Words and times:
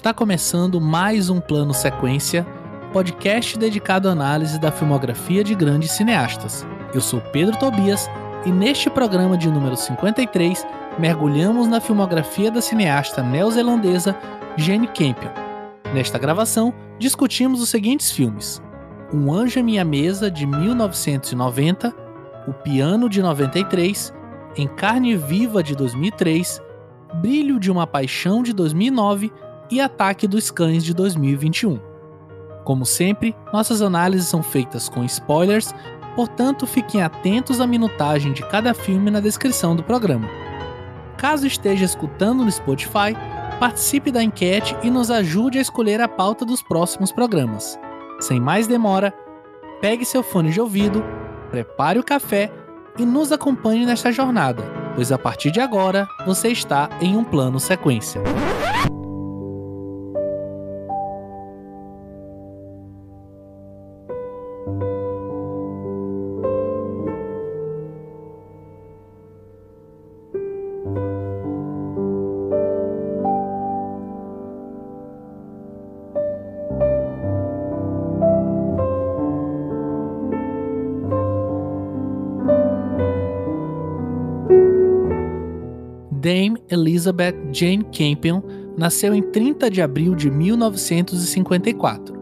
Está 0.00 0.14
começando 0.14 0.80
mais 0.80 1.28
um 1.28 1.38
Plano 1.40 1.74
Sequência, 1.74 2.46
podcast 2.90 3.58
dedicado 3.58 4.08
à 4.08 4.12
análise 4.12 4.58
da 4.58 4.72
filmografia 4.72 5.44
de 5.44 5.54
grandes 5.54 5.90
cineastas. 5.90 6.66
Eu 6.94 7.02
sou 7.02 7.20
Pedro 7.20 7.58
Tobias 7.58 8.08
e 8.46 8.50
neste 8.50 8.88
programa 8.88 9.36
de 9.36 9.50
número 9.50 9.76
53 9.76 10.66
mergulhamos 10.98 11.68
na 11.68 11.82
filmografia 11.82 12.50
da 12.50 12.62
cineasta 12.62 13.22
neozelandesa 13.22 14.16
Jane 14.56 14.86
Campion. 14.86 15.32
Nesta 15.92 16.18
gravação, 16.18 16.72
discutimos 16.98 17.60
os 17.60 17.68
seguintes 17.68 18.10
filmes: 18.10 18.62
Um 19.12 19.30
Anjo 19.30 19.60
em 19.60 19.64
Minha 19.64 19.84
Mesa, 19.84 20.30
de 20.30 20.46
1990, 20.46 21.94
O 22.48 22.54
Piano, 22.54 23.06
de 23.06 23.20
93, 23.20 24.14
Em 24.56 24.66
Carne 24.66 25.14
Viva, 25.14 25.62
de 25.62 25.76
2003, 25.76 26.58
Brilho 27.16 27.60
de 27.60 27.70
uma 27.70 27.86
Paixão, 27.86 28.42
de 28.42 28.54
2009 28.54 29.30
e 29.70 29.80
Ataque 29.80 30.26
dos 30.26 30.50
Cães 30.50 30.84
de 30.84 30.92
2021. 30.92 31.78
Como 32.64 32.84
sempre, 32.84 33.34
nossas 33.52 33.80
análises 33.80 34.28
são 34.28 34.42
feitas 34.42 34.88
com 34.88 35.04
spoilers, 35.04 35.74
portanto 36.14 36.66
fiquem 36.66 37.02
atentos 37.02 37.60
à 37.60 37.66
minutagem 37.66 38.32
de 38.32 38.42
cada 38.42 38.74
filme 38.74 39.10
na 39.10 39.20
descrição 39.20 39.74
do 39.74 39.82
programa. 39.82 40.28
Caso 41.16 41.46
esteja 41.46 41.84
escutando 41.84 42.44
no 42.44 42.50
Spotify, 42.50 43.14
participe 43.58 44.10
da 44.10 44.22
enquete 44.22 44.76
e 44.82 44.90
nos 44.90 45.10
ajude 45.10 45.58
a 45.58 45.62
escolher 45.62 46.00
a 46.00 46.08
pauta 46.08 46.44
dos 46.44 46.62
próximos 46.62 47.12
programas. 47.12 47.78
Sem 48.18 48.40
mais 48.40 48.66
demora, 48.66 49.12
pegue 49.80 50.04
seu 50.04 50.22
fone 50.22 50.50
de 50.50 50.60
ouvido, 50.60 51.04
prepare 51.50 51.98
o 51.98 52.04
café 52.04 52.50
e 52.98 53.04
nos 53.04 53.32
acompanhe 53.32 53.86
nesta 53.86 54.12
jornada, 54.12 54.62
pois 54.94 55.12
a 55.12 55.18
partir 55.18 55.50
de 55.50 55.60
agora 55.60 56.06
você 56.26 56.48
está 56.48 56.88
em 57.00 57.16
um 57.16 57.24
plano 57.24 57.60
sequência. 57.60 58.20
Elizabeth 87.10 87.34
Jane 87.52 87.84
Campion 87.84 88.40
nasceu 88.78 89.12
em 89.14 89.22
30 89.22 89.68
de 89.68 89.82
abril 89.82 90.14
de 90.14 90.30
1954. 90.30 92.14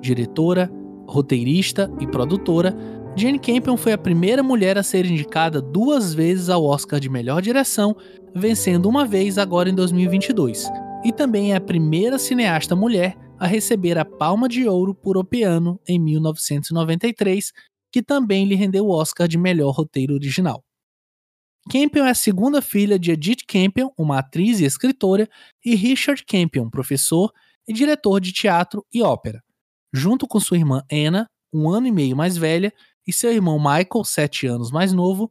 Diretora, 0.00 0.70
roteirista 1.06 1.90
e 1.98 2.06
produtora, 2.06 2.76
Jane 3.16 3.38
Campion 3.38 3.76
foi 3.76 3.92
a 3.92 3.98
primeira 3.98 4.42
mulher 4.42 4.76
a 4.76 4.82
ser 4.82 5.06
indicada 5.06 5.62
duas 5.62 6.12
vezes 6.12 6.50
ao 6.50 6.64
Oscar 6.64 7.00
de 7.00 7.08
Melhor 7.08 7.40
Direção, 7.40 7.96
vencendo 8.34 8.86
uma 8.86 9.06
vez 9.06 9.38
agora 9.38 9.70
em 9.70 9.74
2022, 9.74 10.68
e 11.04 11.12
também 11.12 11.52
é 11.52 11.56
a 11.56 11.60
primeira 11.60 12.18
cineasta 12.18 12.76
mulher 12.76 13.16
a 13.38 13.46
receber 13.46 13.96
a 13.98 14.04
Palma 14.04 14.48
de 14.48 14.68
Ouro 14.68 14.94
por 14.94 15.16
O 15.16 15.24
Piano 15.24 15.80
em 15.88 15.98
1993, 15.98 17.52
que 17.90 18.02
também 18.02 18.44
lhe 18.44 18.54
rendeu 18.54 18.86
o 18.86 18.90
Oscar 18.90 19.26
de 19.28 19.38
Melhor 19.38 19.70
Roteiro 19.70 20.14
Original. 20.14 20.62
Campion 21.70 22.04
é 22.04 22.10
a 22.10 22.14
segunda 22.14 22.60
filha 22.60 22.98
de 22.98 23.12
Edith 23.12 23.44
Campion, 23.46 23.90
uma 23.96 24.18
atriz 24.18 24.60
e 24.60 24.64
escritora, 24.64 25.28
e 25.64 25.74
Richard 25.74 26.24
Campion, 26.24 26.68
professor 26.68 27.32
e 27.66 27.72
diretor 27.72 28.20
de 28.20 28.32
teatro 28.32 28.84
e 28.92 29.02
ópera. 29.02 29.42
Junto 29.92 30.26
com 30.26 30.38
sua 30.38 30.58
irmã 30.58 30.82
Anna, 30.92 31.26
um 31.52 31.68
ano 31.68 31.86
e 31.86 31.92
meio 31.92 32.16
mais 32.16 32.36
velha, 32.36 32.72
e 33.06 33.12
seu 33.12 33.32
irmão 33.32 33.58
Michael, 33.58 34.04
sete 34.04 34.46
anos 34.46 34.70
mais 34.70 34.92
novo, 34.92 35.30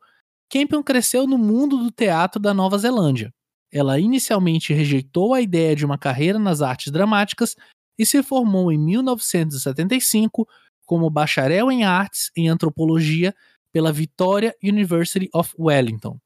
Campion 0.50 0.82
cresceu 0.82 1.28
no 1.28 1.38
mundo 1.38 1.78
do 1.78 1.92
teatro 1.92 2.42
da 2.42 2.54
Nova 2.54 2.78
Zelândia. 2.78 3.32
Ela 3.72 4.00
inicialmente 4.00 4.74
rejeitou 4.74 5.34
a 5.34 5.42
ideia 5.42 5.76
de 5.76 5.86
uma 5.86 5.98
carreira 5.98 6.40
nas 6.40 6.62
artes 6.62 6.92
dramáticas 6.92 7.56
e 7.98 8.06
se 8.06 8.22
formou 8.24 8.72
em 8.72 8.78
1975 8.78 10.48
como 10.86 11.10
bacharel 11.10 11.72
em 11.72 11.84
artes 11.84 12.32
em 12.36 12.48
antropologia 12.48 13.34
pela 13.72 13.92
Victoria 13.92 14.56
University 14.64 15.28
of 15.34 15.54
Wellington. 15.58 16.20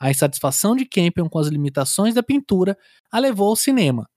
A 0.00 0.10
insatisfação 0.10 0.74
de 0.74 0.86
Campion 0.86 1.28
com 1.28 1.38
as 1.38 1.48
limitações 1.48 2.14
da 2.14 2.22
pintura 2.22 2.76
a 3.12 3.18
levou 3.18 3.48
ao 3.48 3.56
cinema. 3.56 4.08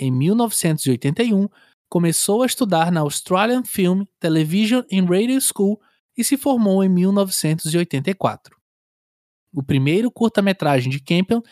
Em 0.00 0.10
1981, 0.10 1.46
começou 1.90 2.42
a 2.42 2.46
estudar 2.46 2.90
na 2.90 3.00
Australian 3.00 3.62
Film, 3.62 4.04
Television 4.18 4.82
and 4.90 5.04
Radio 5.04 5.38
School 5.40 5.78
e 6.16 6.24
se 6.24 6.38
formou 6.38 6.82
em 6.82 6.88
1984. 6.88 8.56
O 9.52 9.62
primeiro 9.62 10.10
curta-metragem 10.10 10.90
de 10.90 11.00
Campion, 11.00 11.42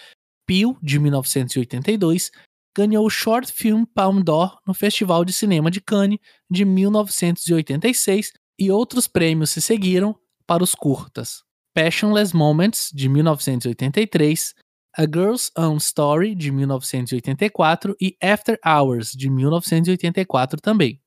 Peel, 0.47 0.79
de 0.83 0.99
1982, 0.99 2.31
ganhou 2.75 3.05
o 3.05 3.11
Short 3.11 3.53
Film 3.53 3.85
Palme 3.85 4.23
d'Or 4.23 4.59
no 4.67 4.73
Festival 4.73 5.25
de 5.25 5.33
Cinema 5.33 5.71
de 5.71 5.81
Cannes 5.81 6.19
de 6.51 6.65
1986 6.65 8.33
e 8.59 8.71
outros 8.71 9.07
prêmios 9.07 9.51
se 9.51 9.61
seguiram 9.61 10.19
para 10.47 10.63
os 10.63 10.75
curtas. 10.75 11.48
Passionless 11.79 12.35
Moments, 12.35 12.91
de 12.93 13.09
1983, 13.09 14.53
A 14.97 15.03
Girl's 15.03 15.53
Own 15.57 15.77
Story, 15.77 16.35
de 16.35 16.51
1984 16.51 17.95
e 18.01 18.17
After 18.21 18.59
Hours, 18.67 19.13
de 19.13 19.31
1984 19.31 20.61
também. 20.61 21.01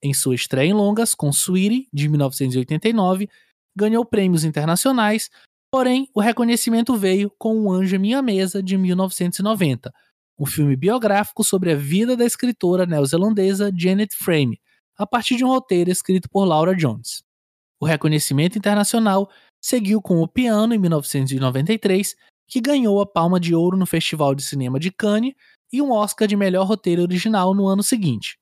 Em 0.00 0.14
sua 0.14 0.36
estreia 0.36 0.68
em 0.68 0.72
longas, 0.72 1.16
com 1.16 1.30
Sweetie, 1.30 1.88
de 1.92 2.08
1989, 2.08 3.28
ganhou 3.74 4.04
prêmios 4.04 4.44
internacionais, 4.44 5.30
porém 5.68 6.08
o 6.14 6.20
reconhecimento 6.20 6.96
veio 6.96 7.28
com 7.36 7.62
O 7.62 7.72
Anjo 7.72 7.96
em 7.96 7.98
Minha 7.98 8.22
Mesa, 8.22 8.62
de 8.62 8.78
1990, 8.78 9.92
um 10.38 10.46
filme 10.46 10.76
biográfico 10.76 11.42
sobre 11.42 11.72
a 11.72 11.76
vida 11.76 12.16
da 12.16 12.24
escritora 12.24 12.86
neozelandesa 12.86 13.72
Janet 13.76 14.14
Frame, 14.14 14.60
a 14.96 15.04
partir 15.04 15.34
de 15.34 15.44
um 15.44 15.48
roteiro 15.48 15.90
escrito 15.90 16.28
por 16.30 16.44
Laura 16.44 16.72
Jones. 16.72 17.24
O 17.80 17.84
reconhecimento 17.84 18.56
internacional 18.56 19.28
seguiu 19.64 20.02
com 20.02 20.20
O 20.20 20.28
Piano, 20.28 20.74
em 20.74 20.78
1993, 20.78 22.14
que 22.46 22.60
ganhou 22.60 23.00
a 23.00 23.06
Palma 23.06 23.40
de 23.40 23.54
Ouro 23.54 23.78
no 23.78 23.86
Festival 23.86 24.34
de 24.34 24.42
Cinema 24.42 24.78
de 24.78 24.90
Cannes 24.90 25.32
e 25.72 25.80
um 25.80 25.90
Oscar 25.90 26.28
de 26.28 26.36
melhor 26.36 26.66
roteiro 26.66 27.00
original 27.00 27.54
no 27.54 27.66
ano 27.66 27.82
seguinte. 27.82 28.38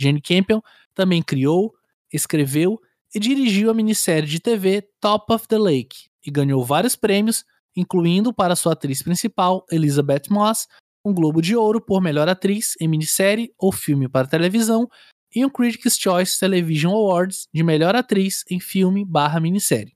Jane 0.00 0.22
Campion 0.22 0.62
também 0.94 1.22
criou, 1.22 1.74
escreveu 2.10 2.80
e 3.14 3.20
dirigiu 3.20 3.70
a 3.70 3.74
minissérie 3.74 4.26
de 4.26 4.40
TV 4.40 4.88
Top 5.02 5.30
of 5.34 5.46
the 5.48 5.58
Lake 5.58 6.08
e 6.26 6.30
ganhou 6.30 6.64
vários 6.64 6.96
prêmios, 6.96 7.44
incluindo 7.76 8.32
para 8.32 8.56
sua 8.56 8.72
atriz 8.72 9.02
principal, 9.02 9.66
Elizabeth 9.70 10.30
Moss, 10.30 10.66
um 11.04 11.12
Globo 11.12 11.42
de 11.42 11.54
Ouro 11.54 11.78
por 11.78 12.00
melhor 12.00 12.26
atriz 12.26 12.72
em 12.80 12.88
minissérie 12.88 13.52
ou 13.58 13.70
filme 13.70 14.08
para 14.08 14.26
televisão 14.26 14.88
e 15.36 15.44
um 15.44 15.50
Critics' 15.50 15.98
Choice 15.98 16.40
Television 16.40 16.94
Awards 16.94 17.48
de 17.52 17.62
melhor 17.62 17.94
atriz 17.94 18.44
em 18.50 18.58
filme 18.58 19.04
barra 19.04 19.38
minissérie. 19.38 19.93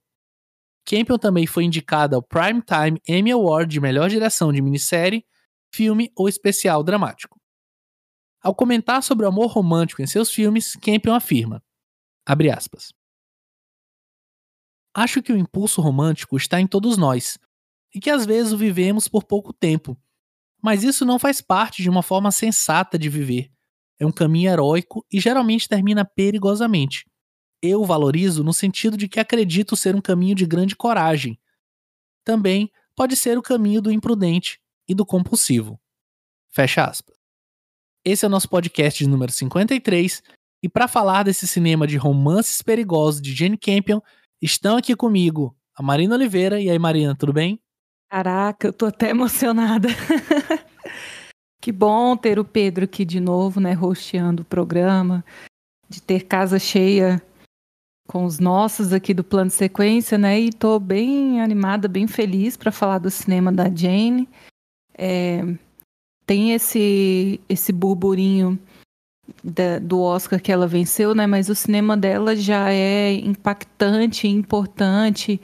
Campion 0.88 1.18
também 1.18 1.46
foi 1.46 1.64
indicada 1.64 2.16
ao 2.16 2.22
Primetime 2.22 2.98
Emmy 3.06 3.30
Award 3.32 3.70
de 3.70 3.78
melhor 3.78 4.08
direção 4.08 4.50
de 4.50 4.62
minissérie, 4.62 5.22
filme 5.70 6.10
ou 6.16 6.30
especial 6.30 6.82
dramático. 6.82 7.38
Ao 8.42 8.54
comentar 8.54 9.02
sobre 9.02 9.26
o 9.26 9.28
amor 9.28 9.48
romântico 9.48 10.00
em 10.00 10.06
seus 10.06 10.32
filmes, 10.32 10.76
Campion 10.76 11.14
afirma, 11.14 11.62
aspas, 12.26 12.94
Acho 14.94 15.22
que 15.22 15.30
o 15.30 15.36
impulso 15.36 15.82
romântico 15.82 16.38
está 16.38 16.58
em 16.58 16.66
todos 16.66 16.96
nós, 16.96 17.38
e 17.94 18.00
que 18.00 18.08
às 18.08 18.24
vezes 18.24 18.54
o 18.54 18.58
vivemos 18.58 19.06
por 19.06 19.24
pouco 19.24 19.52
tempo, 19.52 19.94
mas 20.62 20.82
isso 20.82 21.04
não 21.04 21.18
faz 21.18 21.42
parte 21.42 21.82
de 21.82 21.90
uma 21.90 22.02
forma 22.02 22.30
sensata 22.30 22.98
de 22.98 23.10
viver. 23.10 23.52
É 24.00 24.06
um 24.06 24.12
caminho 24.12 24.50
heróico 24.50 25.04
e 25.12 25.20
geralmente 25.20 25.68
termina 25.68 26.02
perigosamente 26.04 27.04
eu 27.62 27.84
valorizo 27.84 28.44
no 28.44 28.52
sentido 28.52 28.96
de 28.96 29.08
que 29.08 29.20
acredito 29.20 29.76
ser 29.76 29.94
um 29.94 30.00
caminho 30.00 30.34
de 30.34 30.46
grande 30.46 30.76
coragem. 30.76 31.38
Também 32.24 32.70
pode 32.94 33.16
ser 33.16 33.38
o 33.38 33.42
caminho 33.42 33.80
do 33.80 33.92
imprudente 33.92 34.60
e 34.88 34.94
do 34.94 35.04
compulsivo. 35.04 35.80
Fecha 36.50 36.84
aspas. 36.84 37.16
Esse 38.04 38.24
é 38.24 38.28
o 38.28 38.30
nosso 38.30 38.48
podcast 38.48 39.02
de 39.02 39.08
número 39.08 39.32
53 39.32 40.22
e 40.62 40.68
para 40.68 40.88
falar 40.88 41.22
desse 41.22 41.46
cinema 41.46 41.86
de 41.86 41.96
romances 41.96 42.62
perigosos 42.62 43.20
de 43.20 43.34
Jane 43.34 43.56
Campion, 43.56 44.00
estão 44.42 44.76
aqui 44.76 44.96
comigo 44.96 45.56
a 45.74 45.82
Marina 45.82 46.14
Oliveira. 46.14 46.60
E 46.60 46.68
aí, 46.68 46.78
Marina, 46.78 47.14
tudo 47.14 47.32
bem? 47.32 47.60
Caraca, 48.10 48.68
eu 48.68 48.72
tô 48.72 48.86
até 48.86 49.10
emocionada. 49.10 49.88
que 51.60 51.70
bom 51.70 52.16
ter 52.16 52.38
o 52.38 52.44
Pedro 52.44 52.84
aqui 52.84 53.04
de 53.04 53.20
novo, 53.20 53.60
né, 53.60 53.72
rosteando 53.72 54.42
o 54.42 54.46
programa, 54.46 55.24
de 55.88 56.02
ter 56.02 56.24
casa 56.24 56.58
cheia 56.58 57.22
com 58.08 58.24
os 58.24 58.38
nossos 58.38 58.92
aqui 58.94 59.12
do 59.12 59.22
plano 59.22 59.50
sequência, 59.50 60.16
né? 60.16 60.40
E 60.40 60.50
tô 60.50 60.80
bem 60.80 61.42
animada, 61.42 61.86
bem 61.86 62.06
feliz 62.06 62.56
para 62.56 62.72
falar 62.72 62.98
do 62.98 63.10
cinema 63.10 63.52
da 63.52 63.64
Jane. 63.64 64.26
É, 64.96 65.42
tem 66.26 66.52
esse 66.52 67.38
esse 67.48 67.70
burburinho 67.70 68.58
da, 69.44 69.78
do 69.78 70.00
Oscar 70.00 70.40
que 70.40 70.50
ela 70.50 70.66
venceu, 70.66 71.14
né? 71.14 71.26
Mas 71.26 71.50
o 71.50 71.54
cinema 71.54 71.98
dela 71.98 72.34
já 72.34 72.72
é 72.72 73.12
impactante, 73.12 74.26
importante 74.26 75.38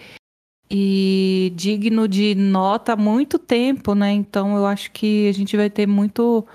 e 0.71 1.53
digno 1.55 2.09
de 2.09 2.35
nota 2.35 2.95
há 2.95 2.97
muito 2.97 3.39
tempo, 3.39 3.95
né? 3.95 4.11
Então 4.11 4.57
eu 4.57 4.65
acho 4.65 4.91
que 4.91 5.29
a 5.29 5.33
gente 5.33 5.55
vai 5.55 5.69
ter 5.69 5.87
muito 5.87 6.47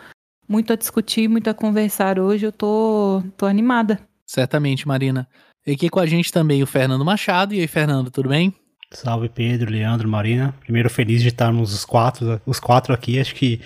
muito 0.47 0.73
a 0.73 0.75
discutir, 0.75 1.27
muito 1.27 1.47
a 1.51 1.53
conversar 1.53 2.17
hoje. 2.17 2.47
Eu 2.47 2.51
tô, 2.51 3.21
tô 3.37 3.45
animada. 3.45 3.99
Certamente, 4.25 4.87
Marina. 4.87 5.27
E 5.65 5.73
aqui 5.73 5.89
com 5.89 5.99
a 5.99 6.05
gente 6.05 6.31
também 6.31 6.63
o 6.63 6.67
Fernando 6.67 7.05
Machado. 7.05 7.53
E 7.53 7.59
aí, 7.59 7.67
Fernando, 7.67 8.09
tudo 8.09 8.29
bem? 8.29 8.53
Salve 8.91 9.29
Pedro, 9.29 9.71
Leandro, 9.71 10.09
Marina. 10.09 10.55
Primeiro 10.61 10.89
feliz 10.89 11.21
de 11.21 11.27
estarmos 11.27 11.73
os 11.73 11.85
quatro, 11.85 12.41
os 12.45 12.59
quatro 12.59 12.93
aqui. 12.93 13.19
Acho 13.19 13.35
que 13.35 13.61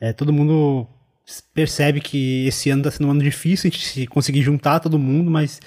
é, 0.00 0.12
todo 0.12 0.32
mundo 0.32 0.86
percebe 1.54 2.00
que 2.00 2.46
esse 2.46 2.70
ano 2.70 2.80
está 2.80 2.90
sendo 2.90 3.08
um 3.08 3.10
ano 3.12 3.22
difícil, 3.22 3.68
a 3.68 3.72
gente 3.72 4.06
conseguir 4.08 4.42
juntar 4.42 4.80
todo 4.80 4.98
mundo, 4.98 5.30
mas 5.30 5.60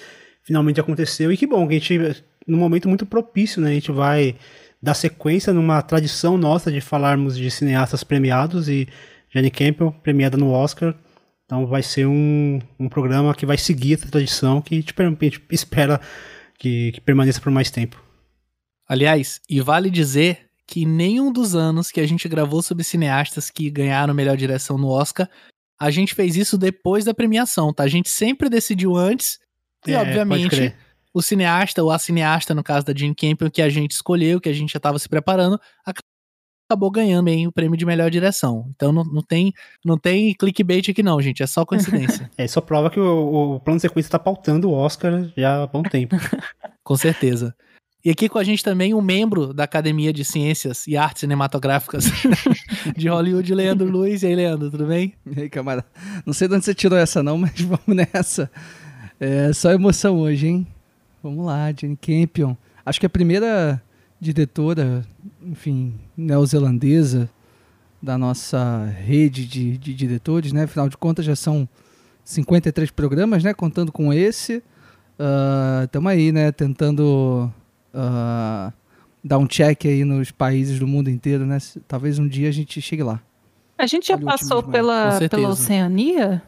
finalmente 0.43 0.79
aconteceu. 0.79 1.31
E 1.31 1.37
que 1.37 1.47
bom 1.47 1.67
que 1.67 1.75
a 1.75 1.79
gente, 1.79 2.23
num 2.45 2.57
momento 2.57 2.87
muito 2.87 3.05
propício, 3.05 3.61
né? 3.61 3.71
A 3.71 3.73
gente 3.73 3.91
vai 3.91 4.35
dar 4.81 4.93
sequência 4.93 5.53
numa 5.53 5.81
tradição 5.81 6.37
nossa 6.37 6.71
de 6.71 6.81
falarmos 6.81 7.37
de 7.37 7.49
cineastas 7.49 8.03
premiados 8.03 8.69
e 8.69 8.87
Jane 9.29 9.49
Campbell, 9.49 9.91
premiada 10.03 10.37
no 10.37 10.51
Oscar, 10.51 10.93
então 11.47 11.65
vai 11.65 11.81
ser 11.81 12.05
um, 12.05 12.59
um 12.77 12.89
programa 12.89 13.33
que 13.33 13.45
vai 13.45 13.57
seguir 13.57 13.93
essa 13.93 14.09
tradição 14.09 14.61
que 14.61 14.75
a 14.75 14.77
gente 14.77 14.93
espera 15.49 16.01
que, 16.59 16.91
que 16.91 16.99
permaneça 16.99 17.39
por 17.39 17.49
mais 17.51 17.71
tempo. 17.71 18.03
Aliás, 18.85 19.39
e 19.49 19.61
vale 19.61 19.89
dizer 19.89 20.49
que 20.67 20.85
nenhum 20.85 21.31
dos 21.31 21.55
anos 21.55 21.89
que 21.89 22.01
a 22.01 22.05
gente 22.05 22.27
gravou 22.27 22.61
sobre 22.61 22.83
cineastas 22.83 23.49
que 23.49 23.69
ganharam 23.69 24.13
melhor 24.13 24.35
direção 24.35 24.77
no 24.77 24.89
Oscar, 24.89 25.29
a 25.79 25.89
gente 25.89 26.13
fez 26.13 26.35
isso 26.35 26.57
depois 26.57 27.05
da 27.05 27.13
premiação, 27.13 27.73
tá? 27.73 27.83
A 27.83 27.87
gente 27.87 28.09
sempre 28.09 28.49
decidiu 28.49 28.97
antes 28.97 29.39
e, 29.85 29.93
é, 29.93 30.01
obviamente, 30.01 30.75
o 31.13 31.21
cineasta 31.21 31.81
ou 31.81 31.91
a 31.91 31.97
cineasta, 31.97 32.53
no 32.53 32.63
caso 32.63 32.85
da 32.85 32.93
Jean 32.93 33.13
Campion, 33.13 33.49
que 33.49 33.61
a 33.61 33.69
gente 33.69 33.91
escolheu, 33.91 34.41
que 34.41 34.49
a 34.49 34.53
gente 34.53 34.73
já 34.73 34.77
estava 34.77 34.99
se 34.99 35.07
preparando, 35.07 35.57
acabou 36.67 36.91
ganhando 36.91 37.29
hein, 37.29 37.47
o 37.47 37.51
prêmio 37.51 37.77
de 37.77 37.85
melhor 37.85 38.11
direção. 38.11 38.69
Então 38.75 38.91
não, 38.91 39.03
não, 39.05 39.21
tem, 39.21 39.53
não 39.83 39.97
tem 39.97 40.33
clickbait 40.33 40.89
aqui 40.89 41.01
não, 41.01 41.19
gente, 41.21 41.41
é 41.41 41.47
só 41.47 41.65
coincidência. 41.65 42.29
é, 42.37 42.45
só 42.47 42.59
prova 42.59 42.89
que 42.89 42.99
o, 42.99 43.55
o 43.55 43.59
plano 43.61 43.77
de 43.77 43.81
sequência 43.81 44.11
tá 44.11 44.19
pautando 44.19 44.69
o 44.69 44.73
Oscar 44.73 45.31
já 45.35 45.63
há 45.63 45.67
bom 45.67 45.81
tempo. 45.81 46.15
Com 46.83 46.95
certeza. 46.97 47.55
E 48.03 48.09
aqui 48.09 48.29
com 48.29 48.37
a 48.37 48.43
gente 48.43 48.63
também 48.63 48.93
um 48.93 49.01
membro 49.01 49.53
da 49.53 49.63
Academia 49.63 50.13
de 50.13 50.23
Ciências 50.23 50.85
e 50.87 50.95
Artes 50.95 51.21
Cinematográficas 51.21 52.05
de 52.95 53.09
Hollywood, 53.09 53.53
Leandro 53.53 53.89
Luiz. 53.89 54.23
E 54.23 54.27
aí, 54.27 54.35
Leandro, 54.35 54.69
tudo 54.69 54.85
bem? 54.85 55.13
E 55.25 55.41
aí, 55.41 55.49
camarada? 55.49 55.85
Não 56.25 56.33
sei 56.33 56.47
de 56.47 56.53
onde 56.53 56.63
você 56.63 56.73
tirou 56.73 56.97
essa 56.97 57.23
não, 57.23 57.37
mas 57.37 57.59
vamos 57.59 57.87
nessa. 57.87 58.49
É 59.19 59.51
só 59.51 59.71
emoção 59.71 60.19
hoje, 60.19 60.47
hein? 60.47 60.67
Vamos 61.21 61.45
lá, 61.45 61.73
Jane 61.73 61.97
Campion. 61.97 62.55
Acho 62.85 62.99
que 62.99 63.05
a 63.05 63.09
primeira 63.09 63.81
diretora, 64.19 65.05
enfim, 65.41 65.93
neozelandesa 66.15 67.29
da 68.01 68.17
nossa 68.17 68.85
rede 68.85 69.45
de, 69.45 69.77
de 69.77 69.93
diretores, 69.93 70.51
né? 70.51 70.63
Afinal 70.63 70.89
de 70.89 70.97
contas, 70.97 71.25
já 71.25 71.35
são 71.35 71.67
53 72.23 72.91
programas, 72.91 73.43
né? 73.43 73.53
Contando 73.53 73.91
com 73.91 74.13
esse. 74.13 74.63
Estamos 75.83 76.07
uh, 76.07 76.13
aí, 76.13 76.31
né? 76.31 76.51
Tentando 76.51 77.51
uh, 77.93 78.73
dar 79.23 79.37
um 79.37 79.47
check 79.47 79.85
aí 79.85 80.03
nos 80.03 80.31
países 80.31 80.79
do 80.79 80.87
mundo 80.87 81.09
inteiro, 81.09 81.45
né? 81.45 81.57
Talvez 81.87 82.19
um 82.19 82.27
dia 82.27 82.49
a 82.49 82.51
gente 82.51 82.81
chegue 82.81 83.03
lá. 83.03 83.21
A 83.77 83.85
gente 83.85 84.07
já 84.07 84.15
Olha 84.15 84.25
passou 84.25 84.63
pela, 84.63 85.19
pela 85.29 85.49
Oceania? 85.49 86.41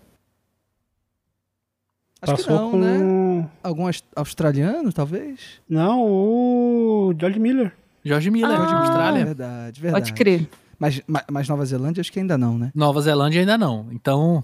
Acho 2.22 2.34
Passou 2.34 2.46
que 2.46 2.54
não, 2.54 2.72
com... 2.72 2.78
né? 2.80 3.29
Algum 3.62 3.90
australiano, 4.16 4.92
talvez? 4.92 5.62
Não, 5.68 6.02
o 6.02 7.14
George 7.20 7.40
Miller. 7.40 7.74
George 8.04 8.32
Miller, 8.32 8.60
ah, 8.60 8.66
de 8.66 8.74
Austrália. 8.74 9.26
Verdade, 9.26 9.82
verdade. 9.82 10.04
Pode 10.04 10.14
crer. 10.14 10.48
Mas, 10.78 11.02
mas, 11.06 11.24
mas, 11.30 11.50
Nova 11.50 11.66
Zelândia 11.66 12.02
acho 12.02 12.12
que 12.12 12.20
ainda 12.20 12.38
não, 12.38 12.58
né? 12.58 12.72
Nova 12.74 13.02
Zelândia 13.02 13.42
ainda 13.42 13.58
não. 13.58 13.88
Então, 13.92 14.44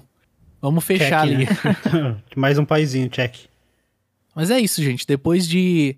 vamos 0.62 0.84
fechar 0.84 1.26
check, 1.26 1.36
ali. 1.36 1.46
Né? 1.46 2.18
Mais 2.36 2.60
um 2.60 2.66
paizinho, 2.66 3.10
check. 3.10 3.36
Mas 4.36 4.52
é 4.52 4.60
isso, 4.60 4.84
gente. 4.84 5.08
Depois 5.08 5.48
de 5.48 5.98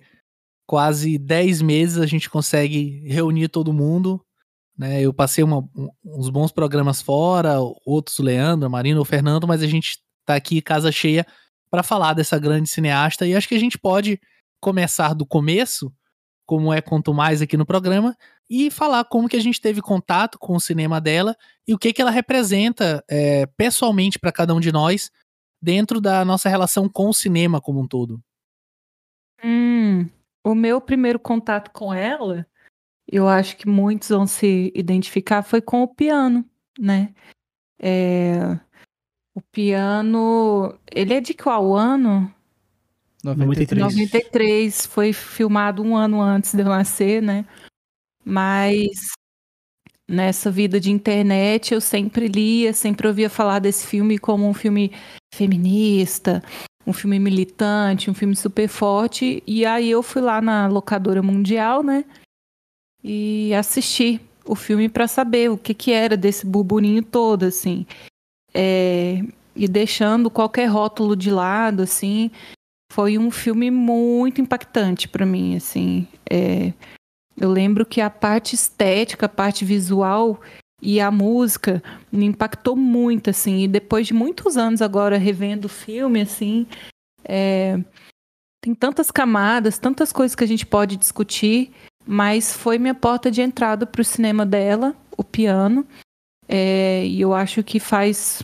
quase 0.68 1.18
10 1.18 1.62
meses, 1.64 1.98
a 1.98 2.06
gente 2.06 2.30
consegue 2.30 3.02
reunir 3.08 3.48
todo 3.48 3.74
mundo. 3.74 4.22
Né? 4.78 5.02
Eu 5.02 5.12
passei 5.12 5.44
uma, 5.44 5.68
uns 6.06 6.30
bons 6.30 6.52
programas 6.52 7.02
fora, 7.02 7.58
outros, 7.84 8.20
o 8.20 8.24
Leandro, 8.24 8.68
a 8.68 8.70
Marina, 8.70 9.02
o 9.02 9.06
Fernando, 9.06 9.48
mas 9.48 9.64
a 9.64 9.68
gente 9.68 9.98
tá 10.24 10.36
aqui 10.36 10.62
casa 10.62 10.92
cheia 10.92 11.26
para 11.70 11.84
falar 11.84 12.14
dessa 12.14 12.40
grande 12.40 12.70
cineasta 12.70 13.26
e 13.26 13.36
acho 13.36 13.48
que 13.48 13.56
a 13.56 13.60
gente 13.60 13.78
pode 13.78 14.20
começar 14.60 15.14
do 15.14 15.26
começo, 15.26 15.94
como 16.46 16.74
é 16.74 16.82
quanto 16.82 17.14
mais 17.14 17.42
aqui 17.42 17.58
no 17.58 17.66
programa, 17.66 18.16
e 18.50 18.72
falar 18.72 19.04
como 19.06 19.28
que 19.28 19.36
a 19.36 19.42
gente 19.42 19.62
teve 19.62 19.82
contato 19.82 20.40
com 20.40 20.56
o 20.56 20.60
cinema 20.60 21.02
dela 21.02 21.36
e 21.68 21.74
o 21.74 21.78
que 21.78 21.92
que 21.92 22.02
ela 22.02 22.12
representa 22.12 23.04
é, 23.10 23.46
pessoalmente 23.58 24.18
para 24.18 24.32
cada 24.32 24.54
um 24.54 24.60
de 24.60 24.72
nós 24.72 25.12
dentro 25.62 26.00
da 26.00 26.24
nossa 26.24 26.48
relação 26.50 26.88
com 26.88 27.10
o 27.10 27.14
cinema 27.14 27.60
como 27.60 27.82
um 27.82 27.88
todo. 27.88 28.22
Hum, 29.44 30.08
o 30.44 30.56
meu 30.56 30.80
primeiro 30.80 31.20
contato 31.20 31.72
com 31.72 31.94
ela, 31.94 32.48
eu 33.08 33.28
acho 33.28 33.58
que 33.58 33.68
muitos 33.68 34.10
vão 34.10 34.26
se 34.26 34.72
identificar, 34.76 35.44
foi 35.44 35.62
com 35.62 35.84
o 35.84 35.88
piano, 35.88 36.46
né? 36.80 37.14
É, 37.80 38.58
o 39.38 39.42
piano, 39.52 40.74
ele 40.92 41.14
é 41.14 41.22
de 41.22 41.36
qual 41.36 41.76
ano? 41.76 42.34
93. 43.24 43.80
93. 43.80 44.88
Foi 44.88 45.14
filmado 45.14 45.84
um 45.84 45.96
ano 45.96 46.20
antes 46.20 46.56
de 46.56 46.62
eu 46.62 46.66
nascer, 46.66 47.22
né? 47.22 47.46
Mas 48.26 49.12
nessa 50.10 50.50
vida 50.50 50.80
de 50.80 50.90
internet 50.90 51.72
eu 51.72 51.80
sempre 51.80 52.28
lia, 52.28 52.74
sempre 52.74 53.08
ouvia 53.08 53.30
falar 53.30 53.60
desse 53.60 53.86
filme 53.86 54.18
como 54.18 54.50
um 54.50 54.56
filme 54.56 54.92
feminista, 55.32 56.44
um 56.88 56.92
filme 56.92 57.20
militante, 57.20 58.10
um 58.10 58.16
filme 58.16 58.36
super 58.36 58.68
forte. 58.68 59.44
E 59.46 59.68
aí 59.68 59.92
eu 59.92 60.02
fui 60.02 60.24
lá 60.24 60.42
na 60.42 60.66
locadora 60.66 61.22
mundial, 61.22 61.84
né? 61.84 62.04
E 63.04 63.54
assisti 63.54 64.20
o 64.44 64.56
filme 64.56 64.90
para 64.90 65.08
saber 65.08 65.52
o 65.52 65.60
que 65.60 65.76
que 65.76 65.92
era 65.92 66.18
desse 66.18 66.44
burburinho 66.44 67.04
todo, 67.04 67.44
assim 67.44 67.86
é, 68.54 69.22
e 69.56 69.68
deixando 69.68 70.30
qualquer 70.30 70.66
rótulo 70.66 71.16
de 71.16 71.32
lado, 71.32 71.84
assim, 71.84 72.32
foi 72.92 73.18
um 73.18 73.30
filme 73.32 73.70
muito 73.70 74.42
impactante 74.42 75.08
para 75.08 75.26
mim, 75.26 75.56
assim. 75.56 76.08
É, 76.30 76.74
eu 77.36 77.52
lembro 77.52 77.86
que 77.86 78.02
a 78.02 78.10
parte 78.10 78.56
estética, 78.56 79.26
a 79.26 79.30
parte 79.30 79.64
visual 79.64 80.40
e 80.82 81.00
a 81.00 81.12
música 81.12 81.82
me 82.12 82.26
impactou 82.26 82.76
muito, 82.76 83.30
assim. 83.30 83.64
E 83.64 83.68
depois 83.68 84.08
de 84.08 84.14
muitos 84.14 84.58
anos 84.58 84.82
agora 84.82 85.18
revendo 85.18 85.66
o 85.66 85.70
filme, 85.70 86.22
assim, 86.22 86.66
é, 87.24 87.80
tem 88.62 88.74
tantas 88.74 89.12
camadas, 89.12 89.78
tantas 89.78 90.12
coisas 90.12 90.36
que 90.36 90.44
a 90.44 90.48
gente 90.48 90.66
pode 90.66 90.98
discutir, 90.98 91.72
mas 92.06 92.54
foi 92.54 92.78
minha 92.78 92.96
porta 92.96 93.30
de 93.30 93.42
entrada 93.42 93.86
para 93.86 94.02
o 94.02 94.06
cinema 94.06 94.46
dela, 94.46 94.96
o 95.18 95.24
piano. 95.24 95.86
É, 96.48 97.06
e 97.06 97.20
eu 97.20 97.34
acho 97.34 97.64
que 97.64 97.80
faz 97.80 98.44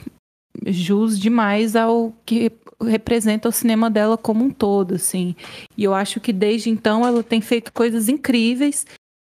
jus 0.65 1.19
demais 1.19 1.75
ao 1.75 2.13
que 2.25 2.51
representa 2.81 3.47
o 3.47 3.51
cinema 3.51 3.89
dela 3.89 4.17
como 4.17 4.43
um 4.43 4.49
todo, 4.49 4.95
assim. 4.95 5.35
E 5.77 5.83
eu 5.83 5.93
acho 5.93 6.19
que 6.19 6.33
desde 6.33 6.69
então 6.69 7.05
ela 7.05 7.23
tem 7.23 7.41
feito 7.41 7.71
coisas 7.71 8.09
incríveis 8.09 8.85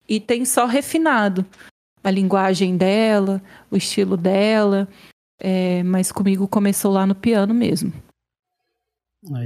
e 0.09 0.21
tem 0.21 0.45
só 0.45 0.67
refinado 0.67 1.45
a 2.03 2.11
linguagem 2.11 2.77
dela, 2.77 3.43
o 3.71 3.77
estilo 3.77 4.17
dela. 4.17 4.89
É, 5.39 5.83
mas 5.83 6.12
comigo 6.12 6.47
começou 6.47 6.93
lá 6.93 7.07
no 7.07 7.15
piano 7.15 7.55
mesmo. 7.55 7.93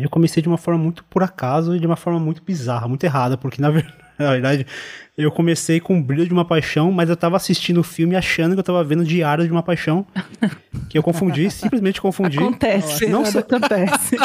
Eu 0.00 0.08
comecei 0.08 0.42
de 0.42 0.48
uma 0.48 0.58
forma 0.58 0.82
muito 0.82 1.04
por 1.04 1.22
acaso 1.22 1.74
e 1.74 1.80
de 1.80 1.86
uma 1.86 1.96
forma 1.96 2.20
muito 2.20 2.42
bizarra, 2.42 2.86
muito 2.86 3.04
errada, 3.04 3.36
porque 3.36 3.60
na 3.60 3.70
verdade 3.70 4.03
Na 4.18 4.30
verdade, 4.32 4.66
eu 5.16 5.30
comecei 5.30 5.80
com 5.80 5.98
o 5.98 6.02
Brilho 6.02 6.26
de 6.26 6.32
uma 6.32 6.44
Paixão, 6.44 6.90
mas 6.90 7.08
eu 7.08 7.16
tava 7.16 7.36
assistindo 7.36 7.78
o 7.78 7.82
filme 7.82 8.16
achando 8.16 8.54
que 8.54 8.60
eu 8.60 8.64
tava 8.64 8.82
vendo 8.82 9.04
Diário 9.04 9.44
de 9.44 9.50
uma 9.50 9.62
Paixão. 9.62 10.06
Que 10.88 10.98
eu 10.98 11.02
confundi, 11.02 11.50
simplesmente 11.50 12.00
confundi. 12.00 12.38
Acontece, 12.38 13.06
não 13.06 13.24
só... 13.24 13.40
acontece. 13.40 14.16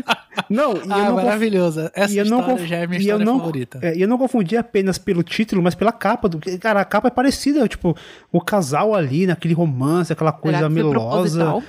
Não, 0.50 0.76
e 0.76 0.80
ah, 0.90 0.98
eu 0.98 1.04
não 1.04 1.14
maravilhosa. 1.16 1.90
Essa 1.94 2.14
e 2.14 2.18
eu 2.18 2.24
não 2.24 2.42
conf... 2.42 2.64
já 2.64 2.76
é 2.76 2.86
minha 2.86 2.98
história 2.98 3.24
não, 3.24 3.38
favorita. 3.38 3.80
É, 3.82 3.96
e 3.96 4.00
eu 4.00 4.08
não 4.08 4.16
confundi 4.16 4.56
apenas 4.56 4.96
pelo 4.96 5.22
título, 5.22 5.62
mas 5.62 5.74
pela 5.74 5.92
capa. 5.92 6.28
Do... 6.28 6.38
Cara, 6.58 6.80
a 6.80 6.84
capa 6.84 7.08
é 7.08 7.10
parecida, 7.10 7.68
tipo, 7.68 7.94
o 8.32 8.40
casal 8.40 8.94
ali, 8.94 9.26
naquele 9.26 9.52
romance, 9.52 10.12
aquela 10.12 10.32
coisa 10.32 10.68
melosa. 10.68 11.62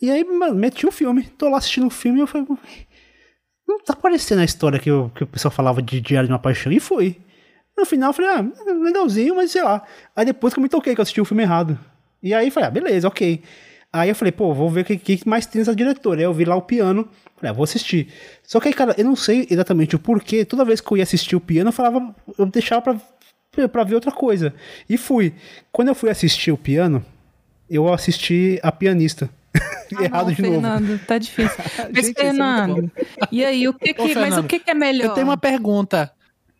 E 0.00 0.10
aí, 0.10 0.22
mano, 0.22 0.54
meti 0.54 0.86
o 0.86 0.92
filme. 0.92 1.24
Tô 1.36 1.48
lá 1.48 1.58
assistindo 1.58 1.86
o 1.86 1.90
filme 1.90 2.18
e 2.18 2.22
eu 2.22 2.26
falei, 2.26 2.46
não 3.72 3.84
tá 3.84 3.94
parecendo 3.94 4.40
a 4.40 4.44
história 4.44 4.78
que, 4.78 4.90
eu, 4.90 5.10
que 5.14 5.24
o 5.24 5.26
pessoal 5.26 5.52
falava 5.52 5.82
de 5.82 6.00
Diário 6.00 6.28
de 6.28 6.32
uma 6.32 6.38
Paixão. 6.38 6.72
E 6.72 6.80
foi. 6.80 7.16
No 7.76 7.86
final 7.86 8.10
eu 8.10 8.14
falei, 8.14 8.30
ah, 8.30 8.44
legalzinho, 8.82 9.36
mas 9.36 9.50
sei 9.50 9.62
lá. 9.62 9.82
Aí 10.14 10.24
depois 10.24 10.52
que 10.52 10.60
eu 10.60 10.62
me 10.62 10.68
toquei, 10.68 10.94
que 10.94 11.00
eu 11.00 11.02
assisti 11.02 11.20
o 11.20 11.24
filme 11.24 11.42
errado. 11.42 11.78
E 12.22 12.34
aí 12.34 12.46
eu 12.48 12.52
falei, 12.52 12.68
ah, 12.68 12.70
beleza, 12.70 13.08
ok. 13.08 13.42
Aí 13.92 14.08
eu 14.08 14.14
falei, 14.14 14.32
pô, 14.32 14.54
vou 14.54 14.70
ver 14.70 14.82
o 14.82 14.84
que, 14.84 14.96
que 14.96 15.28
mais 15.28 15.46
tem 15.46 15.58
nessa 15.58 15.74
diretora. 15.74 16.20
Aí 16.20 16.24
eu 16.24 16.32
vi 16.32 16.44
lá 16.44 16.56
o 16.56 16.62
piano, 16.62 17.08
falei, 17.36 17.50
ah, 17.50 17.52
vou 17.52 17.64
assistir. 17.64 18.08
Só 18.42 18.60
que 18.60 18.68
aí, 18.68 18.74
cara, 18.74 18.94
eu 18.96 19.04
não 19.04 19.16
sei 19.16 19.46
exatamente 19.50 19.96
o 19.96 19.98
porquê. 19.98 20.44
Toda 20.44 20.64
vez 20.64 20.80
que 20.80 20.92
eu 20.92 20.96
ia 20.96 21.02
assistir 21.02 21.36
o 21.36 21.40
piano, 21.40 21.68
eu 21.68 21.72
falava, 21.72 22.14
eu 22.38 22.46
deixava 22.46 22.80
pra, 22.82 23.68
pra 23.68 23.84
ver 23.84 23.94
outra 23.94 24.12
coisa. 24.12 24.54
E 24.88 24.96
fui. 24.96 25.34
Quando 25.70 25.88
eu 25.88 25.94
fui 25.94 26.08
assistir 26.08 26.52
o 26.52 26.56
piano, 26.56 27.04
eu 27.68 27.92
assisti 27.92 28.58
a 28.62 28.70
pianista. 28.72 29.28
Ah, 29.94 30.04
Errado 30.04 30.24
não, 30.24 30.30
de 30.30 30.36
Fernando, 30.36 30.88
novo. 30.88 31.04
Tá 31.06 31.18
difícil. 31.18 31.58
Mas, 31.92 32.06
Gente, 32.06 32.18
é 32.18 32.24
Fernando, 32.24 32.90
é 32.96 33.04
e 33.30 33.44
aí, 33.44 33.68
o 33.68 33.74
que, 33.74 33.92
que 33.92 34.00
Ô, 34.00 34.14
mas 34.14 34.38
o 34.38 34.44
que, 34.44 34.58
que 34.58 34.70
é 34.70 34.74
melhor? 34.74 35.08
Eu 35.08 35.14
tenho 35.14 35.26
uma 35.26 35.36
pergunta. 35.36 36.10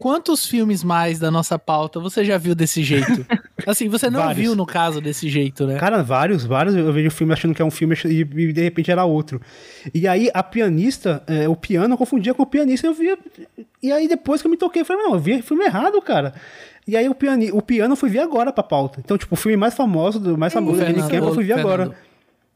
Quantos 0.02 0.44
filmes 0.44 0.82
mais 0.82 1.20
da 1.20 1.30
nossa 1.30 1.56
pauta 1.58 2.00
você 2.00 2.24
já 2.24 2.36
viu 2.36 2.56
desse 2.56 2.82
jeito? 2.82 3.24
Assim, 3.64 3.88
você 3.88 4.10
não 4.10 4.18
vários. 4.18 4.36
viu 4.36 4.56
no 4.56 4.66
caso 4.66 5.00
desse 5.00 5.28
jeito, 5.28 5.64
né? 5.64 5.78
Cara, 5.78 6.02
vários, 6.02 6.44
vários. 6.44 6.74
Eu 6.74 6.92
vejo 6.92 7.06
o 7.06 7.10
filme 7.12 7.32
achando 7.32 7.54
que 7.54 7.62
é 7.62 7.64
um 7.64 7.70
filme 7.70 7.96
e, 8.04 8.24
de 8.52 8.62
repente 8.62 8.90
era 8.90 9.04
outro. 9.04 9.40
E 9.94 10.08
aí 10.08 10.28
a 10.34 10.42
pianista, 10.42 11.22
é, 11.28 11.48
o 11.48 11.54
piano 11.54 11.94
eu 11.94 11.98
confundia 11.98 12.34
com 12.34 12.42
o 12.42 12.46
pianista, 12.46 12.86
eu 12.86 12.92
via. 12.92 13.16
E 13.80 13.92
aí 13.92 14.08
depois 14.08 14.42
que 14.42 14.48
eu 14.48 14.50
me 14.50 14.56
toquei, 14.56 14.82
eu 14.82 14.86
falei, 14.86 15.04
não, 15.04 15.14
eu 15.14 15.20
vi 15.20 15.40
filme 15.40 15.64
errado, 15.64 16.02
cara. 16.02 16.34
E 16.86 16.96
aí 16.96 17.08
o 17.08 17.14
piano, 17.14 17.56
o 17.56 17.62
piano 17.62 17.92
eu 17.92 17.96
fui 17.96 18.10
ver 18.10 18.18
agora 18.18 18.52
pra 18.52 18.64
pauta. 18.64 18.98
Então, 18.98 19.16
tipo, 19.16 19.34
o 19.34 19.38
filme 19.38 19.56
mais 19.56 19.74
famoso, 19.74 20.36
mais 20.36 20.52
famoso 20.52 20.80
do 20.80 21.08
Camp 21.08 21.12
eu 21.12 21.32
fui 21.32 21.44
ver 21.44 21.54
Fernando, 21.54 21.72
agora. 21.72 21.96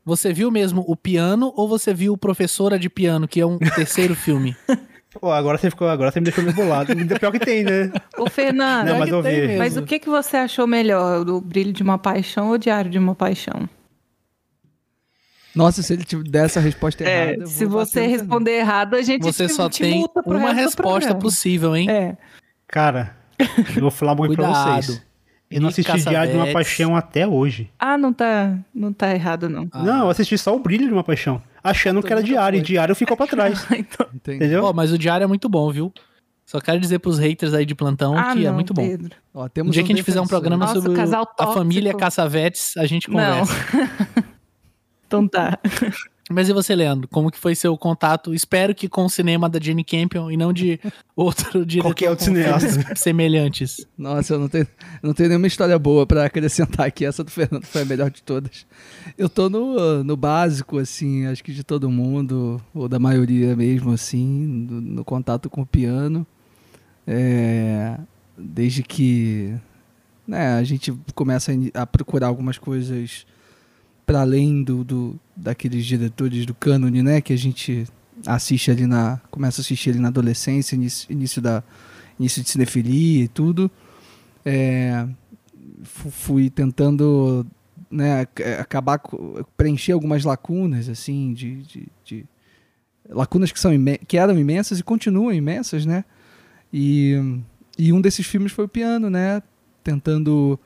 Você 0.06 0.32
viu 0.32 0.52
mesmo 0.52 0.84
o 0.86 0.94
piano 0.94 1.52
ou 1.56 1.68
você 1.68 1.92
viu 1.92 2.12
o 2.12 2.16
Professora 2.16 2.78
de 2.78 2.88
Piano, 2.88 3.26
que 3.26 3.40
é 3.40 3.44
um 3.44 3.58
terceiro 3.74 4.14
filme? 4.14 4.56
Pô, 5.20 5.32
agora 5.32 5.58
você 5.58 5.68
ficou, 5.68 5.88
agora 5.88 6.12
você 6.12 6.20
me 6.20 6.24
deixou 6.24 6.44
meio 6.44 6.54
bolado. 6.54 6.94
Pior 7.18 7.32
que 7.32 7.40
tem, 7.40 7.64
né? 7.64 7.90
Ô, 8.16 8.30
Fernando, 8.30 8.86
Não, 8.86 8.98
mas, 9.00 9.10
mas 9.58 9.76
o 9.76 9.82
que, 9.82 9.98
que 9.98 10.08
você 10.08 10.36
achou 10.36 10.64
melhor? 10.64 11.28
O 11.28 11.40
Brilho 11.40 11.72
de 11.72 11.82
uma 11.82 11.98
Paixão 11.98 12.48
ou 12.48 12.52
o 12.52 12.58
Diário 12.58 12.88
de 12.88 12.98
uma 13.00 13.16
Paixão? 13.16 13.68
Nossa, 15.52 15.82
se 15.82 15.92
ele 15.92 16.04
te 16.04 16.16
der 16.22 16.44
essa 16.44 16.60
resposta 16.60 17.02
é, 17.02 17.30
errada. 17.32 17.46
Se 17.46 17.64
você 17.64 18.06
responder 18.06 18.58
errado, 18.58 18.94
a 18.94 19.02
gente 19.02 19.22
Você 19.22 19.48
te, 19.48 19.54
só 19.54 19.68
te 19.68 19.82
tem 19.82 20.06
uma 20.24 20.52
resposta 20.52 21.16
possível, 21.16 21.74
hein? 21.74 21.90
É. 21.90 22.16
Cara, 22.68 23.16
eu 23.74 23.80
vou 23.80 23.90
falar 23.90 24.14
coisa 24.14 24.36
pra 24.36 24.76
vocês. 24.76 25.05
Eu 25.50 25.60
não 25.60 25.68
assisti 25.68 26.00
Diário 26.02 26.32
de 26.32 26.38
uma 26.38 26.52
Paixão 26.52 26.96
até 26.96 27.26
hoje. 27.26 27.70
Ah, 27.78 27.96
não 27.96 28.12
tá, 28.12 28.58
não 28.74 28.92
tá 28.92 29.14
errado, 29.14 29.48
não. 29.48 29.68
Ah. 29.70 29.82
Não, 29.82 30.04
eu 30.04 30.10
assisti 30.10 30.36
só 30.36 30.54
o 30.54 30.58
Brilho 30.58 30.86
de 30.86 30.92
uma 30.92 31.04
Paixão. 31.04 31.40
Achando 31.62 32.02
que 32.02 32.12
era 32.12 32.22
diário, 32.22 32.58
e 32.58 32.62
diário 32.62 32.94
ficou 32.94 33.16
pra 33.16 33.26
trás. 33.26 33.66
então... 33.70 34.06
Entendeu? 34.14 34.64
Oh, 34.64 34.72
mas 34.72 34.92
o 34.92 34.98
diário 34.98 35.24
é 35.24 35.26
muito 35.26 35.48
bom, 35.48 35.70
viu? 35.70 35.92
Só 36.44 36.60
quero 36.60 36.78
dizer 36.78 37.00
pros 37.00 37.18
haters 37.18 37.54
aí 37.54 37.66
de 37.66 37.74
plantão 37.74 38.16
ah, 38.16 38.32
que 38.32 38.40
é 38.40 38.44
não, 38.44 38.50
é 38.50 38.52
muito 38.52 38.72
bom. 38.72 38.86
Pedro. 38.86 39.16
Ó, 39.34 39.48
um 39.64 39.70
dia 39.70 39.82
que 39.82 39.92
a 39.92 39.96
gente 39.96 40.04
fizer 40.04 40.20
um 40.20 40.26
programa 40.26 40.64
Nossa, 40.64 40.80
sobre 40.80 41.00
a 41.00 41.46
família 41.48 41.92
Caçavetes, 41.92 42.76
a 42.76 42.86
gente 42.86 43.08
conversa. 43.08 43.52
então 45.06 45.26
tá. 45.26 45.58
Mas 46.28 46.48
e 46.48 46.52
você, 46.52 46.74
Leandro? 46.74 47.06
Como 47.06 47.30
que 47.30 47.38
foi 47.38 47.54
seu 47.54 47.76
contato? 47.78 48.34
Espero 48.34 48.74
que 48.74 48.88
com 48.88 49.04
o 49.04 49.08
cinema 49.08 49.48
da 49.48 49.60
Jenny 49.60 49.84
Campion 49.84 50.28
e 50.28 50.36
não 50.36 50.52
de 50.52 50.80
outro 51.14 51.64
diretor 51.64 51.90
Qualquer 51.90 52.10
outro 52.10 52.24
cineasta. 52.24 52.94
semelhantes. 52.96 53.86
Nossa, 53.96 54.34
eu 54.34 54.40
não 54.40 54.48
tenho, 54.48 54.66
não 55.00 55.14
tenho 55.14 55.28
nenhuma 55.28 55.46
história 55.46 55.78
boa 55.78 56.04
para 56.04 56.24
acrescentar 56.24 56.86
aqui. 56.86 57.04
Essa 57.04 57.22
do 57.22 57.30
Fernando 57.30 57.64
foi 57.64 57.82
a 57.82 57.84
melhor 57.84 58.10
de 58.10 58.22
todas. 58.24 58.66
Eu 59.16 59.28
tô 59.28 59.48
no, 59.48 60.02
no 60.02 60.16
básico, 60.16 60.78
assim, 60.78 61.26
acho 61.26 61.44
que 61.44 61.52
de 61.52 61.62
todo 61.62 61.88
mundo, 61.88 62.60
ou 62.74 62.88
da 62.88 62.98
maioria 62.98 63.54
mesmo, 63.54 63.92
assim, 63.92 64.26
no, 64.26 64.80
no 64.80 65.04
contato 65.04 65.48
com 65.48 65.60
o 65.62 65.66
piano. 65.66 66.26
É, 67.06 67.98
desde 68.36 68.82
que 68.82 69.54
né, 70.26 70.58
a 70.58 70.64
gente 70.64 70.92
começa 71.14 71.52
a, 71.52 71.82
a 71.82 71.86
procurar 71.86 72.26
algumas 72.26 72.58
coisas 72.58 73.24
para 74.06 74.20
além 74.20 74.62
do, 74.62 74.84
do, 74.84 75.20
daqueles 75.36 75.84
diretores 75.84 76.46
do 76.46 76.54
cânone, 76.54 77.02
né, 77.02 77.20
que 77.20 77.32
a 77.32 77.36
gente 77.36 77.84
assiste 78.24 78.70
ali 78.70 78.86
na 78.86 79.20
começa 79.30 79.60
a 79.60 79.62
assistir 79.62 79.90
ali 79.90 79.98
na 79.98 80.08
adolescência, 80.08 80.76
início, 80.76 81.10
início 81.12 81.42
da 81.42 81.62
início 82.18 82.42
de 82.42 82.48
cinefilia 82.48 83.24
e 83.24 83.28
tudo. 83.28 83.70
É, 84.44 85.06
fui 85.82 86.48
tentando 86.48 87.44
né, 87.90 88.26
acabar 88.60 89.00
preencher 89.56 89.92
algumas 89.92 90.24
lacunas 90.24 90.88
assim 90.88 91.32
de, 91.32 91.62
de, 91.62 91.88
de 92.04 92.26
lacunas 93.08 93.52
que 93.52 93.60
são 93.60 93.72
que 94.06 94.16
eram 94.16 94.38
imensas 94.38 94.78
e 94.78 94.84
continuam 94.84 95.32
imensas, 95.32 95.84
né? 95.84 96.04
E, 96.72 97.14
e 97.78 97.92
um 97.92 98.00
desses 98.00 98.26
filmes 98.26 98.52
foi 98.52 98.64
o 98.64 98.68
piano, 98.68 99.08
né? 99.10 99.42
Tentando, 99.84 100.58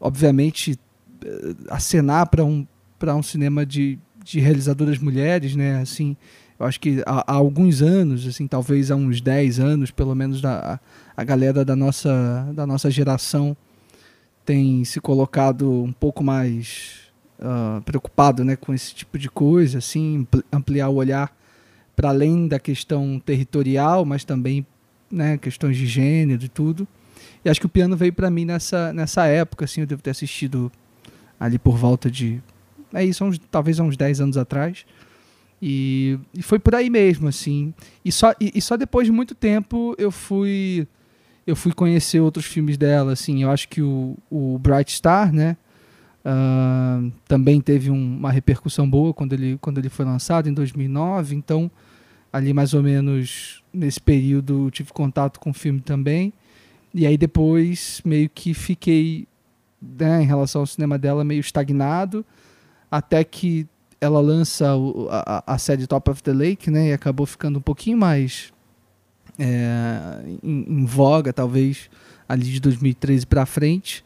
obviamente, 0.00 0.78
eh, 1.24 1.54
acenar 1.68 2.28
para 2.28 2.44
um 2.44 2.66
para 2.98 3.14
um 3.14 3.22
cinema 3.22 3.64
de, 3.64 3.98
de 4.22 4.40
realizadoras 4.40 4.98
mulheres, 4.98 5.54
né? 5.56 5.80
Assim, 5.80 6.16
eu 6.58 6.66
acho 6.66 6.80
que 6.80 7.02
há, 7.06 7.32
há, 7.32 7.34
alguns 7.34 7.82
anos, 7.82 8.26
assim, 8.26 8.46
talvez 8.46 8.90
há 8.90 8.96
uns 8.96 9.20
10 9.20 9.60
anos, 9.60 9.90
pelo 9.90 10.14
menos 10.14 10.40
da, 10.40 10.78
a 11.16 11.24
galera 11.24 11.64
da 11.64 11.74
nossa, 11.74 12.50
da 12.54 12.66
nossa 12.66 12.90
geração 12.90 13.56
tem 14.44 14.84
se 14.84 15.00
colocado 15.00 15.70
um 15.82 15.92
pouco 15.92 16.22
mais 16.22 17.04
uh, 17.38 17.80
preocupado 17.82 18.44
né, 18.44 18.56
com 18.56 18.74
esse 18.74 18.94
tipo 18.94 19.18
de 19.18 19.30
coisa, 19.30 19.78
assim, 19.78 20.26
ampliar 20.52 20.88
o 20.88 20.96
olhar 20.96 21.34
para 21.96 22.10
além 22.10 22.46
da 22.46 22.58
questão 22.58 23.20
territorial, 23.24 24.04
mas 24.04 24.24
também 24.24 24.66
né, 25.10 25.38
questões 25.38 25.76
de 25.76 25.86
gênero 25.86 26.44
e 26.44 26.48
tudo. 26.48 26.86
E 27.44 27.48
acho 27.48 27.60
que 27.60 27.66
o 27.66 27.70
piano 27.70 27.96
veio 27.96 28.12
para 28.12 28.30
mim 28.30 28.44
nessa, 28.44 28.92
nessa 28.92 29.26
época, 29.26 29.64
assim, 29.64 29.80
eu 29.80 29.86
devo 29.86 30.02
ter 30.02 30.10
assistido 30.10 30.70
ali 31.38 31.58
por 31.58 31.76
volta 31.76 32.10
de 32.10 32.42
é 32.94 33.04
isso, 33.04 33.24
uns, 33.24 33.38
talvez 33.50 33.80
há 33.80 33.82
uns 33.82 33.96
10 33.96 34.20
anos 34.20 34.36
atrás. 34.36 34.86
E, 35.60 36.18
e, 36.34 36.42
foi 36.42 36.58
por 36.58 36.74
aí 36.74 36.90
mesmo, 36.90 37.28
assim. 37.28 37.72
E 38.04 38.12
só, 38.12 38.32
e, 38.40 38.52
e, 38.54 38.60
só 38.60 38.76
depois 38.76 39.06
de 39.06 39.12
muito 39.12 39.34
tempo 39.34 39.94
eu 39.98 40.10
fui 40.10 40.86
eu 41.46 41.54
fui 41.54 41.72
conhecer 41.72 42.20
outros 42.20 42.46
filmes 42.46 42.76
dela, 42.76 43.12
assim. 43.12 43.42
Eu 43.42 43.50
acho 43.50 43.68
que 43.68 43.82
o, 43.82 44.16
o 44.30 44.58
Bright 44.58 44.92
Star, 44.92 45.32
né? 45.32 45.56
Uh, 46.24 47.12
também 47.28 47.60
teve 47.60 47.90
um, 47.90 48.16
uma 48.16 48.30
repercussão 48.30 48.88
boa 48.88 49.12
quando 49.12 49.34
ele, 49.34 49.58
quando 49.60 49.76
ele 49.78 49.90
foi 49.90 50.04
lançado, 50.04 50.48
em 50.48 50.54
2009. 50.54 51.34
Então, 51.34 51.70
ali 52.32 52.52
mais 52.54 52.72
ou 52.72 52.82
menos 52.82 53.62
nesse 53.72 54.00
período, 54.00 54.70
tive 54.70 54.92
contato 54.92 55.38
com 55.38 55.50
o 55.50 55.54
filme 55.54 55.80
também. 55.80 56.32
E 56.94 57.06
aí 57.06 57.16
depois 57.18 58.00
meio 58.04 58.28
que 58.30 58.54
fiquei, 58.54 59.26
né, 59.82 60.22
em 60.22 60.26
relação 60.26 60.62
ao 60.62 60.66
cinema 60.66 60.98
dela, 60.98 61.24
meio 61.24 61.40
estagnado 61.40 62.24
até 62.96 63.24
que 63.24 63.66
ela 64.00 64.20
lança 64.20 64.76
o, 64.76 65.08
a, 65.10 65.42
a, 65.54 65.58
série 65.58 65.84
Top 65.84 66.08
of 66.08 66.22
the 66.22 66.32
Lake, 66.32 66.70
né? 66.70 66.90
E 66.90 66.92
acabou 66.92 67.26
ficando 67.26 67.58
um 67.58 67.62
pouquinho 67.62 67.98
mais 67.98 68.52
é, 69.36 70.22
em, 70.40 70.64
em, 70.68 70.84
voga, 70.84 71.32
talvez, 71.32 71.90
ali 72.28 72.44
de 72.44 72.60
2013 72.60 73.26
para 73.26 73.44
frente. 73.44 74.04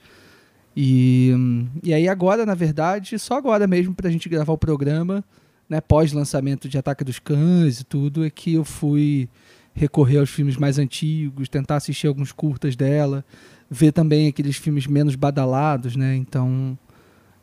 E, 0.75 1.35
e 1.83 1.93
aí 1.93 2.09
agora, 2.09 2.47
na 2.47 2.55
verdade, 2.55 3.19
só 3.19 3.35
agora 3.35 3.67
mesmo 3.67 3.95
para 3.95 4.09
a 4.09 4.11
gente 4.11 4.27
gravar 4.27 4.55
o 4.55 4.59
programa, 4.59 5.23
né, 5.69 5.83
pós-lançamento 5.83 6.67
de 6.67 6.79
Ataque 6.79 7.05
dos 7.05 7.19
Cães 7.19 7.81
e 7.81 7.85
tudo, 7.85 8.25
é 8.25 8.31
que 8.31 8.55
eu 8.55 8.65
fui 8.65 9.29
recorrer 9.75 10.17
aos 10.17 10.31
filmes 10.31 10.57
mais 10.57 10.79
antigos, 10.79 11.51
tentar 11.51 11.77
assistir 11.77 12.07
alguns 12.07 12.33
curtas 12.33 12.75
dela, 12.75 13.23
ver 13.69 13.93
também 13.93 14.29
aqueles 14.29 14.57
filmes 14.57 14.87
menos 14.87 15.15
badalados, 15.15 15.95
né? 15.95 16.17
Então, 16.17 16.79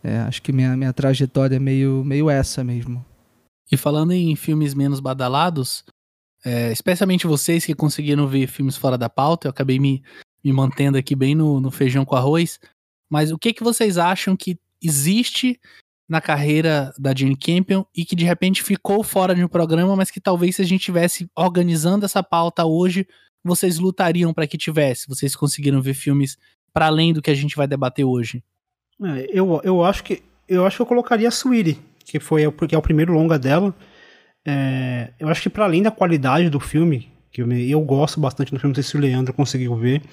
é, 0.05 0.19
acho 0.19 0.39
que 0.43 0.53
minha, 0.53 0.77
minha 0.77 0.93
trajetória 0.93 1.55
é 1.55 1.59
meio, 1.59 2.03
meio 2.05 2.29
essa 2.29 2.63
mesmo. 2.63 3.03
E 3.71 3.75
falando 3.75 4.11
em 4.11 4.35
filmes 4.35 4.75
menos 4.75 4.99
badalados, 4.99 5.83
é, 6.45 6.71
especialmente 6.71 7.25
vocês 7.25 7.65
que 7.65 7.73
conseguiram 7.73 8.27
ver 8.27 8.45
filmes 8.45 8.77
fora 8.77 8.99
da 8.99 9.09
pauta, 9.09 9.47
eu 9.47 9.49
acabei 9.49 9.79
me, 9.79 10.03
me 10.43 10.53
mantendo 10.53 10.95
aqui 10.95 11.15
bem 11.15 11.33
no, 11.33 11.59
no 11.59 11.71
feijão 11.71 12.05
com 12.05 12.15
arroz. 12.15 12.59
Mas 13.09 13.31
o 13.31 13.37
que, 13.39 13.51
que 13.51 13.63
vocês 13.63 13.97
acham 13.97 14.37
que 14.37 14.59
existe 14.79 15.59
na 16.07 16.21
carreira 16.21 16.93
da 16.99 17.11
Jane 17.15 17.35
Campion 17.35 17.83
e 17.95 18.05
que 18.05 18.15
de 18.15 18.25
repente 18.25 18.61
ficou 18.61 19.03
fora 19.03 19.33
de 19.33 19.43
um 19.43 19.47
programa, 19.47 19.95
mas 19.95 20.11
que 20.11 20.21
talvez 20.21 20.57
se 20.57 20.61
a 20.61 20.65
gente 20.65 20.85
tivesse 20.85 21.27
organizando 21.35 22.05
essa 22.05 22.21
pauta 22.21 22.63
hoje, 22.63 23.07
vocês 23.43 23.79
lutariam 23.79 24.31
para 24.31 24.45
que 24.45 24.55
tivesse? 24.55 25.07
Vocês 25.07 25.35
conseguiram 25.35 25.81
ver 25.81 25.95
filmes 25.95 26.37
para 26.71 26.85
além 26.85 27.11
do 27.11 27.23
que 27.23 27.31
a 27.31 27.35
gente 27.35 27.55
vai 27.55 27.65
debater 27.65 28.05
hoje? 28.05 28.43
É, 29.03 29.27
eu, 29.29 29.61
eu 29.63 29.83
acho 29.83 30.03
que 30.03 30.23
eu 30.47 30.65
acho 30.65 30.77
que 30.77 30.81
eu 30.81 30.85
colocaria 30.85 31.27
a 31.27 31.31
Sweetie, 31.31 31.79
que 32.05 32.19
foi 32.19 32.49
porque 32.51 32.75
é 32.75 32.77
o 32.77 32.81
primeiro 32.81 33.13
longa 33.13 33.37
dela. 33.37 33.73
É, 34.47 35.11
eu 35.19 35.27
acho 35.27 35.41
que 35.41 35.49
para 35.49 35.65
além 35.65 35.81
da 35.81 35.91
qualidade 35.91 36.49
do 36.49 36.59
filme, 36.59 37.11
que 37.31 37.41
eu, 37.41 37.51
eu 37.51 37.81
gosto 37.81 38.19
bastante 38.19 38.51
do 38.51 38.59
filme, 38.59 38.71
não 38.71 38.75
sei 38.75 38.83
se 38.83 38.95
o 38.95 38.99
Leandro 38.99 39.33
conseguiu 39.33 39.75
ver, 39.75 40.03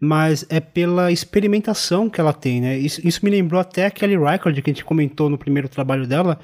mas 0.00 0.46
é 0.48 0.60
pela 0.60 1.10
experimentação 1.10 2.08
que 2.08 2.20
ela 2.20 2.32
tem, 2.32 2.60
né? 2.60 2.78
Isso, 2.78 3.06
isso 3.06 3.24
me 3.24 3.30
lembrou 3.30 3.60
até 3.60 3.86
a 3.86 3.90
Kelly 3.90 4.16
Reichardt, 4.16 4.62
que 4.62 4.70
a 4.70 4.72
gente 4.72 4.84
comentou 4.84 5.28
no 5.28 5.36
primeiro 5.36 5.68
trabalho 5.68 6.06
dela, 6.06 6.38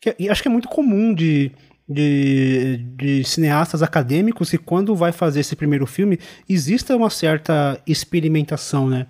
que 0.00 0.28
acho 0.28 0.42
que 0.42 0.48
é 0.48 0.50
muito 0.50 0.68
comum 0.68 1.12
de 1.12 1.50
de, 1.88 2.78
de 2.96 3.24
cineastas 3.24 3.82
acadêmicos 3.82 4.50
que 4.50 4.58
quando 4.58 4.94
vai 4.96 5.12
fazer 5.12 5.40
esse 5.40 5.54
primeiro 5.54 5.86
filme, 5.86 6.18
existe 6.48 6.92
uma 6.92 7.10
certa 7.10 7.80
experimentação, 7.86 8.88
né? 8.88 9.06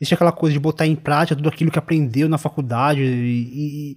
Existe 0.00 0.14
aquela 0.14 0.32
coisa 0.32 0.52
de 0.52 0.60
botar 0.60 0.86
em 0.86 0.96
prática 0.96 1.36
tudo 1.36 1.48
aquilo 1.48 1.70
que 1.70 1.78
aprendeu 1.78 2.28
na 2.28 2.38
faculdade 2.38 3.02
e, 3.02 3.92
e, 3.92 3.96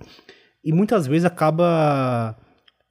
e 0.63 0.74
muitas 0.74 1.06
vezes 1.06 1.25
acaba 1.25 2.38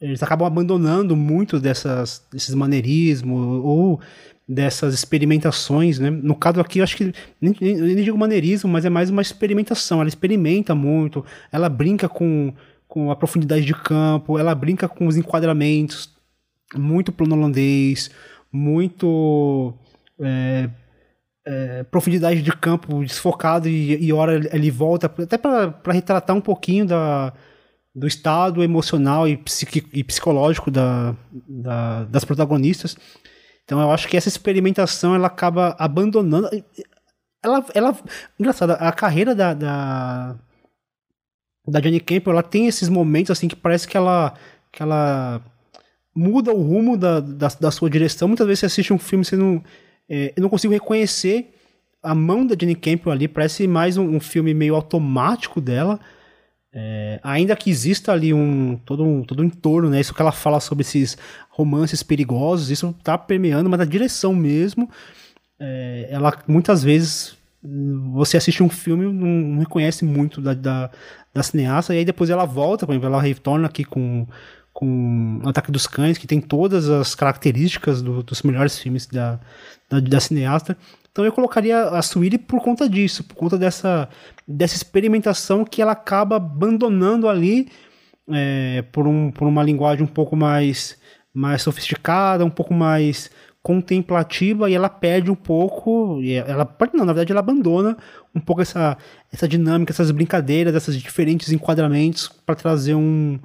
eles 0.01 0.23
acabam 0.23 0.47
abandonando 0.47 1.17
muito 1.17 1.59
dessas, 1.59 2.25
desses 2.33 2.55
maneirismos 2.55 3.65
ou 3.65 4.01
dessas 4.49 4.95
experimentações, 4.95 5.99
né? 5.99 6.09
No 6.09 6.35
caso 6.35 6.61
aqui, 6.61 6.79
eu 6.79 6.85
acho 6.85 6.97
que 6.97 7.13
nem, 7.41 7.55
nem, 7.61 7.77
nem, 7.77 7.97
digo 7.97 8.17
maneirismo, 8.17 8.71
mas 8.71 8.85
é 8.85 8.91
mais 8.91 9.11
uma 9.11 9.21
experimentação. 9.21 10.01
Ela 10.01 10.09
experimenta 10.09 10.75
muito, 10.75 11.25
ela 11.53 11.69
brinca 11.69 12.09
com, 12.09 12.55
com 12.87 13.11
a 13.11 13.17
profundidade 13.17 13.65
de 13.65 13.75
campo, 13.75 14.39
ela 14.39 14.55
brinca 14.55 14.89
com 14.89 15.07
os 15.07 15.17
enquadramentos, 15.17 16.17
muito 16.77 17.13
plano 17.13 17.35
holandês, 17.35 18.11
muito 18.51 19.75
é, 20.21 20.71
é, 21.49 21.83
profundidade 21.85 22.43
de 22.43 22.53
campo 22.53 23.03
desfocado 23.03 23.69
e, 23.69 24.05
e 24.05 24.13
hora 24.13 24.35
ele 24.55 24.71
volta 24.71 25.07
até 25.07 25.39
para 25.39 25.73
retratar 25.87 26.37
um 26.37 26.43
pouquinho 26.43 26.85
da, 26.85 27.33
do 27.95 28.07
estado 28.07 28.63
emocional 28.63 29.27
e, 29.27 29.39
psiqui, 29.39 29.83
e 29.95 30.05
psicológico 30.05 30.71
da, 30.71 31.17
da, 31.49 32.05
das 32.05 32.23
protagonistas. 32.23 32.97
Então 33.65 33.81
eu 33.81 33.91
acho 33.91 34.09
que 34.09 34.17
essa 34.17 34.29
experimentação 34.29 35.15
ela 35.15 35.27
acaba 35.27 35.75
abandonando. 35.79 36.51
Ela, 37.43 37.65
ela, 37.75 37.97
engraçado, 38.39 38.73
a 38.73 38.93
carreira 38.93 39.35
da, 39.35 39.55
da, 39.55 40.37
da 41.67 41.81
Jenny 41.81 42.01
Campbell, 42.01 42.33
ela 42.33 42.43
tem 42.43 42.67
esses 42.67 42.91
momentos 42.91 43.31
assim 43.31 43.49
que 43.49 43.57
parece 43.57 43.89
que 43.89 43.97
ela, 43.97 44.35
que 44.71 44.83
ela 44.83 45.41
muda 46.15 46.53
o 46.53 46.61
rumo 46.61 46.95
da, 46.95 47.21
da, 47.21 47.49
da 47.59 47.71
sua 47.71 47.89
direção. 47.89 48.29
Muitas 48.29 48.47
vezes 48.47 48.61
você 48.61 48.67
assiste 48.67 48.93
um 48.93 48.99
filme, 48.99 49.25
você 49.25 49.37
não, 49.37 49.63
é, 50.09 50.33
eu 50.37 50.43
não 50.43 50.49
consigo 50.49 50.73
reconhecer 50.73 51.55
a 52.03 52.15
mão 52.15 52.47
da 52.47 52.57
Jenny 52.59 52.75
Campbell 52.75 53.13
ali, 53.13 53.29
parece 53.29 53.67
mais 53.67 53.97
um, 53.97 54.17
um 54.17 54.21
filme 54.21 54.55
meio 54.55 54.75
automático 54.75 55.61
dela. 55.61 55.99
É, 56.73 57.19
ainda 57.23 57.57
que 57.57 57.71
exista 57.71 58.13
ali 58.13 58.33
um 58.33 58.77
todo, 58.85 59.03
um 59.03 59.23
todo 59.23 59.43
um 59.43 59.47
entorno, 59.47 59.89
né? 59.89 60.01
Isso 60.01 60.15
que 60.15 60.23
ela 60.23 60.33
fala 60.33 60.61
sobre 60.61 60.83
esses 60.83 61.17
romances 61.51 62.03
perigosos, 62.03 62.71
isso 62.71 62.95
tá 63.03 63.17
permeando, 63.19 63.69
mas 63.69 63.81
a 63.81 63.85
direção 63.85 64.35
mesmo, 64.35 64.89
é, 65.59 66.09
ela 66.11 66.33
muitas 66.47 66.85
vezes 66.85 67.37
você 68.13 68.37
assiste 68.37 68.63
um 68.63 68.69
filme 68.69 69.05
não, 69.05 69.27
não 69.27 69.59
reconhece 69.59 70.05
muito 70.05 70.41
da, 70.41 70.55
da, 70.55 70.91
da, 71.35 71.43
cineasta, 71.43 71.95
e 71.95 71.99
aí 71.99 72.05
depois 72.05 72.31
ela 72.31 72.45
volta, 72.45 72.87
por 72.87 72.93
exemplo, 72.93 73.09
ela 73.09 73.21
retorna 73.21 73.67
aqui 73.67 73.85
com, 73.85 74.27
com 74.73 75.41
Ataque 75.45 75.73
dos 75.73 75.87
Cães, 75.87 76.19
que 76.19 76.27
tem 76.27 76.41
todas 76.41 76.89
as 76.89 77.15
características 77.15 78.01
do, 78.01 78.23
dos 78.23 78.43
melhores 78.43 78.79
filmes 78.79 79.07
da, 79.07 79.41
da, 79.89 80.01
da 80.01 80.21
cineasta, 80.21 80.77
então 81.11 81.25
eu 81.25 81.33
colocaria 81.33 81.83
a 81.83 82.01
Suíri 82.01 82.39
por 82.39 82.63
conta 82.63 82.89
disso, 82.89 83.25
por 83.25 83.35
conta 83.35 83.59
dessa, 83.59 84.09
dessa 84.47 84.77
experimentação 84.77 85.65
que 85.65 85.83
ela 85.83 85.93
acaba 85.93 86.37
abandonando 86.37 87.29
ali 87.29 87.69
é, 88.31 88.83
por, 88.93 89.07
um, 89.07 89.31
por 89.31 89.49
uma 89.49 89.63
linguagem 89.63 90.05
um 90.05 90.09
pouco 90.09 90.37
mais, 90.37 90.97
mais 91.35 91.63
sofisticada, 91.63 92.45
um 92.45 92.51
pouco 92.51 92.73
mais 92.73 93.31
contemplativa 93.61 94.71
e 94.71 94.75
ela 94.75 94.89
perde 94.89 95.31
um 95.31 95.35
pouco, 95.35 96.21
ela 96.47 96.77
não, 96.95 97.05
na 97.05 97.13
verdade 97.13 97.33
ela 97.33 97.41
abandona 97.41 97.97
um 98.35 98.41
pouco 98.41 98.63
essa, 98.63 98.97
essa 99.33 99.49
dinâmica, 99.49 99.93
essas 99.93 100.11
brincadeiras, 100.11 100.75
esses 100.75 100.97
diferentes 100.97 101.51
enquadramentos 101.53 102.29
para 102.47 102.55
trazer 102.55 102.95
um, 102.95 103.39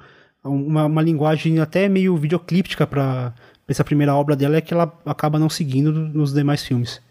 uma, 0.44 0.86
uma 0.86 1.02
linguagem 1.02 1.60
até 1.60 1.90
meio 1.90 2.16
videoclíptica 2.16 2.86
para 2.86 3.34
essa 3.68 3.84
primeira 3.84 4.16
obra 4.16 4.36
dela 4.36 4.58
é 4.58 4.62
que 4.62 4.74
ela 4.74 4.94
acaba 5.06 5.40
não 5.40 5.50
seguindo 5.50 5.92
nos 5.92 6.34
demais 6.34 6.64
filmes. 6.64 7.02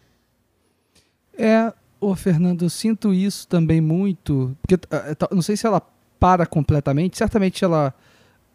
É, 1.37 1.73
ô 2.01 2.15
Fernando, 2.15 2.63
eu 2.63 2.71
sinto 2.71 3.15
isso 3.15 3.49
também 3.49 3.81
muito, 3.81 4.57
porque 4.61 4.75
eh, 4.91 5.17
não 5.31 5.43
sei 5.43 5.57
se 5.57 5.67
ela 5.67 5.81
para 6.21 6.47
completamente, 6.47 7.17
certamente 7.17 7.65
ela 7.65 7.95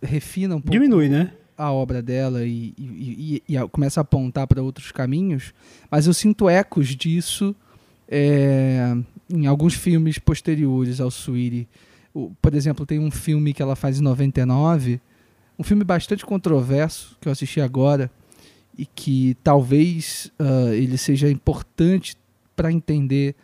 refina 0.01 0.55
um 0.55 0.61
pouco. 0.61 0.71
Diminui, 0.71 1.09
né? 1.09 1.33
A 1.57 1.71
obra 1.71 2.01
dela 2.01 2.45
e, 2.45 2.73
e, 2.77 3.43
e, 3.47 3.55
e 3.55 3.67
começa 3.69 3.99
a 3.99 4.03
apontar 4.03 4.45
para 4.45 4.61
outros 4.61 4.91
caminhos, 4.91 5.53
mas 5.89 6.05
eu 6.05 6.13
sinto 6.13 6.47
ecos 6.47 6.89
disso 6.89 7.55
é, 8.07 8.95
em 9.29 9.47
alguns 9.47 9.73
filmes 9.73 10.19
posteriores 10.19 11.01
ao 11.01 11.09
Suiri. 11.09 11.67
Por 12.41 12.53
exemplo, 12.53 12.85
tem 12.85 12.99
um 12.99 13.11
filme 13.11 13.53
que 13.53 13.61
ela 13.61 13.75
faz 13.75 13.99
em 13.99 14.03
99, 14.03 15.01
um 15.57 15.63
filme 15.63 15.83
bastante 15.83 16.25
controverso 16.25 17.17
que 17.19 17.27
eu 17.27 17.31
assisti 17.31 17.59
agora 17.59 18.11
e 18.77 18.85
que 18.85 19.35
talvez 19.43 20.31
uh, 20.39 20.73
ele 20.73 20.97
seja 20.97 21.29
importante 21.29 22.15
para 22.55 22.71
entender 22.71 23.35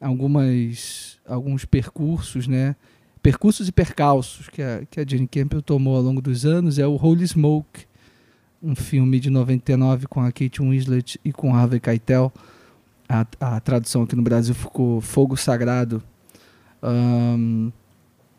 algumas, 0.00 1.18
alguns 1.26 1.64
percursos, 1.64 2.48
né? 2.48 2.74
Percursos 3.22 3.68
e 3.68 3.72
percalços 3.72 4.48
que 4.48 4.62
a, 4.62 4.82
que 4.90 4.98
a 4.98 5.06
Jane 5.06 5.28
Campbell 5.28 5.62
tomou 5.62 5.96
ao 5.96 6.02
longo 6.02 6.20
dos 6.20 6.44
anos 6.46 6.78
é 6.78 6.86
o 6.86 6.96
Holy 6.96 7.26
Smoke, 7.26 7.84
um 8.62 8.74
filme 8.74 9.20
de 9.20 9.30
99 9.30 10.06
com 10.06 10.20
a 10.20 10.32
Kate 10.32 10.60
Winslet 10.60 11.20
e 11.24 11.32
com 11.32 11.54
Harvey 11.54 11.78
Keitel. 11.78 12.32
A, 13.08 13.26
a 13.40 13.60
tradução 13.60 14.02
aqui 14.02 14.16
no 14.16 14.22
Brasil 14.22 14.54
ficou 14.54 15.00
Fogo 15.00 15.36
Sagrado. 15.36 16.02
Um, 16.82 17.70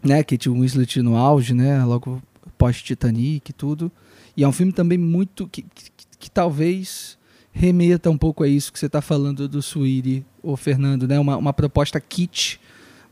né, 0.04 0.24
Kate 0.24 0.50
Winslet 0.50 1.02
no 1.02 1.16
auge, 1.16 1.54
né, 1.54 1.84
logo 1.86 2.22
pós-Titanic 2.62 3.50
e 3.50 3.54
tudo. 3.54 3.92
E 4.38 4.44
é 4.44 4.48
um 4.48 4.52
filme 4.52 4.72
também 4.72 4.96
muito 4.96 5.48
que, 5.48 5.64
que, 5.64 5.92
que 6.20 6.30
talvez 6.30 7.18
remeta 7.52 8.12
um 8.12 8.18
pouco 8.18 8.44
a 8.44 8.48
isso 8.48 8.72
que 8.72 8.78
você 8.78 8.86
está 8.86 9.02
falando 9.02 9.50
do 9.50 9.64
Suíri, 9.64 10.24
o 10.44 10.56
Fernando, 10.56 11.08
né? 11.08 11.20
Uma, 11.20 11.38
uma 11.38 11.54
proposta 11.54 12.00
kit 12.00 12.62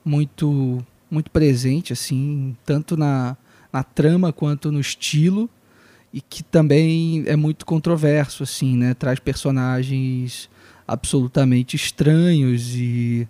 muito 0.06 0.86
muito 1.10 1.32
presente, 1.32 1.92
assim, 1.92 2.56
tanto 2.64 2.96
na, 2.96 3.36
na 3.74 3.84
trama 3.84 4.32
quanto 4.32 4.72
no 4.72 4.80
estilo, 4.80 5.50
e 6.14 6.22
que 6.22 6.44
também 6.44 7.24
é 7.26 7.36
muito 7.36 7.66
controverso, 7.66 8.44
assim, 8.44 8.78
né? 8.78 8.94
Traz 8.94 9.20
personagens 9.20 10.48
absolutamente 10.88 11.76
estranhos 11.76 12.76
e 12.76 13.28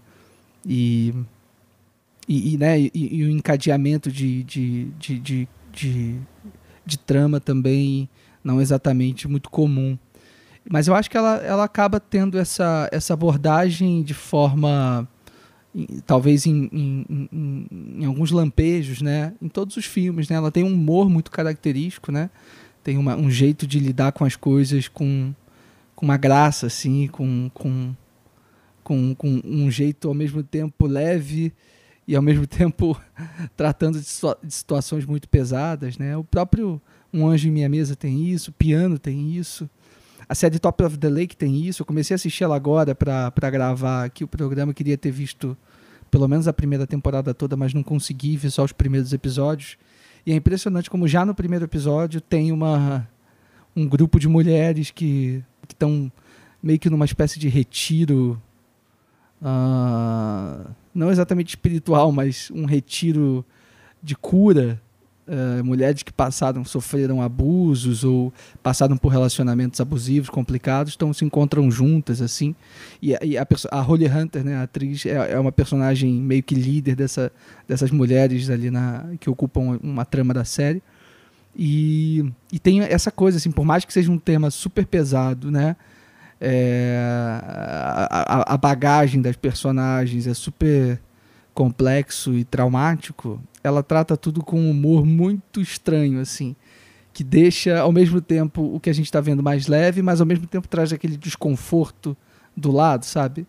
e, 0.67 1.13
e, 2.27 2.53
e 2.53 2.57
né? 2.57 2.77
e, 2.81 2.91
e 2.93 3.23
o 3.23 3.29
encadeamento 3.29 4.11
de, 4.11 4.43
de, 4.43 4.85
de, 4.99 5.19
de, 5.19 5.47
de, 5.71 6.15
de 6.85 6.97
trama 6.97 7.39
também 7.39 8.09
não 8.43 8.61
exatamente 8.61 9.27
muito 9.27 9.49
comum. 9.49 9.97
Mas 10.69 10.87
eu 10.87 10.95
acho 10.95 11.09
que 11.09 11.17
ela, 11.17 11.37
ela 11.37 11.63
acaba 11.63 11.99
tendo 11.99 12.37
essa, 12.37 12.89
essa 12.91 13.13
abordagem 13.13 14.03
de 14.03 14.13
forma. 14.13 15.07
Talvez 16.05 16.47
em, 16.47 16.69
em, 16.73 17.27
em, 17.31 17.67
em, 17.99 18.05
alguns 18.05 18.31
lampejos, 18.31 19.01
né? 19.01 19.33
Em 19.41 19.47
todos 19.47 19.77
os 19.77 19.85
filmes, 19.85 20.27
né? 20.27 20.35
Ela 20.35 20.51
tem 20.51 20.63
um 20.63 20.73
humor 20.73 21.09
muito 21.09 21.29
característico, 21.29 22.11
né? 22.11 22.29
Tem 22.83 22.97
uma, 22.97 23.15
um 23.15 23.29
jeito 23.29 23.67
de 23.67 23.79
lidar 23.79 24.11
com 24.11 24.25
as 24.25 24.35
coisas 24.35 24.87
com, 24.87 25.33
com 25.95 26.05
uma 26.05 26.17
graça, 26.17 26.67
assim, 26.67 27.07
com, 27.07 27.51
com, 27.53 27.93
com, 28.83 29.13
com 29.15 29.41
um 29.43 29.69
jeito 29.69 30.07
ao 30.07 30.13
mesmo 30.13 30.41
tempo 30.41 30.87
leve 30.87 31.53
e 32.09 32.15
ao 32.15 32.23
mesmo 32.23 32.47
tempo 32.49 32.99
tratando 33.55 33.99
de, 33.99 34.07
de 34.43 34.53
situações 34.53 35.05
muito 35.05 35.29
pesadas, 35.29 35.99
né? 35.99 36.17
O 36.17 36.23
próprio 36.23 36.81
Um 37.13 37.27
Anjo 37.27 37.47
em 37.47 37.51
Minha 37.51 37.69
Mesa 37.69 37.95
tem 37.95 38.25
isso, 38.25 38.51
Piano 38.51 38.97
tem 38.97 39.35
isso. 39.35 39.69
A 40.27 40.33
série 40.33 40.57
Top 40.57 40.83
of 40.83 40.97
the 40.97 41.07
Lake 41.07 41.37
tem 41.37 41.65
isso. 41.65 41.83
Eu 41.83 41.85
comecei 41.85 42.13
a 42.13 42.15
assistir 42.15 42.43
ela 42.43 42.55
agora 42.55 42.95
para 42.95 43.49
gravar 43.51 44.05
aqui 44.05 44.23
o 44.23 44.27
programa. 44.27 44.71
Eu 44.71 44.75
queria 44.75 44.97
ter 44.97 45.11
visto 45.11 45.55
pelo 46.09 46.27
menos 46.27 46.47
a 46.47 46.53
primeira 46.53 46.87
temporada 46.87 47.33
toda, 47.33 47.55
mas 47.55 47.73
não 47.73 47.83
consegui 47.83 48.35
ver 48.37 48.49
só 48.49 48.63
os 48.63 48.71
primeiros 48.71 49.13
episódios. 49.13 49.77
E 50.25 50.31
é 50.31 50.35
impressionante 50.35 50.89
como 50.89 51.07
já 51.07 51.23
no 51.23 51.35
primeiro 51.35 51.65
episódio 51.65 52.19
tem 52.19 52.51
uma 52.51 53.07
um 53.75 53.87
grupo 53.87 54.19
de 54.19 54.27
mulheres 54.27 54.89
que 54.89 55.43
estão 55.67 56.11
meio 56.61 56.79
que 56.79 56.89
numa 56.89 57.05
espécie 57.05 57.39
de 57.39 57.47
retiro, 57.47 58.41
uh, 59.41 60.69
não 60.93 61.11
exatamente 61.11 61.49
espiritual, 61.49 62.11
mas 62.11 62.51
um 62.53 62.65
retiro 62.65 63.45
de 64.01 64.15
cura 64.15 64.81
uh, 65.29 65.63
mulheres 65.63 66.01
que 66.03 66.11
passaram, 66.11 66.65
sofreram 66.65 67.21
abusos 67.21 68.03
ou 68.03 68.33
passaram 68.63 68.97
por 68.97 69.09
relacionamentos 69.09 69.79
abusivos, 69.79 70.29
complicados, 70.29 70.93
então 70.95 71.13
se 71.13 71.23
encontram 71.23 71.69
juntas, 71.69 72.21
assim. 72.21 72.55
E, 73.01 73.15
e 73.23 73.37
a, 73.37 73.47
a 73.71 73.81
Holly 73.81 74.07
Hunter, 74.07 74.43
né, 74.43 74.55
a 74.55 74.63
atriz, 74.63 75.05
é, 75.05 75.33
é, 75.33 75.39
uma 75.39 75.51
personagem 75.51 76.11
meio 76.13 76.41
que 76.41 76.55
líder 76.55 76.95
dessa, 76.95 77.31
dessas 77.67 77.91
mulheres 77.91 78.49
ali 78.49 78.71
na, 78.71 79.05
que 79.19 79.29
ocupam 79.29 79.79
uma 79.81 80.05
trama 80.05 80.33
da 80.33 80.43
série. 80.43 80.81
E, 81.55 82.25
e 82.51 82.59
tem 82.59 82.81
essa 82.81 83.11
coisa, 83.11 83.37
assim, 83.37 83.51
por 83.51 83.65
mais 83.65 83.85
que 83.85 83.93
seja 83.93 84.11
um 84.11 84.19
tema 84.19 84.49
super 84.49 84.85
pesado, 84.85 85.51
né? 85.51 85.75
É, 86.41 86.97
a, 88.09 88.53
a, 88.53 88.57
bagagem 88.57 89.21
das 89.21 89.35
personagens 89.35 90.25
é 90.25 90.33
super 90.33 91.01
complexo 91.53 92.33
e 92.33 92.45
traumático, 92.45 93.41
ela 93.61 93.83
trata 93.83 94.15
tudo 94.15 94.41
com 94.41 94.57
um 94.57 94.71
humor 94.71 95.05
muito 95.05 95.59
estranho, 95.59 96.21
assim. 96.21 96.55
que 97.11 97.23
deixa 97.23 97.79
ao 97.79 97.91
mesmo 97.91 98.21
tempo 98.21 98.73
o 98.73 98.79
que 98.79 98.89
a 98.89 98.93
gente 98.93 99.07
está 99.07 99.19
vendo 99.19 99.43
mais 99.43 99.67
leve, 99.67 100.01
mas 100.01 100.21
ao 100.21 100.27
mesmo 100.27 100.47
tempo 100.47 100.67
traz 100.69 100.93
aquele 100.93 101.17
desconforto 101.17 102.15
do 102.55 102.71
lado, 102.71 103.05
sabe? 103.05 103.45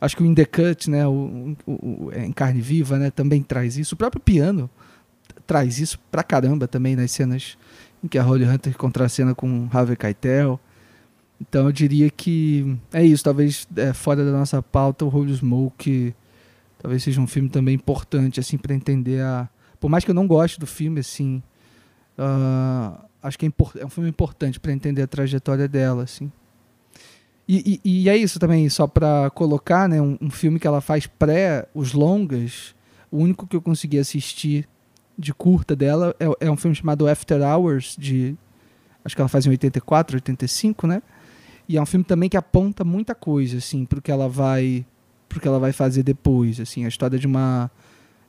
Acho 0.00 0.16
que 0.16 0.22
o 0.22 0.26
In 0.26 0.34
The 0.34 0.44
Cut, 0.44 0.90
né, 0.90 1.06
o, 1.06 1.56
o, 1.64 1.72
o, 1.72 2.12
é, 2.12 2.26
em 2.26 2.32
carne 2.32 2.60
viva, 2.60 2.98
né, 2.98 3.10
também 3.10 3.42
traz 3.42 3.78
isso. 3.78 3.94
O 3.94 3.98
próprio 3.98 4.20
piano 4.20 4.68
traz 5.46 5.78
isso 5.78 5.98
pra 6.10 6.22
caramba 6.22 6.66
também 6.66 6.96
nas 6.96 7.10
cenas 7.10 7.56
em 8.02 8.08
que 8.08 8.18
a 8.18 8.22
Holly 8.22 8.44
Hunter 8.44 8.76
contracena 8.76 9.34
com 9.34 9.68
Harvey 9.72 9.96
Keitel. 9.96 10.60
Então 11.40 11.66
eu 11.66 11.72
diria 11.72 12.10
que 12.10 12.76
é 12.92 13.04
isso, 13.04 13.24
talvez 13.24 13.66
é, 13.76 13.92
fora 13.92 14.24
da 14.24 14.30
nossa 14.30 14.62
pauta 14.62 15.04
o 15.04 15.14
Holy 15.14 15.34
Smoke 15.34 16.14
talvez 16.78 17.02
seja 17.02 17.20
um 17.20 17.26
filme 17.26 17.48
também 17.48 17.74
importante 17.74 18.38
assim 18.38 18.58
para 18.58 18.74
entender 18.74 19.22
a 19.22 19.48
por 19.80 19.88
mais 19.88 20.04
que 20.04 20.10
eu 20.10 20.14
não 20.14 20.26
goste 20.26 20.60
do 20.60 20.66
filme 20.66 21.00
assim 21.00 21.42
uh, 22.18 23.04
acho 23.22 23.38
que 23.38 23.46
é, 23.46 23.52
é, 23.78 23.86
um 23.86 23.88
filme 23.88 24.08
importante 24.08 24.60
para 24.60 24.70
entender 24.70 25.02
a 25.02 25.06
trajetória 25.06 25.66
dela 25.66 26.02
assim. 26.02 26.30
E, 27.48 27.80
e, 27.84 28.02
e 28.02 28.08
é 28.08 28.16
isso 28.16 28.38
também 28.38 28.68
só 28.68 28.86
para 28.86 29.30
colocar 29.30 29.88
né 29.88 30.00
um, 30.00 30.16
um, 30.20 30.30
filme 30.30 30.58
que 30.58 30.66
ela 30.66 30.80
faz 30.80 31.06
pré 31.06 31.66
os 31.74 31.92
longas 31.92 32.74
o 33.10 33.18
único 33.18 33.46
que 33.46 33.56
eu 33.56 33.62
consegui 33.62 33.98
assistir 33.98 34.68
de 35.18 35.32
curta 35.34 35.74
dela 35.76 36.14
é, 36.20 36.46
é 36.46 36.50
um 36.50 36.56
filme 36.56 36.74
chamado 36.74 37.06
After 37.08 37.40
Hours 37.42 37.96
de 37.98 38.36
acho 39.04 39.14
que 39.14 39.20
ela 39.20 39.28
faz 39.28 39.46
em 39.46 39.50
84 39.50 40.16
85 40.16 40.86
né 40.86 41.02
e 41.68 41.76
é 41.76 41.82
um 41.82 41.86
filme 41.86 42.04
também 42.04 42.28
que 42.28 42.36
aponta 42.36 42.84
muita 42.84 43.14
coisa, 43.14 43.58
assim, 43.58 43.84
pro 43.84 44.02
que 44.02 44.10
ela 44.10 44.28
vai, 44.28 44.84
pro 45.28 45.40
que 45.40 45.48
ela 45.48 45.58
vai 45.58 45.72
fazer 45.72 46.02
depois, 46.02 46.60
assim, 46.60 46.84
a 46.84 46.88
história 46.88 47.18
de 47.18 47.26
uma 47.26 47.70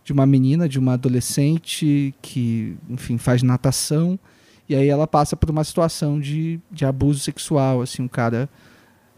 de 0.03 0.13
uma 0.13 0.25
menina, 0.27 0.69
de 0.69 0.77
uma 0.77 0.93
adolescente 0.93 2.13
que, 2.21 2.77
enfim, 2.87 3.17
faz 3.17 3.41
natação 3.41 4.19
e 4.67 4.75
aí 4.75 4.87
ela 4.87 5.05
passa 5.05 5.35
por 5.35 5.49
uma 5.49 5.63
situação 5.63 6.19
de, 6.19 6.59
de 6.71 6.85
abuso 6.85 7.19
sexual, 7.19 7.81
assim, 7.81 8.01
um 8.01 8.07
cara 8.07 8.49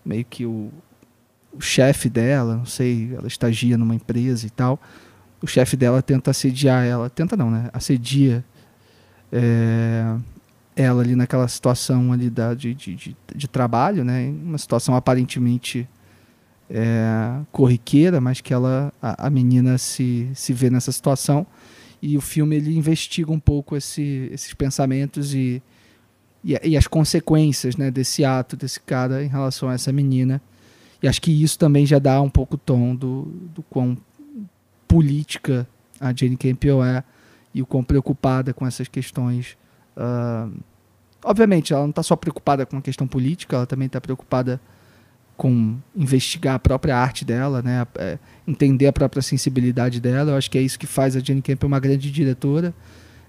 meio 0.03 0.25
que 0.25 0.45
o, 0.45 0.71
o 1.53 1.61
chefe 1.61 2.09
dela, 2.09 2.57
não 2.57 2.65
sei, 2.65 3.13
ela 3.15 3.27
estagia 3.27 3.77
numa 3.77 3.95
empresa 3.95 4.45
e 4.45 4.49
tal. 4.49 4.79
O 5.41 5.47
chefe 5.47 5.77
dela 5.77 6.01
tenta 6.01 6.31
assediar 6.31 6.85
ela, 6.85 7.09
tenta 7.09 7.37
não, 7.37 7.49
né? 7.49 7.69
Assedia 7.71 8.43
é, 9.31 10.15
ela 10.77 11.01
ali 11.01 11.15
naquela 11.15 11.47
situação 11.47 12.13
ali 12.13 12.29
da, 12.29 12.53
de, 12.53 12.75
de, 12.75 12.95
de, 12.95 13.17
de 13.35 13.47
trabalho, 13.47 14.05
né? 14.05 14.29
Uma 14.29 14.59
situação 14.59 14.95
aparentemente 14.95 15.89
é, 16.69 17.39
corriqueira, 17.51 18.21
mas 18.21 18.41
que 18.41 18.53
ela, 18.53 18.93
a, 19.01 19.25
a, 19.25 19.29
menina 19.29 19.79
se, 19.79 20.29
se 20.35 20.53
vê 20.53 20.69
nessa 20.69 20.91
situação. 20.91 21.47
E 21.99 22.15
o 22.15 22.21
filme 22.21 22.55
ele 22.55 22.77
investiga 22.77 23.31
um 23.31 23.39
pouco 23.39 23.75
esse, 23.75 24.29
esses 24.31 24.53
pensamentos 24.53 25.33
e, 25.33 25.63
e, 26.45 26.53
e, 26.63 26.77
as 26.77 26.85
consequências 26.85 27.75
né, 27.75 27.89
desse 27.89 28.23
ato 28.23 28.55
desse 28.55 28.79
cara 28.79 29.23
em 29.23 29.27
relação 29.27 29.69
a 29.69 29.73
essa 29.73 29.91
menina. 29.91 30.39
E 31.01 31.07
acho 31.07 31.19
que 31.19 31.31
isso 31.31 31.57
também 31.57 31.87
já 31.87 31.97
dá 31.97 32.21
um 32.21 32.29
pouco 32.29 32.53
o 32.53 32.59
tom 32.59 32.95
do, 32.95 33.23
do 33.51 33.63
quão 33.63 33.97
política 34.87 35.67
a 35.99 36.13
Jane 36.13 36.37
Campion 36.37 36.85
é 36.85 37.03
e 37.51 37.63
o 37.63 37.65
quão 37.65 37.83
preocupada 37.83 38.53
com 38.53 38.67
essas 38.67 38.87
questões 38.87 39.57
Uh, 39.97 40.53
obviamente, 41.27 41.73
ela 41.73 41.83
não 41.83 41.89
está 41.89 42.01
só 42.01 42.15
preocupada 42.15 42.65
com 42.65 42.77
a 42.77 42.81
questão 42.81 43.05
política, 43.05 43.57
ela 43.57 43.65
também 43.65 43.87
está 43.87 43.99
preocupada 43.99 44.59
com 45.35 45.77
investigar 45.95 46.55
a 46.55 46.59
própria 46.59 46.97
arte 46.97 47.23
dela, 47.23 47.61
né? 47.61 47.85
É, 47.95 48.17
entender 48.47 48.87
a 48.87 48.93
própria 48.93 49.21
sensibilidade 49.21 49.99
dela. 49.99 50.31
Eu 50.31 50.37
acho 50.37 50.49
que 50.49 50.57
é 50.57 50.61
isso 50.61 50.79
que 50.79 50.87
faz 50.87 51.15
a 51.15 51.19
Jane 51.19 51.41
Campion 51.41 51.67
uma 51.67 51.79
grande 51.79 52.09
diretora. 52.09 52.73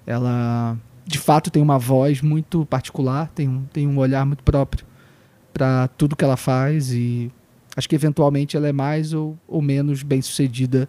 Ela, 0.06 0.78
de 1.04 1.18
fato, 1.18 1.50
tem 1.50 1.62
uma 1.62 1.78
voz 1.78 2.22
muito 2.22 2.64
particular, 2.64 3.28
tem 3.34 3.46
um, 3.46 3.64
tem 3.64 3.87
um 3.87 3.98
olhar 3.98 4.24
muito 4.24 4.42
próprio 4.42 4.87
para 5.52 5.88
tudo 5.88 6.16
que 6.16 6.24
ela 6.24 6.37
faz 6.37 6.92
e 6.92 7.30
acho 7.76 7.88
que 7.88 7.94
eventualmente 7.94 8.56
ela 8.56 8.68
é 8.68 8.72
mais 8.72 9.12
ou, 9.12 9.37
ou 9.46 9.61
menos 9.61 10.02
bem 10.02 10.22
sucedida 10.22 10.88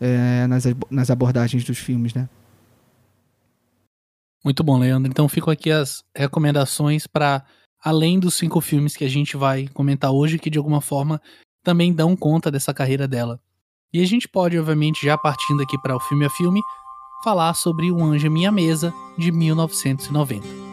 é, 0.00 0.46
nas, 0.48 0.64
nas 0.90 1.10
abordagens 1.10 1.64
dos 1.64 1.78
filmes, 1.78 2.12
né? 2.12 2.28
Muito 4.44 4.64
bom, 4.64 4.78
Leandro. 4.78 5.10
Então 5.10 5.28
ficam 5.28 5.52
aqui 5.52 5.70
as 5.70 6.04
recomendações 6.14 7.06
para 7.06 7.44
além 7.82 8.18
dos 8.18 8.34
cinco 8.34 8.60
filmes 8.60 8.96
que 8.96 9.04
a 9.04 9.08
gente 9.08 9.36
vai 9.36 9.68
comentar 9.68 10.10
hoje, 10.10 10.38
que 10.38 10.50
de 10.50 10.58
alguma 10.58 10.80
forma 10.80 11.20
também 11.62 11.92
dão 11.92 12.16
conta 12.16 12.50
dessa 12.50 12.74
carreira 12.74 13.06
dela. 13.06 13.40
E 13.92 14.00
a 14.00 14.06
gente 14.06 14.28
pode, 14.28 14.58
obviamente, 14.58 15.04
já 15.04 15.18
partindo 15.18 15.62
aqui 15.62 15.78
para 15.80 15.94
o 15.94 16.00
filme 16.00 16.24
a 16.24 16.30
filme, 16.30 16.60
falar 17.22 17.54
sobre 17.54 17.90
O 17.90 18.02
Anjo 18.02 18.30
Minha 18.30 18.50
Mesa, 18.50 18.92
de 19.18 19.30
1990. 19.30 20.71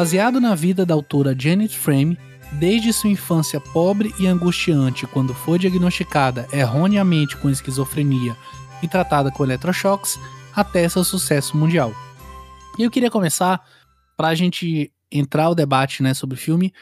Baseado 0.00 0.40
na 0.40 0.54
vida 0.54 0.86
da 0.86 0.94
autora 0.94 1.36
Janet 1.38 1.78
Frame, 1.78 2.18
desde 2.58 2.90
sua 2.90 3.10
infância 3.10 3.60
pobre 3.60 4.14
e 4.18 4.26
angustiante 4.26 5.06
quando 5.06 5.34
foi 5.34 5.58
diagnosticada 5.58 6.48
erroneamente 6.54 7.36
com 7.36 7.50
esquizofrenia 7.50 8.34
e 8.82 8.88
tratada 8.88 9.30
com 9.30 9.44
eletrochoques, 9.44 10.18
até 10.56 10.88
seu 10.88 11.04
sucesso 11.04 11.54
mundial. 11.54 11.92
E 12.78 12.82
eu 12.82 12.90
queria 12.90 13.10
começar, 13.10 13.62
para 14.16 14.28
a 14.28 14.34
gente 14.34 14.90
entrar 15.12 15.50
o 15.50 15.54
debate 15.54 16.02
né, 16.02 16.14
sobre 16.14 16.34
o 16.34 16.40
filme, 16.40 16.72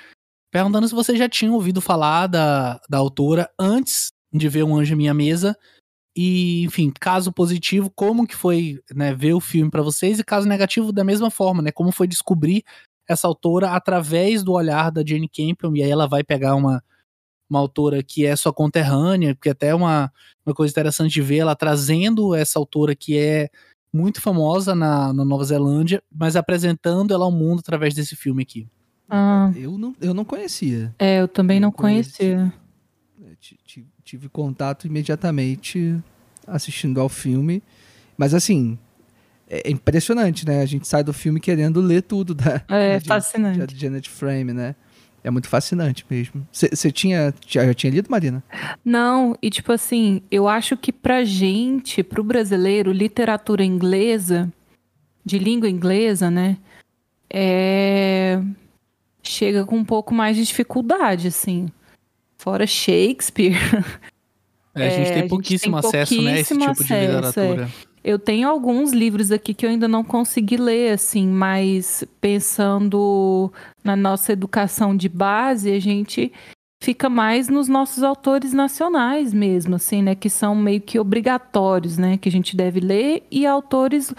perguntando 0.48 0.87
se 0.87 0.94
você 0.94 1.16
já 1.16 1.28
tinha 1.28 1.50
ouvido 1.50 1.81
falar 1.81 2.28
da, 2.28 2.81
da 2.88 2.98
autora 2.98 3.50
antes 3.59 4.12
de 4.33 4.48
ver 4.48 4.62
Um 4.62 4.76
Anjo 4.76 4.94
em 4.94 4.96
Minha 4.96 5.12
Mesa. 5.12 5.59
E, 6.14 6.62
enfim, 6.62 6.92
caso 7.00 7.33
positivo, 7.33 7.90
como 7.90 8.28
que 8.28 8.37
foi 8.37 8.81
né, 8.94 9.12
ver 9.12 9.35
o 9.35 9.40
filme 9.40 9.70
para 9.70 9.83
vocês? 9.83 10.20
E 10.20 10.24
caso 10.24 10.48
negativo, 10.48 10.92
da 10.92 11.02
mesma 11.02 11.31
forma, 11.31 11.62
né? 11.62 11.72
Como 11.72 11.92
foi 11.92 12.07
descobrir 12.07 12.64
essa 13.09 13.27
autora 13.27 13.71
através 13.71 14.42
do 14.42 14.53
olhar 14.53 14.90
da 14.90 15.03
Jane 15.05 15.29
Campion, 15.29 15.75
e 15.75 15.83
aí 15.83 15.90
ela 15.90 16.07
vai 16.07 16.23
pegar 16.23 16.55
uma, 16.55 16.83
uma 17.49 17.59
autora 17.59 18.03
que 18.03 18.27
é 18.27 18.37
sua 18.37 18.53
conterrânea, 18.53 19.35
porque 19.35 19.49
até 19.49 19.75
uma, 19.75 20.12
uma 20.44 20.55
coisa 20.55 20.71
interessante 20.71 21.12
de 21.12 21.23
ver 21.23 21.38
ela 21.38 21.57
trazendo 21.57 22.35
essa 22.35 22.59
autora 22.59 22.94
que 22.94 23.18
é 23.18 23.49
muito 23.92 24.21
famosa 24.21 24.75
na, 24.75 25.12
na 25.12 25.25
Nova 25.25 25.44
Zelândia, 25.44 26.03
mas 26.14 26.37
apresentando 26.37 27.14
ela 27.14 27.25
ao 27.25 27.33
mundo 27.33 27.61
através 27.61 27.94
desse 27.94 28.14
filme 28.14 28.42
aqui. 28.42 28.68
Ah. 29.09 29.51
Eu, 29.57 29.79
não, 29.79 29.97
eu 30.01 30.12
não 30.12 30.25
conhecia. 30.25 30.94
É, 30.99 31.21
eu 31.21 31.29
também 31.29 31.57
eu 31.57 31.62
não 31.62 31.73
conhecia. 31.73 32.53
Tive, 33.40 33.87
tive 34.05 34.29
contato 34.29 34.87
imediatamente 34.87 35.99
assistindo 36.47 37.01
ao 37.01 37.09
filme, 37.09 37.62
mas 38.16 38.35
assim, 38.35 38.79
é 39.48 39.70
impressionante, 39.70 40.46
né? 40.46 40.61
A 40.61 40.66
gente 40.66 40.87
sai 40.87 41.02
do 41.02 41.12
filme 41.12 41.40
querendo 41.40 41.80
ler 41.80 42.02
tudo 42.02 42.34
da, 42.34 42.62
é, 42.68 42.98
da 43.00 43.04
fascinante. 43.04 43.66
De, 43.66 43.74
de 43.74 43.80
Janet 43.80 44.08
Frame, 44.08 44.52
né? 44.52 44.74
É 45.24 45.30
muito 45.30 45.48
fascinante 45.48 46.06
mesmo. 46.08 46.46
Você 46.52 46.92
tinha 46.92 47.34
já, 47.46 47.66
já 47.66 47.74
tinha 47.74 47.90
lido, 47.90 48.11
Marina? 48.11 48.42
Não, 48.84 49.37
e 49.42 49.50
tipo 49.50 49.72
assim, 49.72 50.22
eu 50.30 50.46
acho 50.46 50.76
que 50.76 50.92
pra 50.92 51.24
gente, 51.24 52.02
pro 52.02 52.22
brasileiro, 52.22 52.92
literatura 52.92 53.64
inglesa, 53.64 54.50
de 55.24 55.38
língua 55.38 55.68
inglesa, 55.68 56.30
né? 56.30 56.56
É... 57.28 58.40
Chega 59.22 59.64
com 59.64 59.76
um 59.76 59.84
pouco 59.84 60.14
mais 60.14 60.37
de 60.37 60.44
dificuldade, 60.44 61.28
assim. 61.28 61.68
Fora 62.37 62.66
Shakespeare. 62.66 63.56
É, 64.74 64.87
a 64.87 64.90
gente 64.90 65.12
tem 65.12 65.28
pouquíssimo 65.28 65.76
gente 65.76 65.90
tem 65.90 66.00
acesso, 66.00 66.22
né? 66.22 66.40
Esse 66.40 66.56
tipo 66.56 66.70
acesso, 66.70 66.84
de 66.84 66.94
é. 66.94 67.06
literatura. 67.06 67.64
É. 67.64 67.88
Eu 68.02 68.18
tenho 68.18 68.48
alguns 68.48 68.92
livros 68.92 69.30
aqui 69.32 69.52
que 69.52 69.66
eu 69.66 69.70
ainda 69.70 69.88
não 69.88 70.04
consegui 70.04 70.56
ler, 70.56 70.92
assim, 70.92 71.26
mas 71.26 72.04
pensando 72.20 73.52
na 73.82 73.96
nossa 73.96 74.32
educação 74.32 74.96
de 74.96 75.08
base, 75.08 75.72
a 75.72 75.80
gente 75.80 76.32
fica 76.82 77.08
mais 77.08 77.48
nos 77.48 77.68
nossos 77.68 78.02
autores 78.02 78.52
nacionais 78.52 79.34
mesmo, 79.34 79.76
assim, 79.76 80.02
né? 80.02 80.14
Que 80.14 80.30
são 80.30 80.54
meio 80.54 80.80
que 80.80 80.98
obrigatórios, 80.98 81.98
né? 81.98 82.16
Que 82.16 82.28
a 82.28 82.32
gente 82.32 82.56
deve 82.56 82.80
ler, 82.80 83.24
e 83.30 83.46
autores 83.46 84.14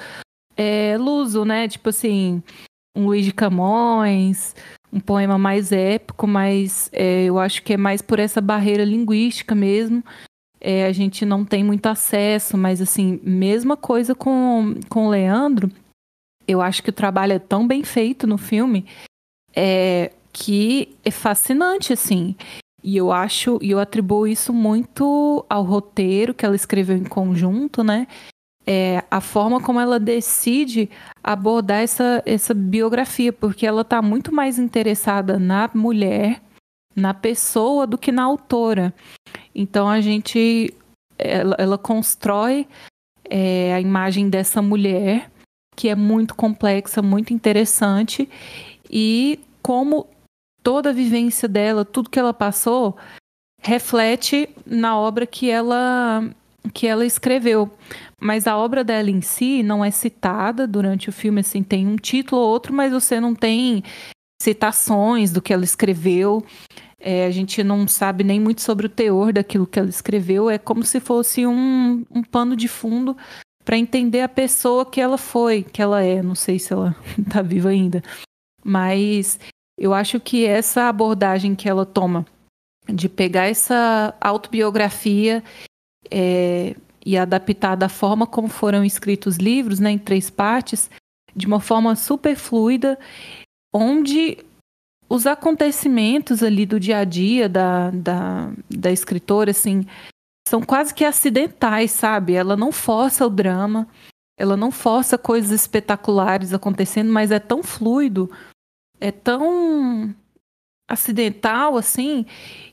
é, 0.58 0.98
luso, 0.98 1.46
né? 1.46 1.68
Tipo 1.68 1.90
assim, 1.90 2.44
um 2.96 3.06
Luiz 3.06 3.26
de 3.26 3.34
Camões, 3.34 4.56
um 4.92 5.00
poema 5.00 5.38
mais 5.38 5.72
épico, 5.72 6.28
mas 6.28 6.90
é, 6.92 7.24
eu 7.26 7.40
acho 7.40 7.64
que 7.64 7.74
é 7.74 7.78
mais 7.78 8.02
por 8.02 8.20
essa 8.20 8.42
barreira 8.42 8.84
linguística 8.84 9.56
mesmo. 9.56 10.04
É, 10.62 10.86
a 10.86 10.92
gente 10.92 11.26
não 11.26 11.46
tem 11.46 11.64
muito 11.64 11.88
acesso, 11.88 12.58
mas 12.58 12.82
assim, 12.82 13.20
mesma 13.24 13.78
coisa 13.78 14.14
com, 14.14 14.76
com 14.90 15.08
o 15.08 15.10
Leandro, 15.10 15.72
eu 16.48 16.62
acho 16.62 16.84
que 16.84 16.90
o 16.90 16.94
trabalho 16.94 17.34
é 17.34 17.40
tão 17.40 17.68
bem 17.68 17.84
feito 17.84 18.26
no 18.26 18.38
filme 18.38 18.86
é, 19.56 20.12
que 20.34 20.96
é 21.04 21.12
fascinante, 21.12 21.94
assim. 21.94 22.36
E 22.84 22.96
eu 22.96 23.12
acho, 23.12 23.60
e 23.62 23.72
eu 23.72 23.80
atribuo 23.80 24.26
isso 24.26 24.54
muito 24.54 25.46
ao 25.50 25.64
roteiro 25.64 26.34
que 26.34 26.46
ela 26.46 26.56
escreveu 26.56 26.98
em 26.98 27.04
conjunto, 27.04 27.84
né? 27.84 28.08
É, 28.66 29.04
a 29.10 29.20
forma 29.20 29.60
como 29.62 29.80
ela 29.80 30.00
decide 30.00 30.90
abordar 31.24 31.82
essa, 31.82 32.22
essa 32.26 32.54
biografia, 32.54 33.34
porque 33.34 33.66
ela 33.66 33.82
está 33.82 34.02
muito 34.02 34.34
mais 34.34 34.60
interessada 34.60 35.40
na 35.40 35.70
mulher, 35.74 36.42
na 36.96 37.14
pessoa, 37.14 37.88
do 37.88 37.98
que 37.98 38.12
na 38.12 38.24
autora. 38.24 38.94
Então 39.54 39.88
a 39.88 40.02
gente, 40.02 40.74
ela, 41.18 41.56
ela 41.58 41.78
constrói 41.78 42.68
é, 43.30 43.74
a 43.74 43.82
imagem 43.82 44.30
dessa 44.30 44.62
mulher 44.62 45.30
que 45.76 45.88
é 45.88 45.96
muito 45.96 46.36
complexa, 46.36 47.02
muito 47.02 47.34
interessante 47.34 48.30
e 48.90 49.40
como 49.62 50.08
toda 50.62 50.90
a 50.90 50.94
vivência 50.94 51.48
dela, 51.48 51.86
tudo 51.86 52.10
que 52.10 52.20
ela 52.20 52.34
passou, 52.34 52.98
reflete 53.62 54.50
na 54.66 54.98
obra 54.98 55.26
que 55.26 55.50
ela 55.50 56.24
que 56.74 56.86
ela 56.86 57.06
escreveu. 57.06 57.72
Mas 58.22 58.46
a 58.48 58.58
obra 58.58 58.84
dela 58.84 59.10
em 59.10 59.22
si 59.22 59.64
não 59.64 59.84
é 59.84 59.90
citada 59.92 60.68
durante 60.68 61.10
o 61.10 61.14
filme, 61.14 61.40
assim, 61.40 61.64
tem 61.64 61.88
um 61.88 61.96
título 61.96 62.42
ou 62.42 62.50
outro, 62.50 62.74
mas 62.74 62.92
você 62.92 63.20
não 63.20 63.34
tem 63.34 63.82
citações 64.42 65.32
do 65.32 65.42
que 65.42 65.54
ela 65.54 65.64
escreveu. 65.64 66.46
É, 67.00 67.26
a 67.26 67.32
gente 67.32 67.64
não 67.64 67.88
sabe 67.88 68.24
nem 68.24 68.40
muito 68.40 68.62
sobre 68.62 68.86
o 68.86 68.90
teor 68.90 69.32
daquilo 69.32 69.66
que 69.66 69.80
ela 69.80 69.90
escreveu. 69.90 70.50
É 70.50 70.58
como 70.58 70.84
se 70.84 71.00
fosse 71.00 71.46
um, 71.46 72.06
um 72.12 72.22
pano 72.22 72.56
de 72.56 72.68
fundo 72.68 73.16
para 73.64 73.78
entender 73.78 74.22
a 74.22 74.30
pessoa 74.30 74.86
que 74.86 75.00
ela 75.00 75.18
foi, 75.18 75.64
que 75.64 75.82
ela 75.82 76.02
é. 76.04 76.22
Não 76.22 76.36
sei 76.36 76.60
se 76.60 76.74
ela 76.74 76.96
está 77.18 77.42
viva 77.44 77.70
ainda. 77.70 78.04
Mas 78.64 79.40
eu 79.78 79.94
acho 79.94 80.20
que 80.20 80.46
essa 80.46 80.90
abordagem 80.90 81.56
que 81.56 81.70
ela 81.70 81.86
toma 81.86 82.26
de 82.88 83.08
pegar 83.08 83.46
essa 83.46 84.14
autobiografia 84.20 85.44
é, 86.12 86.76
e 87.06 87.18
adaptar 87.18 87.76
da 87.76 87.88
forma 87.88 88.28
como 88.28 88.48
foram 88.48 88.84
escritos 88.84 89.36
os 89.36 89.40
livros, 89.40 89.80
né, 89.80 89.92
em 89.92 89.98
três 89.98 90.30
partes, 90.30 90.90
de 91.36 91.46
uma 91.46 91.60
forma 91.60 91.96
super 91.96 92.36
fluida, 92.36 92.98
onde 93.74 94.40
os 95.10 95.26
acontecimentos 95.26 96.44
ali 96.44 96.68
do 96.68 96.80
dia 96.80 97.00
a 97.00 97.04
dia 97.04 97.50
da, 97.50 97.90
da, 97.90 98.52
da 98.70 98.92
escritora, 98.92 99.50
assim, 99.50 99.86
são 100.48 100.62
quase 100.62 100.94
que 100.94 101.04
acidentais, 101.04 101.92
sabe? 101.92 102.34
Ela 102.34 102.56
não 102.56 102.72
força 102.72 103.26
o 103.26 103.30
drama, 103.30 103.88
ela 104.38 104.56
não 104.56 104.72
força 104.72 105.18
coisas 105.18 105.52
espetaculares 105.52 106.54
acontecendo, 106.54 107.12
mas 107.12 107.32
é 107.32 107.40
tão 107.40 107.64
fluido, 107.64 108.30
é 109.02 109.12
tão 109.12 110.14
acidental 110.88 111.76
assim, 111.76 112.26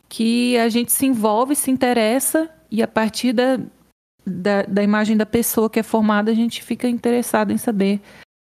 que 0.09 0.59
a 0.59 0.69
gente 0.69 0.93
se 0.93 1.07
envolve, 1.07 1.57
se 1.57 1.71
interessa 1.71 2.51
e 2.71 2.83
a 2.83 2.89
partir 2.89 3.33
da, 3.33 3.59
da, 4.27 4.63
da 4.63 4.83
imagem 4.83 5.17
da 5.17 5.27
pessoa 5.27 5.71
que 5.71 5.81
é 5.81 5.83
formada, 5.83 6.31
a 6.31 6.35
gente 6.35 6.63
fica 6.63 6.89
interessado 6.89 7.51
em 7.51 7.59
saber 7.59 8.01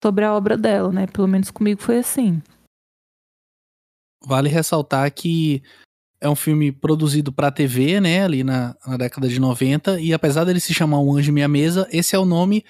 sobre 0.03 0.25
a 0.25 0.33
obra 0.33 0.57
dela, 0.57 0.91
né? 0.91 1.07
Pelo 1.07 1.27
menos 1.27 1.51
comigo 1.51 1.81
foi 1.81 1.99
assim. 1.99 2.41
Vale 4.25 4.49
ressaltar 4.49 5.11
que 5.11 5.61
é 6.19 6.27
um 6.27 6.35
filme 6.35 6.71
produzido 6.71 7.31
para 7.31 7.51
TV, 7.51 8.01
né, 8.01 8.23
ali 8.23 8.43
na, 8.43 8.75
na, 8.85 8.97
década 8.97 9.27
de 9.27 9.39
90, 9.39 9.99
e 9.99 10.13
apesar 10.13 10.43
dele 10.43 10.59
se 10.59 10.73
chamar 10.73 10.99
Um 10.99 11.15
Anjo 11.15 11.31
Minha 11.31 11.47
Mesa, 11.47 11.87
esse 11.91 12.15
é 12.15 12.19
o 12.19 12.25
nome 12.25 12.65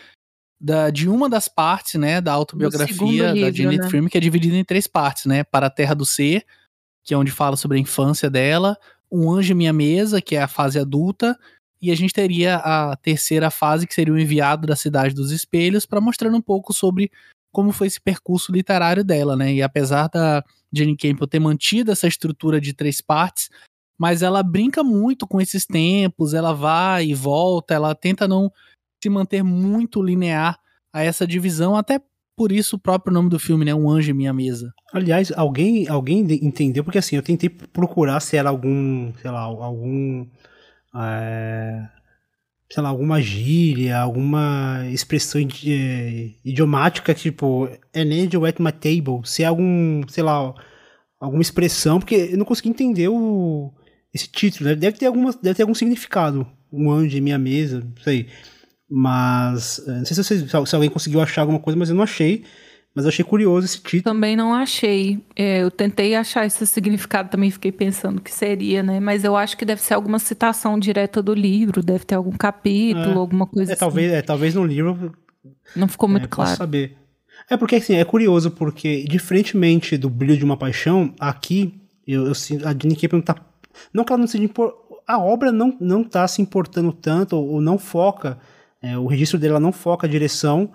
da, 0.60 0.90
de 0.90 1.08
uma 1.08 1.30
das 1.30 1.48
partes, 1.48 2.00
né, 2.00 2.20
da 2.20 2.34
autobiografia 2.34 3.32
livro, 3.32 3.42
da 3.42 3.52
Janet 3.52 4.02
né? 4.02 4.10
Que 4.10 4.18
é 4.18 4.22
dividida 4.22 4.56
em 4.56 4.66
três 4.66 4.88
partes, 4.88 5.26
né, 5.26 5.44
Para 5.44 5.68
a 5.68 5.70
Terra 5.70 5.94
do 5.94 6.06
Ser, 6.06 6.44
que 7.04 7.14
é 7.14 7.18
onde 7.18 7.32
fala 7.32 7.56
sobre 7.56 7.78
a 7.78 7.82
infância 7.82 8.30
dela, 8.30 8.78
Um 9.10 9.32
Anjo 9.32 9.56
Minha 9.56 9.74
Mesa, 9.74 10.22
que 10.22 10.36
é 10.36 10.42
a 10.42 10.48
fase 10.48 10.78
adulta, 10.78 11.38
e 11.82 11.92
a 11.92 11.96
gente 11.96 12.14
teria 12.14 12.58
a 12.58 12.96
terceira 12.98 13.50
fase, 13.50 13.88
que 13.88 13.94
seria 13.94 14.14
o 14.14 14.20
enviado 14.20 14.68
da 14.68 14.76
Cidade 14.76 15.14
dos 15.14 15.32
Espelhos, 15.32 15.86
para 15.86 16.02
mostrar 16.02 16.30
um 16.30 16.42
pouco 16.42 16.74
sobre 16.74 17.12
como 17.58 17.72
foi 17.72 17.88
esse 17.88 18.00
percurso 18.00 18.52
literário 18.52 19.04
dela, 19.04 19.36
né, 19.36 19.52
e 19.52 19.64
apesar 19.64 20.08
da 20.10 20.44
Jane 20.72 20.96
Campbell 20.96 21.26
ter 21.26 21.40
mantido 21.40 21.92
essa 21.92 22.08
estrutura 22.08 22.62
de 22.62 22.72
três 22.72 23.02
partes, 23.02 23.50
mas 23.98 24.22
ela 24.22 24.44
brinca 24.44 24.84
muito 24.84 25.26
com 25.26 25.42
esses 25.42 25.66
tempos, 25.66 26.36
ela 26.36 26.54
vai 26.54 27.08
e 27.08 27.16
volta, 27.16 27.74
ela 27.74 27.96
tenta 27.96 28.28
não 28.28 28.52
se 29.04 29.10
manter 29.10 29.42
muito 29.42 30.04
linear 30.04 30.60
a 30.94 31.02
essa 31.02 31.26
divisão, 31.26 31.76
até 31.76 32.00
por 32.38 32.52
isso 32.52 32.76
o 32.76 32.80
próprio 32.80 33.12
nome 33.12 33.28
do 33.28 33.40
filme, 33.40 33.66
né? 33.66 33.74
Um 33.74 33.90
Anjo 33.90 34.12
em 34.12 34.14
Minha 34.14 34.34
Mesa. 34.34 34.72
Aliás, 34.94 35.32
alguém, 35.32 35.88
alguém 35.88 36.20
entendeu, 36.44 36.84
porque 36.84 37.00
assim, 37.00 37.16
eu 37.16 37.24
tentei 37.24 37.50
procurar 37.50 38.20
se 38.20 38.38
era 38.38 38.50
algum, 38.50 39.12
sei 39.20 39.32
lá, 39.32 39.40
algum. 39.40 40.28
É, 40.96 41.90
sei 42.70 42.84
lá, 42.84 42.90
alguma 42.90 43.22
gíria, 43.22 43.98
alguma 43.98 44.82
expressão 44.92 45.42
idiomática, 46.44 47.14
tipo, 47.14 47.66
an 47.96 48.12
angel 48.12 48.46
at 48.46 48.60
my 48.60 48.72
table, 48.72 49.22
se 49.24 49.44
é 49.44 49.46
algum, 49.46 50.02
sei 50.08 50.24
lá, 50.24 50.54
alguma 51.20 51.42
expressão, 51.42 52.00
porque 52.00 52.30
eu 52.32 52.38
não 52.38 52.46
consegui 52.46 52.70
entender 52.70 53.08
o, 53.08 53.74
esse 54.14 54.28
título, 54.28 54.70
né? 54.70 54.76
deve 54.76 54.98
ter, 54.98 55.06
alguma, 55.06 55.32
deve 55.42 55.56
ter 55.56 55.64
algum 55.64 55.74
significado, 55.74 56.46
um 56.72 56.92
anjo 56.92 57.18
em 57.18 57.22
minha 57.22 57.38
mesa, 57.38 57.80
não 57.80 58.04
sei, 58.04 58.28
mas, 58.90 59.82
é, 59.88 59.92
não 59.92 60.06
sei 60.06 60.24
se, 60.24 60.50
se 60.50 60.76
alguém 60.76 60.90
conseguiu 60.90 61.22
achar 61.22 61.42
alguma 61.42 61.60
coisa, 61.60 61.80
mas 61.80 61.90
eu 61.90 61.96
não 61.96 62.04
achei, 62.04 62.44
mas 62.98 63.06
eu 63.06 63.10
achei 63.10 63.24
curioso 63.24 63.64
esse 63.64 63.80
título. 63.80 64.16
Também 64.16 64.36
não 64.36 64.56
achei. 64.56 65.24
É, 65.36 65.62
eu 65.62 65.70
tentei 65.70 66.16
achar 66.16 66.48
esse 66.48 66.66
significado, 66.66 67.30
também 67.30 67.52
fiquei 67.52 67.72
pensando 67.72 68.20
que 68.20 68.34
seria, 68.34 68.82
né? 68.82 69.00
Mas 69.00 69.24
eu 69.24 69.36
acho 69.36 69.56
que 69.56 69.64
deve 69.64 69.84
ser 69.84 69.94
alguma 69.94 70.18
citação 70.18 70.80
direta 70.80 71.22
do 71.22 71.32
livro, 71.32 71.84
deve 71.84 72.06
ter 72.06 72.16
algum 72.16 72.32
capítulo, 72.32 73.12
é, 73.12 73.14
alguma 73.14 73.46
coisa 73.46 73.72
é, 73.72 73.74
assim. 73.74 73.80
Talvez, 73.80 74.12
é, 74.12 74.22
talvez 74.24 74.56
no 74.56 74.66
livro. 74.66 75.16
Não 75.76 75.88
ficou 75.88 76.10
muito 76.10 76.26
é, 76.26 76.28
claro. 76.28 76.50
Posso 76.50 76.58
saber. 76.58 76.98
É 77.48 77.56
porque 77.56 77.76
assim, 77.76 77.98
é 77.98 78.04
curioso, 78.04 78.50
porque 78.50 79.06
diferentemente 79.08 79.96
do 79.96 80.10
Brilho 80.10 80.36
de 80.36 80.44
uma 80.44 80.58
Paixão, 80.58 81.14
aqui 81.20 81.80
eu, 82.08 82.26
eu 82.26 82.32
a 82.32 82.72
Jenny 82.72 82.96
Campion 82.96 83.22
tá. 83.22 83.36
Não 83.94 84.04
que 84.04 84.12
ela 84.12 84.20
não 84.20 84.28
seja 84.28 84.44
impor, 84.44 84.74
A 85.06 85.20
obra 85.20 85.52
não, 85.52 85.78
não 85.80 86.04
tá 86.04 86.28
se 86.28 86.42
importando 86.42 86.92
tanto, 86.92 87.36
ou, 87.36 87.48
ou 87.48 87.62
não 87.62 87.78
foca. 87.78 88.40
É, 88.82 88.98
o 88.98 89.06
registro 89.06 89.38
dela 89.38 89.60
não 89.60 89.72
foca 89.72 90.08
a 90.08 90.10
direção 90.10 90.72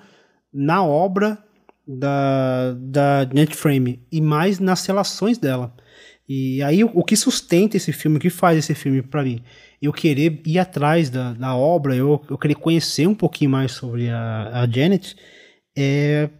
na 0.53 0.85
obra 0.85 1.37
da, 1.87 2.75
da 2.79 3.29
Netframe 3.33 4.01
e 4.11 4.21
mais 4.21 4.59
nas 4.59 4.87
relações 4.87 5.38
dela. 5.38 5.75
E 6.29 6.62
aí 6.62 6.85
o, 6.85 6.90
o 6.95 7.05
que 7.05 7.16
sustenta 7.16 7.77
esse 7.77 7.92
filme, 7.92 8.16
o 8.16 8.21
que 8.21 8.31
faz 8.31 8.59
esse 8.59 8.75
filme 8.75 9.03
para 9.03 9.23
mim? 9.23 9.42
Eu 9.81 9.92
querer 9.92 10.40
ir 10.47 10.59
atrás 10.59 11.11
da, 11.11 11.33
da 11.33 11.57
obra, 11.57 11.95
eu, 11.95 12.23
eu 12.31 12.38
querer 12.38 12.55
conhecer 12.55 13.07
um 13.07 13.14
pouquinho 13.14 13.51
mais 13.51 13.73
sobre 13.73 14.09
a, 14.09 14.62
a 14.62 14.71
Janet, 14.71 15.16
é 15.77 16.31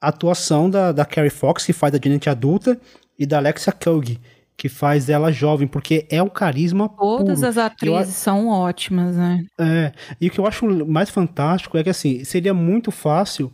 a 0.00 0.08
atuação 0.08 0.68
da, 0.68 0.92
da 0.92 1.04
Carrie 1.04 1.30
Fox, 1.30 1.64
que 1.64 1.72
faz 1.72 1.94
a 1.94 1.98
Janet 2.02 2.28
adulta, 2.28 2.78
e 3.18 3.26
da 3.26 3.38
Alexia 3.38 3.72
Kogi, 3.72 4.20
que 4.56 4.68
faz 4.68 5.08
ela 5.08 5.32
jovem, 5.32 5.66
porque 5.66 6.06
é 6.10 6.22
o 6.22 6.30
carisma 6.30 6.88
Todas 6.88 7.40
puro. 7.40 7.48
as 7.48 7.58
atrizes 7.58 8.08
eu, 8.08 8.12
são 8.12 8.48
ótimas, 8.48 9.16
né? 9.16 9.44
É, 9.58 9.92
e 10.20 10.28
o 10.28 10.30
que 10.30 10.38
eu 10.38 10.46
acho 10.46 10.66
mais 10.86 11.08
fantástico 11.08 11.76
é 11.78 11.82
que, 11.82 11.90
assim, 11.90 12.24
seria 12.24 12.52
muito 12.52 12.90
fácil 12.90 13.50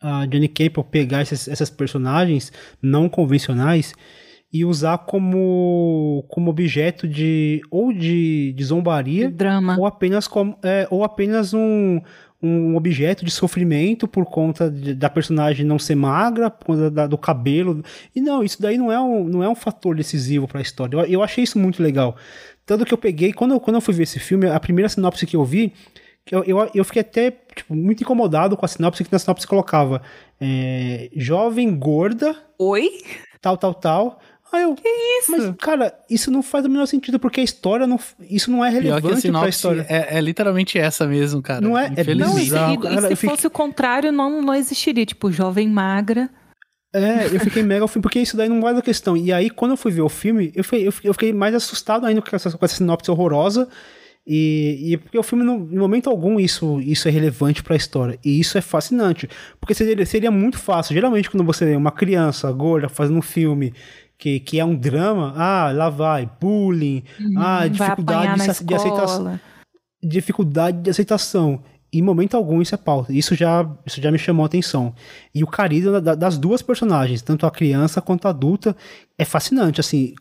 a 0.00 0.26
Johnny 0.26 0.48
Caple 0.48 0.84
pegar 0.90 1.22
esses, 1.22 1.46
essas 1.48 1.70
personagens 1.70 2.52
não 2.80 3.08
convencionais 3.08 3.92
e 4.52 4.64
usar 4.64 4.98
como, 4.98 6.24
como 6.28 6.50
objeto 6.50 7.06
de 7.06 7.60
ou 7.70 7.92
de, 7.92 8.52
de 8.52 8.64
zombaria 8.64 9.28
de 9.28 9.34
drama 9.34 9.76
ou 9.78 9.86
apenas 9.86 10.26
como 10.26 10.58
é, 10.62 10.88
ou 10.90 11.04
apenas 11.04 11.54
um, 11.54 12.00
um 12.42 12.74
objeto 12.74 13.24
de 13.24 13.30
sofrimento 13.30 14.08
por 14.08 14.24
conta 14.24 14.70
de, 14.70 14.94
da 14.94 15.10
personagem 15.10 15.64
não 15.64 15.78
ser 15.78 15.94
magra, 15.94 16.50
por 16.50 16.64
conta 16.64 16.90
da, 16.90 17.06
do 17.06 17.18
cabelo. 17.18 17.82
E 18.14 18.20
não, 18.20 18.42
isso 18.42 18.60
daí 18.60 18.78
não 18.78 18.90
é 18.90 18.98
um, 18.98 19.24
não 19.24 19.44
é 19.44 19.48
um 19.48 19.54
fator 19.54 19.94
decisivo 19.94 20.48
para 20.48 20.58
a 20.58 20.62
história. 20.62 20.96
Eu, 20.96 21.04
eu 21.04 21.22
achei 21.22 21.44
isso 21.44 21.58
muito 21.58 21.82
legal. 21.82 22.16
Tanto 22.64 22.84
que 22.84 22.94
eu 22.94 22.98
peguei, 22.98 23.32
quando 23.32 23.52
eu, 23.52 23.60
quando 23.60 23.76
eu 23.76 23.80
fui 23.80 23.92
ver 23.92 24.04
esse 24.04 24.18
filme, 24.18 24.48
a 24.48 24.58
primeira 24.58 24.88
sinopse 24.88 25.26
que 25.26 25.36
eu 25.36 25.44
vi 25.44 25.72
eu, 26.30 26.44
eu, 26.44 26.70
eu 26.74 26.84
fiquei 26.84 27.00
até 27.00 27.30
tipo, 27.54 27.74
muito 27.74 28.02
incomodado 28.02 28.56
com 28.56 28.64
a 28.64 28.68
sinopse 28.68 29.04
que 29.04 29.12
na 29.12 29.18
sinopse 29.18 29.46
colocava 29.46 30.02
é, 30.40 31.10
jovem 31.14 31.76
gorda. 31.76 32.36
Oi? 32.58 32.90
Tal, 33.40 33.56
tal, 33.56 33.74
tal. 33.74 34.20
Aí 34.52 34.62
eu, 34.62 34.74
que 34.74 34.88
isso? 34.88 35.30
Mas, 35.30 35.54
cara, 35.58 35.94
isso 36.10 36.30
não 36.30 36.42
faz 36.42 36.64
o 36.64 36.68
menor 36.68 36.86
sentido, 36.86 37.20
porque 37.20 37.40
a 37.40 37.44
história 37.44 37.86
não. 37.86 37.98
Isso 38.20 38.50
não 38.50 38.64
é 38.64 38.68
relevante 38.68 39.28
a 39.28 39.38
pra 39.38 39.48
história. 39.48 39.86
É, 39.88 40.18
é, 40.18 40.20
literalmente 40.20 40.76
essa 40.76 41.06
mesmo, 41.06 41.40
cara. 41.40 41.60
Não 41.60 41.78
é? 41.78 41.92
É 41.96 42.14
não, 42.14 42.34
bizarro, 42.34 42.74
e, 42.74 42.78
cara, 42.78 43.12
e 43.12 43.16
se 43.16 43.28
fosse 43.28 43.46
o 43.46 43.50
contrário, 43.50 44.10
não, 44.10 44.42
não 44.42 44.54
existiria. 44.54 45.06
Tipo, 45.06 45.30
jovem 45.30 45.68
magra. 45.68 46.28
É, 46.92 47.26
eu 47.26 47.38
fiquei 47.38 47.62
mega 47.62 47.86
filme, 47.86 48.02
porque 48.02 48.18
isso 48.18 48.36
daí 48.36 48.48
não 48.48 48.60
vai 48.60 48.74
da 48.74 48.82
questão. 48.82 49.16
E 49.16 49.32
aí, 49.32 49.48
quando 49.48 49.72
eu 49.72 49.76
fui 49.76 49.92
ver 49.92 50.02
o 50.02 50.08
filme, 50.08 50.52
eu 50.56 50.64
fiquei, 50.64 50.88
eu 50.88 51.12
fiquei 51.12 51.32
mais 51.32 51.54
assustado 51.54 52.04
ainda 52.04 52.20
com 52.20 52.34
essa, 52.34 52.50
com 52.50 52.64
essa 52.64 52.74
sinopse 52.74 53.08
horrorosa. 53.08 53.68
E, 54.26 54.92
e 54.92 54.96
porque 54.96 55.18
o 55.18 55.22
filme, 55.22 55.44
não, 55.44 55.56
em 55.70 55.78
momento 55.78 56.08
algum, 56.08 56.38
isso, 56.38 56.80
isso 56.80 57.08
é 57.08 57.10
relevante 57.10 57.62
para 57.62 57.74
a 57.74 57.76
história. 57.76 58.18
E 58.24 58.38
isso 58.38 58.58
é 58.58 58.60
fascinante. 58.60 59.28
Porque 59.58 59.74
seria, 59.74 60.06
seria 60.06 60.30
muito 60.30 60.58
fácil. 60.58 60.94
Geralmente, 60.94 61.30
quando 61.30 61.44
você 61.44 61.64
vê 61.64 61.76
uma 61.76 61.90
criança 61.90 62.50
gorda 62.52 62.88
fazendo 62.88 63.18
um 63.18 63.22
filme 63.22 63.72
que, 64.18 64.38
que 64.38 64.60
é 64.60 64.64
um 64.64 64.76
drama, 64.76 65.32
ah, 65.36 65.72
lá 65.72 65.88
vai, 65.88 66.30
bullying, 66.40 67.02
uhum, 67.18 67.34
ah, 67.38 67.66
dificuldade 67.66 68.34
de, 68.34 68.64
de 68.64 68.74
aceitação. 68.74 69.40
Dificuldade 70.02 70.78
de 70.82 70.90
aceitação. 70.90 71.62
Em 71.92 72.02
momento 72.02 72.36
algum 72.36 72.62
isso 72.62 72.74
é 72.74 72.78
pauta. 72.78 73.12
Isso 73.12 73.34
já, 73.34 73.68
isso 73.84 74.00
já 74.00 74.12
me 74.12 74.18
chamou 74.18 74.44
a 74.44 74.46
atenção. 74.46 74.94
E 75.34 75.42
o 75.42 75.46
carisma 75.46 76.00
das 76.00 76.38
duas 76.38 76.62
personagens, 76.62 77.20
tanto 77.22 77.46
a 77.46 77.50
criança 77.50 78.00
quanto 78.00 78.26
a 78.26 78.30
adulta, 78.30 78.76
é 79.18 79.24
fascinante. 79.24 79.80
Assim, 79.80 80.14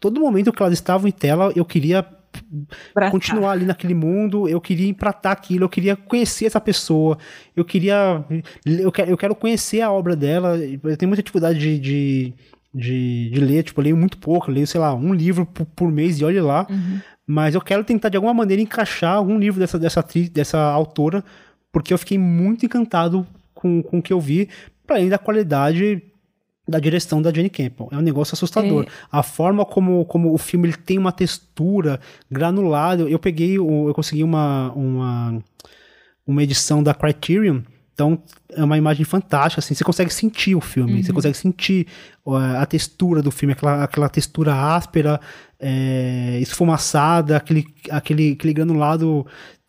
todo 0.00 0.20
momento 0.20 0.52
que 0.52 0.62
elas 0.62 0.74
estavam 0.74 1.08
em 1.08 1.12
tela, 1.12 1.50
eu 1.56 1.64
queria 1.64 2.06
Continuar 3.10 3.52
ali 3.52 3.64
naquele 3.64 3.94
mundo, 3.94 4.48
eu 4.48 4.60
queria 4.60 4.88
empratar 4.88 5.32
aquilo, 5.32 5.64
eu 5.64 5.68
queria 5.68 5.96
conhecer 5.96 6.46
essa 6.46 6.60
pessoa, 6.60 7.18
eu 7.56 7.64
queria. 7.64 8.24
Eu 8.64 8.92
quero, 8.92 9.10
eu 9.10 9.16
quero 9.16 9.34
conhecer 9.34 9.80
a 9.80 9.90
obra 9.90 10.14
dela. 10.14 10.56
Eu 10.58 10.96
tenho 10.96 11.08
muita 11.08 11.22
dificuldade 11.22 11.58
de, 11.58 11.78
de, 11.78 12.34
de, 12.74 13.30
de 13.30 13.40
ler, 13.40 13.62
tipo, 13.62 13.80
eu 13.80 13.84
leio 13.84 13.96
muito 13.96 14.18
pouco, 14.18 14.50
eu 14.50 14.54
leio, 14.54 14.66
sei 14.66 14.80
lá, 14.80 14.94
um 14.94 15.12
livro 15.12 15.46
por, 15.46 15.66
por 15.66 15.90
mês 15.90 16.20
e 16.20 16.24
olhe 16.24 16.40
lá. 16.40 16.66
Uhum. 16.68 17.00
Mas 17.26 17.54
eu 17.54 17.60
quero 17.60 17.84
tentar 17.84 18.08
de 18.08 18.16
alguma 18.16 18.34
maneira 18.34 18.62
encaixar 18.62 19.14
algum 19.14 19.38
livro 19.38 19.58
dessa, 19.58 19.78
dessa 19.78 20.00
atriz, 20.00 20.28
dessa 20.28 20.58
autora, 20.58 21.24
porque 21.72 21.92
eu 21.92 21.98
fiquei 21.98 22.18
muito 22.18 22.66
encantado 22.66 23.26
com, 23.54 23.82
com 23.82 23.98
o 23.98 24.02
que 24.02 24.12
eu 24.12 24.20
vi, 24.20 24.48
para 24.86 24.96
além 24.96 25.08
da 25.08 25.18
qualidade 25.18 26.02
da 26.66 26.78
direção 26.78 27.20
da 27.20 27.32
Jenny 27.32 27.50
Campbell. 27.50 27.88
É 27.92 27.96
um 27.96 28.00
negócio 28.02 28.34
assustador. 28.34 28.84
É. 28.84 28.86
A 29.12 29.22
forma 29.22 29.64
como, 29.64 30.04
como 30.06 30.32
o 30.32 30.38
filme 30.38 30.68
ele 30.68 30.76
tem 30.76 30.98
uma 30.98 31.12
textura 31.12 32.00
granulada. 32.30 33.02
Eu 33.02 33.18
peguei, 33.18 33.56
eu 33.58 33.92
consegui 33.94 34.24
uma, 34.24 34.72
uma, 34.72 35.42
uma 36.26 36.42
edição 36.42 36.82
da 36.82 36.94
Criterion. 36.94 37.60
Então 37.92 38.20
é 38.52 38.64
uma 38.64 38.76
imagem 38.76 39.04
fantástica, 39.04 39.60
assim, 39.60 39.72
você 39.72 39.84
consegue 39.84 40.12
sentir 40.12 40.56
o 40.56 40.60
filme, 40.60 40.94
uhum. 40.94 41.02
você 41.02 41.12
consegue 41.12 41.36
sentir 41.36 41.86
a 42.26 42.66
textura 42.66 43.22
do 43.22 43.30
filme, 43.30 43.52
aquela, 43.52 43.84
aquela 43.84 44.08
textura 44.08 44.52
áspera, 44.52 45.20
é, 45.60 46.38
esfumaçada, 46.40 47.36
aquele, 47.36 47.64
aquele, 47.88 48.32
aquele 48.32 48.52
granulado 48.52 49.24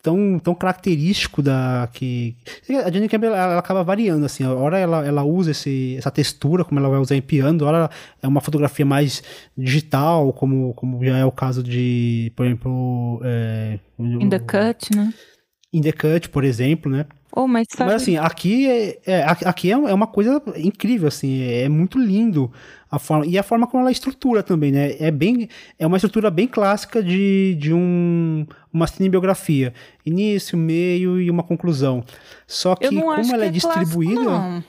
tão, 0.06 0.38
tão 0.38 0.54
característico 0.54 1.42
da 1.42 1.88
que 1.92 2.36
a 2.84 2.88
Jenny 2.92 3.08
Campbell 3.08 3.34
ela, 3.34 3.52
ela, 3.52 3.58
acaba 3.58 3.82
variando 3.82 4.24
assim 4.24 4.44
a 4.44 4.52
hora 4.52 4.78
ela, 4.78 5.04
ela 5.04 5.24
usa 5.24 5.50
esse, 5.50 5.96
essa 5.98 6.12
textura 6.12 6.64
como 6.64 6.78
ela 6.78 6.88
vai 6.88 7.00
usar 7.00 7.16
em 7.16 7.20
piano 7.20 7.64
a 7.64 7.68
hora 7.68 7.90
é 8.22 8.28
uma 8.28 8.40
fotografia 8.40 8.86
mais 8.86 9.20
digital 9.58 10.32
como, 10.32 10.72
como 10.74 11.04
já 11.04 11.18
é 11.18 11.24
o 11.24 11.32
caso 11.32 11.60
de 11.60 12.32
por 12.36 12.46
exemplo 12.46 13.20
é, 13.24 13.80
In 13.98 14.28
the 14.28 14.38
Cut 14.38 14.94
né? 14.94 15.12
In 15.72 15.80
the 15.80 15.90
Cut 15.90 16.28
por 16.28 16.44
exemplo 16.44 16.88
né? 16.88 17.04
Oh, 17.38 17.48
mas, 17.48 17.66
sabe... 17.68 17.92
mas 17.92 18.02
assim, 18.02 18.16
aqui 18.16 18.66
é, 18.66 18.98
é, 19.04 19.22
aqui 19.24 19.70
é, 19.70 19.74
é 19.74 19.92
uma 19.92 20.06
coisa 20.06 20.42
incrível, 20.56 21.06
assim, 21.06 21.42
é 21.42 21.68
muito 21.68 21.98
lindo 21.98 22.50
a 22.96 22.98
forma 22.98 23.26
e 23.26 23.38
a 23.38 23.42
forma 23.42 23.66
como 23.66 23.82
ela 23.82 23.90
estrutura 23.90 24.42
também, 24.42 24.72
né? 24.72 24.96
É 24.98 25.10
bem, 25.10 25.48
é 25.78 25.86
uma 25.86 25.96
estrutura 25.96 26.30
bem 26.30 26.46
clássica 26.46 27.02
de, 27.02 27.54
de 27.58 27.72
um, 27.72 28.46
uma 28.72 28.86
cinebiografia, 28.86 29.72
início, 30.04 30.58
meio 30.58 31.20
e 31.20 31.30
uma 31.30 31.42
conclusão. 31.42 32.04
Só 32.46 32.74
que 32.74 32.88
como 32.88 33.12
ela 33.12 33.44
é, 33.44 33.48
é 33.48 33.50
distribuída, 33.50 34.24
clássico, 34.24 34.64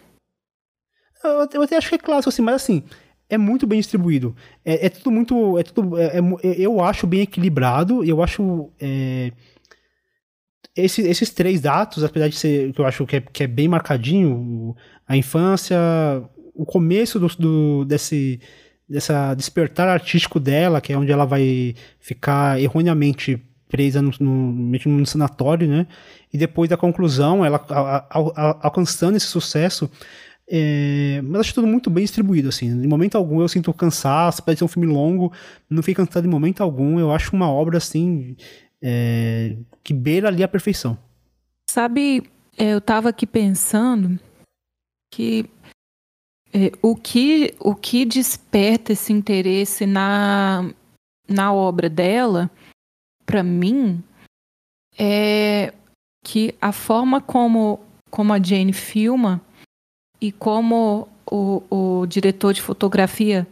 eu, 1.23 1.49
eu, 1.53 1.61
até 1.61 1.77
acho 1.77 1.89
que 1.89 1.95
é 1.95 1.99
clássico 1.99 2.29
assim, 2.29 2.41
mas 2.41 2.55
assim 2.55 2.83
é 3.29 3.37
muito 3.37 3.67
bem 3.67 3.79
distribuído. 3.79 4.35
É, 4.63 4.85
é 4.85 4.89
tudo 4.89 5.11
muito, 5.11 5.57
é 5.57 5.63
tudo, 5.63 5.97
é, 5.97 6.17
é 6.17 6.21
eu 6.57 6.81
acho 6.81 7.05
bem 7.05 7.21
equilibrado. 7.21 8.03
Eu 8.03 8.23
acho 8.23 8.71
é, 8.79 9.31
esse, 10.75 11.01
esses 11.01 11.29
três 11.31 11.65
atos, 11.65 12.03
apesar 12.03 12.29
de 12.29 12.35
ser 12.35 12.71
que 12.71 12.79
eu 12.79 12.85
acho 12.85 13.05
que 13.05 13.17
é, 13.17 13.21
que 13.21 13.43
é 13.43 13.47
bem 13.47 13.67
marcadinho, 13.67 14.75
a 15.07 15.17
infância, 15.17 15.77
o 16.57 16.65
começo 16.65 17.19
do, 17.19 17.27
do, 17.27 17.85
desse 17.85 18.39
dessa 18.89 19.33
despertar 19.33 19.87
artístico 19.89 20.39
dela, 20.39 20.79
que 20.79 20.93
é 20.93 20.97
onde 20.97 21.11
ela 21.11 21.25
vai 21.25 21.75
ficar 21.99 22.61
erroneamente 22.61 23.41
presa 23.67 24.01
no, 24.01 24.11
no, 24.19 24.51
no 24.85 25.05
sanatório, 25.05 25.67
né? 25.67 25.87
E 26.33 26.37
depois 26.37 26.69
da 26.69 26.77
conclusão, 26.77 27.43
ela 27.43 27.63
a, 27.69 27.79
a, 27.79 28.07
a, 28.09 28.59
alcançando 28.61 29.17
esse 29.17 29.25
sucesso, 29.25 29.91
é, 30.49 31.21
mas 31.25 31.41
acho 31.41 31.53
tudo 31.53 31.67
muito 31.67 31.89
bem 31.89 32.05
distribuído, 32.05 32.47
assim. 32.47 32.67
Em 32.67 32.87
momento 32.87 33.17
algum 33.17 33.41
eu 33.41 33.49
sinto 33.49 33.73
cansaço, 33.73 34.41
parece 34.41 34.59
ser 34.59 34.65
um 34.65 34.69
filme 34.69 34.87
longo, 34.87 35.33
não 35.69 35.83
fiquei 35.83 35.95
cansado 35.95 36.25
em 36.25 36.29
momento 36.29 36.61
algum. 36.61 36.97
Eu 36.97 37.11
acho 37.11 37.35
uma 37.35 37.51
obra, 37.51 37.77
assim, 37.77 38.37
é, 38.81 39.57
que 39.83 39.93
beira 39.93 40.29
ali 40.29 40.43
a 40.43 40.47
perfeição. 40.47 40.97
Sabe, 41.69 42.23
é, 42.57 42.71
eu 42.71 42.77
estava 42.77 43.09
aqui 43.09 43.27
pensando 43.27 44.17
que 45.11 45.45
o 46.81 46.95
que 46.95 47.53
o 47.59 47.75
que 47.75 48.05
desperta 48.05 48.93
esse 48.93 49.11
interesse 49.11 49.85
na, 49.85 50.71
na 51.27 51.53
obra 51.53 51.89
dela, 51.89 52.49
para 53.25 53.43
mim, 53.43 54.03
é 54.97 55.73
que 56.23 56.55
a 56.59 56.71
forma 56.71 57.21
como, 57.21 57.79
como 58.09 58.33
a 58.33 58.41
Jane 58.41 58.73
filma 58.73 59.41
e 60.19 60.31
como 60.31 61.07
o, 61.29 61.63
o 61.69 62.05
diretor 62.05 62.53
de 62.53 62.61
fotografia 62.61 63.47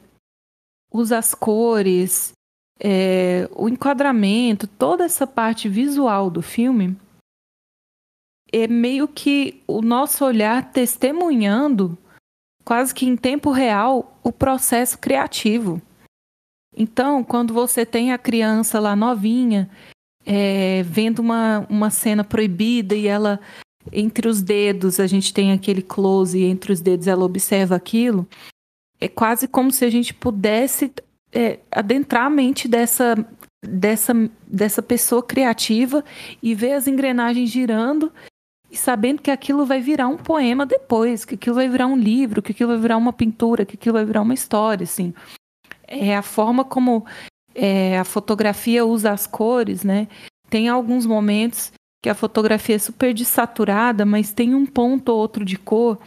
usa 0.91 1.17
as 1.17 1.33
cores, 1.35 2.33
é, 2.79 3.49
o 3.55 3.69
enquadramento, 3.69 4.67
toda 4.67 5.05
essa 5.05 5.25
parte 5.25 5.69
visual 5.69 6.29
do 6.29 6.41
filme 6.41 6.97
é 8.51 8.67
meio 8.67 9.07
que 9.07 9.61
o 9.67 9.81
nosso 9.81 10.23
olhar 10.23 10.71
testemunhando, 10.71 11.97
quase 12.65 12.93
que 12.93 13.06
em 13.06 13.15
tempo 13.15 13.51
real, 13.51 14.19
o 14.23 14.32
processo 14.32 14.97
criativo. 14.97 15.80
Então, 16.75 17.23
quando 17.23 17.54
você 17.54 17.86
tem 17.86 18.12
a 18.12 18.17
criança 18.17 18.80
lá 18.80 18.95
novinha, 18.95 19.69
é, 20.25 20.82
vendo 20.84 21.19
uma, 21.19 21.65
uma 21.69 21.89
cena 21.91 22.23
proibida 22.23 22.95
e 22.95 23.08
ela, 23.08 23.39
entre 23.93 24.28
os 24.28 24.41
dedos, 24.41 24.99
a 24.99 25.06
gente 25.06 25.32
tem 25.32 25.51
aquele 25.51 25.84
close 25.84 26.39
e 26.39 26.45
entre 26.45 26.73
os 26.73 26.82
dedos 26.82 27.08
ela 27.08 27.23
observa 27.23 27.75
aquilo, 27.75 28.28
é 28.99 29.08
quase 29.08 29.47
como 29.47 29.71
se 29.71 29.86
a 29.86 29.89
gente 29.89 30.13
pudesse 30.13 30.91
é, 31.32 31.60
adentrar 31.71 32.25
a 32.25 32.30
mente 32.30 32.67
dessa, 32.67 33.15
dessa, 33.63 34.13
dessa 34.47 34.82
pessoa 34.82 35.21
criativa 35.21 36.04
e 36.41 36.56
ver 36.56 36.73
as 36.73 36.88
engrenagens 36.88 37.51
girando 37.51 38.12
e 38.75 38.77
sabendo 38.77 39.21
que 39.21 39.31
aquilo 39.31 39.65
vai 39.65 39.79
virar 39.79 40.09
um 40.09 40.17
poema 40.17 40.65
depois, 40.65 41.23
que 41.23 41.35
aquilo 41.35 41.55
vai 41.55 41.69
virar 41.69 41.88
um 41.88 41.95
livro, 41.95 42.41
que 42.41 42.51
aquilo 42.51 42.71
vai 42.71 42.77
virar 42.77 42.97
uma 42.97 43.13
pintura, 43.13 43.65
que 43.65 43.75
aquilo 43.75 43.93
vai 43.93 44.03
virar 44.03 44.21
uma 44.21 44.33
história, 44.33 44.83
assim. 44.83 45.13
É 45.88 46.13
a 46.13 46.21
forma 46.21 46.65
como 46.65 47.05
é, 47.55 47.97
a 47.97 48.03
fotografia 48.03 48.85
usa 48.85 49.13
as 49.13 49.25
cores, 49.25 49.85
né? 49.85 50.09
Tem 50.49 50.67
alguns 50.67 51.05
momentos 51.05 51.71
que 52.03 52.09
a 52.09 52.13
fotografia 52.13 52.75
é 52.75 52.79
super 52.79 53.13
desaturada, 53.13 54.05
mas 54.05 54.33
tem 54.33 54.53
um 54.53 54.65
ponto 54.65 55.07
ou 55.07 55.19
outro 55.19 55.45
de 55.45 55.57
cor 55.57 55.97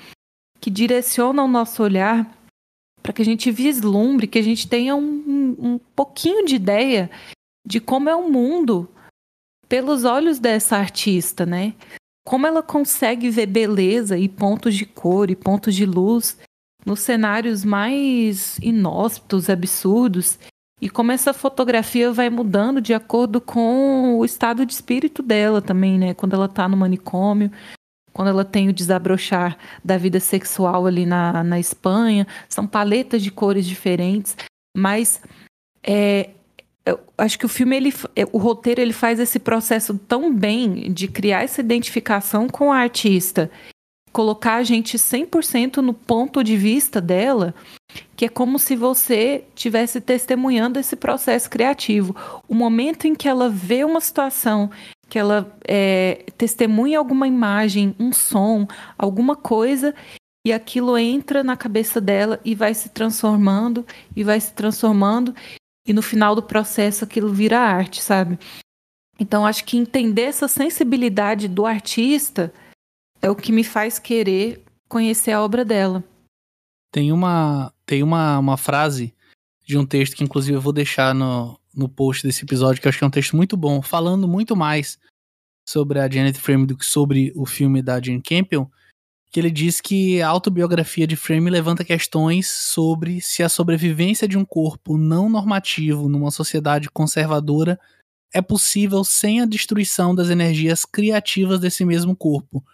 que 0.60 0.68
direciona 0.68 1.42
o 1.42 1.48
nosso 1.48 1.82
olhar 1.82 2.30
para 3.02 3.14
que 3.14 3.22
a 3.22 3.24
gente 3.24 3.50
vislumbre, 3.50 4.26
que 4.26 4.38
a 4.38 4.42
gente 4.42 4.68
tenha 4.68 4.94
um, 4.94 5.56
um 5.58 5.80
pouquinho 5.96 6.44
de 6.44 6.56
ideia 6.56 7.10
de 7.66 7.80
como 7.80 8.10
é 8.10 8.14
o 8.14 8.30
mundo 8.30 8.86
pelos 9.66 10.04
olhos 10.04 10.38
dessa 10.38 10.76
artista, 10.76 11.46
né? 11.46 11.72
Como 12.28 12.46
ela 12.46 12.62
consegue 12.62 13.30
ver 13.30 13.46
beleza 13.46 14.18
e 14.18 14.28
pontos 14.28 14.74
de 14.74 14.84
cor 14.84 15.30
e 15.30 15.34
pontos 15.34 15.74
de 15.74 15.86
luz 15.86 16.36
nos 16.84 17.00
cenários 17.00 17.64
mais 17.64 18.58
inóspitos, 18.58 19.48
absurdos, 19.48 20.38
e 20.78 20.90
como 20.90 21.10
essa 21.10 21.32
fotografia 21.32 22.12
vai 22.12 22.28
mudando 22.28 22.82
de 22.82 22.92
acordo 22.92 23.40
com 23.40 24.18
o 24.18 24.26
estado 24.26 24.66
de 24.66 24.74
espírito 24.74 25.22
dela 25.22 25.62
também, 25.62 25.98
né? 25.98 26.12
Quando 26.12 26.34
ela 26.34 26.44
está 26.44 26.68
no 26.68 26.76
manicômio, 26.76 27.50
quando 28.12 28.28
ela 28.28 28.44
tem 28.44 28.68
o 28.68 28.74
desabrochar 28.74 29.56
da 29.82 29.96
vida 29.96 30.20
sexual 30.20 30.86
ali 30.86 31.06
na, 31.06 31.42
na 31.42 31.58
Espanha, 31.58 32.26
são 32.46 32.66
paletas 32.66 33.22
de 33.22 33.30
cores 33.30 33.64
diferentes, 33.64 34.36
mas 34.76 35.22
é, 35.82 36.28
eu 36.90 37.00
acho 37.16 37.38
que 37.38 37.46
o 37.46 37.48
filme, 37.48 37.76
ele, 37.76 37.94
é, 38.14 38.24
o 38.32 38.38
roteiro, 38.38 38.80
ele 38.80 38.92
faz 38.92 39.20
esse 39.20 39.38
processo 39.38 39.98
tão 39.98 40.34
bem 40.34 40.92
de 40.92 41.08
criar 41.08 41.42
essa 41.42 41.60
identificação 41.60 42.48
com 42.48 42.72
a 42.72 42.78
artista, 42.78 43.50
colocar 44.12 44.54
a 44.54 44.62
gente 44.62 44.96
100% 44.96 45.76
no 45.76 45.94
ponto 45.94 46.42
de 46.42 46.56
vista 46.56 47.00
dela, 47.00 47.54
que 48.16 48.24
é 48.24 48.28
como 48.28 48.58
se 48.58 48.76
você 48.76 49.44
tivesse 49.54 50.00
testemunhando 50.00 50.78
esse 50.78 50.96
processo 50.96 51.48
criativo. 51.48 52.14
O 52.48 52.54
momento 52.54 53.06
em 53.06 53.14
que 53.14 53.28
ela 53.28 53.48
vê 53.48 53.84
uma 53.84 54.00
situação 54.00 54.70
que 55.08 55.18
ela 55.18 55.56
é, 55.66 56.26
testemunha 56.36 56.98
alguma 56.98 57.26
imagem, 57.26 57.94
um 57.98 58.12
som, 58.12 58.66
alguma 58.98 59.34
coisa, 59.34 59.94
e 60.46 60.52
aquilo 60.52 60.96
entra 60.98 61.42
na 61.42 61.56
cabeça 61.56 62.00
dela 62.00 62.40
e 62.44 62.54
vai 62.54 62.74
se 62.74 62.90
transformando, 62.90 63.86
e 64.14 64.22
vai 64.22 64.38
se 64.38 64.52
transformando, 64.52 65.34
e 65.88 65.92
no 65.94 66.02
final 66.02 66.34
do 66.34 66.42
processo 66.42 67.02
aquilo 67.02 67.32
vira 67.32 67.58
arte, 67.58 68.02
sabe? 68.02 68.38
Então, 69.18 69.46
acho 69.46 69.64
que 69.64 69.78
entender 69.78 70.22
essa 70.22 70.46
sensibilidade 70.46 71.48
do 71.48 71.64
artista 71.64 72.52
é 73.22 73.30
o 73.30 73.34
que 73.34 73.50
me 73.50 73.64
faz 73.64 73.98
querer 73.98 74.62
conhecer 74.86 75.32
a 75.32 75.42
obra 75.42 75.64
dela. 75.64 76.04
Tem 76.92 77.10
uma, 77.10 77.72
tem 77.86 78.02
uma, 78.02 78.38
uma 78.38 78.56
frase 78.58 79.14
de 79.66 79.78
um 79.78 79.86
texto 79.86 80.14
que, 80.14 80.22
inclusive, 80.22 80.56
eu 80.56 80.60
vou 80.60 80.72
deixar 80.72 81.14
no, 81.14 81.58
no 81.74 81.88
post 81.88 82.24
desse 82.26 82.44
episódio, 82.44 82.80
que 82.80 82.86
eu 82.86 82.90
acho 82.90 82.98
que 82.98 83.04
é 83.04 83.06
um 83.06 83.10
texto 83.10 83.34
muito 83.34 83.56
bom, 83.56 83.80
falando 83.80 84.28
muito 84.28 84.54
mais 84.54 84.98
sobre 85.66 85.98
a 85.98 86.08
Janet 86.08 86.38
Frame 86.38 86.66
do 86.66 86.76
que 86.76 86.84
sobre 86.84 87.32
o 87.34 87.46
filme 87.46 87.82
da 87.82 88.00
Jane 88.00 88.22
Campion, 88.22 88.66
que 89.30 89.38
ele 89.38 89.50
diz 89.50 89.80
que 89.80 90.22
a 90.22 90.28
autobiografia 90.28 91.06
de 91.06 91.16
Frame 91.16 91.50
levanta 91.50 91.84
questões 91.84 92.48
sobre 92.48 93.20
se 93.20 93.42
a 93.42 93.48
sobrevivência 93.48 94.26
de 94.26 94.38
um 94.38 94.44
corpo 94.44 94.96
não 94.96 95.28
normativo 95.28 96.08
numa 96.08 96.30
sociedade 96.30 96.88
conservadora 96.90 97.78
é 98.32 98.40
possível 98.40 99.04
sem 99.04 99.40
a 99.40 99.46
destruição 99.46 100.14
das 100.14 100.30
energias 100.30 100.84
criativas 100.84 101.60
desse 101.60 101.84
mesmo 101.84 102.16
corpo. 102.16 102.64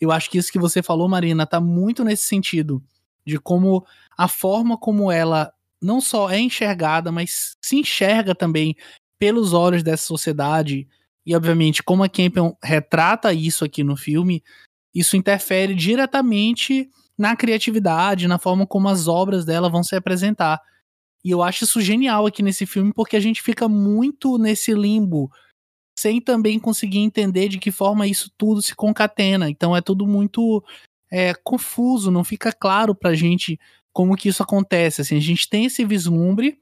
Eu 0.00 0.10
acho 0.10 0.30
que 0.30 0.38
isso 0.38 0.52
que 0.52 0.58
você 0.58 0.82
falou, 0.82 1.08
Marina, 1.08 1.46
tá 1.46 1.60
muito 1.60 2.04
nesse 2.04 2.24
sentido 2.24 2.82
de 3.24 3.38
como 3.38 3.86
a 4.16 4.26
forma 4.28 4.76
como 4.76 5.10
ela 5.10 5.52
não 5.80 6.00
só 6.00 6.30
é 6.30 6.38
enxergada, 6.38 7.10
mas 7.10 7.56
se 7.60 7.76
enxerga 7.76 8.34
também 8.34 8.76
pelos 9.18 9.52
olhos 9.52 9.82
dessa 9.82 10.04
sociedade 10.04 10.88
e 11.24 11.36
obviamente 11.36 11.82
como 11.82 12.02
a 12.02 12.08
Campion 12.08 12.54
retrata 12.62 13.32
isso 13.32 13.64
aqui 13.64 13.84
no 13.84 13.96
filme, 13.96 14.42
isso 14.94 15.16
interfere 15.16 15.74
diretamente 15.74 16.88
na 17.16 17.36
criatividade, 17.36 18.26
na 18.26 18.38
forma 18.38 18.66
como 18.66 18.88
as 18.88 19.08
obras 19.08 19.44
dela 19.44 19.68
vão 19.68 19.82
se 19.82 19.94
apresentar. 19.94 20.60
E 21.24 21.30
eu 21.30 21.42
acho 21.42 21.64
isso 21.64 21.80
genial 21.80 22.26
aqui 22.26 22.42
nesse 22.42 22.66
filme, 22.66 22.92
porque 22.92 23.16
a 23.16 23.20
gente 23.20 23.40
fica 23.40 23.68
muito 23.68 24.38
nesse 24.38 24.74
limbo, 24.74 25.30
sem 25.98 26.20
também 26.20 26.58
conseguir 26.58 26.98
entender 26.98 27.48
de 27.48 27.58
que 27.58 27.70
forma 27.70 28.06
isso 28.06 28.30
tudo 28.36 28.60
se 28.60 28.74
concatena. 28.74 29.48
Então 29.48 29.76
é 29.76 29.80
tudo 29.80 30.06
muito 30.06 30.62
é, 31.10 31.32
confuso, 31.34 32.10
não 32.10 32.24
fica 32.24 32.52
claro 32.52 32.94
pra 32.94 33.14
gente 33.14 33.58
como 33.92 34.16
que 34.16 34.28
isso 34.28 34.42
acontece. 34.42 35.02
Assim, 35.02 35.16
a 35.16 35.20
gente 35.20 35.48
tem 35.48 35.66
esse 35.66 35.84
vislumbre 35.84 36.58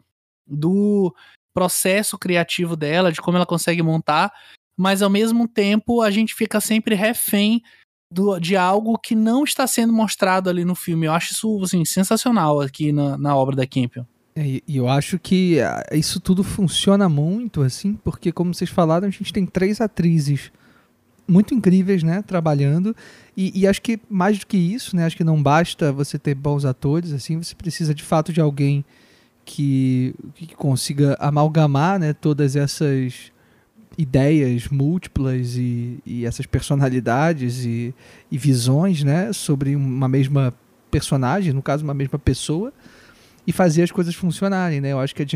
do 0.47 1.14
processo 1.55 2.18
criativo 2.18 2.76
dela, 2.76 3.11
de 3.11 3.20
como 3.20 3.37
ela 3.37 3.47
consegue 3.47 3.83
montar, 3.83 4.33
mas 4.76 5.03
ao 5.03 5.11
mesmo 5.11 5.49
tempo 5.49 6.03
a 6.03 6.11
gente 6.11 6.35
fica 6.35 6.61
sempre 6.61 6.95
refém 6.95 7.62
do, 8.11 8.38
de 8.38 8.56
algo 8.56 8.98
que 8.98 9.14
não 9.14 9.44
está 9.44 9.66
sendo 9.66 9.92
mostrado 9.92 10.50
ali 10.50 10.64
no 10.64 10.74
filme. 10.74 11.06
Eu 11.06 11.12
acho 11.12 11.32
isso 11.32 11.61
assim, 11.62 11.84
sensacional 11.84 12.61
aqui 12.61 12.92
na, 12.92 13.16
na 13.16 13.36
obra 13.36 13.54
da 13.54 13.66
Campion. 13.66 14.04
É, 14.34 14.62
e 14.66 14.76
eu 14.76 14.88
acho 14.88 15.18
que 15.18 15.61
ah, 15.61 15.84
isso 15.92 16.20
tudo 16.20 16.42
funciona 16.42 17.08
muito, 17.08 17.62
assim, 17.62 17.94
porque, 17.94 18.30
como 18.30 18.54
vocês 18.54 18.70
falaram, 18.70 19.08
a 19.08 19.11
gente 19.11 19.32
tem 19.32 19.44
três 19.44 19.80
atrizes 19.80 20.52
muito 21.26 21.54
incríveis, 21.54 22.02
né, 22.02 22.22
trabalhando, 22.22 22.94
e, 23.36 23.61
e, 23.61 23.66
acho 23.66 23.80
que 23.80 24.00
mais 24.08 24.38
do 24.38 24.46
que 24.46 24.56
isso, 24.56 24.96
né, 24.96 25.04
acho 25.04 25.16
que 25.16 25.22
não 25.22 25.40
basta 25.40 25.92
você 25.92 26.18
ter 26.18 26.34
bons 26.34 26.64
atores, 26.64 27.12
assim, 27.12 27.40
você 27.40 27.54
precisa 27.54 27.94
de 27.94 28.02
fato 28.02 28.32
de 28.32 28.40
alguém 28.40 28.84
que, 29.44 30.12
que 30.34 30.54
consiga 30.56 31.16
amalgamar, 31.20 32.00
né, 32.00 32.12
todas 32.12 32.56
essas 32.56 33.30
ideias 33.99 34.68
múltiplas 34.68 35.57
e, 35.57 35.99
e 36.07 36.24
essas 36.24 36.47
personalidades 36.47 37.64
e, 37.64 37.95
e, 38.30 38.38
visões 38.38 39.03
né, 39.03 39.32
sobre 39.32 39.74
uma 39.76 40.09
mesma 40.09 40.55
personagem, 40.91 41.53
no 41.53 41.62
caso, 41.62 41.84
uma 41.84 41.95
mesma 41.95 42.18
pessoa, 42.18 42.72
e 43.47 43.53
fazer 43.53 43.82
as 43.82 43.91
coisas 43.91 44.14
funcionarem. 44.14 44.80
Né? 44.80 44.93
Eu 44.93 44.99
acho 44.99 45.14
que 45.14 45.22
a 45.22 45.26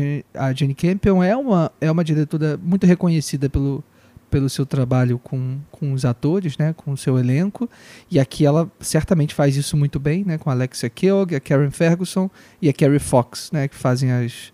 Jenny, 0.51 0.73
a 0.73 0.75
Campion 0.75 1.23
é 1.23 1.35
uma, 1.35 1.71
é 1.79 1.91
uma 1.91 2.03
diretora 2.03 2.57
muito 2.61 2.85
reconhecida 2.85 3.49
pelo, 3.49 3.83
pelo 4.29 4.49
seu 4.49 4.65
trabalho 4.65 5.19
com, 5.19 5.59
com 5.71 5.93
os 5.93 6.05
atores, 6.05 6.57
né, 6.57 6.73
com 6.73 6.91
o 6.91 6.97
seu 6.97 7.17
elenco, 7.17 7.69
e 8.09 8.19
aqui 8.19 8.45
ela 8.45 8.69
certamente 8.79 9.33
faz 9.33 9.55
isso 9.55 9.77
muito 9.77 9.99
bem, 9.99 10.23
né, 10.23 10.37
com 10.37 10.49
a 10.49 10.53
Alexia 10.53 10.89
Keogh, 10.89 11.35
a 11.35 11.39
Karen 11.39 11.71
Ferguson 11.71 12.29
e 12.61 12.69
a 12.69 12.73
Carrie 12.73 12.99
Fox, 12.99 13.49
né, 13.51 13.67
que 13.67 13.75
fazem 13.75 14.11
as, 14.11 14.51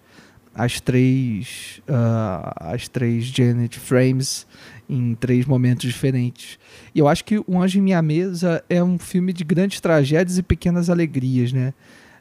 as 0.53 0.81
três 0.81 1.81
uh, 1.87 2.51
as 2.55 2.87
três 2.87 3.25
Janet 3.25 3.79
Frames 3.79 4.45
em 4.89 5.15
três 5.15 5.45
momentos 5.45 5.89
diferentes. 5.89 6.59
E 6.93 6.99
eu 6.99 7.07
acho 7.07 7.23
que 7.23 7.39
O 7.47 7.61
Anjo 7.61 7.79
em 7.79 7.81
Minha 7.81 8.01
Mesa 8.01 8.63
é 8.69 8.83
um 8.83 8.99
filme 8.99 9.31
de 9.31 9.43
grandes 9.43 9.79
tragédias 9.79 10.37
e 10.37 10.43
pequenas 10.43 10.89
alegrias, 10.89 11.53
né? 11.53 11.73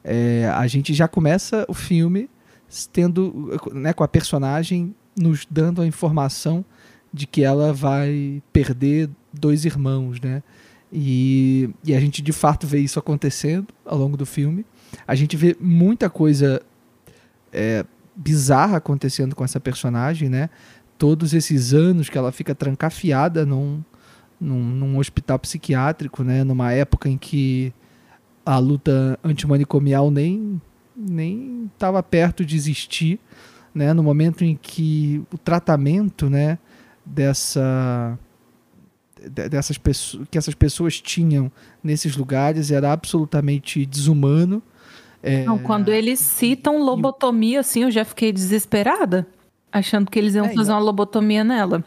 É, 0.05 0.51
a 0.55 0.66
gente 0.66 0.95
já 0.95 1.09
começa 1.09 1.66
o 1.68 1.74
filme 1.74 2.31
tendo, 2.93 3.59
né, 3.72 3.93
com 3.93 4.05
a 4.05 4.09
personagem 4.09 4.95
nos 5.16 5.45
dando 5.51 5.83
a 5.83 5.87
informação 5.87 6.64
de 7.12 7.26
que 7.26 7.43
ela 7.43 7.72
vai 7.72 8.41
perder 8.53 9.11
dois 9.33 9.64
irmãos, 9.64 10.20
né? 10.20 10.43
E, 10.93 11.70
e 11.85 11.95
a 11.95 12.01
gente 12.01 12.22
de 12.22 12.33
fato 12.33 12.66
vê 12.66 12.78
isso 12.78 12.99
acontecendo 12.99 13.68
ao 13.85 13.99
longo 13.99 14.16
do 14.16 14.24
filme. 14.24 14.64
A 15.07 15.14
gente 15.14 15.37
vê 15.37 15.57
muita 15.61 16.09
coisa 16.09 16.62
é, 17.53 17.85
bizarra 18.21 18.77
acontecendo 18.77 19.35
com 19.35 19.43
essa 19.43 19.59
personagem, 19.59 20.29
né? 20.29 20.51
Todos 20.99 21.33
esses 21.33 21.73
anos 21.73 22.11
que 22.11 22.18
ela 22.18 22.31
fica 22.31 22.55
trancafiada 22.55 23.47
num, 23.47 23.83
num, 24.39 24.62
num 24.62 24.99
hospital 24.99 25.39
psiquiátrico, 25.39 26.23
né? 26.23 26.45
Numa 26.45 26.71
época 26.71 27.09
em 27.09 27.16
que 27.16 27.73
a 28.45 28.59
luta 28.59 29.18
antimanicomial 29.25 30.11
nem 30.11 30.61
nem 30.95 31.71
estava 31.73 32.03
perto 32.03 32.45
de 32.45 32.57
existir, 32.57 33.18
né? 33.75 33.95
No 33.95 34.03
momento 34.03 34.45
em 34.45 34.55
que 34.55 35.25
o 35.33 35.39
tratamento, 35.39 36.29
né? 36.29 36.59
Dessa 37.05 38.18
dessas 39.51 39.77
pessoas 39.79 40.29
que 40.31 40.37
essas 40.37 40.55
pessoas 40.55 41.01
tinham 41.01 41.51
nesses 41.83 42.16
lugares 42.16 42.71
era 42.71 42.93
absolutamente 42.93 43.85
desumano 43.87 44.62
é... 45.23 45.45
Não, 45.45 45.59
quando 45.59 45.91
eles 45.91 46.18
citam 46.18 46.83
lobotomia, 46.83 47.61
assim, 47.61 47.83
eu 47.83 47.91
já 47.91 48.05
fiquei 48.05 48.33
desesperada, 48.33 49.27
achando 49.71 50.11
que 50.11 50.18
eles 50.18 50.35
iam 50.35 50.47
é, 50.47 50.55
fazer 50.55 50.71
não... 50.71 50.77
uma 50.77 50.85
lobotomia 50.85 51.45
nela. 51.45 51.85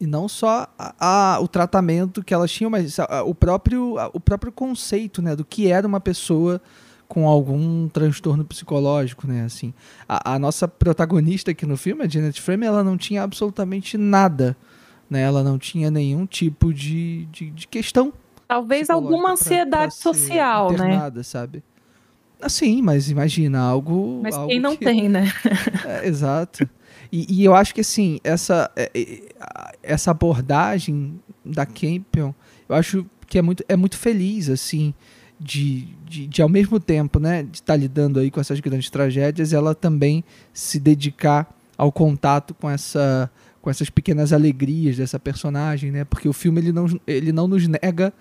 E 0.00 0.06
não 0.06 0.28
só 0.28 0.68
a, 0.78 1.34
a, 1.34 1.40
o 1.40 1.48
tratamento 1.48 2.22
que 2.22 2.32
elas 2.32 2.50
tinham, 2.50 2.70
mas 2.70 2.98
a, 2.98 3.22
o, 3.24 3.34
próprio, 3.34 3.96
o 4.12 4.20
próprio 4.20 4.52
conceito, 4.52 5.20
né, 5.20 5.34
do 5.34 5.44
que 5.44 5.70
era 5.70 5.86
uma 5.86 6.00
pessoa 6.00 6.60
com 7.08 7.26
algum 7.26 7.88
transtorno 7.88 8.44
psicológico, 8.44 9.26
né, 9.26 9.44
assim. 9.44 9.74
A, 10.08 10.34
a 10.34 10.38
nossa 10.38 10.68
protagonista 10.68 11.50
aqui 11.50 11.66
no 11.66 11.76
filme, 11.76 12.04
a 12.04 12.08
Janet 12.08 12.40
Frame, 12.40 12.66
ela 12.66 12.84
não 12.84 12.96
tinha 12.96 13.22
absolutamente 13.22 13.98
nada, 13.98 14.56
né, 15.10 15.22
ela 15.22 15.42
não 15.42 15.58
tinha 15.58 15.90
nenhum 15.90 16.26
tipo 16.26 16.72
de, 16.72 17.26
de, 17.26 17.50
de 17.50 17.66
questão 17.66 18.12
Talvez 18.48 18.88
alguma 18.88 19.32
ansiedade 19.32 19.70
pra, 19.70 19.80
pra 19.80 19.90
social, 19.90 20.72
né? 20.72 21.12
sabe? 21.22 21.62
Sim, 22.46 22.82
mas 22.82 23.10
imagina 23.10 23.58
algo. 23.58 24.20
Mas 24.22 24.34
algo 24.34 24.48
quem 24.48 24.60
não 24.60 24.76
que... 24.76 24.84
tem, 24.84 25.08
né? 25.08 25.32
é, 25.84 26.06
exato. 26.06 26.68
E, 27.10 27.40
e, 27.40 27.44
eu 27.44 27.54
acho 27.54 27.74
que 27.74 27.80
assim, 27.80 28.20
essa, 28.22 28.70
é, 28.76 28.90
é, 28.94 29.22
essa 29.82 30.10
abordagem 30.10 31.18
da 31.44 31.64
Campion, 31.64 32.32
eu 32.68 32.76
acho 32.76 33.06
que 33.26 33.38
é 33.38 33.42
muito, 33.42 33.64
é 33.68 33.76
muito 33.76 33.96
feliz, 33.96 34.50
assim, 34.50 34.92
de, 35.40 35.88
de, 36.06 36.26
de 36.26 36.42
ao 36.42 36.48
mesmo 36.48 36.78
tempo, 36.78 37.18
né, 37.18 37.42
de 37.42 37.56
estar 37.56 37.72
tá 37.72 37.76
lidando 37.76 38.20
aí 38.20 38.30
com 38.30 38.40
essas 38.40 38.60
grandes 38.60 38.90
tragédias, 38.90 39.52
ela 39.52 39.74
também 39.74 40.22
se 40.52 40.78
dedicar 40.78 41.48
ao 41.76 41.90
contato 41.90 42.54
com 42.54 42.68
essa 42.68 43.30
com 43.60 43.70
essas 43.70 43.90
pequenas 43.90 44.32
alegrias 44.32 44.96
dessa 44.96 45.18
personagem, 45.18 45.90
né? 45.90 46.04
Porque 46.04 46.28
o 46.28 46.32
filme 46.32 46.60
ele 46.60 46.72
não, 46.72 46.86
ele 47.06 47.32
não 47.32 47.48
nos 47.48 47.66
nega 47.66 48.14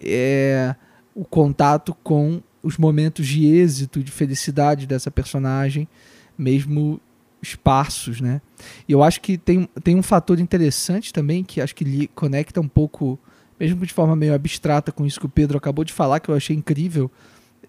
é, 0.00 0.74
o 1.14 1.24
contato 1.24 1.94
com 2.02 2.40
os 2.62 2.76
momentos 2.76 3.26
de 3.26 3.46
êxito, 3.46 4.02
de 4.02 4.10
felicidade 4.10 4.86
dessa 4.86 5.10
personagem, 5.10 5.88
mesmo 6.36 7.00
esparsos, 7.42 8.20
né? 8.20 8.40
E 8.88 8.92
eu 8.92 9.02
acho 9.02 9.20
que 9.20 9.38
tem, 9.38 9.68
tem 9.82 9.96
um 9.96 10.02
fator 10.02 10.40
interessante 10.40 11.12
também, 11.12 11.44
que 11.44 11.60
acho 11.60 11.74
que 11.74 12.08
conecta 12.14 12.60
um 12.60 12.68
pouco, 12.68 13.18
mesmo 13.58 13.86
de 13.86 13.92
forma 13.92 14.16
meio 14.16 14.34
abstrata 14.34 14.90
com 14.90 15.06
isso 15.06 15.20
que 15.20 15.26
o 15.26 15.30
Pedro 15.30 15.56
acabou 15.56 15.84
de 15.84 15.92
falar, 15.92 16.20
que 16.20 16.28
eu 16.28 16.34
achei 16.34 16.56
incrível. 16.56 17.10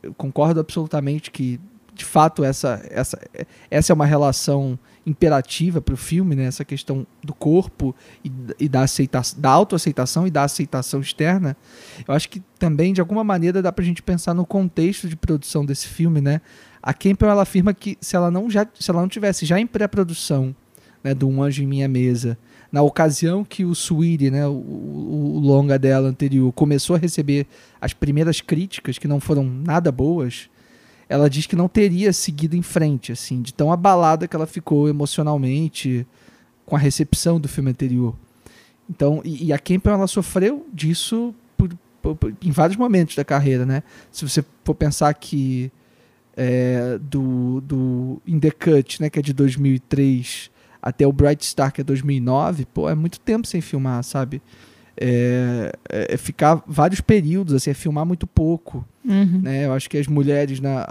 Eu 0.01 0.13
concordo 0.13 0.59
absolutamente 0.59 1.29
que 1.29 1.59
de 1.99 2.05
fato 2.05 2.45
essa, 2.45 2.81
essa, 2.89 3.19
essa 3.69 3.91
é 3.91 3.93
uma 3.93 4.05
relação 4.05 4.79
imperativa 5.05 5.81
para 5.81 5.93
o 5.93 5.97
filme, 5.97 6.33
né? 6.33 6.45
essa 6.45 6.63
questão 6.63 7.05
do 7.21 7.33
corpo 7.33 7.93
e, 8.23 8.31
e 8.57 8.69
da, 8.69 8.83
aceitação, 8.83 9.41
da 9.41 9.49
autoaceitação 9.49 10.25
e 10.25 10.31
da 10.31 10.43
aceitação 10.43 11.01
externa. 11.01 11.57
Eu 12.07 12.13
acho 12.13 12.29
que 12.29 12.41
também, 12.57 12.93
de 12.93 13.01
alguma 13.01 13.23
maneira, 13.23 13.61
dá 13.61 13.69
para 13.69 13.83
a 13.83 13.85
gente 13.85 14.01
pensar 14.01 14.33
no 14.33 14.45
contexto 14.45 15.09
de 15.09 15.15
produção 15.17 15.65
desse 15.65 15.87
filme. 15.87 16.21
Né? 16.21 16.39
A 16.81 16.93
Campbell 16.93 17.29
ela 17.29 17.41
afirma 17.41 17.73
que 17.73 17.97
se 17.99 18.15
ela 18.15 18.31
não, 18.31 18.49
já, 18.49 18.65
se 18.79 18.89
ela 18.89 19.01
não 19.01 19.09
tivesse 19.09 19.45
já 19.45 19.59
em 19.59 19.67
pré-produção 19.67 20.55
né, 21.03 21.13
do 21.13 21.27
Um 21.27 21.43
Anjo 21.43 21.63
em 21.63 21.67
Minha 21.67 21.89
Mesa, 21.89 22.37
na 22.71 22.81
ocasião 22.81 23.43
que 23.43 23.65
o 23.65 23.73
Sweetie, 23.73 24.31
né, 24.31 24.47
o, 24.47 24.51
o, 24.51 25.35
o 25.35 25.39
longa 25.39 25.77
dela 25.77 26.07
anterior, 26.07 26.53
começou 26.53 26.95
a 26.95 26.99
receber 26.99 27.45
as 27.81 27.91
primeiras 27.91 28.39
críticas, 28.39 28.97
que 28.97 29.07
não 29.07 29.19
foram 29.19 29.43
nada 29.43 29.91
boas, 29.91 30.49
ela 31.09 31.27
diz 31.27 31.47
que 31.47 31.55
não 31.55 31.67
teria 31.67 32.13
seguido 32.13 32.55
em 32.55 32.61
frente, 32.61 33.11
assim, 33.11 33.41
de 33.41 33.51
tão 33.51 33.71
abalada 33.71 34.27
que 34.27 34.35
ela 34.35 34.45
ficou 34.45 34.87
emocionalmente 34.87 36.05
com 36.65 36.75
a 36.75 36.79
recepção 36.79 37.39
do 37.39 37.47
filme 37.47 37.71
anterior. 37.71 38.15
Então, 38.87 39.21
e, 39.25 39.47
e 39.47 39.53
a 39.53 39.57
Campbell 39.57 39.95
ela 39.95 40.07
sofreu 40.07 40.67
disso 40.71 41.33
por, 41.57 41.69
por, 42.01 42.15
por, 42.15 42.33
em 42.41 42.51
vários 42.51 42.77
momentos 42.77 43.15
da 43.15 43.25
carreira, 43.25 43.65
né? 43.65 43.81
Se 44.11 44.27
você 44.27 44.45
for 44.63 44.75
pensar 44.75 45.11
que 45.15 45.71
é, 46.37 46.99
do, 47.01 47.59
do 47.61 48.21
In 48.25 48.39
The 48.39 48.51
Cut, 48.51 49.01
né, 49.01 49.09
que 49.09 49.19
é 49.19 49.21
de 49.21 49.33
2003, 49.33 50.51
até 50.81 51.05
o 51.05 51.11
Bright 51.11 51.45
Star, 51.45 51.73
que 51.73 51.81
é 51.81 51.83
2009, 51.83 52.65
pô, 52.65 52.87
é 52.87 52.95
muito 52.95 53.19
tempo 53.19 53.47
sem 53.47 53.61
filmar, 53.61 54.03
sabe? 54.03 54.41
É, 55.01 55.71
é, 55.89 56.17
ficar 56.17 56.61
vários 56.67 56.99
períodos, 56.99 57.53
assim, 57.53 57.69
é 57.69 57.73
filmar 57.73 58.05
muito 58.05 58.27
pouco. 58.27 58.85
Uhum. 59.05 59.39
Né? 59.41 59.65
Eu 59.65 59.71
acho 59.71 59.89
que 59.89 59.97
as 59.97 60.07
mulheres 60.07 60.59
na, 60.59 60.85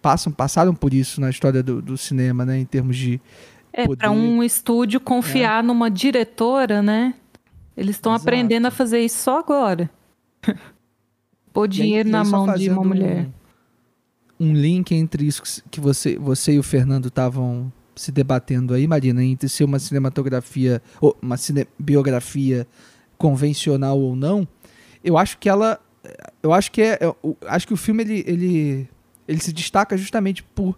passam, 0.00 0.32
passaram 0.32 0.74
por 0.74 0.92
isso 0.92 1.20
na 1.20 1.30
história 1.30 1.62
do, 1.62 1.80
do 1.80 1.96
cinema, 1.96 2.44
né? 2.44 2.58
Em 2.58 2.64
termos 2.64 2.96
de. 2.96 3.20
É, 3.72 3.86
para 3.86 4.10
um 4.10 4.42
estúdio 4.42 4.98
confiar 4.98 5.62
é. 5.62 5.66
numa 5.66 5.88
diretora, 5.88 6.82
né? 6.82 7.14
Eles 7.76 7.96
estão 7.96 8.12
aprendendo 8.12 8.66
a 8.66 8.70
fazer 8.70 9.00
isso 9.00 9.22
só 9.22 9.38
agora. 9.38 9.88
Pôr 11.52 11.68
dinheiro 11.68 12.08
na 12.08 12.24
mão 12.24 12.52
de 12.54 12.68
uma 12.68 12.82
mulher. 12.82 13.28
Um, 14.40 14.48
um, 14.48 14.54
link 14.54 14.92
entre 14.92 15.24
isso 15.24 15.42
que 15.70 15.80
você, 15.80 16.18
você 16.18 16.54
e 16.54 16.58
o 16.58 16.62
Fernando 16.64 17.06
estavam 17.08 17.72
se 17.94 18.10
debatendo 18.10 18.74
aí, 18.74 18.88
Marina, 18.88 19.22
entre 19.22 19.48
ser 19.48 19.64
uma 19.64 19.78
cinematografia, 19.78 20.82
ou 21.00 21.16
uma 21.22 21.36
cine 21.36 21.66
biografia 21.78 22.66
convencional 23.22 24.00
ou 24.00 24.16
não, 24.16 24.46
eu 25.04 25.16
acho 25.16 25.38
que 25.38 25.48
ela. 25.48 25.80
Eu 26.42 26.52
acho 26.52 26.72
que 26.72 26.82
é. 26.82 26.98
Eu 27.00 27.36
acho 27.46 27.68
que 27.68 27.72
o 27.72 27.76
filme 27.76 28.02
ele, 28.02 28.24
ele, 28.26 28.88
ele 29.28 29.40
se 29.40 29.52
destaca 29.52 29.96
justamente 29.96 30.42
por 30.42 30.76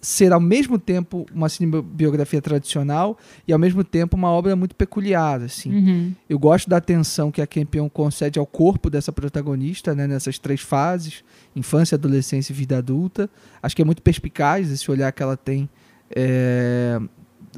ser 0.00 0.32
ao 0.32 0.38
mesmo 0.38 0.78
tempo 0.78 1.26
uma 1.34 1.48
cinebiografia 1.48 2.40
tradicional 2.40 3.18
e 3.48 3.52
ao 3.52 3.58
mesmo 3.58 3.82
tempo 3.82 4.16
uma 4.16 4.28
obra 4.28 4.54
muito 4.54 4.76
peculiar 4.76 5.40
assim. 5.40 5.74
Uhum. 5.74 6.14
Eu 6.28 6.38
gosto 6.38 6.68
da 6.68 6.76
atenção 6.76 7.32
que 7.32 7.40
a 7.40 7.46
Campion 7.46 7.88
concede 7.88 8.38
ao 8.38 8.46
corpo 8.46 8.90
dessa 8.90 9.10
protagonista, 9.10 9.94
né, 9.94 10.06
nessas 10.06 10.38
três 10.38 10.60
fases, 10.60 11.24
infância, 11.56 11.96
adolescência 11.96 12.52
e 12.52 12.54
vida 12.54 12.78
adulta. 12.78 13.28
Acho 13.60 13.74
que 13.74 13.82
é 13.82 13.84
muito 13.84 14.02
perspicaz 14.02 14.70
esse 14.70 14.88
olhar 14.88 15.10
que 15.10 15.22
ela 15.22 15.36
tem 15.36 15.68
é, 16.14 17.00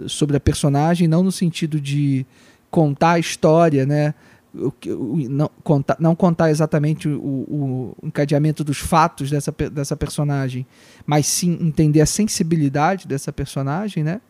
sobre 0.06 0.36
a 0.36 0.40
personagem, 0.40 1.06
não 1.06 1.22
no 1.22 1.32
sentido 1.32 1.78
de 1.78 2.24
contar 2.70 3.12
a 3.12 3.18
história, 3.18 3.84
né, 3.84 4.14
o, 4.54 4.72
o, 4.86 5.28
não, 5.28 5.50
contar, 5.62 5.96
não 6.00 6.14
contar 6.14 6.50
exatamente 6.50 7.08
o, 7.08 7.20
o, 7.20 7.96
encadeamento 8.02 8.64
dos 8.64 8.78
fatos 8.78 9.30
dessa, 9.30 9.54
dessa 9.72 9.96
personagem, 9.96 10.66
mas 11.06 11.26
sim 11.26 11.58
entender 11.60 12.00
a 12.00 12.06
sensibilidade 12.06 13.06
dessa 13.06 13.32
personagem, 13.32 14.02
né? 14.02 14.20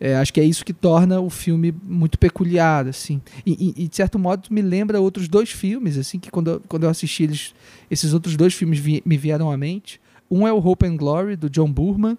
É, 0.00 0.14
acho 0.16 0.32
que 0.32 0.40
é 0.40 0.44
isso 0.44 0.64
que 0.64 0.72
torna 0.72 1.20
o 1.20 1.28
filme 1.28 1.74
muito 1.82 2.18
peculiar, 2.18 2.86
assim. 2.86 3.20
E, 3.44 3.74
e, 3.76 3.84
e, 3.84 3.88
de 3.88 3.96
certo 3.96 4.16
modo 4.16 4.46
me 4.48 4.62
lembra 4.62 5.00
outros 5.00 5.26
dois 5.26 5.50
filmes, 5.50 5.98
assim, 5.98 6.20
que 6.20 6.30
quando, 6.30 6.62
quando 6.68 6.84
eu 6.84 6.90
assisti 6.90 7.24
eles, 7.24 7.54
esses 7.90 8.14
outros 8.14 8.36
dois 8.36 8.54
filmes 8.54 8.78
vi, 8.78 9.02
me 9.04 9.16
vieram 9.16 9.50
à 9.50 9.56
mente. 9.56 10.00
Um 10.30 10.46
é 10.46 10.52
o 10.52 10.58
Hope 10.58 10.86
and 10.86 10.96
Glory, 10.96 11.34
do 11.34 11.50
John 11.50 11.72
Burman, 11.72 12.16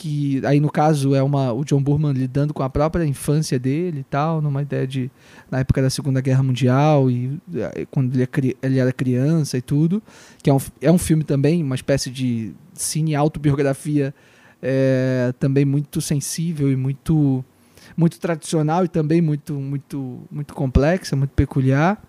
que 0.00 0.40
aí 0.46 0.60
no 0.60 0.70
caso 0.70 1.14
é 1.14 1.22
uma 1.22 1.52
o 1.52 1.62
John 1.62 1.82
Burman 1.82 2.14
lidando 2.14 2.54
com 2.54 2.62
a 2.62 2.70
própria 2.70 3.04
infância 3.04 3.58
dele 3.58 4.00
e 4.00 4.04
tal, 4.04 4.40
numa 4.40 4.62
ideia 4.62 4.86
de 4.86 5.10
na 5.50 5.58
época 5.58 5.82
da 5.82 5.90
Segunda 5.90 6.22
Guerra 6.22 6.42
Mundial 6.42 7.10
e 7.10 7.38
eh, 7.54 7.86
quando 7.90 8.14
ele, 8.14 8.22
é, 8.22 8.66
ele 8.66 8.78
era 8.78 8.94
criança 8.94 9.58
e 9.58 9.60
tudo, 9.60 10.02
que 10.42 10.48
é 10.48 10.54
um, 10.54 10.58
é 10.80 10.90
um 10.90 10.96
filme 10.96 11.22
também, 11.22 11.62
uma 11.62 11.74
espécie 11.74 12.08
de 12.08 12.54
cine 12.72 13.14
autobiografia 13.14 14.14
é, 14.62 15.34
também 15.38 15.66
muito 15.66 16.00
sensível 16.00 16.72
e 16.72 16.76
muito 16.76 17.44
muito 17.94 18.18
tradicional 18.18 18.86
e 18.86 18.88
também 18.88 19.20
muito 19.20 19.52
muito 19.52 20.20
muito 20.30 20.54
complexa, 20.54 21.14
muito 21.14 21.32
peculiar. 21.32 22.02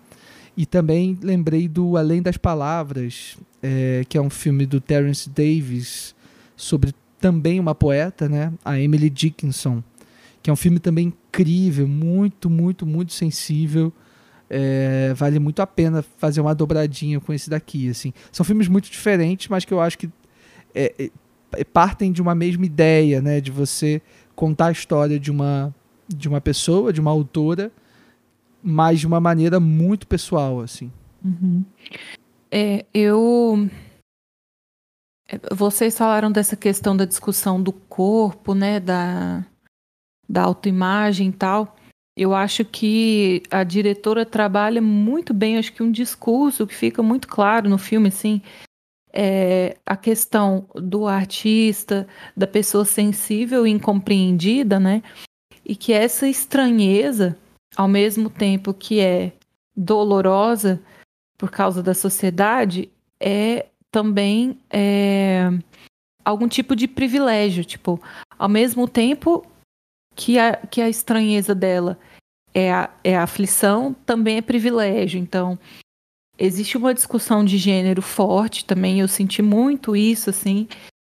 E 0.56 0.64
também 0.64 1.18
lembrei 1.22 1.68
do 1.68 1.98
Além 1.98 2.22
das 2.22 2.38
Palavras, 2.38 3.36
é, 3.62 4.02
que 4.08 4.16
é 4.16 4.20
um 4.20 4.30
filme 4.30 4.64
do 4.64 4.80
Terence 4.80 5.28
Davis 5.28 6.14
sobre 6.56 6.94
também 7.22 7.60
uma 7.60 7.74
poeta, 7.74 8.28
né? 8.28 8.52
A 8.64 8.78
Emily 8.78 9.08
Dickinson, 9.08 9.80
que 10.42 10.50
é 10.50 10.52
um 10.52 10.56
filme 10.56 10.80
também 10.80 11.06
incrível, 11.06 11.86
muito, 11.86 12.50
muito, 12.50 12.84
muito 12.84 13.12
sensível. 13.12 13.92
É, 14.50 15.14
vale 15.14 15.38
muito 15.38 15.62
a 15.62 15.66
pena 15.66 16.04
fazer 16.18 16.40
uma 16.40 16.52
dobradinha 16.54 17.20
com 17.20 17.32
esse 17.32 17.48
daqui, 17.48 17.88
assim. 17.88 18.12
São 18.32 18.44
filmes 18.44 18.66
muito 18.66 18.90
diferentes, 18.90 19.46
mas 19.48 19.64
que 19.64 19.72
eu 19.72 19.80
acho 19.80 19.96
que 19.96 20.10
é, 20.74 21.10
é, 21.52 21.64
partem 21.64 22.10
de 22.10 22.20
uma 22.20 22.34
mesma 22.34 22.66
ideia, 22.66 23.22
né? 23.22 23.40
De 23.40 23.52
você 23.52 24.02
contar 24.34 24.66
a 24.66 24.72
história 24.72 25.18
de 25.18 25.30
uma 25.30 25.72
de 26.08 26.28
uma 26.28 26.40
pessoa, 26.40 26.92
de 26.92 27.00
uma 27.00 27.10
autora, 27.12 27.70
mas 28.62 28.98
de 29.00 29.06
uma 29.06 29.20
maneira 29.20 29.60
muito 29.60 30.06
pessoal, 30.06 30.60
assim. 30.60 30.90
Uhum. 31.24 31.64
É, 32.50 32.84
eu 32.92 33.70
vocês 35.50 35.96
falaram 35.96 36.30
dessa 36.30 36.56
questão 36.56 36.96
da 36.96 37.04
discussão 37.04 37.62
do 37.62 37.72
corpo, 37.72 38.54
né, 38.54 38.80
da, 38.80 39.44
da 40.28 40.42
autoimagem 40.42 41.28
e 41.28 41.32
tal. 41.32 41.76
Eu 42.16 42.34
acho 42.34 42.64
que 42.64 43.42
a 43.50 43.64
diretora 43.64 44.26
trabalha 44.26 44.82
muito 44.82 45.32
bem, 45.32 45.56
acho 45.56 45.72
que 45.72 45.82
um 45.82 45.90
discurso 45.90 46.66
que 46.66 46.74
fica 46.74 47.02
muito 47.02 47.26
claro 47.26 47.68
no 47.68 47.78
filme, 47.78 48.08
assim, 48.08 48.42
é 49.12 49.76
a 49.84 49.96
questão 49.96 50.66
do 50.74 51.06
artista, 51.06 52.06
da 52.36 52.46
pessoa 52.46 52.84
sensível 52.84 53.66
e 53.66 53.70
incompreendida, 53.70 54.78
né? 54.78 55.02
E 55.64 55.74
que 55.74 55.92
essa 55.92 56.28
estranheza, 56.28 57.36
ao 57.76 57.88
mesmo 57.88 58.28
tempo 58.28 58.74
que 58.74 59.00
é 59.00 59.32
dolorosa 59.74 60.82
por 61.38 61.50
causa 61.50 61.82
da 61.82 61.94
sociedade, 61.94 62.90
é 63.18 63.66
também 63.92 64.58
é, 64.70 65.50
algum 66.24 66.48
tipo 66.48 66.74
de 66.74 66.88
privilégio. 66.88 67.64
Tipo, 67.64 68.00
ao 68.38 68.48
mesmo 68.48 68.88
tempo 68.88 69.46
que 70.16 70.38
a, 70.38 70.56
que 70.56 70.80
a 70.80 70.88
estranheza 70.88 71.54
dela 71.54 71.98
é 72.54 72.72
a, 72.72 72.90
é 73.04 73.16
a 73.16 73.22
aflição, 73.22 73.94
também 74.04 74.38
é 74.38 74.42
privilégio. 74.42 75.20
Então, 75.20 75.58
existe 76.38 76.76
uma 76.76 76.94
discussão 76.94 77.44
de 77.44 77.58
gênero 77.58 78.02
forte 78.02 78.64
também. 78.64 78.98
Eu 78.98 79.08
senti 79.08 79.42
muito 79.42 79.94
isso, 79.94 80.30
assim, 80.30 80.66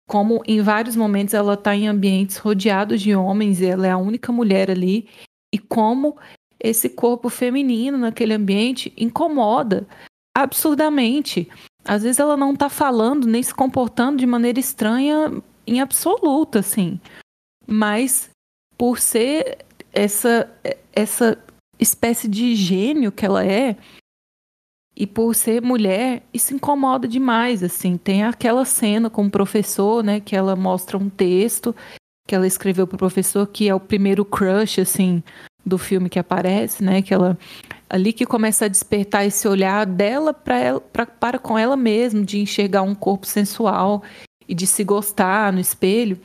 como 0.09 0.43
em 0.47 0.61
vários 0.61 0.97
momentos 0.97 1.35
ela 1.35 1.55
está 1.55 1.75
em 1.75 1.89
ambientes 1.89 2.37
rodeados 2.37 3.01
de 3.01 3.15
homens 3.15 3.61
e 3.61 3.67
ela 3.67 3.87
é 3.87 3.91
a 3.91 3.97
única 3.97 4.33
mulher 4.33 4.71
ali. 4.71 5.09
E 5.55 5.59
como 5.59 6.17
esse 6.63 6.89
corpo 6.89 7.29
feminino 7.29 7.99
naquele 7.99 8.35
ambiente 8.35 8.93
incomoda 8.97 9.87
absurdamente. 10.35 11.49
Às 11.85 12.03
vezes 12.03 12.19
ela 12.19 12.37
não 12.37 12.55
tá 12.55 12.69
falando 12.69 13.27
nem 13.27 13.43
se 13.43 13.55
comportando 13.55 14.19
de 14.19 14.27
maneira 14.27 14.61
estranha 14.61 15.43
em 15.67 15.81
absoluta, 15.81 16.61
assim. 16.61 17.01
Mas 17.67 18.31
por 18.77 18.99
ser 18.99 19.59
essa 19.93 20.51
essa 20.93 21.39
espécie 21.79 22.29
de 22.29 22.55
gênio 22.55 23.11
que 23.11 23.27
ela 23.27 23.45
é 23.45 23.77
e 24.95 25.07
por 25.07 25.35
ser 25.35 25.63
mulher, 25.63 26.23
isso 26.33 26.55
incomoda 26.55 27.09
demais, 27.09 27.63
assim. 27.63 27.97
Tem 27.97 28.25
aquela 28.25 28.65
cena 28.65 29.09
com 29.09 29.25
o 29.25 29.31
professor, 29.31 30.05
né, 30.05 30.21
que 30.21 30.37
ela 30.37 30.55
mostra 30.55 30.99
um 30.99 31.09
texto 31.09 31.75
que 32.29 32.35
ela 32.35 32.47
escreveu 32.47 32.87
pro 32.87 32.97
professor 32.97 33.47
que 33.47 33.69
é 33.69 33.75
o 33.75 33.81
primeiro 33.81 34.25
crush 34.25 34.81
assim 34.81 35.23
do 35.65 35.77
filme 35.77 36.09
que 36.09 36.19
aparece, 36.19 36.83
né, 36.83 37.03
que 37.03 37.13
ela 37.13 37.37
ali 37.93 38.11
que 38.11 38.25
começa 38.25 38.65
a 38.65 38.69
despertar 38.69 39.27
esse 39.27 39.47
olhar 39.47 39.85
dela 39.85 40.33
para 40.33 40.81
para 41.21 41.39
com 41.39 41.59
ela 41.59 41.77
mesma, 41.77 42.25
de 42.25 42.41
enxergar 42.41 42.81
um 42.81 42.95
corpo 42.95 43.27
sensual 43.27 44.03
e 44.49 44.55
de 44.55 44.67
se 44.67 44.83
gostar 44.83 45.53
no 45.53 45.61
espelho. 45.61 46.19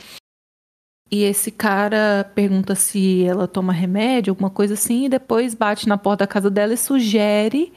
E 1.11 1.23
esse 1.23 1.51
cara 1.51 2.31
pergunta 2.33 2.73
se 2.73 3.25
ela 3.25 3.49
toma 3.49 3.73
remédio, 3.73 4.31
alguma 4.31 4.49
coisa 4.49 4.75
assim, 4.75 5.05
e 5.05 5.09
depois 5.09 5.53
bate 5.53 5.89
na 5.89 5.97
porta 5.97 6.23
da 6.23 6.27
casa 6.27 6.49
dela 6.49 6.73
e 6.73 6.77
sugere 6.77 7.73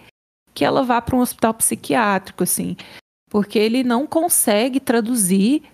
que 0.54 0.64
ela 0.64 0.84
vá 0.84 1.02
para 1.02 1.16
um 1.16 1.20
hospital 1.20 1.54
psiquiátrico, 1.54 2.44
assim, 2.44 2.76
porque 3.28 3.58
ele 3.58 3.82
não 3.82 4.06
consegue 4.06 4.78
traduzir 4.78 5.64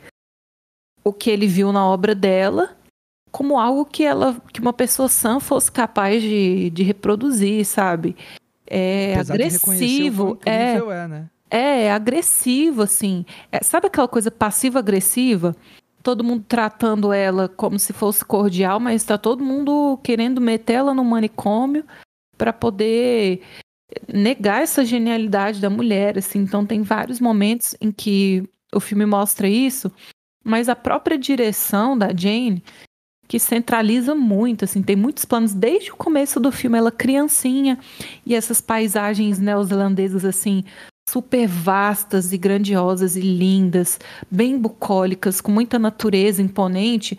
o 1.05 1.13
que 1.13 1.31
ele 1.31 1.47
viu 1.47 1.71
na 1.71 1.87
obra 1.87 2.15
dela 2.15 2.77
como 3.37 3.59
algo 3.59 3.85
que 3.85 4.03
ela 4.03 4.41
que 4.51 4.63
uma 4.63 4.73
pessoa 4.73 5.11
sã 5.11 5.39
fosse 5.39 5.71
capaz 5.71 6.23
de, 6.23 6.71
de 6.71 6.83
reproduzir, 6.83 7.67
sabe? 7.67 8.17
É 8.67 9.13
Apesar 9.13 9.35
agressivo, 9.35 10.39
é, 10.47 10.77
é, 10.77 11.07
né? 11.07 11.29
é, 11.51 11.83
é 11.83 11.93
agressivo 11.93 12.81
assim. 12.81 13.27
É, 13.53 13.63
sabe 13.63 13.89
aquela 13.89 14.09
coisa 14.09 14.31
passiva 14.31 14.79
agressiva? 14.79 15.55
Todo 16.03 16.25
mundo 16.25 16.47
tratando 16.49 17.13
ela 17.13 17.47
como 17.47 17.79
se 17.79 17.93
fosse 17.93 18.25
cordial, 18.25 18.81
mas 18.81 19.03
está 19.03 19.19
todo 19.19 19.45
mundo 19.45 20.01
querendo 20.03 20.41
meter 20.41 20.73
ela 20.73 20.95
no 20.95 21.05
manicômio 21.05 21.85
para 22.39 22.55
poder 22.55 23.43
negar 24.11 24.63
essa 24.63 24.83
genialidade 24.83 25.61
da 25.61 25.69
mulher, 25.69 26.17
assim. 26.17 26.39
Então 26.39 26.65
tem 26.65 26.81
vários 26.81 27.21
momentos 27.21 27.77
em 27.83 27.93
que 27.93 28.49
o 28.75 28.81
filme 28.81 29.05
mostra 29.05 29.47
isso, 29.47 29.93
mas 30.43 30.71
a 30.71 30.75
própria 30.75 31.19
direção 31.19 31.99
da 31.99 32.17
Jane 32.17 32.65
que 33.29 33.39
centraliza 33.39 34.15
muito, 34.15 34.65
assim, 34.65 34.83
tem 34.83 34.97
muitos 34.97 35.25
planos 35.25 35.53
desde 35.53 35.91
o 35.91 35.97
começo 35.97 36.39
do 36.39 36.53
filme, 36.53 36.79
ela 36.79 36.93
criancinha 36.93 37.79
e 38.25 38.35
essas 38.35 38.61
paisagens 38.61 39.39
neozelandesas 39.39 40.25
assim 40.25 40.65
super 41.09 41.47
vastas 41.47 42.33
e 42.33 42.39
grandiosas 42.39 43.17
e 43.17 43.21
lindas, 43.21 43.99
bem 44.31 44.59
bucólicas, 44.59 45.41
com 45.41 45.53
muita 45.53 45.79
natureza 45.79 46.43
imponente. 46.43 47.19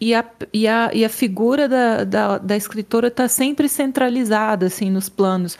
E 0.00 0.14
a, 0.14 0.24
e 0.54 0.68
a, 0.68 0.90
e 0.94 1.04
a 1.04 1.08
figura 1.08 1.68
da, 1.68 2.04
da, 2.04 2.38
da 2.38 2.56
escritora 2.56 3.08
está 3.08 3.26
sempre 3.26 3.68
centralizada 3.68 4.66
assim 4.66 4.88
nos 4.90 5.08
planos. 5.08 5.58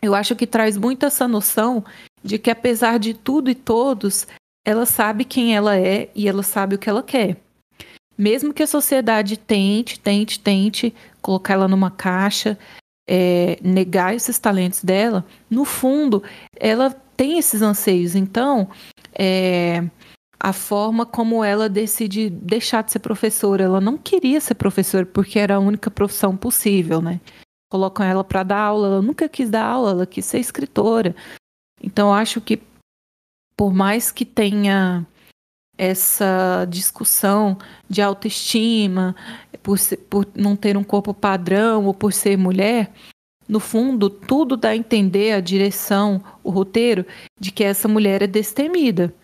Eu 0.00 0.14
acho 0.14 0.34
que 0.34 0.46
traz 0.46 0.78
muito 0.78 1.04
essa 1.04 1.28
noção 1.28 1.84
de 2.24 2.38
que, 2.38 2.50
apesar 2.50 2.98
de 2.98 3.12
tudo 3.12 3.50
e 3.50 3.54
todos, 3.54 4.26
ela 4.64 4.86
sabe 4.86 5.26
quem 5.26 5.54
ela 5.54 5.76
é 5.76 6.08
e 6.14 6.26
ela 6.26 6.42
sabe 6.42 6.76
o 6.76 6.78
que 6.78 6.88
ela 6.88 7.02
quer 7.02 7.36
mesmo 8.20 8.52
que 8.52 8.62
a 8.62 8.66
sociedade 8.66 9.38
tente, 9.38 9.98
tente, 9.98 10.38
tente 10.38 10.94
colocar 11.22 11.54
ela 11.54 11.66
numa 11.66 11.90
caixa, 11.90 12.58
é, 13.08 13.58
negar 13.62 14.14
esses 14.14 14.38
talentos 14.38 14.84
dela, 14.84 15.24
no 15.48 15.64
fundo, 15.64 16.22
ela 16.54 16.90
tem 17.16 17.38
esses 17.38 17.62
anseios. 17.62 18.14
Então, 18.14 18.68
é, 19.14 19.82
a 20.38 20.52
forma 20.52 21.06
como 21.06 21.42
ela 21.42 21.66
decide 21.66 22.28
deixar 22.28 22.84
de 22.84 22.92
ser 22.92 22.98
professora, 22.98 23.64
ela 23.64 23.80
não 23.80 23.96
queria 23.96 24.38
ser 24.38 24.54
professora 24.54 25.06
porque 25.06 25.38
era 25.38 25.54
a 25.54 25.58
única 25.58 25.90
profissão 25.90 26.36
possível, 26.36 27.00
né? 27.00 27.22
Colocam 27.70 28.04
ela 28.04 28.22
para 28.22 28.42
dar 28.42 28.58
aula, 28.58 28.86
ela 28.86 29.02
nunca 29.02 29.30
quis 29.30 29.48
dar 29.48 29.64
aula, 29.64 29.92
ela 29.92 30.06
quis 30.06 30.26
ser 30.26 30.40
escritora. 30.40 31.16
Então, 31.82 32.12
acho 32.12 32.38
que 32.42 32.60
por 33.56 33.72
mais 33.72 34.10
que 34.12 34.26
tenha 34.26 35.06
essa 35.80 36.66
discussão 36.68 37.56
de 37.88 38.02
autoestima, 38.02 39.16
por, 39.62 39.78
ser, 39.78 39.96
por 39.96 40.28
não 40.34 40.54
ter 40.54 40.76
um 40.76 40.84
corpo 40.84 41.14
padrão 41.14 41.86
ou 41.86 41.94
por 41.94 42.12
ser 42.12 42.36
mulher, 42.36 42.92
no 43.48 43.58
fundo, 43.58 44.10
tudo 44.10 44.58
dá 44.58 44.68
a 44.68 44.76
entender 44.76 45.32
a 45.32 45.40
direção, 45.40 46.22
o 46.44 46.50
roteiro, 46.50 47.06
de 47.40 47.50
que 47.50 47.64
essa 47.64 47.88
mulher 47.88 48.20
é 48.20 48.26
destemida. 48.26 49.14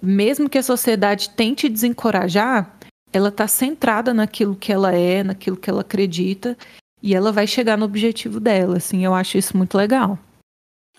Mesmo 0.00 0.48
que 0.48 0.56
a 0.56 0.62
sociedade 0.62 1.28
tente 1.28 1.68
desencorajar, 1.68 2.78
ela 3.12 3.28
está 3.28 3.46
centrada 3.46 4.14
naquilo 4.14 4.56
que 4.56 4.72
ela 4.72 4.94
é, 4.94 5.22
naquilo 5.22 5.56
que 5.56 5.68
ela 5.68 5.82
acredita, 5.82 6.56
e 7.02 7.14
ela 7.14 7.30
vai 7.30 7.46
chegar 7.46 7.76
no 7.76 7.84
objetivo 7.84 8.40
dela. 8.40 8.78
Assim, 8.78 9.04
eu 9.04 9.12
acho 9.12 9.36
isso 9.36 9.54
muito 9.54 9.76
legal. 9.76 10.18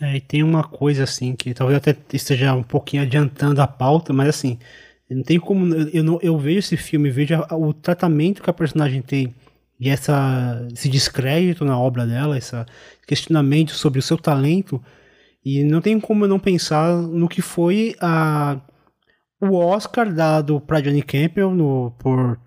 É, 0.01 0.17
e 0.17 0.21
tem 0.21 0.43
uma 0.43 0.63
coisa 0.63 1.03
assim 1.03 1.35
que 1.35 1.53
talvez 1.53 1.77
até 1.77 1.95
esteja 2.13 2.53
um 2.53 2.63
pouquinho 2.63 3.03
adiantando 3.03 3.61
a 3.61 3.67
pauta, 3.67 4.11
mas 4.11 4.27
assim, 4.29 4.59
não 5.09 5.23
tem 5.23 5.39
como. 5.39 5.73
Eu, 5.73 6.03
não, 6.03 6.19
eu 6.21 6.37
vejo 6.37 6.59
esse 6.59 6.77
filme, 6.77 7.09
vejo 7.09 7.35
o 7.51 7.73
tratamento 7.73 8.43
que 8.43 8.49
a 8.49 8.53
personagem 8.53 9.01
tem 9.01 9.33
e 9.79 9.89
essa, 9.89 10.67
esse 10.73 10.89
descrédito 10.89 11.65
na 11.65 11.77
obra 11.77 12.05
dela, 12.05 12.37
esse 12.37 12.55
questionamento 13.05 13.71
sobre 13.71 13.99
o 13.99 14.01
seu 14.01 14.17
talento, 14.17 14.81
e 15.43 15.63
não 15.63 15.81
tem 15.81 15.99
como 15.99 16.25
eu 16.25 16.29
não 16.29 16.39
pensar 16.39 16.95
no 16.95 17.27
que 17.27 17.41
foi 17.41 17.95
a, 17.99 18.59
o 19.39 19.55
Oscar 19.55 20.11
dado 20.13 20.59
para 20.61 20.79
Johnny 20.81 21.01
Campbell 21.03 21.53
no, 21.53 21.91
por 21.99 22.39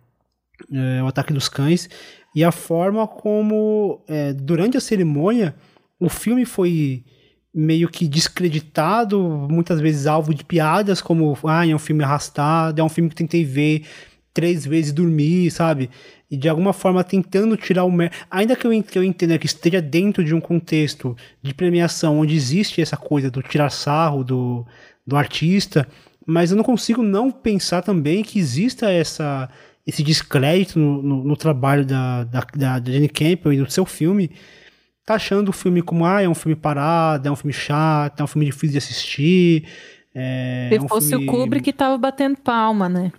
é, 0.72 1.02
O 1.02 1.06
Ataque 1.06 1.32
dos 1.32 1.48
Cães 1.48 1.88
e 2.34 2.42
a 2.42 2.52
forma 2.52 3.06
como, 3.06 4.02
é, 4.08 4.32
durante 4.32 4.76
a 4.76 4.80
cerimônia, 4.80 5.54
o 6.00 6.08
filme 6.08 6.44
foi 6.44 7.04
meio 7.58 7.88
que 7.88 8.06
descreditado, 8.06 9.20
muitas 9.50 9.80
vezes 9.80 10.06
alvo 10.06 10.32
de 10.32 10.44
piadas, 10.44 11.00
como, 11.00 11.36
ah, 11.42 11.66
é 11.66 11.74
um 11.74 11.78
filme 11.78 12.04
arrastado, 12.04 12.80
é 12.80 12.84
um 12.84 12.88
filme 12.88 13.10
que 13.10 13.16
tentei 13.16 13.44
ver 13.44 13.82
três 14.32 14.64
vezes 14.64 14.92
dormir, 14.92 15.50
sabe? 15.50 15.90
E 16.30 16.36
de 16.36 16.48
alguma 16.48 16.72
forma 16.72 17.02
tentando 17.02 17.56
tirar 17.56 17.82
o 17.82 17.90
mérito. 17.90 18.16
Ainda 18.30 18.54
que 18.54 18.64
eu, 18.64 19.02
entenda 19.02 19.36
que 19.36 19.46
esteja 19.46 19.82
dentro 19.82 20.22
de 20.22 20.32
um 20.32 20.40
contexto 20.40 21.16
de 21.42 21.52
premiação 21.52 22.20
onde 22.20 22.36
existe 22.36 22.80
essa 22.80 22.96
coisa 22.96 23.28
do 23.28 23.42
tirar 23.42 23.70
sarro 23.70 24.22
do, 24.22 24.64
do 25.04 25.16
artista, 25.16 25.84
mas 26.24 26.52
eu 26.52 26.56
não 26.56 26.62
consigo 26.62 27.02
não 27.02 27.28
pensar 27.28 27.82
também 27.82 28.22
que 28.22 28.38
exista 28.38 28.88
essa, 28.88 29.50
esse 29.84 30.04
descrédito 30.04 30.78
no, 30.78 31.02
no, 31.02 31.24
no 31.24 31.36
trabalho 31.36 31.84
da, 31.84 32.22
da, 32.22 32.46
da 32.54 32.92
Jenny 32.92 33.08
Campbell 33.08 33.52
e 33.52 33.56
do 33.56 33.68
seu 33.68 33.84
filme 33.84 34.30
tá 35.08 35.14
achando 35.14 35.48
o 35.48 35.52
filme 35.52 35.80
como, 35.80 36.04
ah, 36.04 36.20
é 36.20 36.28
um 36.28 36.34
filme 36.34 36.54
parado, 36.54 37.26
é 37.26 37.30
um 37.30 37.36
filme 37.36 37.52
chato, 37.52 38.20
é 38.20 38.24
um 38.24 38.26
filme 38.26 38.44
difícil 38.44 38.72
de 38.72 38.78
assistir. 38.78 39.66
É, 40.14 40.68
Se 40.70 40.76
é 40.76 40.82
um 40.82 40.88
fosse 40.88 41.08
filme... 41.08 41.26
o 41.26 41.30
Kubrick, 41.30 41.72
tava 41.72 41.96
batendo 41.96 42.36
palma, 42.36 42.90
né? 42.90 43.10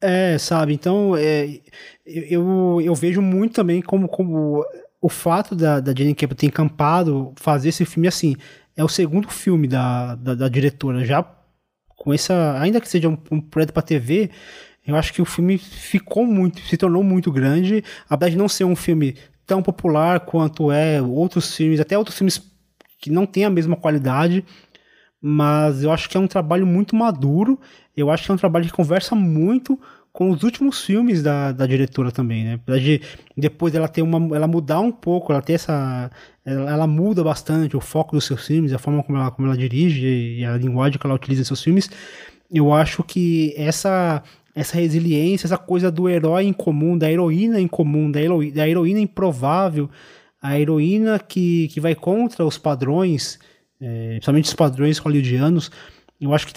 É, 0.00 0.38
sabe? 0.38 0.72
Então, 0.72 1.16
é, 1.16 1.58
eu, 2.06 2.80
eu 2.80 2.94
vejo 2.94 3.20
muito 3.20 3.54
também 3.54 3.82
como, 3.82 4.06
como 4.06 4.64
o 5.00 5.08
fato 5.08 5.56
da, 5.56 5.80
da 5.80 5.92
Jenny 5.92 6.14
Campbell 6.14 6.36
ter 6.36 6.46
encampado 6.46 7.32
fazer 7.36 7.70
esse 7.70 7.84
filme 7.84 8.06
assim. 8.06 8.36
É 8.76 8.84
o 8.84 8.88
segundo 8.88 9.28
filme 9.28 9.66
da, 9.66 10.14
da, 10.14 10.34
da 10.34 10.48
diretora, 10.48 11.04
já 11.04 11.24
com 11.88 12.14
essa. 12.14 12.56
Ainda 12.60 12.80
que 12.80 12.88
seja 12.88 13.08
um, 13.08 13.18
um 13.32 13.40
projeto 13.40 13.72
para 13.72 13.82
TV, 13.82 14.30
eu 14.86 14.94
acho 14.94 15.12
que 15.12 15.22
o 15.22 15.24
filme 15.24 15.58
ficou 15.58 16.24
muito, 16.24 16.60
se 16.60 16.76
tornou 16.76 17.02
muito 17.02 17.32
grande, 17.32 17.82
apesar 18.08 18.30
de 18.30 18.36
não 18.36 18.48
ser 18.48 18.64
um 18.64 18.76
filme 18.76 19.16
tão 19.46 19.62
popular 19.62 20.20
quanto 20.20 20.72
é 20.72 21.00
outros 21.00 21.54
filmes, 21.54 21.80
até 21.80 21.96
outros 21.96 22.16
filmes 22.16 22.42
que 22.98 23.10
não 23.10 23.24
têm 23.24 23.44
a 23.44 23.50
mesma 23.50 23.76
qualidade, 23.76 24.44
mas 25.20 25.82
eu 25.82 25.92
acho 25.92 26.08
que 26.08 26.16
é 26.16 26.20
um 26.20 26.26
trabalho 26.26 26.66
muito 26.66 26.96
maduro, 26.96 27.58
eu 27.96 28.10
acho 28.10 28.24
que 28.24 28.30
é 28.30 28.34
um 28.34 28.38
trabalho 28.38 28.66
que 28.66 28.72
conversa 28.72 29.14
muito 29.14 29.78
com 30.12 30.30
os 30.30 30.42
últimos 30.42 30.82
filmes 30.82 31.22
da, 31.22 31.52
da 31.52 31.66
diretora 31.66 32.10
também, 32.10 32.42
né? 32.42 32.60
De, 32.80 33.02
depois 33.36 33.74
ela 33.74 33.86
ter 33.86 34.00
uma, 34.00 34.34
ela 34.34 34.46
mudar 34.46 34.80
um 34.80 34.90
pouco, 34.90 35.30
ela 35.30 35.42
ter 35.42 35.52
essa, 35.52 36.10
ela, 36.42 36.70
ela, 36.70 36.86
muda 36.86 37.22
bastante 37.22 37.76
o 37.76 37.82
foco 37.82 38.16
dos 38.16 38.24
seus 38.24 38.46
filmes, 38.46 38.72
a 38.72 38.78
forma 38.78 39.02
como 39.02 39.18
ela, 39.18 39.30
como 39.30 39.46
ela 39.46 39.56
dirige 39.56 40.38
e 40.38 40.44
a 40.44 40.56
linguagem 40.56 40.98
que 40.98 41.06
ela 41.06 41.14
utiliza 41.14 41.42
em 41.42 41.44
seus 41.44 41.62
filmes. 41.62 41.90
Eu 42.50 42.72
acho 42.72 43.02
que 43.04 43.52
essa 43.58 44.22
essa 44.56 44.78
resiliência, 44.78 45.46
essa 45.46 45.58
coisa 45.58 45.90
do 45.90 46.08
herói 46.08 46.44
em 46.44 46.52
comum, 46.52 46.96
da 46.96 47.12
heroína 47.12 47.60
em 47.60 47.68
comum, 47.68 48.10
da, 48.10 48.22
hero, 48.22 48.50
da 48.50 48.66
heroína 48.66 48.98
improvável, 48.98 49.90
a 50.40 50.58
heroína 50.58 51.18
que, 51.18 51.68
que 51.68 51.78
vai 51.78 51.94
contra 51.94 52.42
os 52.42 52.56
padrões, 52.56 53.38
é, 53.78 54.12
principalmente 54.12 54.46
os 54.46 54.54
padrões 54.54 54.96
hollywoodianos, 54.96 55.70
eu 56.18 56.32
acho 56.34 56.46
que 56.46 56.54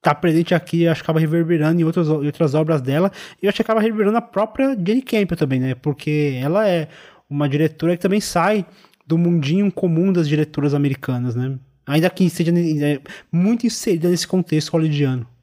tá 0.00 0.14
presente 0.14 0.54
aqui, 0.54 0.88
acho 0.88 1.02
que 1.02 1.04
acaba 1.04 1.20
reverberando 1.20 1.78
em 1.78 1.84
outras, 1.84 2.08
em 2.08 2.26
outras 2.26 2.54
obras 2.54 2.80
dela, 2.80 3.12
e 3.42 3.44
eu 3.44 3.50
acho 3.50 3.56
que 3.56 3.62
acaba 3.62 3.80
reverberando 3.80 4.16
a 4.16 4.22
própria 4.22 4.74
Jenny 4.74 5.02
Campbell 5.02 5.36
também, 5.36 5.60
né, 5.60 5.74
porque 5.74 6.38
ela 6.42 6.66
é 6.66 6.88
uma 7.28 7.46
diretora 7.46 7.94
que 7.94 8.02
também 8.02 8.22
sai 8.22 8.64
do 9.06 9.18
mundinho 9.18 9.70
comum 9.70 10.14
das 10.14 10.26
diretoras 10.26 10.72
americanas, 10.72 11.36
né, 11.36 11.58
ainda 11.86 12.08
que 12.08 12.30
seja 12.30 12.50
é, 12.50 13.00
muito 13.30 13.66
inserida 13.66 14.08
nesse 14.08 14.26
contexto 14.26 14.70
hollywoodiano 14.70 15.33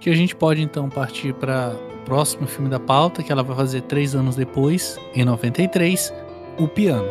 que 0.00 0.10
a 0.10 0.14
gente 0.14 0.34
pode 0.34 0.62
então 0.62 0.88
partir 0.88 1.32
para 1.34 1.74
o 1.74 2.04
próximo 2.04 2.46
filme 2.46 2.68
da 2.68 2.78
pauta, 2.78 3.22
que 3.22 3.32
ela 3.32 3.42
vai 3.42 3.56
fazer 3.56 3.82
três 3.82 4.14
anos 4.14 4.36
depois, 4.36 4.98
em 5.14 5.24
93, 5.24 6.12
O 6.58 6.68
Piano. 6.68 7.08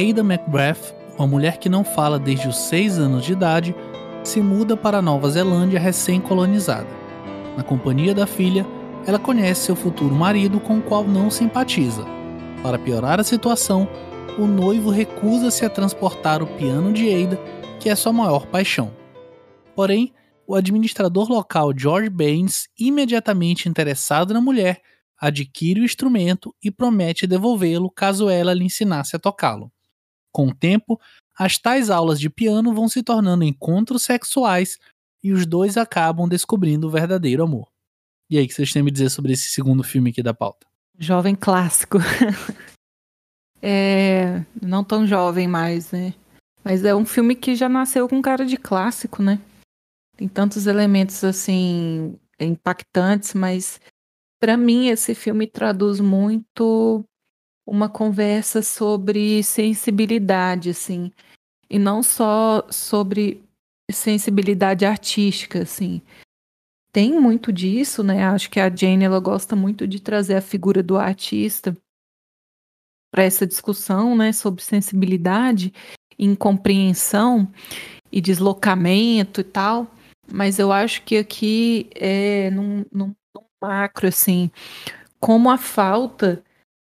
Ada 0.00 0.22
McGrath, 0.22 0.94
uma 1.18 1.26
mulher 1.26 1.58
que 1.58 1.68
não 1.68 1.84
fala 1.84 2.18
desde 2.18 2.48
os 2.48 2.56
6 2.56 2.98
anos 2.98 3.22
de 3.22 3.32
idade, 3.32 3.74
se 4.24 4.40
muda 4.40 4.74
para 4.74 4.98
a 4.98 5.02
Nova 5.02 5.28
Zelândia 5.28 5.78
recém-colonizada. 5.78 6.88
Na 7.54 7.62
companhia 7.62 8.14
da 8.14 8.26
filha, 8.26 8.66
ela 9.06 9.18
conhece 9.18 9.66
seu 9.66 9.76
futuro 9.76 10.14
marido 10.14 10.58
com 10.58 10.78
o 10.78 10.82
qual 10.82 11.04
não 11.04 11.30
simpatiza. 11.30 12.06
Para 12.62 12.78
piorar 12.78 13.20
a 13.20 13.24
situação, 13.24 13.86
o 14.38 14.46
noivo 14.46 14.88
recusa-se 14.88 15.66
a 15.66 15.70
transportar 15.70 16.42
o 16.42 16.46
piano 16.46 16.94
de 16.94 17.12
Ada, 17.12 17.36
que 17.78 17.90
é 17.90 17.94
sua 17.94 18.12
maior 18.12 18.46
paixão. 18.46 18.90
Porém, 19.74 20.14
o 20.46 20.54
administrador 20.54 21.28
local 21.30 21.72
George 21.76 22.08
Baines, 22.08 22.68
imediatamente 22.78 23.68
interessado 23.68 24.32
na 24.32 24.40
mulher, 24.40 24.80
adquire 25.20 25.80
o 25.80 25.84
instrumento 25.84 26.54
e 26.64 26.70
promete 26.70 27.26
devolvê-lo 27.26 27.90
caso 27.90 28.30
ela 28.30 28.54
lhe 28.54 28.64
ensinasse 28.64 29.14
a 29.14 29.18
tocá-lo. 29.18 29.70
Com 30.32 30.48
o 30.48 30.54
tempo, 30.54 31.00
as 31.38 31.58
tais 31.58 31.90
aulas 31.90 32.20
de 32.20 32.30
piano 32.30 32.74
vão 32.74 32.88
se 32.88 33.02
tornando 33.02 33.44
encontros 33.44 34.02
sexuais 34.02 34.78
e 35.22 35.32
os 35.32 35.46
dois 35.46 35.76
acabam 35.76 36.28
descobrindo 36.28 36.86
o 36.86 36.90
verdadeiro 36.90 37.42
amor. 37.42 37.68
E 38.28 38.38
aí, 38.38 38.44
o 38.44 38.48
que 38.48 38.54
vocês 38.54 38.72
têm 38.72 38.80
a 38.80 38.84
me 38.84 38.90
dizer 38.90 39.10
sobre 39.10 39.32
esse 39.32 39.50
segundo 39.50 39.82
filme 39.82 40.10
aqui 40.10 40.22
da 40.22 40.32
pauta? 40.32 40.70
jovem 41.00 41.34
clássico. 41.34 41.98
é, 43.60 44.44
não 44.62 44.84
tão 44.84 45.06
jovem 45.06 45.48
mais, 45.48 45.90
né? 45.90 46.14
Mas 46.62 46.84
é 46.84 46.94
um 46.94 47.06
filme 47.06 47.34
que 47.34 47.56
já 47.56 47.68
nasceu 47.68 48.06
com 48.06 48.20
cara 48.20 48.44
de 48.44 48.58
clássico, 48.58 49.22
né? 49.22 49.40
Tem 50.16 50.28
tantos 50.28 50.66
elementos 50.66 51.24
assim 51.24 52.18
impactantes, 52.38 53.32
mas 53.32 53.80
para 54.38 54.56
mim 54.56 54.88
esse 54.88 55.14
filme 55.14 55.46
traduz 55.46 56.00
muito 56.00 57.04
uma 57.66 57.88
conversa 57.88 58.62
sobre 58.62 59.42
sensibilidade, 59.42 60.70
assim, 60.70 61.12
e 61.68 61.78
não 61.78 62.02
só 62.02 62.66
sobre 62.70 63.42
sensibilidade 63.90 64.84
artística, 64.84 65.62
assim. 65.62 66.02
Tem 66.92 67.18
muito 67.20 67.52
disso, 67.52 68.02
né? 68.02 68.24
Acho 68.24 68.50
que 68.50 68.58
a 68.58 68.74
Jane 68.74 69.04
ela 69.04 69.20
gosta 69.20 69.54
muito 69.54 69.86
de 69.86 70.00
trazer 70.00 70.34
a 70.34 70.40
figura 70.40 70.82
do 70.82 70.96
artista 70.96 71.76
para 73.12 73.24
essa 73.24 73.46
discussão, 73.46 74.16
né, 74.16 74.32
sobre 74.32 74.62
sensibilidade, 74.62 75.72
incompreensão 76.18 77.48
e 78.10 78.20
deslocamento 78.20 79.40
e 79.40 79.44
tal. 79.44 79.90
Mas 80.32 80.58
eu 80.58 80.70
acho 80.72 81.02
que 81.02 81.16
aqui 81.16 81.90
é 81.94 82.50
num, 82.50 82.84
num, 82.92 83.14
macro 83.60 84.08
assim, 84.08 84.50
como 85.18 85.50
a 85.50 85.58
falta 85.58 86.42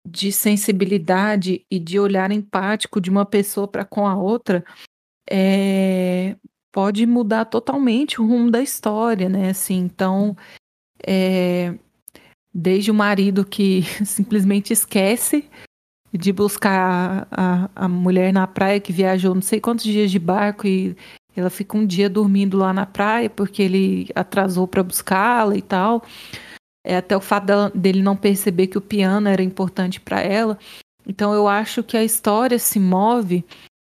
de 0.07 0.31
sensibilidade 0.31 1.65
e 1.71 1.79
de 1.79 1.99
olhar 1.99 2.31
empático 2.31 3.01
de 3.01 3.11
uma 3.11 3.25
pessoa 3.25 3.67
para 3.67 3.85
com 3.85 4.07
a 4.07 4.17
outra 4.17 4.65
é, 5.31 6.37
pode 6.73 7.07
mudar 7.07 7.47
totalmente 7.47 8.21
o 8.21 8.27
rumo 8.27 8.51
da 8.51 8.61
história, 8.61 9.29
né? 9.29 9.51
Assim, 9.51 9.79
então, 9.79 10.37
é, 11.07 11.75
desde 12.53 12.91
o 12.91 12.95
marido 12.95 13.45
que 13.45 13.83
simplesmente 14.05 14.73
esquece 14.73 15.49
de 16.13 16.33
buscar 16.33 17.27
a, 17.31 17.71
a, 17.75 17.89
mulher 17.89 18.33
na 18.33 18.47
praia 18.47 18.79
que 18.79 18.93
viajou 18.93 19.35
não 19.35 19.43
sei 19.43 19.61
quantos 19.61 19.85
dias 19.85 20.13
de 20.13 20.19
barco 20.19 20.65
e 20.65 20.97
ela 21.35 21.51
fica 21.51 21.77
um 21.77 21.85
dia 21.85 22.09
dormindo 22.09 22.57
lá 22.57 22.73
na 22.73 22.87
praia 22.87 23.29
porque 23.29 23.61
ele 23.61 24.09
atrasou 24.15 24.69
para 24.69 24.83
buscá-la 24.83 25.57
e 25.57 25.63
tal. 25.63 26.05
É 26.85 26.97
até 26.99 27.16
o 27.16 27.20
fato 27.20 27.70
dele 27.74 28.03
não 28.03 28.16
perceber 28.16 28.66
que 28.66 28.76
o 28.76 28.82
piano 28.82 29.28
era 29.28 29.43
importante 29.43 30.01
para 30.01 30.20
ela. 30.20 30.59
Então 31.07 31.32
eu 31.32 31.49
acho 31.49 31.82
que 31.82 31.97
a 31.97 32.05
história 32.05 32.59
se 32.59 32.78
move 32.78 33.45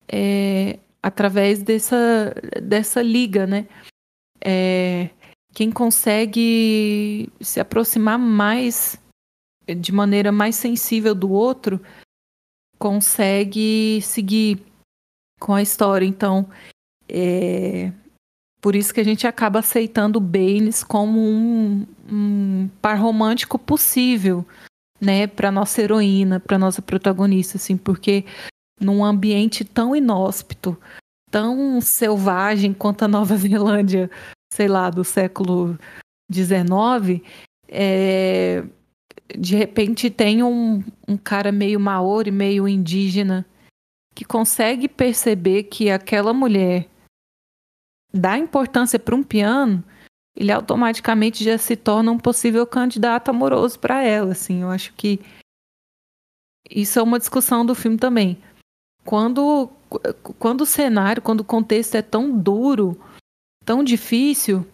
é, 0.08 0.78
através 1.02 1.62
dessa, 1.62 2.34
dessa 2.62 3.00
liga, 3.00 3.46
né? 3.46 3.66
É, 4.42 5.10
quem 5.52 5.70
consegue 5.70 7.28
se 7.40 7.60
aproximar 7.60 8.18
mais, 8.18 8.98
de 9.66 9.92
maneira 9.92 10.32
mais 10.32 10.56
sensível 10.56 11.14
do 11.14 11.30
outro, 11.30 11.80
consegue 12.78 14.00
seguir 14.02 14.62
com 15.38 15.54
a 15.54 15.62
história. 15.62 16.06
Então, 16.06 16.48
é, 17.08 17.92
por 18.60 18.74
isso 18.74 18.92
que 18.92 19.00
a 19.00 19.04
gente 19.04 19.26
acaba 19.26 19.60
aceitando 19.60 20.20
Baines 20.20 20.84
como 20.84 21.20
um, 21.20 21.86
um 22.10 22.68
par 22.82 22.98
romântico 22.98 23.58
possível, 23.58 24.44
né, 25.00 25.26
para 25.26 25.50
nossa 25.50 25.80
heroína, 25.80 26.38
para 26.38 26.58
nossa 26.58 26.82
protagonista, 26.82 27.56
assim, 27.56 27.76
porque 27.76 28.24
num 28.78 29.04
ambiente 29.04 29.64
tão 29.64 29.96
inóspito, 29.96 30.76
tão 31.30 31.80
selvagem 31.80 32.74
quanto 32.74 33.04
a 33.04 33.08
Nova 33.08 33.36
Zelândia, 33.38 34.10
sei 34.52 34.68
lá, 34.68 34.90
do 34.90 35.04
século 35.04 35.78
XIX, 36.30 37.22
é, 37.66 38.62
de 39.38 39.56
repente 39.56 40.10
tem 40.10 40.42
um, 40.42 40.82
um 41.08 41.16
cara 41.16 41.50
meio 41.50 41.80
maori, 41.80 42.30
meio 42.30 42.68
indígena, 42.68 43.46
que 44.14 44.24
consegue 44.24 44.86
perceber 44.86 45.64
que 45.64 45.90
aquela 45.90 46.34
mulher 46.34 46.89
dá 48.12 48.38
importância 48.38 48.98
para 48.98 49.14
um 49.14 49.22
piano, 49.22 49.82
ele 50.36 50.52
automaticamente 50.52 51.44
já 51.44 51.58
se 51.58 51.76
torna 51.76 52.10
um 52.10 52.18
possível 52.18 52.66
candidato 52.66 53.30
amoroso 53.30 53.78
para 53.78 54.02
ela, 54.02 54.32
assim. 54.32 54.62
Eu 54.62 54.70
acho 54.70 54.92
que 54.94 55.20
isso 56.70 56.98
é 56.98 57.02
uma 57.02 57.18
discussão 57.18 57.64
do 57.64 57.74
filme 57.74 57.98
também. 57.98 58.38
Quando 59.04 59.70
quando 60.38 60.60
o 60.60 60.66
cenário, 60.66 61.20
quando 61.20 61.40
o 61.40 61.44
contexto 61.44 61.96
é 61.96 62.02
tão 62.02 62.38
duro, 62.38 62.96
tão 63.64 63.82
difícil, 63.82 64.64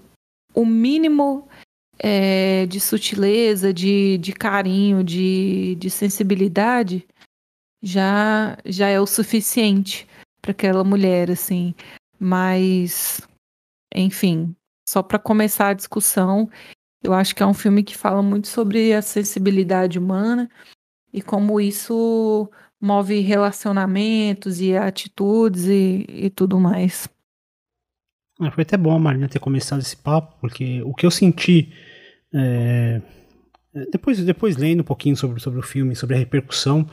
o 0.54 0.66
mínimo 0.66 1.48
é, 1.98 2.66
de 2.66 2.78
sutileza, 2.78 3.72
de, 3.72 4.18
de 4.18 4.32
carinho, 4.32 5.02
de, 5.02 5.74
de 5.76 5.88
sensibilidade 5.88 7.06
já 7.82 8.58
já 8.64 8.88
é 8.88 9.00
o 9.00 9.06
suficiente 9.06 10.06
para 10.42 10.50
aquela 10.50 10.84
mulher, 10.84 11.30
assim. 11.30 11.74
Mas, 12.18 13.20
enfim, 13.94 14.54
só 14.88 15.02
para 15.02 15.18
começar 15.18 15.68
a 15.68 15.74
discussão, 15.74 16.48
eu 17.02 17.12
acho 17.12 17.34
que 17.34 17.42
é 17.42 17.46
um 17.46 17.54
filme 17.54 17.82
que 17.82 17.96
fala 17.96 18.22
muito 18.22 18.48
sobre 18.48 18.92
a 18.92 19.02
sensibilidade 19.02 19.98
humana 19.98 20.50
e 21.12 21.22
como 21.22 21.60
isso 21.60 22.50
move 22.80 23.20
relacionamentos 23.20 24.60
e 24.60 24.76
atitudes 24.76 25.66
e, 25.66 26.04
e 26.08 26.30
tudo 26.30 26.60
mais. 26.60 27.08
É, 28.40 28.50
foi 28.50 28.62
até 28.62 28.76
bom 28.76 28.94
a 28.94 28.98
Marina 28.98 29.28
ter 29.28 29.38
começado 29.38 29.80
esse 29.80 29.96
papo, 29.96 30.36
porque 30.40 30.82
o 30.82 30.94
que 30.94 31.06
eu 31.06 31.10
senti 31.10 31.72
é, 32.34 33.00
depois, 33.90 34.22
depois 34.24 34.56
lendo 34.56 34.80
um 34.80 34.84
pouquinho 34.84 35.16
sobre, 35.16 35.40
sobre 35.40 35.58
o 35.58 35.62
filme, 35.62 35.94
sobre 35.94 36.16
a 36.16 36.18
repercussão, 36.18 36.88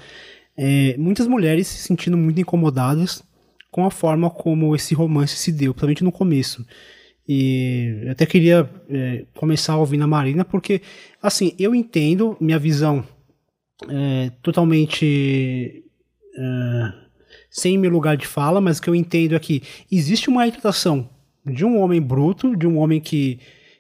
é, 0.56 0.96
muitas 0.98 1.28
mulheres 1.28 1.68
se 1.68 1.78
sentindo 1.80 2.18
muito 2.18 2.40
incomodadas 2.40 3.24
com 3.74 3.88
a 3.88 3.90
forma 3.90 4.30
como 4.30 4.76
esse 4.76 4.94
romance 4.94 5.36
se 5.36 5.52
deu, 5.52 5.74
principalmente 5.74 6.04
no 6.04 6.12
começo. 6.12 6.64
E 7.28 8.02
eu 8.04 8.12
até 8.12 8.24
queria 8.24 8.70
é, 8.88 9.26
começar 9.34 9.78
ouvindo 9.78 10.04
a 10.04 10.08
Marina, 10.08 10.46
porque, 10.46 10.80
assim, 11.20 11.56
eu 11.58 11.74
entendo 11.74 12.38
minha 12.40 12.60
visão 12.60 13.04
é, 13.90 14.32
totalmente 14.44 15.84
é, 16.38 16.94
sem 17.50 17.80
meu 17.80 17.90
lugar 17.90 18.16
de 18.16 18.28
fala, 18.28 18.62
mas 18.62 18.78
o 18.78 18.82
que 18.84 18.92
eu 18.92 18.96
entendo 18.96 19.34
é 19.34 19.40
que 19.40 19.64
existe 19.92 20.30
uma 20.30 20.46
retratação 20.46 21.10
de 21.44 21.66
um 21.66 21.80
homem 21.80 22.00
bruto, 22.00 22.56
de 22.56 22.68
um 22.68 22.78
homem 22.78 23.02
que, 23.02 23.40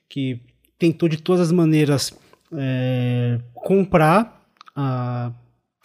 que 0.09 0.39
tentou 0.79 1.07
de 1.07 1.17
todas 1.17 1.41
as 1.41 1.51
maneiras 1.51 2.11
é, 2.51 3.39
comprar 3.53 4.43
a 4.75 5.31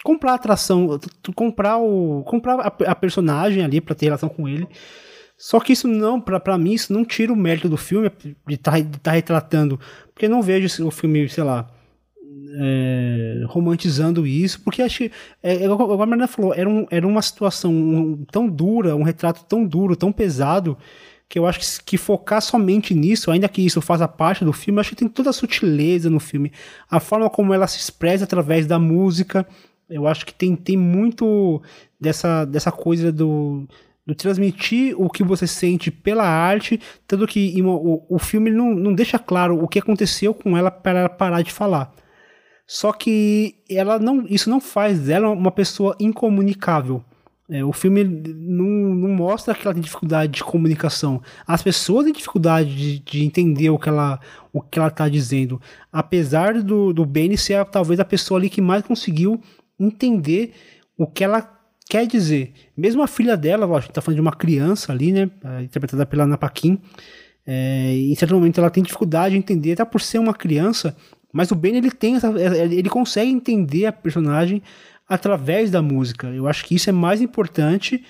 comprar 0.03 0.33
a 0.33 0.35
atração, 0.35 0.99
comprar 1.35 1.79
o 1.79 2.23
comprar 2.25 2.61
a, 2.61 2.91
a 2.91 2.95
personagem 2.95 3.65
ali 3.65 3.81
para 3.81 3.95
ter 3.95 4.07
relação 4.07 4.29
com 4.29 4.49
ele. 4.49 4.67
Só 5.37 5.61
que 5.61 5.73
isso 5.73 5.87
não, 5.87 6.21
para 6.21 6.59
mim, 6.59 6.73
isso 6.73 6.93
não 6.93 7.05
tira 7.05 7.33
o 7.33 7.37
mérito 7.37 7.69
do 7.69 7.77
filme 7.77 8.11
de 8.47 8.55
estar 8.55 8.73
tá, 8.73 8.89
tá 9.01 9.11
retratando, 9.13 9.79
porque 10.13 10.27
não 10.27 10.43
vejo 10.43 10.85
o 10.85 10.91
filme, 10.91 11.29
sei 11.29 11.45
lá, 11.45 11.71
é, 12.61 13.45
romantizando 13.47 14.27
isso, 14.27 14.61
porque 14.63 14.83
acho 14.83 14.99
que, 14.99 15.13
é, 15.41 15.65
igual 15.65 16.03
a 16.03 16.07
Marina 16.07 16.27
falou, 16.27 16.53
era, 16.55 16.69
um, 16.69 16.87
era 16.91 17.07
uma 17.07 17.23
situação 17.23 17.73
um, 17.73 18.25
tão 18.25 18.49
dura, 18.49 18.97
um 18.97 19.05
retrato 19.05 19.45
tão 19.45 19.65
duro, 19.65 19.95
tão 19.95 20.11
pesado, 20.11 20.77
que 21.29 21.39
eu 21.39 21.47
acho 21.47 21.61
que, 21.61 21.85
que, 21.85 21.99
focar 21.99 22.41
somente 22.41 22.95
nisso, 22.95 23.31
ainda 23.31 23.49
que 23.49 23.65
isso 23.65 23.81
faça 23.81 24.09
parte 24.09 24.45
do 24.45 24.53
filme, 24.53 24.81
acho 24.81 24.91
que 24.91 24.97
tem 24.97 25.09
toda 25.09 25.31
a 25.31 25.33
sutileza 25.33 26.09
no 26.09 26.19
filme. 26.19 26.51
A 26.91 26.99
forma 26.99 27.29
como 27.29 27.53
ela 27.53 27.67
se 27.67 27.79
expressa 27.79 28.25
através 28.25 28.67
da 28.67 28.79
música, 28.79 29.47
eu 29.89 30.07
acho 30.07 30.27
que 30.27 30.35
tem, 30.35 30.55
tem 30.55 30.77
muito 30.77 31.63
dessa, 32.01 32.45
dessa 32.45 32.71
coisa 32.71 33.11
do, 33.11 33.67
do 34.07 34.15
transmitir 34.15 34.95
o 35.01 35.09
que 35.09 35.23
você 35.23 35.47
sente 35.47 35.91
pela 35.91 36.25
arte, 36.25 36.81
tanto 37.07 37.27
que 37.27 37.61
o, 37.63 38.05
o 38.09 38.19
filme 38.19 38.51
não, 38.51 38.75
não 38.75 38.95
deixa 38.95 39.19
claro 39.19 39.63
o 39.63 39.69
que 39.69 39.79
aconteceu 39.79 40.35
com 40.35 40.57
ela 40.57 40.71
para 40.71 41.01
ela 41.01 41.09
parar 41.09 41.43
de 41.43 41.53
falar. 41.53 41.93
Só 42.67 42.93
que 42.93 43.57
ela 43.69 43.99
não, 43.99 44.27
isso 44.29 44.51
não 44.51 44.61
faz 44.61 45.01
dela 45.01 45.31
uma 45.31 45.51
pessoa 45.51 45.97
incomunicável. 45.99 47.03
É, 47.51 47.65
o 47.65 47.73
filme 47.73 48.05
não, 48.05 48.67
não, 48.67 49.09
mostra 49.09 49.55
que 49.55 49.67
ela 49.67 49.73
tem 49.73 49.83
dificuldade 49.83 50.33
de 50.33 50.45
comunicação. 50.45 51.23
As 51.47 51.63
pessoas 51.63 52.05
têm 52.05 52.13
dificuldade 52.13 52.77
de, 52.77 52.99
de 52.99 53.25
entender 53.25 53.71
o 53.71 53.79
que 53.79 53.89
ela 53.89 54.21
o 54.53 54.61
que 54.61 54.79
ela 54.79 54.89
está 54.89 55.09
dizendo. 55.09 55.59
Apesar 55.91 56.63
do, 56.63 56.93
do 56.93 57.07
Benny 57.07 57.39
ser 57.39 57.65
talvez 57.67 57.99
a 58.01 58.05
pessoa 58.05 58.39
ali 58.39 58.51
que 58.51 58.61
mais 58.61 58.83
conseguiu 58.83 59.41
entender 59.79 60.53
o 60.97 61.07
que 61.07 61.25
ela 61.25 61.59
quer 61.89 62.07
dizer. 62.07 62.53
Mesmo 62.77 63.03
a 63.03 63.07
filha 63.07 63.37
dela, 63.37 63.67
a 63.77 63.81
gente 63.81 63.93
tá 63.93 64.01
falando 64.01 64.17
de 64.17 64.21
uma 64.21 64.33
criança 64.33 64.93
ali, 64.93 65.13
né? 65.13 65.31
É, 65.45 65.63
interpretada 65.63 66.05
pela 66.05 66.25
Ana 66.25 66.37
Paquin. 66.37 66.79
É, 67.47 67.95
em 67.95 68.15
certo 68.15 68.35
momento 68.35 68.59
ela 68.59 68.71
tem 68.71 68.83
dificuldade 68.83 69.33
de 69.33 69.39
entender, 69.39 69.73
até 69.73 69.85
por 69.85 70.03
ser 70.03 70.19
uma 70.19 70.35
criança, 70.35 70.95
mas 71.33 71.51
o 71.51 71.55
Ben 71.55 71.77
ele 71.77 71.91
tem 71.91 72.17
essa, 72.17 72.29
ele 72.29 72.91
consegue 72.91 73.31
entender 73.31 73.87
a 73.87 73.93
personagem 73.93 74.63
através 75.09 75.71
da 75.71 75.81
música. 75.81 76.27
Eu 76.29 76.47
acho 76.47 76.65
que 76.67 76.75
isso 76.75 76.91
é 76.91 76.93
mais 76.93 77.23
importante 77.23 78.05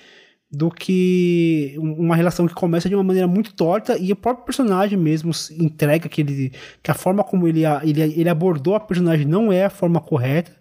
do 0.51 0.71
que 0.71 1.75
uma 1.77 2.15
relação 2.15 2.47
que 2.47 2.55
começa 2.55 2.89
de 2.89 2.95
uma 2.95 3.03
maneira 3.03 3.27
muito 3.27 3.53
torta 3.53 3.97
e 3.97 4.11
o 4.11 4.15
próprio 4.15 4.45
personagem 4.45 4.97
mesmo 4.97 5.31
entrega 5.51 6.09
que, 6.09 6.21
ele, 6.21 6.51
que 6.81 6.89
a 6.89 6.95
forma 6.95 7.23
como 7.23 7.47
ele, 7.47 7.61
ele, 7.83 8.01
ele 8.01 8.29
abordou 8.29 8.73
a 8.73 8.79
personagem 8.79 9.27
não 9.27 9.53
é 9.53 9.65
a 9.65 9.69
forma 9.69 10.01
correta 10.01 10.51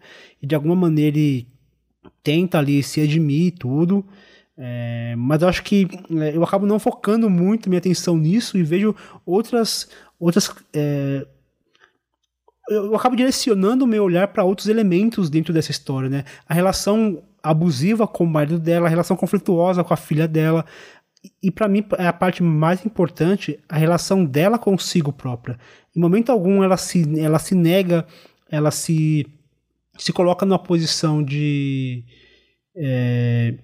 e 0.42 0.46
de 0.46 0.54
alguma 0.54 0.76
maneira 0.76 1.16
ele 1.16 1.46
tenta 2.22 2.58
ali 2.58 2.82
se 2.82 3.00
admir 3.00 3.46
e 3.46 3.50
tudo. 3.50 4.04
É, 4.56 5.14
mas 5.16 5.40
eu 5.42 5.48
acho 5.48 5.62
que 5.62 5.86
é, 6.20 6.36
eu 6.36 6.42
acabo 6.42 6.66
não 6.66 6.78
focando 6.78 7.30
muito 7.30 7.68
minha 7.68 7.78
atenção 7.78 8.16
nisso 8.16 8.58
e 8.58 8.62
vejo 8.62 8.94
outras 9.24 9.88
outras 10.18 10.52
é, 10.74 11.24
eu 12.68 12.94
acabo 12.94 13.16
direcionando 13.16 13.84
o 13.84 13.88
meu 13.88 14.04
olhar 14.04 14.28
para 14.28 14.44
outros 14.44 14.68
elementos 14.68 15.30
dentro 15.30 15.52
dessa 15.52 15.70
história, 15.70 16.08
né? 16.08 16.24
A 16.46 16.52
relação 16.52 17.22
abusiva 17.42 18.06
com 18.06 18.24
o 18.24 18.26
marido 18.26 18.58
dela, 18.58 18.86
a 18.86 18.90
relação 18.90 19.16
conflituosa 19.16 19.82
com 19.82 19.94
a 19.94 19.96
filha 19.96 20.28
dela. 20.28 20.64
E 21.42 21.50
para 21.50 21.66
mim 21.66 21.84
é 21.96 22.06
a 22.06 22.12
parte 22.12 22.42
mais 22.42 22.84
importante, 22.84 23.58
a 23.68 23.76
relação 23.76 24.24
dela 24.24 24.58
consigo 24.58 25.12
própria. 25.12 25.58
Em 25.96 26.00
momento 26.00 26.30
algum 26.30 26.62
ela 26.62 26.76
se, 26.76 27.18
ela 27.18 27.38
se 27.38 27.54
nega, 27.54 28.06
ela 28.50 28.70
se, 28.70 29.26
se 29.98 30.12
coloca 30.12 30.46
numa 30.46 30.58
posição 30.58 31.22
de. 31.22 32.04
É, 32.76 33.54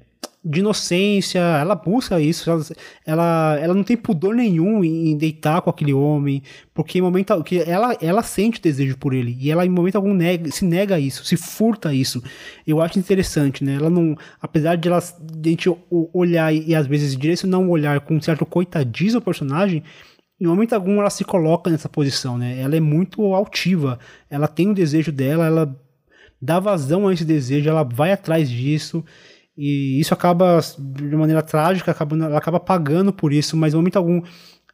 de 0.45 0.61
inocência, 0.61 1.39
ela 1.39 1.75
busca 1.75 2.21
isso, 2.21 2.51
ela, 2.51 2.63
ela, 3.07 3.59
ela, 3.59 3.75
não 3.75 3.83
tem 3.83 3.97
pudor 3.97 4.35
nenhum 4.35 4.85
em 4.85 5.17
deitar 5.17 5.63
com 5.63 5.71
aquele 5.71 5.95
homem, 5.95 6.43
porque 6.75 6.99
em 6.99 7.01
momento 7.03 7.43
que 7.43 7.61
ela, 7.63 7.97
ela 7.99 8.23
sente 8.23 8.61
desejo 8.61 8.99
por 8.99 9.15
ele 9.15 9.35
e 9.41 9.51
ela 9.51 9.65
em 9.65 9.71
momento 9.71 9.97
algum 9.97 10.13
nega, 10.13 10.51
se 10.51 10.67
nega 10.67 11.01
isso, 11.01 11.25
se 11.25 11.35
furta 11.39 11.95
isso. 11.95 12.23
Eu 12.67 12.83
acho 12.83 12.99
interessante, 12.99 13.65
né? 13.65 13.77
Ela 13.77 13.89
não, 13.89 14.15
apesar 14.39 14.77
de 14.77 14.87
ela 14.87 15.01
de 15.01 15.49
a 15.49 15.51
gente 15.51 15.77
olhar 16.13 16.55
e, 16.55 16.69
e 16.69 16.75
às 16.75 16.87
vezes 16.87 17.17
direcionar 17.17 17.59
um 17.59 17.71
olhar 17.71 17.99
com 18.01 18.15
um 18.17 18.21
certo 18.21 18.45
coitadismo 18.45 19.19
ao 19.19 19.23
personagem, 19.23 19.83
em 20.39 20.47
momento 20.47 20.75
algum 20.75 21.01
ela 21.01 21.09
se 21.09 21.25
coloca 21.25 21.71
nessa 21.71 21.89
posição, 21.89 22.37
né? 22.37 22.61
Ela 22.61 22.77
é 22.77 22.81
muito 22.81 23.23
altiva, 23.35 23.99
ela 24.29 24.47
tem 24.47 24.69
o 24.69 24.75
desejo 24.75 25.11
dela, 25.11 25.47
ela 25.47 25.84
dá 26.45 26.61
vazão 26.61 27.09
a 27.09 27.15
esse 27.15 27.25
desejo, 27.25 27.69
ela 27.69 27.83
vai 27.83 28.13
atrás 28.13 28.51
disso. 28.51 29.05
E 29.57 30.01
isso 30.01 30.13
acaba, 30.13 30.61
de 30.79 31.17
maneira 31.17 31.43
trágica, 31.43 31.91
acaba, 31.91 32.17
ela 32.17 32.39
acaba 32.39 32.61
pagando 32.61 33.13
por 33.13 33.33
isso, 33.33 33.57
mas 33.57 33.73
em 33.73 33.77
momento 33.77 33.97
algum 33.97 34.23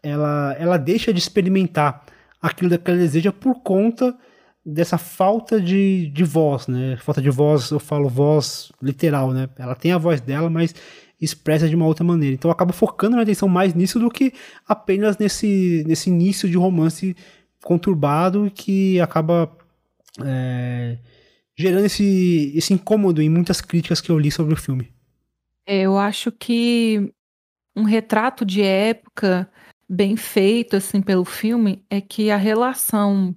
ela, 0.02 0.56
ela 0.58 0.76
deixa 0.78 1.12
de 1.12 1.18
experimentar 1.18 2.04
aquilo 2.40 2.76
que 2.78 2.90
ela 2.90 2.98
deseja 2.98 3.30
por 3.30 3.60
conta 3.62 4.16
dessa 4.64 4.96
falta 4.98 5.60
de, 5.60 6.08
de 6.08 6.24
voz, 6.24 6.66
né? 6.66 6.96
Falta 7.00 7.20
de 7.20 7.30
voz, 7.30 7.70
eu 7.70 7.78
falo 7.78 8.08
voz 8.08 8.72
literal, 8.82 9.32
né? 9.32 9.48
Ela 9.58 9.74
tem 9.74 9.92
a 9.92 9.98
voz 9.98 10.20
dela, 10.20 10.48
mas 10.48 10.74
expressa 11.20 11.68
de 11.68 11.76
uma 11.76 11.86
outra 11.86 12.04
maneira. 12.04 12.34
Então 12.34 12.48
eu 12.48 12.52
acabo 12.52 12.72
focando 12.72 13.12
minha 13.12 13.22
atenção 13.22 13.48
mais 13.48 13.74
nisso 13.74 13.98
do 13.98 14.10
que 14.10 14.32
apenas 14.66 15.18
nesse, 15.18 15.84
nesse 15.86 16.08
início 16.08 16.48
de 16.48 16.56
romance 16.56 17.14
conturbado 17.62 18.50
que 18.54 18.98
acaba 19.00 19.50
é, 20.24 20.96
gerando 21.60 21.84
esse, 21.84 22.52
esse 22.56 22.72
incômodo 22.72 23.20
em 23.20 23.28
muitas 23.28 23.60
críticas 23.60 24.00
que 24.00 24.10
eu 24.10 24.18
li 24.18 24.30
sobre 24.30 24.54
o 24.54 24.56
filme. 24.56 24.90
É, 25.66 25.82
eu 25.82 25.98
acho 25.98 26.32
que 26.32 27.12
um 27.76 27.82
retrato 27.82 28.46
de 28.46 28.62
época 28.62 29.50
bem 29.86 30.16
feito 30.16 30.74
assim 30.76 31.02
pelo 31.02 31.24
filme 31.24 31.84
é 31.90 32.00
que 32.00 32.30
a 32.30 32.36
relação 32.36 33.36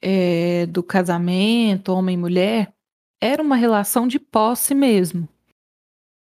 é, 0.00 0.66
do 0.66 0.80
casamento 0.80 1.92
homem 1.92 2.16
mulher 2.16 2.72
era 3.20 3.42
uma 3.42 3.56
relação 3.56 4.06
de 4.06 4.20
posse 4.20 4.72
mesmo. 4.72 5.28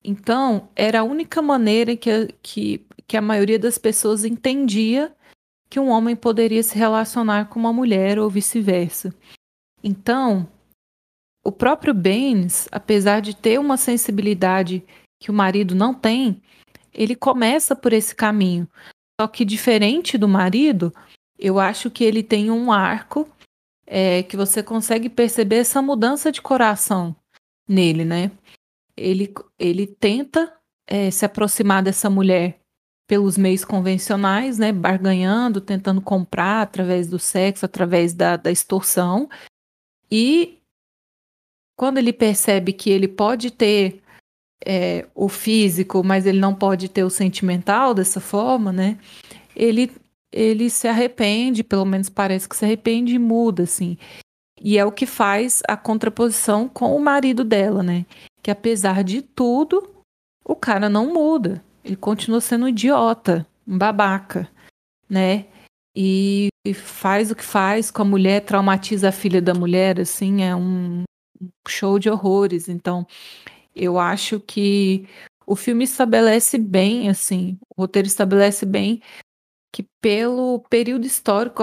Então 0.04 0.68
era 0.76 1.00
a 1.00 1.04
única 1.04 1.40
maneira 1.40 1.96
que, 1.96 2.10
que, 2.42 2.86
que 3.08 3.16
a 3.16 3.22
maioria 3.22 3.58
das 3.58 3.78
pessoas 3.78 4.26
entendia 4.26 5.16
que 5.70 5.80
um 5.80 5.88
homem 5.88 6.14
poderia 6.14 6.62
se 6.62 6.76
relacionar 6.76 7.48
com 7.48 7.58
uma 7.58 7.72
mulher 7.72 8.18
ou 8.18 8.28
vice-versa. 8.28 9.14
Então 9.82 10.46
o 11.44 11.50
próprio 11.50 11.92
Baines, 11.92 12.68
apesar 12.70 13.20
de 13.20 13.34
ter 13.34 13.58
uma 13.58 13.76
sensibilidade 13.76 14.84
que 15.20 15.30
o 15.30 15.34
marido 15.34 15.74
não 15.74 15.92
tem, 15.92 16.40
ele 16.92 17.16
começa 17.16 17.74
por 17.74 17.92
esse 17.92 18.14
caminho. 18.14 18.68
Só 19.20 19.26
que 19.26 19.44
diferente 19.44 20.16
do 20.16 20.28
marido, 20.28 20.92
eu 21.38 21.58
acho 21.58 21.90
que 21.90 22.04
ele 22.04 22.22
tem 22.22 22.50
um 22.50 22.70
arco 22.70 23.28
é, 23.86 24.22
que 24.22 24.36
você 24.36 24.62
consegue 24.62 25.08
perceber 25.08 25.56
essa 25.56 25.82
mudança 25.82 26.30
de 26.30 26.40
coração 26.40 27.14
nele, 27.68 28.04
né? 28.04 28.30
Ele, 28.96 29.32
ele 29.58 29.86
tenta 29.86 30.52
é, 30.86 31.10
se 31.10 31.24
aproximar 31.24 31.82
dessa 31.82 32.08
mulher 32.08 32.60
pelos 33.08 33.36
meios 33.36 33.64
convencionais, 33.64 34.58
né? 34.58 34.72
Barganhando, 34.72 35.60
tentando 35.60 36.00
comprar 36.00 36.62
através 36.62 37.08
do 37.08 37.18
sexo, 37.18 37.64
através 37.64 38.14
da, 38.14 38.36
da 38.36 38.50
extorsão. 38.50 39.28
E 40.10 40.61
quando 41.82 41.98
ele 41.98 42.12
percebe 42.12 42.72
que 42.72 42.90
ele 42.90 43.08
pode 43.08 43.50
ter 43.50 44.00
é, 44.64 45.04
o 45.16 45.28
físico, 45.28 46.04
mas 46.04 46.26
ele 46.26 46.38
não 46.38 46.54
pode 46.54 46.88
ter 46.88 47.02
o 47.02 47.10
sentimental 47.10 47.92
dessa 47.92 48.20
forma, 48.20 48.72
né? 48.72 48.96
Ele, 49.56 49.90
ele 50.30 50.70
se 50.70 50.86
arrepende, 50.86 51.64
pelo 51.64 51.84
menos 51.84 52.08
parece 52.08 52.48
que 52.48 52.54
se 52.54 52.64
arrepende 52.64 53.16
e 53.16 53.18
muda, 53.18 53.64
assim. 53.64 53.98
E 54.60 54.78
é 54.78 54.84
o 54.84 54.92
que 54.92 55.06
faz 55.06 55.60
a 55.66 55.76
contraposição 55.76 56.68
com 56.68 56.94
o 56.94 57.00
marido 57.00 57.42
dela, 57.42 57.82
né? 57.82 58.06
Que 58.40 58.52
apesar 58.52 59.02
de 59.02 59.20
tudo, 59.20 59.92
o 60.44 60.54
cara 60.54 60.88
não 60.88 61.12
muda. 61.12 61.64
Ele 61.84 61.96
continua 61.96 62.40
sendo 62.40 62.66
um 62.66 62.68
idiota, 62.68 63.44
um 63.66 63.76
babaca, 63.76 64.48
né? 65.10 65.46
E, 65.96 66.46
e 66.64 66.74
faz 66.74 67.32
o 67.32 67.34
que 67.34 67.44
faz 67.44 67.90
com 67.90 68.02
a 68.02 68.04
mulher, 68.04 68.44
traumatiza 68.44 69.08
a 69.08 69.12
filha 69.12 69.42
da 69.42 69.52
mulher, 69.52 69.98
assim, 69.98 70.44
é 70.44 70.54
um, 70.54 71.02
show 71.66 71.98
de 71.98 72.10
horrores. 72.10 72.68
Então, 72.68 73.06
eu 73.74 73.98
acho 73.98 74.40
que 74.40 75.06
o 75.46 75.56
filme 75.56 75.84
estabelece 75.84 76.58
bem, 76.58 77.08
assim, 77.08 77.58
o 77.76 77.82
roteiro 77.82 78.06
estabelece 78.06 78.64
bem 78.66 79.00
que 79.72 79.84
pelo 80.00 80.60
período 80.68 81.06
histórico, 81.06 81.62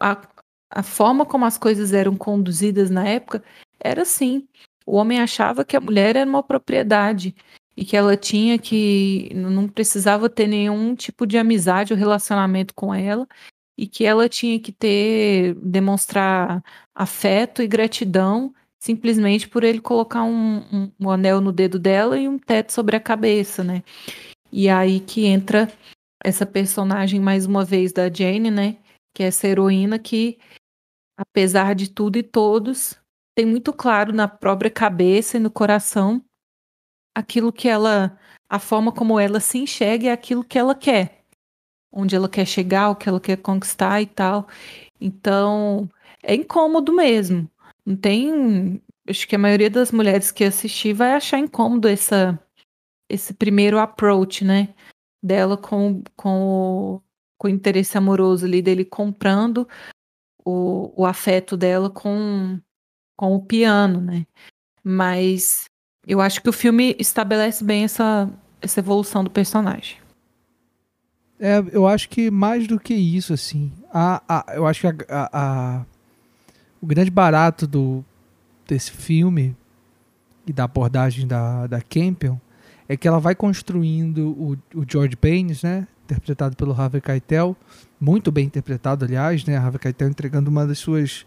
a, 0.00 0.12
a, 0.12 0.28
a 0.70 0.82
forma 0.82 1.26
como 1.26 1.44
as 1.44 1.58
coisas 1.58 1.92
eram 1.92 2.16
conduzidas 2.16 2.88
na 2.88 3.06
época 3.06 3.42
era 3.80 4.02
assim. 4.02 4.46
O 4.86 4.96
homem 4.96 5.20
achava 5.20 5.64
que 5.64 5.76
a 5.76 5.80
mulher 5.80 6.16
era 6.16 6.28
uma 6.28 6.42
propriedade 6.42 7.34
e 7.76 7.84
que 7.84 7.96
ela 7.96 8.16
tinha 8.16 8.58
que 8.58 9.30
não 9.34 9.68
precisava 9.68 10.28
ter 10.30 10.46
nenhum 10.46 10.94
tipo 10.94 11.26
de 11.26 11.36
amizade 11.36 11.92
ou 11.92 11.98
relacionamento 11.98 12.74
com 12.74 12.94
ela 12.94 13.26
e 13.76 13.86
que 13.86 14.04
ela 14.04 14.28
tinha 14.28 14.58
que 14.58 14.72
ter 14.72 15.54
demonstrar 15.56 16.62
afeto 16.94 17.62
e 17.62 17.68
gratidão 17.68 18.52
simplesmente 18.78 19.48
por 19.48 19.64
ele 19.64 19.80
colocar 19.80 20.22
um, 20.22 20.58
um, 20.72 20.92
um, 21.00 21.10
anel 21.10 21.40
no 21.40 21.52
dedo 21.52 21.78
dela 21.78 22.18
e 22.18 22.28
um 22.28 22.38
teto 22.38 22.72
sobre 22.72 22.96
a 22.96 23.00
cabeça, 23.00 23.64
né? 23.64 23.82
E 24.52 24.68
aí 24.68 25.00
que 25.00 25.26
entra 25.26 25.70
essa 26.24 26.46
personagem 26.46 27.20
mais 27.20 27.46
uma 27.46 27.64
vez 27.64 27.92
da 27.92 28.12
Jane, 28.12 28.50
né? 28.50 28.76
Que 29.14 29.22
é 29.24 29.26
essa 29.26 29.48
heroína 29.48 29.98
que, 29.98 30.38
apesar 31.16 31.74
de 31.74 31.90
tudo 31.90 32.18
e 32.18 32.22
todos, 32.22 32.96
tem 33.36 33.44
muito 33.46 33.72
claro 33.72 34.12
na 34.12 34.28
própria 34.28 34.70
cabeça 34.70 35.36
e 35.36 35.40
no 35.40 35.50
coração 35.50 36.22
aquilo 37.14 37.52
que 37.52 37.68
ela, 37.68 38.16
a 38.48 38.60
forma 38.60 38.92
como 38.92 39.18
ela 39.18 39.40
se 39.40 39.58
enxerga 39.58 40.08
é 40.08 40.12
aquilo 40.12 40.44
que 40.44 40.58
ela 40.58 40.74
quer, 40.74 41.24
onde 41.92 42.14
ela 42.14 42.28
quer 42.28 42.46
chegar, 42.46 42.90
o 42.90 42.96
que 42.96 43.08
ela 43.08 43.20
quer 43.20 43.36
conquistar 43.38 44.00
e 44.00 44.06
tal. 44.06 44.46
Então, 45.00 45.88
é 46.22 46.34
incômodo 46.34 46.92
mesmo. 46.92 47.50
Não 47.88 47.96
tem. 47.96 48.82
Acho 49.08 49.26
que 49.26 49.34
a 49.34 49.38
maioria 49.38 49.70
das 49.70 49.90
mulheres 49.90 50.30
que 50.30 50.44
assistir 50.44 50.92
vai 50.92 51.14
achar 51.14 51.38
incômodo 51.38 51.88
essa, 51.88 52.38
esse 53.08 53.32
primeiro 53.32 53.78
approach, 53.78 54.44
né? 54.44 54.74
Dela 55.22 55.56
com, 55.56 56.02
com, 56.14 56.42
o, 56.42 57.02
com 57.38 57.48
o 57.48 57.50
interesse 57.50 57.96
amoroso 57.96 58.44
ali, 58.44 58.60
dele 58.60 58.84
comprando 58.84 59.66
o, 60.44 60.92
o 61.00 61.06
afeto 61.06 61.56
dela 61.56 61.88
com, 61.88 62.60
com 63.16 63.34
o 63.34 63.42
piano, 63.42 64.02
né? 64.02 64.26
Mas 64.84 65.64
eu 66.06 66.20
acho 66.20 66.42
que 66.42 66.50
o 66.50 66.52
filme 66.52 66.94
estabelece 66.98 67.64
bem 67.64 67.84
essa, 67.84 68.30
essa 68.60 68.80
evolução 68.80 69.24
do 69.24 69.30
personagem. 69.30 69.96
É, 71.40 71.64
eu 71.72 71.86
acho 71.86 72.10
que 72.10 72.30
mais 72.30 72.66
do 72.66 72.78
que 72.78 72.92
isso, 72.92 73.32
assim, 73.32 73.72
a, 73.90 74.22
a, 74.28 74.54
eu 74.56 74.66
acho 74.66 74.80
que 74.82 74.86
a, 74.86 74.94
a, 75.08 75.28
a 75.80 75.86
o 76.80 76.86
grande 76.86 77.10
barato 77.10 77.66
do, 77.66 78.04
desse 78.66 78.90
filme 78.90 79.56
e 80.46 80.52
da 80.52 80.64
abordagem 80.64 81.26
da, 81.26 81.66
da 81.66 81.80
Campion 81.80 82.36
é 82.88 82.96
que 82.96 83.06
ela 83.06 83.18
vai 83.18 83.34
construindo 83.34 84.30
o, 84.30 84.58
o 84.74 84.84
George 84.88 85.16
Paynes, 85.16 85.62
né? 85.62 85.86
Interpretado 86.04 86.56
pelo 86.56 86.72
Harvey 86.72 87.02
Keitel, 87.02 87.54
muito 88.00 88.32
bem 88.32 88.46
interpretado, 88.46 89.04
aliás, 89.04 89.44
né? 89.44 89.56
Harvey 89.56 89.78
Keitel 89.78 90.08
entregando 90.08 90.50
uma 90.50 90.66
das 90.66 90.78
suas 90.78 91.26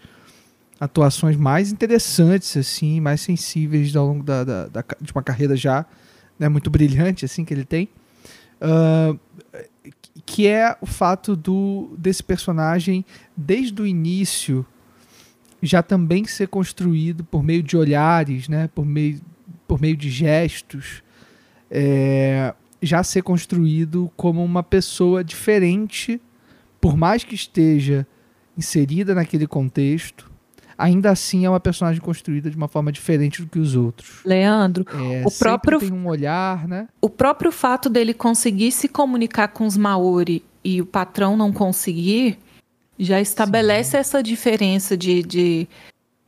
atuações 0.79 1.35
mais 1.35 1.71
interessantes, 1.71 2.57
assim, 2.57 2.99
mais 2.99 3.21
sensíveis 3.21 3.95
ao 3.95 4.07
longo 4.07 4.23
da, 4.23 4.43
da, 4.43 4.67
da 4.67 4.83
de 4.99 5.11
uma 5.13 5.21
carreira 5.21 5.55
já 5.55 5.85
né, 6.41 6.49
muito 6.49 6.71
brilhante 6.71 7.23
assim 7.23 7.45
que 7.45 7.53
ele 7.53 7.63
tem, 7.63 7.87
uh, 8.59 9.19
que 10.25 10.47
é 10.47 10.75
o 10.81 10.87
fato 10.87 11.35
do 11.35 11.93
desse 11.95 12.23
personagem 12.23 13.05
desde 13.37 13.79
o 13.79 13.85
início 13.85 14.65
já 15.61 15.83
também 15.83 16.25
ser 16.25 16.47
construído 16.47 17.23
por 17.23 17.43
meio 17.43 17.61
de 17.61 17.77
olhares, 17.77 18.47
né, 18.47 18.69
por 18.73 18.85
meio 18.85 19.19
por 19.67 19.79
meio 19.79 19.95
de 19.95 20.09
gestos, 20.09 21.01
é, 21.69 22.53
já 22.81 23.01
ser 23.03 23.21
construído 23.21 24.11
como 24.17 24.43
uma 24.43 24.61
pessoa 24.61 25.23
diferente, 25.23 26.19
por 26.81 26.97
mais 26.97 27.23
que 27.23 27.33
esteja 27.33 28.05
inserida 28.57 29.15
naquele 29.15 29.47
contexto, 29.47 30.29
ainda 30.77 31.09
assim 31.09 31.45
é 31.45 31.49
uma 31.49 31.59
personagem 31.59 32.01
construída 32.01 32.49
de 32.49 32.57
uma 32.57 32.67
forma 32.67 32.91
diferente 32.91 33.41
do 33.41 33.47
que 33.47 33.59
os 33.59 33.75
outros. 33.75 34.19
Leandro, 34.25 34.85
É, 34.93 35.23
o 35.25 35.31
próprio 35.31 35.79
tem 35.79 35.93
um 35.93 36.05
olhar, 36.05 36.67
né? 36.67 36.89
o 36.99 37.09
próprio 37.09 37.51
fato 37.51 37.89
dele 37.89 38.13
conseguir 38.13 38.73
se 38.73 38.89
comunicar 38.89 39.49
com 39.49 39.65
os 39.65 39.77
Maori 39.77 40.43
e 40.63 40.81
o 40.81 40.85
patrão 40.85 41.37
não 41.37 41.53
conseguir 41.53 42.37
já 42.97 43.19
estabelece 43.19 43.97
essa 43.97 44.21
diferença 44.21 44.95
de, 44.95 45.23
de, 45.23 45.67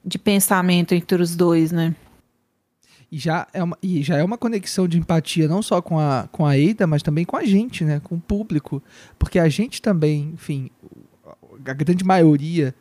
de 0.04 0.18
pensamento 0.18 0.94
entre 0.94 1.22
os 1.22 1.36
dois, 1.36 1.72
né? 1.72 1.96
E 3.12 3.18
já, 3.20 3.48
é 3.54 3.64
uma, 3.64 3.78
e 3.82 4.02
já 4.02 4.18
é 4.18 4.24
uma 4.24 4.40
conexão 4.40 4.88
de 4.88 4.98
empatia 4.98 5.48
não 5.48 5.62
só 5.62 5.84
com 5.84 6.00
a, 6.00 6.28
com 6.32 6.48
a 6.48 6.58
Eida, 6.58 6.88
mas 6.88 7.04
também 7.04 7.24
com 7.24 7.38
a 7.38 7.46
gente, 7.46 7.84
né? 7.84 8.02
Com 8.04 8.16
o 8.16 8.20
público. 8.20 8.82
Porque 9.20 9.38
a 9.38 9.48
gente 9.48 9.80
também, 9.84 10.32
enfim, 10.34 10.72
a 11.64 11.74
grande 11.74 12.04
maioria 12.04 12.74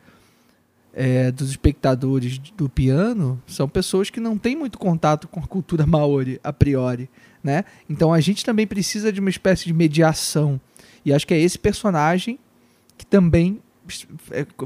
é, 0.93 1.31
dos 1.31 1.49
espectadores 1.49 2.37
do 2.37 2.69
piano 2.69 3.41
são 3.45 3.67
pessoas 3.67 4.09
que 4.09 4.19
não 4.19 4.37
têm 4.37 4.55
muito 4.55 4.77
contato 4.77 5.27
com 5.27 5.39
a 5.39 5.47
cultura 5.47 5.85
maori, 5.85 6.39
a 6.43 6.53
priori, 6.53 7.09
né? 7.43 7.63
Então 7.89 8.13
a 8.13 8.19
gente 8.19 8.45
também 8.45 8.65
precisa 8.65 9.11
de 9.11 9.19
uma 9.19 9.29
espécie 9.29 9.65
de 9.65 9.73
mediação. 9.73 10.59
E 11.05 11.13
acho 11.13 11.27
que 11.27 11.33
é 11.33 11.39
esse 11.39 11.59
personagem 11.59 12.39
que 12.97 13.05
também 13.05 13.59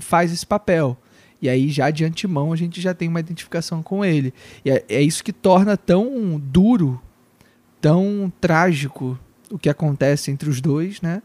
faz 0.02 0.32
esse 0.32 0.46
papel. 0.46 0.98
E 1.42 1.48
aí, 1.48 1.70
já 1.70 1.92
de 1.92 2.04
antemão, 2.04 2.52
a 2.52 2.56
gente 2.56 2.82
já 2.82 2.94
tem 2.94 3.08
uma 3.08 3.20
identificação 3.20 3.84
com 3.84 4.04
ele. 4.04 4.34
E 4.66 4.72
é, 4.72 4.84
é 4.90 5.02
isso 5.02 5.24
que 5.24 5.32
torna 5.32 5.78
tão 5.78 6.40
duro, 6.40 7.00
tão 7.80 8.32
trágico 8.42 9.18
o 9.52 9.58
que 9.58 9.70
acontece 9.70 10.32
entre 10.32 10.50
os 10.50 10.60
dois, 10.60 11.00
né? 11.02 11.22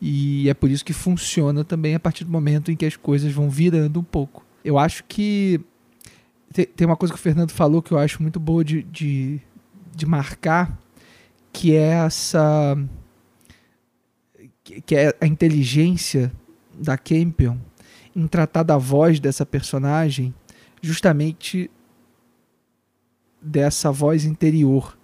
E 0.00 0.48
é 0.48 0.54
por 0.54 0.70
isso 0.70 0.84
que 0.84 0.92
funciona 0.92 1.64
também 1.64 1.94
a 1.94 2.00
partir 2.00 2.24
do 2.24 2.30
momento 2.30 2.70
em 2.70 2.76
que 2.76 2.86
as 2.86 2.94
coisas 2.94 3.32
vão 3.32 3.50
virando 3.50 3.98
um 3.98 4.04
pouco. 4.04 4.46
Eu 4.64 4.78
acho 4.78 5.02
que 5.04 5.60
te- 6.52 6.66
tem 6.66 6.86
uma 6.86 6.96
coisa 6.96 7.12
que 7.12 7.18
o 7.18 7.22
Fernando 7.22 7.50
falou 7.50 7.82
que 7.82 7.90
eu 7.90 7.98
acho 7.98 8.22
muito 8.22 8.38
boa 8.38 8.64
de, 8.64 8.84
de, 8.84 9.40
de 9.94 10.06
marcar, 10.06 10.78
que 11.52 11.74
é 11.74 11.88
essa. 12.04 12.78
que 14.62 14.94
é 14.94 15.12
a 15.20 15.26
inteligência 15.26 16.32
da 16.78 16.96
Campion 16.96 17.56
em 18.14 18.26
tratar 18.26 18.62
da 18.62 18.76
voz 18.76 19.20
dessa 19.20 19.44
personagem 19.44 20.34
justamente 20.80 21.70
dessa 23.40 23.92
voz 23.92 24.24
interior, 24.24 24.96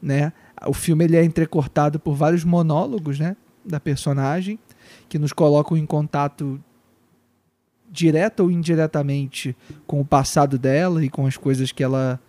né? 0.00 0.32
O 0.66 0.72
filme 0.72 1.04
ele 1.04 1.16
é 1.16 1.24
entrecortado 1.24 2.00
por 2.00 2.14
vários 2.14 2.44
monólogos, 2.44 3.18
né, 3.18 3.36
da 3.64 3.78
personagem 3.78 4.58
que 5.08 5.18
nos 5.18 5.32
colocam 5.32 5.76
em 5.76 5.86
contato 5.86 6.60
direto 7.90 8.40
ou 8.40 8.50
indiretamente 8.50 9.56
com 9.86 10.00
o 10.00 10.04
passado 10.04 10.58
dela 10.58 11.04
e 11.04 11.08
com 11.08 11.26
as 11.26 11.36
coisas 11.36 11.72
que 11.72 11.82
ela 11.82 12.20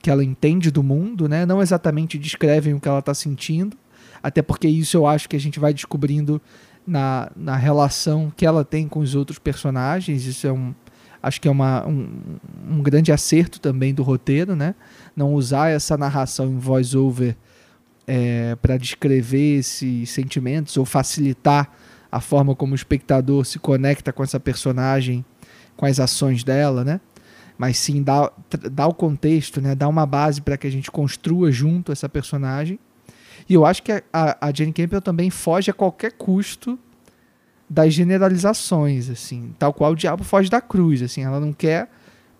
que 0.00 0.10
ela 0.10 0.22
entende 0.22 0.70
do 0.70 0.80
mundo, 0.80 1.28
né? 1.28 1.44
Não 1.44 1.60
exatamente 1.60 2.18
descrevem 2.18 2.72
o 2.72 2.80
que 2.80 2.88
ela 2.88 3.00
está 3.00 3.12
sentindo, 3.12 3.76
até 4.22 4.40
porque 4.42 4.68
isso 4.68 4.96
eu 4.96 5.06
acho 5.06 5.28
que 5.28 5.34
a 5.34 5.40
gente 5.40 5.58
vai 5.58 5.74
descobrindo 5.74 6.40
na, 6.88 7.30
na 7.36 7.54
relação 7.54 8.32
que 8.34 8.46
ela 8.46 8.64
tem 8.64 8.88
com 8.88 9.00
os 9.00 9.14
outros 9.14 9.38
personagens. 9.38 10.24
Isso 10.24 10.46
é 10.46 10.52
um. 10.52 10.74
Acho 11.22 11.40
que 11.40 11.48
é 11.48 11.50
uma, 11.50 11.86
um, 11.86 12.08
um 12.70 12.82
grande 12.82 13.12
acerto 13.12 13.60
também 13.60 13.92
do 13.92 14.02
roteiro, 14.02 14.56
né? 14.56 14.74
Não 15.14 15.34
usar 15.34 15.68
essa 15.68 15.96
narração 15.96 16.46
em 16.46 16.58
voice-over 16.58 17.36
é, 18.06 18.56
para 18.56 18.76
descrever 18.76 19.58
esses 19.58 20.08
sentimentos 20.10 20.76
ou 20.76 20.84
facilitar 20.84 21.70
a 22.10 22.20
forma 22.20 22.54
como 22.54 22.72
o 22.72 22.76
espectador 22.76 23.44
se 23.44 23.58
conecta 23.58 24.12
com 24.12 24.22
essa 24.22 24.40
personagem, 24.40 25.24
com 25.76 25.84
as 25.84 26.00
ações 26.00 26.42
dela, 26.42 26.84
né? 26.84 27.00
Mas 27.58 27.76
sim 27.76 28.02
dar, 28.02 28.32
dar 28.70 28.86
o 28.86 28.94
contexto, 28.94 29.60
né? 29.60 29.74
Dar 29.74 29.88
uma 29.88 30.06
base 30.06 30.40
para 30.40 30.56
que 30.56 30.68
a 30.68 30.70
gente 30.70 30.90
construa 30.90 31.50
junto 31.50 31.92
essa 31.92 32.08
personagem. 32.08 32.78
E 33.48 33.54
eu 33.54 33.64
acho 33.64 33.82
que 33.82 33.90
a, 33.92 34.02
a, 34.12 34.52
Jane 34.52 34.72
Campion 34.72 35.00
também 35.00 35.30
foge 35.30 35.70
a 35.70 35.74
qualquer 35.74 36.12
custo 36.12 36.78
das 37.68 37.94
generalizações, 37.94 39.08
assim, 39.08 39.54
tal 39.58 39.72
qual 39.72 39.92
o 39.92 39.96
diabo 39.96 40.22
foge 40.22 40.50
da 40.50 40.60
cruz, 40.60 41.02
assim, 41.02 41.22
ela 41.22 41.40
não 41.40 41.52
quer 41.52 41.90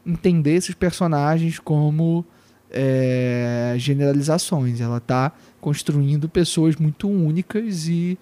entender 0.05 0.55
esses 0.55 0.75
personagens 0.75 1.59
como 1.59 2.25
é, 2.71 3.75
generalizações, 3.79 4.81
ela 4.81 4.99
está 4.99 5.33
construindo 5.61 6.29
pessoas 6.29 6.77
muito 6.77 7.09
únicas 7.09 7.89
e, 7.89 8.19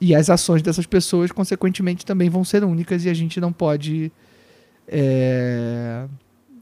e 0.00 0.14
as 0.14 0.30
ações 0.30 0.62
dessas 0.62 0.86
pessoas, 0.86 1.32
consequentemente, 1.32 2.04
também 2.04 2.30
vão 2.30 2.44
ser 2.44 2.64
únicas 2.64 3.04
e 3.04 3.10
a 3.10 3.14
gente 3.14 3.40
não 3.40 3.52
pode 3.52 4.10
é, 4.86 6.06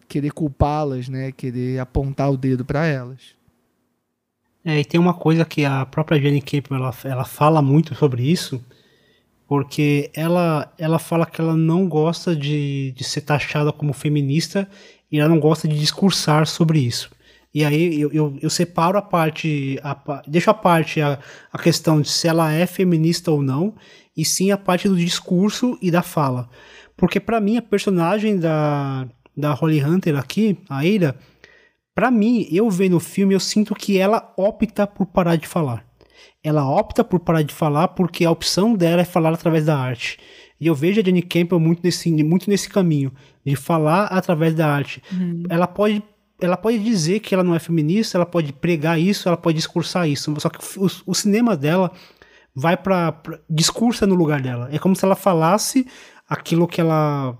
querer 0.08 0.32
culpá-las, 0.32 1.08
né, 1.08 1.30
querer 1.32 1.78
apontar 1.78 2.30
o 2.30 2.36
dedo 2.36 2.64
para 2.64 2.86
elas. 2.86 3.35
É, 4.68 4.80
e 4.80 4.84
tem 4.84 4.98
uma 4.98 5.14
coisa 5.14 5.44
que 5.44 5.64
a 5.64 5.86
própria 5.86 6.20
Jenny 6.20 6.42
Campion 6.42 6.74
ela, 6.78 6.92
ela 7.04 7.24
fala 7.24 7.62
muito 7.62 7.94
sobre 7.94 8.28
isso, 8.28 8.60
porque 9.46 10.10
ela, 10.12 10.74
ela 10.76 10.98
fala 10.98 11.24
que 11.24 11.40
ela 11.40 11.56
não 11.56 11.88
gosta 11.88 12.34
de, 12.34 12.90
de 12.90 13.04
ser 13.04 13.20
taxada 13.20 13.72
como 13.72 13.92
feminista 13.92 14.68
e 15.10 15.20
ela 15.20 15.28
não 15.28 15.38
gosta 15.38 15.68
de 15.68 15.78
discursar 15.78 16.48
sobre 16.48 16.80
isso. 16.80 17.08
E 17.54 17.64
aí 17.64 18.00
eu, 18.00 18.10
eu, 18.12 18.36
eu 18.42 18.50
separo 18.50 18.98
a 18.98 19.02
parte, 19.02 19.78
a, 19.84 20.20
deixo 20.26 20.50
a 20.50 20.54
parte 20.54 21.00
a, 21.00 21.16
a 21.52 21.58
questão 21.58 22.00
de 22.00 22.08
se 22.08 22.26
ela 22.26 22.52
é 22.52 22.66
feminista 22.66 23.30
ou 23.30 23.40
não, 23.40 23.72
e 24.16 24.24
sim 24.24 24.50
a 24.50 24.58
parte 24.58 24.88
do 24.88 24.96
discurso 24.96 25.78
e 25.80 25.92
da 25.92 26.02
fala. 26.02 26.48
Porque 26.96 27.20
pra 27.20 27.40
mim 27.40 27.56
a 27.56 27.62
personagem 27.62 28.36
da, 28.36 29.06
da 29.36 29.52
Holly 29.52 29.80
Hunter 29.80 30.18
aqui, 30.18 30.58
a 30.68 30.84
Eira, 30.84 31.16
Pra 31.96 32.10
mim, 32.10 32.46
eu 32.52 32.68
vendo 32.68 32.98
o 32.98 33.00
filme, 33.00 33.34
eu 33.34 33.40
sinto 33.40 33.74
que 33.74 33.96
ela 33.96 34.34
opta 34.36 34.86
por 34.86 35.06
parar 35.06 35.36
de 35.36 35.48
falar. 35.48 35.82
Ela 36.44 36.68
opta 36.68 37.02
por 37.02 37.18
parar 37.20 37.40
de 37.40 37.54
falar 37.54 37.88
porque 37.88 38.22
a 38.22 38.30
opção 38.30 38.74
dela 38.74 39.00
é 39.00 39.04
falar 39.06 39.32
através 39.32 39.64
da 39.64 39.78
arte. 39.78 40.18
E 40.60 40.66
eu 40.66 40.74
vejo 40.74 41.00
a 41.00 41.02
Jenny 41.02 41.22
Campbell 41.22 41.58
muito 41.58 41.80
nesse, 41.82 42.12
muito 42.22 42.50
nesse 42.50 42.68
caminho, 42.68 43.10
de 43.42 43.56
falar 43.56 44.08
através 44.08 44.54
da 44.54 44.70
arte. 44.70 45.02
Ela 45.48 45.66
pode 45.66 46.02
ela 46.38 46.58
pode 46.58 46.78
dizer 46.78 47.20
que 47.20 47.34
ela 47.34 47.42
não 47.42 47.54
é 47.54 47.58
feminista, 47.58 48.18
ela 48.18 48.26
pode 48.26 48.52
pregar 48.52 49.00
isso, 49.00 49.26
ela 49.26 49.38
pode 49.38 49.56
discursar 49.56 50.06
isso. 50.06 50.34
Só 50.38 50.50
que 50.50 50.58
o, 50.78 50.86
o 51.06 51.14
cinema 51.14 51.56
dela 51.56 51.90
vai 52.54 52.76
pra, 52.76 53.10
pra. 53.10 53.40
discursa 53.48 54.06
no 54.06 54.14
lugar 54.14 54.42
dela. 54.42 54.68
É 54.70 54.78
como 54.78 54.94
se 54.94 55.02
ela 55.02 55.16
falasse 55.16 55.86
aquilo 56.28 56.68
que 56.68 56.78
ela 56.78 57.38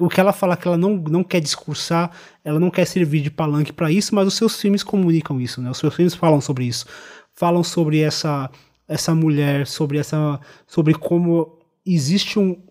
o, 0.00 0.08
que 0.08 0.20
ela 0.20 0.32
fala 0.32 0.56
que 0.56 0.66
ela 0.66 0.78
não, 0.78 0.96
não 0.96 1.22
quer 1.22 1.40
discursar, 1.40 2.10
ela 2.42 2.58
não 2.58 2.70
quer 2.70 2.86
servir 2.86 3.20
de 3.20 3.30
palanque 3.30 3.72
para 3.72 3.90
isso, 3.90 4.14
mas 4.14 4.26
os 4.26 4.34
seus 4.34 4.60
filmes 4.60 4.82
comunicam 4.82 5.40
isso, 5.40 5.60
né? 5.60 5.70
Os 5.70 5.78
seus 5.78 5.94
filmes 5.94 6.14
falam 6.14 6.40
sobre 6.40 6.64
isso. 6.64 6.86
Falam 7.34 7.62
sobre 7.62 8.00
essa 8.00 8.50
essa 8.88 9.14
mulher, 9.14 9.66
sobre 9.66 9.98
essa 9.98 10.40
sobre 10.66 10.94
como 10.94 11.58
existe 11.84 12.38
um 12.38 12.62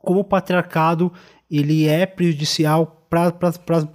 como 0.00 0.20
o 0.20 0.24
patriarcado 0.24 1.12
ele 1.50 1.86
é 1.86 2.04
prejudicial 2.06 3.06
para 3.08 3.32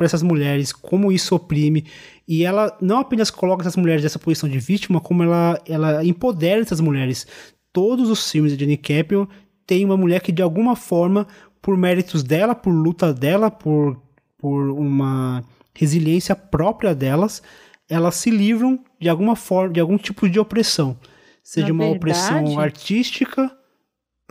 essas 0.05 0.23
mulheres, 0.23 0.71
como 0.71 1.11
isso 1.11 1.35
oprime. 1.35 1.85
E 2.27 2.45
ela 2.45 2.75
não 2.81 2.99
apenas 2.99 3.29
coloca 3.29 3.63
essas 3.63 3.75
mulheres 3.75 4.03
nessa 4.03 4.19
posição 4.19 4.49
de 4.49 4.59
vítima, 4.59 5.01
como 5.01 5.23
ela, 5.23 5.61
ela 5.67 6.05
empodera 6.05 6.61
essas 6.61 6.79
mulheres. 6.79 7.27
Todos 7.73 8.09
os 8.09 8.29
filmes 8.31 8.55
de 8.55 8.59
Jenny 8.63 8.77
Campion 8.77 9.27
tem 9.65 9.85
uma 9.85 9.97
mulher 9.97 10.21
que, 10.21 10.31
de 10.31 10.41
alguma 10.41 10.75
forma, 10.75 11.27
por 11.61 11.77
méritos 11.77 12.23
dela, 12.23 12.55
por 12.55 12.71
luta 12.71 13.13
dela, 13.13 13.51
por, 13.51 14.01
por 14.37 14.69
uma 14.71 15.43
resiliência 15.73 16.35
própria 16.35 16.93
delas, 16.95 17.41
elas 17.89 18.15
se 18.15 18.29
livram 18.29 18.79
de 18.99 19.07
alguma 19.09 19.35
forma, 19.35 19.73
de 19.73 19.79
algum 19.79 19.97
tipo 19.97 20.27
de 20.29 20.39
opressão. 20.39 20.97
Seja 21.43 21.67
Na 21.67 21.73
uma 21.73 21.83
verdade- 21.83 21.97
opressão 21.97 22.59
artística. 22.59 23.51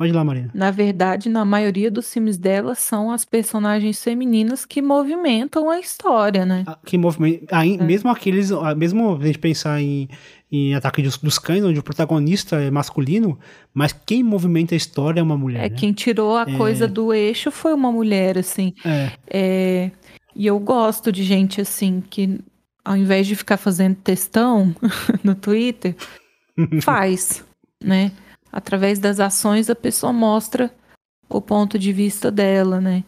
Pode 0.01 0.13
ir 0.13 0.17
lá, 0.17 0.25
Marina. 0.25 0.51
Na 0.55 0.71
verdade, 0.71 1.29
na 1.29 1.45
maioria 1.45 1.91
dos 1.91 2.11
filmes 2.11 2.39
dela 2.39 2.75
são 2.75 3.11
as 3.11 3.27
personagens 3.27 4.03
femininas 4.03 4.65
que 4.65 4.81
movimentam 4.81 5.69
a 5.69 5.79
história, 5.79 6.47
né? 6.47 6.65
Ah, 6.67 6.79
Que 6.87 6.97
movimento, 6.97 7.45
aí, 7.53 7.77
É. 7.79 7.83
mesmo 7.85 8.09
aqueles, 8.09 8.51
ah, 8.51 8.75
mesmo 8.75 9.19
a 9.21 9.27
gente 9.27 9.39
pensar 9.39 9.79
em, 9.83 10.09
em 10.51 10.75
Ataque 10.75 11.03
dos, 11.03 11.19
dos 11.19 11.39
Cães, 11.39 11.63
onde 11.63 11.79
o 11.79 11.83
protagonista 11.83 12.57
é 12.57 12.71
masculino, 12.71 13.39
mas 13.75 13.93
quem 13.93 14.23
movimenta 14.23 14.75
a 14.75 14.77
história 14.79 15.21
é 15.21 15.23
uma 15.23 15.37
mulher. 15.37 15.67
É, 15.67 15.69
né? 15.69 15.77
quem 15.77 15.93
tirou 15.93 16.35
a 16.35 16.47
É. 16.49 16.57
coisa 16.57 16.89
do 16.89 17.13
eixo 17.13 17.51
foi 17.51 17.75
uma 17.75 17.93
mulher, 17.93 18.39
assim. 18.39 18.73
É, 18.83 19.11
É, 19.29 19.91
e 20.35 20.47
eu 20.47 20.59
gosto 20.59 21.13
de 21.13 21.23
gente 21.25 21.61
assim 21.61 22.03
que 22.09 22.41
ao 22.83 22.97
invés 22.97 23.27
de 23.27 23.37
ficar 23.37 23.59
fazendo 23.59 23.97
textão 23.97 24.75
no 25.23 25.35
Twitter, 25.35 25.95
faz, 26.81 27.45
né? 27.85 28.13
Através 28.53 28.99
das 28.99 29.21
ações 29.21 29.71
a 29.71 29.75
pessoa 29.75 30.13
mostra 30.13 30.73
o 31.29 31.41
ponto 31.41 31.79
de 31.79 31.93
vista 31.93 32.31
dela, 32.31 32.81
né? 32.81 33.05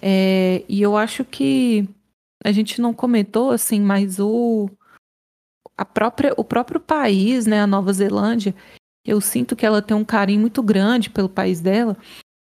É, 0.00 0.64
e 0.68 0.82
eu 0.82 0.96
acho 0.96 1.24
que 1.24 1.88
a 2.44 2.52
gente 2.52 2.80
não 2.80 2.92
comentou 2.92 3.50
assim, 3.50 3.80
mas 3.80 4.18
o 4.18 4.68
a 5.76 5.84
própria, 5.84 6.34
o 6.36 6.44
próprio 6.44 6.78
país, 6.78 7.46
né, 7.46 7.60
a 7.60 7.66
Nova 7.66 7.92
Zelândia, 7.92 8.54
eu 9.04 9.20
sinto 9.20 9.56
que 9.56 9.66
ela 9.66 9.82
tem 9.82 9.96
um 9.96 10.04
carinho 10.04 10.40
muito 10.40 10.62
grande 10.62 11.10
pelo 11.10 11.28
país 11.28 11.60
dela. 11.60 11.96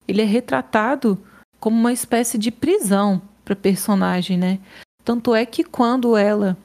Ele 0.06 0.20
é 0.20 0.24
retratado 0.24 1.18
como 1.58 1.76
uma 1.76 1.92
espécie 1.92 2.38
de 2.38 2.50
prisão 2.50 3.20
para 3.44 3.56
personagem, 3.56 4.36
né? 4.38 4.60
Tanto 5.04 5.34
é 5.34 5.44
que 5.44 5.64
quando 5.64 6.16
ela, 6.16 6.56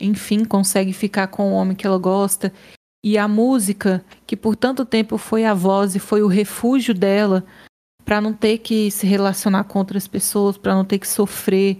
enfim, 0.00 0.44
consegue 0.44 0.92
ficar 0.92 1.28
com 1.28 1.50
o 1.50 1.54
homem 1.54 1.76
que 1.76 1.86
ela 1.86 1.98
gosta 1.98 2.52
e 3.08 3.16
a 3.16 3.26
música, 3.26 4.04
que 4.26 4.36
por 4.36 4.54
tanto 4.54 4.84
tempo 4.84 5.16
foi 5.16 5.46
a 5.46 5.54
voz 5.54 5.94
e 5.94 5.98
foi 5.98 6.20
o 6.20 6.26
refúgio 6.26 6.92
dela 6.92 7.42
para 8.04 8.20
não 8.20 8.34
ter 8.34 8.58
que 8.58 8.90
se 8.90 9.06
relacionar 9.06 9.64
com 9.64 9.78
outras 9.78 10.06
pessoas, 10.06 10.58
para 10.58 10.74
não 10.74 10.84
ter 10.84 10.98
que 10.98 11.08
sofrer, 11.08 11.78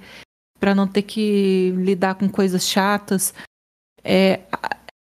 para 0.58 0.74
não 0.74 0.86
ter 0.88 1.02
que 1.02 1.70
lidar 1.76 2.14
com 2.14 2.30
coisas 2.30 2.66
chatas, 2.66 3.34
é, 4.02 4.40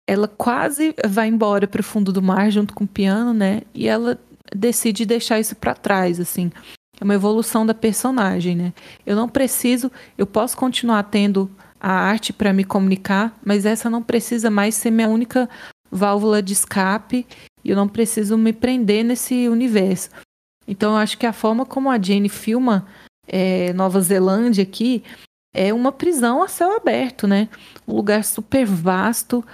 ela 0.08 0.26
quase 0.26 0.92
vai 1.06 1.28
embora 1.28 1.68
para 1.68 1.80
o 1.80 1.84
fundo 1.84 2.12
do 2.12 2.20
mar 2.20 2.50
junto 2.50 2.74
com 2.74 2.82
o 2.82 2.88
piano, 2.88 3.32
né? 3.32 3.62
E 3.72 3.86
ela 3.86 4.18
decide 4.52 5.06
deixar 5.06 5.38
isso 5.38 5.54
para 5.54 5.72
trás, 5.72 6.18
assim. 6.18 6.50
É 7.00 7.04
uma 7.04 7.14
evolução 7.14 7.64
da 7.64 7.74
personagem, 7.74 8.56
né? 8.56 8.72
Eu 9.06 9.14
não 9.14 9.28
preciso, 9.28 9.88
eu 10.16 10.26
posso 10.26 10.56
continuar 10.56 11.04
tendo 11.04 11.48
a 11.80 11.92
arte 11.92 12.32
para 12.32 12.52
me 12.52 12.64
comunicar, 12.64 13.38
mas 13.44 13.64
essa 13.64 13.88
não 13.88 14.02
precisa 14.02 14.50
mais 14.50 14.74
ser 14.74 14.90
minha 14.90 15.08
única 15.08 15.48
válvula 15.90 16.42
de 16.42 16.52
escape 16.52 17.26
e 17.64 17.70
eu 17.70 17.76
não 17.76 17.88
preciso 17.88 18.36
me 18.36 18.52
prender 18.52 19.04
nesse 19.04 19.48
universo. 19.48 20.10
Então 20.66 20.92
eu 20.92 20.96
acho 20.98 21.16
que 21.16 21.26
a 21.26 21.32
forma 21.32 21.64
como 21.64 21.90
a 21.90 22.00
Jane 22.00 22.28
filma 22.28 22.86
é, 23.26 23.72
Nova 23.72 24.00
Zelândia 24.00 24.62
aqui 24.62 25.02
é 25.54 25.72
uma 25.72 25.90
prisão 25.90 26.42
a 26.42 26.48
céu 26.48 26.76
aberto, 26.76 27.26
né? 27.26 27.48
Um 27.86 27.94
lugar 27.94 28.24
super 28.24 28.66
vasto, 28.66 29.44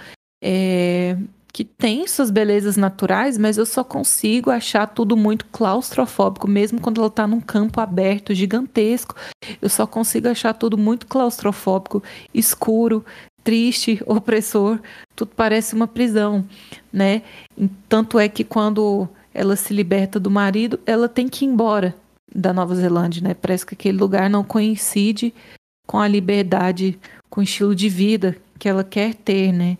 é, 0.43 1.17
que 1.55 1.63
tem 1.63 2.05
suas 2.05 2.29
belezas 2.29 2.75
naturais, 2.75 3.37
mas 3.37 3.57
eu 3.57 3.65
só 3.65 3.81
consigo 3.81 4.51
achar 4.51 4.87
tudo 4.87 5.15
muito 5.15 5.45
claustrofóbico, 5.45 6.49
mesmo 6.49 6.81
quando 6.81 6.99
ela 6.99 7.07
está 7.07 7.25
num 7.25 7.39
campo 7.39 7.79
aberto, 7.79 8.33
gigantesco. 8.33 9.15
Eu 9.61 9.69
só 9.69 9.87
consigo 9.87 10.27
achar 10.27 10.53
tudo 10.53 10.77
muito 10.77 11.07
claustrofóbico, 11.07 12.03
escuro, 12.33 13.05
triste, 13.45 14.01
opressor. 14.05 14.79
Tudo 15.15 15.31
parece 15.33 15.73
uma 15.73 15.87
prisão, 15.87 16.45
né? 16.91 17.21
Tanto 17.87 18.19
é 18.19 18.27
que 18.27 18.43
quando 18.43 19.07
ela 19.33 19.55
se 19.55 19.73
liberta 19.73 20.19
do 20.19 20.29
marido, 20.29 20.77
ela 20.85 21.07
tem 21.07 21.29
que 21.29 21.45
ir 21.45 21.47
embora 21.47 21.95
da 22.33 22.51
Nova 22.51 22.75
Zelândia, 22.75 23.21
né? 23.21 23.33
Parece 23.33 23.65
que 23.65 23.75
aquele 23.75 23.97
lugar 23.97 24.29
não 24.29 24.43
coincide 24.43 25.33
com 25.87 25.99
a 25.99 26.07
liberdade, 26.07 26.99
com 27.29 27.39
o 27.39 27.43
estilo 27.43 27.73
de 27.73 27.87
vida 27.87 28.35
que 28.59 28.67
ela 28.67 28.83
quer 28.83 29.13
ter, 29.13 29.53
né? 29.53 29.77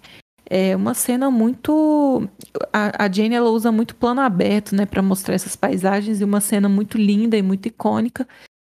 É 0.48 0.76
uma 0.76 0.94
cena 0.94 1.32
muito. 1.32 2.30
A, 2.72 3.06
a 3.06 3.12
Jane 3.12 3.34
ela 3.34 3.50
usa 3.50 3.72
muito 3.72 3.96
plano 3.96 4.22
aberto, 4.22 4.76
né, 4.76 4.86
para 4.86 5.02
mostrar 5.02 5.34
essas 5.34 5.56
paisagens 5.56 6.22
e 6.22 6.24
uma 6.24 6.40
cena 6.40 6.70
muito 6.70 7.00
linda 7.00 7.36
e 7.36 7.42
muito 7.42 7.68
icônica 7.68 8.28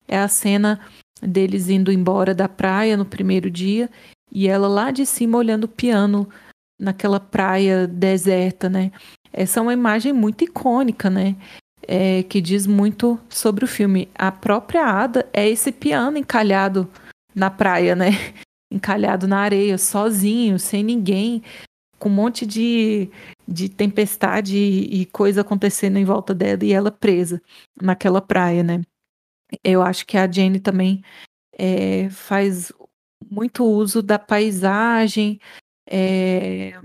é 0.08 0.18
a 0.18 0.28
cena 0.28 0.80
deles 1.20 1.68
indo 1.68 1.90
embora 1.90 2.34
da 2.34 2.48
praia 2.48 2.96
no 2.96 3.04
primeiro 3.04 3.50
dia 3.50 3.90
e 4.36 4.48
ela 4.48 4.68
lá 4.68 4.90
de 4.90 5.06
cima 5.06 5.38
olhando 5.38 5.64
o 5.64 5.68
piano 5.68 6.28
naquela 6.78 7.18
praia 7.18 7.86
deserta, 7.86 8.68
né? 8.68 8.92
Essa 9.32 9.60
é 9.60 9.62
uma 9.62 9.72
imagem 9.72 10.12
muito 10.12 10.44
icônica, 10.44 11.08
né? 11.08 11.34
É, 11.88 12.22
que 12.24 12.38
diz 12.38 12.66
muito 12.66 13.18
sobre 13.30 13.64
o 13.64 13.68
filme. 13.68 14.10
A 14.14 14.30
própria 14.30 14.84
Ada 14.84 15.26
é 15.32 15.48
esse 15.48 15.72
piano 15.72 16.18
encalhado 16.18 16.86
na 17.34 17.48
praia, 17.48 17.96
né? 17.96 18.10
encalhado 18.70 19.26
na 19.26 19.38
areia, 19.38 19.78
sozinho, 19.78 20.58
sem 20.58 20.84
ninguém, 20.84 21.42
com 21.98 22.10
um 22.10 22.12
monte 22.12 22.44
de, 22.44 23.08
de 23.48 23.70
tempestade 23.70 24.54
e, 24.58 25.00
e 25.00 25.06
coisa 25.06 25.40
acontecendo 25.40 25.96
em 25.96 26.04
volta 26.04 26.34
dela 26.34 26.62
e 26.62 26.74
ela 26.74 26.90
presa 26.90 27.40
naquela 27.80 28.20
praia, 28.20 28.62
né? 28.62 28.82
Eu 29.64 29.80
acho 29.80 30.04
que 30.04 30.18
a 30.18 30.30
Jane 30.30 30.60
também 30.60 31.02
é, 31.58 32.10
faz 32.10 32.70
muito 33.30 33.64
uso 33.64 34.02
da 34.02 34.18
paisagem, 34.18 35.40
é, 35.88 36.78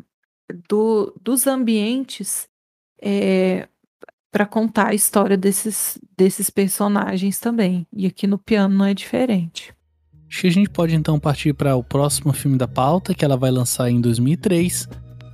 do, 0.70 1.14
dos 1.22 1.48
ambientes 1.48 2.48
é, 3.02 3.68
para 4.32 4.46
contar 4.46 4.88
a 4.90 4.94
história 4.94 5.36
desses, 5.36 6.00
desses 6.18 6.50
personagens 6.50 7.40
também. 7.40 7.86
E 7.92 8.06
aqui 8.06 8.28
no 8.28 8.38
piano 8.38 8.76
não 8.76 8.86
é 8.86 8.94
diferente. 8.94 9.74
Acho 10.30 10.42
que 10.42 10.48
a 10.48 10.52
gente 10.52 10.70
pode 10.70 10.96
então 10.96 11.20
partir 11.20 11.54
para 11.54 11.76
o 11.76 11.84
próximo 11.84 12.32
filme 12.32 12.58
da 12.58 12.68
pauta, 12.68 13.14
que 13.14 13.26
ela 13.26 13.36
vai 13.36 13.52
lançar 13.52 13.90
em 13.90 14.00
2003, 14.00 14.88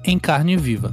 Em 0.04 0.18
Carne 0.18 0.58
Viva. 0.58 0.92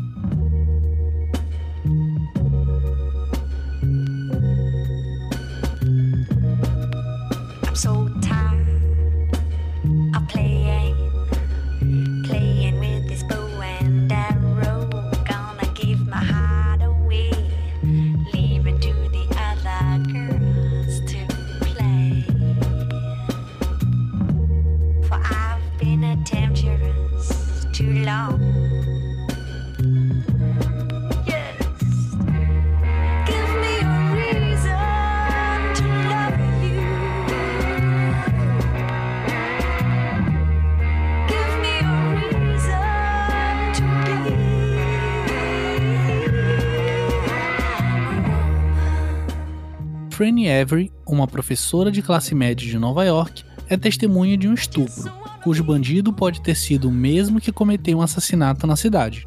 Franny 50.14 50.48
Avery, 50.48 50.92
uma 51.04 51.26
professora 51.26 51.90
de 51.90 52.00
classe 52.00 52.36
média 52.36 52.64
de 52.64 52.78
Nova 52.78 53.04
York, 53.04 53.44
é 53.68 53.76
testemunha 53.76 54.36
de 54.36 54.46
um 54.46 54.54
estupro, 54.54 55.12
cujo 55.42 55.64
bandido 55.64 56.12
pode 56.12 56.40
ter 56.40 56.54
sido 56.54 56.88
o 56.88 56.92
mesmo 56.92 57.40
que 57.40 57.50
cometeu 57.50 57.98
um 57.98 58.00
assassinato 58.00 58.64
na 58.64 58.76
cidade. 58.76 59.26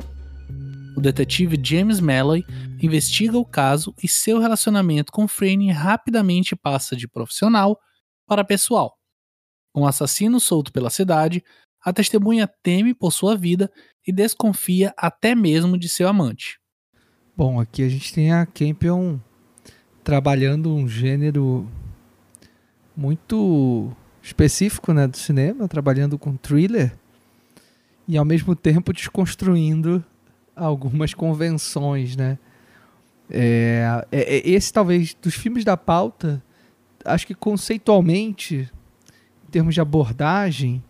O 0.96 1.02
detetive 1.02 1.60
James 1.62 2.00
Malloy 2.00 2.42
investiga 2.82 3.38
o 3.38 3.44
caso 3.44 3.94
e 4.02 4.08
seu 4.08 4.40
relacionamento 4.40 5.12
com 5.12 5.28
Franny 5.28 5.72
rapidamente 5.72 6.56
passa 6.56 6.96
de 6.96 7.06
profissional 7.06 7.78
para 8.26 8.46
pessoal. 8.46 8.98
Com 9.74 9.82
um 9.82 9.88
assassino 9.88 10.40
solto 10.40 10.72
pela 10.72 10.90
cidade, 10.90 11.44
a 11.84 11.92
testemunha 11.92 12.50
teme 12.64 12.94
por 12.94 13.12
sua 13.12 13.36
vida 13.36 13.70
e 14.08 14.14
desconfia 14.14 14.94
até 14.96 15.36
mesmo 15.36 15.78
de 15.78 15.90
seu 15.90 16.08
amante. 16.08 16.62
Bom, 17.36 17.60
aqui 17.60 17.84
a 17.84 17.90
gente 17.90 18.14
tem 18.14 18.32
a 18.32 18.46
Campion 18.46 19.20
trabalhando 20.08 20.74
um 20.74 20.88
gênero 20.88 21.68
muito 22.96 23.92
específico 24.24 24.94
né, 24.94 25.06
do 25.06 25.18
cinema, 25.18 25.68
trabalhando 25.68 26.18
com 26.18 26.38
thriller 26.38 26.98
e 28.08 28.18
ao 28.18 28.24
mesmo 28.24 28.56
tempo 28.56 28.94
desconstruindo 28.94 30.02
algumas 30.56 31.14
convenções, 31.14 32.16
né? 32.16 32.40
É, 33.30 34.08
é, 34.10 34.38
é, 34.38 34.50
esse 34.50 34.72
talvez 34.72 35.14
dos 35.14 35.36
filmes 35.36 35.66
da 35.66 35.76
pauta, 35.76 36.42
acho 37.04 37.28
que 37.28 37.36
conceitualmente, 37.36 38.72
em 39.46 39.52
termos 39.52 39.74
de 39.74 39.82
abordagem, 39.82 40.82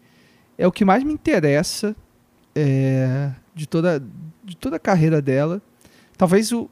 é 0.59 0.67
o 0.67 0.71
que 0.71 0.85
mais 0.85 1.03
me 1.03 1.11
interessa 1.11 1.95
é, 2.53 3.31
de 3.55 3.67
toda 3.67 3.99
de 4.45 4.55
toda 4.55 4.75
a 4.75 4.79
carreira 4.79 5.19
dela. 5.23 5.59
Talvez 6.15 6.51
o, 6.51 6.69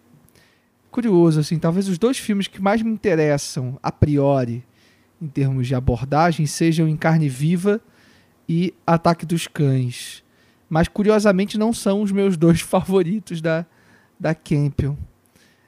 curioso, 0.96 1.42
assim, 1.42 1.60
talvez 1.60 1.90
os 1.90 1.98
dois 1.98 2.18
filmes 2.18 2.48
que 2.48 2.62
mais 2.62 2.82
me 2.82 2.90
interessam 2.90 3.78
a 3.84 3.92
priori 3.92 4.64
em 5.22 5.28
termos 5.28 5.68
de 5.68 5.76
abordagem 5.76 6.46
sejam 6.46 6.88
Em 6.88 6.96
Carne 6.96 7.28
Viva 7.28 7.82
e 8.48 8.74
Ataque 8.88 9.26
dos 9.26 9.46
Cães. 9.46 10.24
Mas 10.70 10.88
curiosamente 10.88 11.58
não 11.58 11.74
são 11.74 12.02
os 12.02 12.14
meus 12.14 12.38
dois 12.38 12.62
favoritos 12.64 13.42
da, 13.42 13.66
da 14.18 14.34
Campion. 14.34 14.96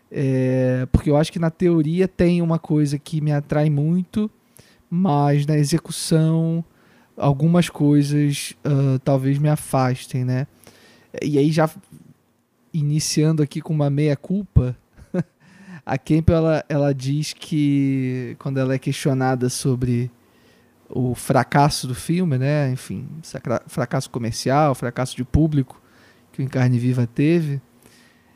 É, 0.10 0.88
porque 0.94 1.10
eu 1.10 1.18
acho 1.18 1.30
que 1.30 1.40
na 1.40 1.52
teoria 1.52 2.08
tem 2.08 2.42
uma 2.42 2.58
coisa 2.58 2.98
que 2.98 3.20
me 3.20 3.34
atrai 3.34 3.70
muito, 3.70 4.32
mas 4.90 5.46
na 5.46 5.58
execução 5.58 6.64
algumas 7.18 7.68
coisas 7.68 8.56
uh, 8.66 8.98
talvez 9.00 9.38
me 9.38 9.50
afastem, 9.50 10.24
né? 10.24 10.48
E 11.22 11.38
aí 11.38 11.52
já 11.52 11.70
iniciando 12.74 13.44
aqui 13.44 13.60
com 13.60 13.74
uma 13.74 13.90
meia 13.90 14.16
culpa, 14.16 14.78
a 15.88 15.98
Campbell 15.98 16.36
ela, 16.36 16.66
ela 16.68 16.94
diz 16.94 17.32
que 17.32 18.36
quando 18.40 18.58
ela 18.58 18.74
é 18.74 18.78
questionada 18.78 19.48
sobre 19.48 20.12
o 20.90 21.16
fracasso 21.16 21.88
do 21.88 21.96
filme, 21.96 22.38
né? 22.38 22.70
Enfim, 22.70 23.08
fracasso 23.68 24.10
comercial, 24.10 24.76
fracasso 24.76 25.16
de 25.16 25.24
público 25.24 25.82
que 26.34 26.42
o 26.42 26.44
Encarne 26.44 26.78
Viva 26.78 27.08
teve, 27.08 27.62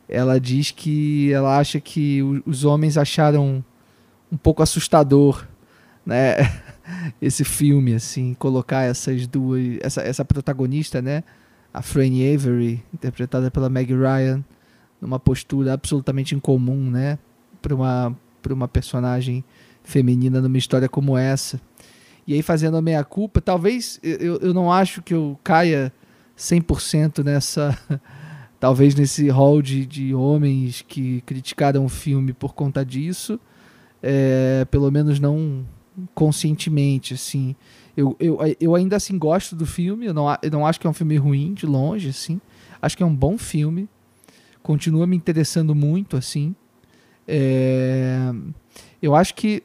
ela 0.07 0.39
diz 0.39 0.71
que 0.71 1.33
ela 1.33 1.57
acha 1.57 1.81
que 1.81 2.21
os 2.45 2.63
homens 2.63 2.97
acharam 2.97 3.61
um 4.31 4.37
pouco 4.37 4.63
assustador, 4.63 5.45
né? 6.05 6.37
Esse 7.21 7.43
filme, 7.43 7.93
assim, 7.93 8.33
colocar 8.33 8.83
essas 8.83 9.27
duas, 9.27 9.77
essa, 9.81 10.01
essa 10.01 10.23
protagonista, 10.23 11.01
né? 11.01 11.21
A 11.73 11.81
Franny 11.81 12.33
Avery, 12.33 12.81
interpretada 12.93 13.51
pela 13.51 13.69
Meg 13.69 13.93
Ryan, 13.93 14.41
numa 15.01 15.19
postura 15.19 15.73
absolutamente 15.73 16.33
incomum, 16.33 16.89
né? 16.89 17.19
Para 17.61 17.75
uma, 17.75 18.17
uma 18.49 18.67
personagem 18.67 19.43
feminina 19.83 20.41
numa 20.41 20.57
história 20.57 20.89
como 20.89 21.17
essa. 21.17 21.59
E 22.25 22.33
aí, 22.33 22.41
fazendo 22.41 22.77
a 22.77 22.81
meia-culpa, 22.81 23.41
talvez 23.41 23.99
eu, 24.03 24.37
eu 24.37 24.53
não 24.53 24.71
acho 24.71 25.01
que 25.01 25.13
eu 25.13 25.39
caia 25.43 25.91
100% 26.37 27.23
nessa. 27.23 27.77
talvez 28.59 28.93
nesse 28.93 29.27
hall 29.29 29.59
de, 29.59 29.87
de 29.87 30.13
homens 30.13 30.85
que 30.87 31.21
criticaram 31.21 31.83
o 31.83 31.89
filme 31.89 32.31
por 32.31 32.53
conta 32.53 32.85
disso. 32.85 33.39
É, 34.03 34.65
pelo 34.69 34.89
menos 34.91 35.19
não 35.19 35.65
conscientemente, 36.13 37.13
assim. 37.13 37.55
Eu, 37.95 38.15
eu, 38.19 38.37
eu 38.59 38.75
ainda 38.75 38.95
assim 38.95 39.17
gosto 39.17 39.55
do 39.55 39.65
filme, 39.65 40.05
eu 40.05 40.13
não, 40.13 40.25
eu 40.41 40.51
não 40.51 40.65
acho 40.65 40.79
que 40.79 40.87
é 40.87 40.89
um 40.89 40.93
filme 40.93 41.17
ruim, 41.17 41.53
de 41.53 41.65
longe, 41.65 42.09
assim. 42.09 42.39
Acho 42.81 42.95
que 42.95 43.03
é 43.03 43.05
um 43.05 43.15
bom 43.15 43.37
filme. 43.37 43.89
Continua 44.63 45.07
me 45.07 45.15
interessando 45.15 45.75
muito, 45.75 46.15
assim. 46.15 46.55
É, 47.33 48.29
eu 49.01 49.15
acho 49.15 49.33
que 49.35 49.63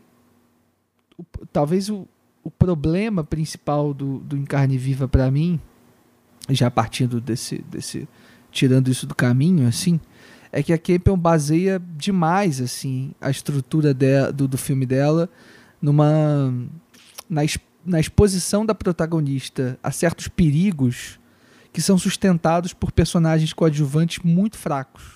talvez 1.52 1.90
o, 1.90 2.06
o 2.44 2.50
problema 2.50 3.24
principal 3.24 3.92
do, 3.92 4.20
do 4.20 4.36
Encarne 4.36 4.78
Viva 4.78 5.08
para 5.08 5.28
mim, 5.32 5.60
já 6.48 6.70
partindo 6.70 7.20
desse, 7.20 7.58
desse. 7.68 8.06
tirando 8.52 8.88
isso 8.88 9.04
do 9.04 9.16
caminho, 9.16 9.66
assim, 9.66 9.98
é 10.52 10.62
que 10.62 10.72
a 10.72 10.78
Campion 10.78 11.18
baseia 11.18 11.82
demais, 11.96 12.60
assim, 12.60 13.10
a 13.20 13.30
estrutura 13.30 13.92
de, 13.92 14.30
do, 14.30 14.46
do 14.46 14.56
filme 14.56 14.86
dela 14.86 15.28
numa. 15.82 16.54
Na, 17.28 17.42
na 17.84 17.98
exposição 17.98 18.64
da 18.64 18.74
protagonista 18.76 19.76
a 19.82 19.90
certos 19.90 20.28
perigos 20.28 21.18
que 21.72 21.82
são 21.82 21.98
sustentados 21.98 22.72
por 22.72 22.92
personagens 22.92 23.52
coadjuvantes 23.52 24.22
muito 24.24 24.56
fracos. 24.56 25.15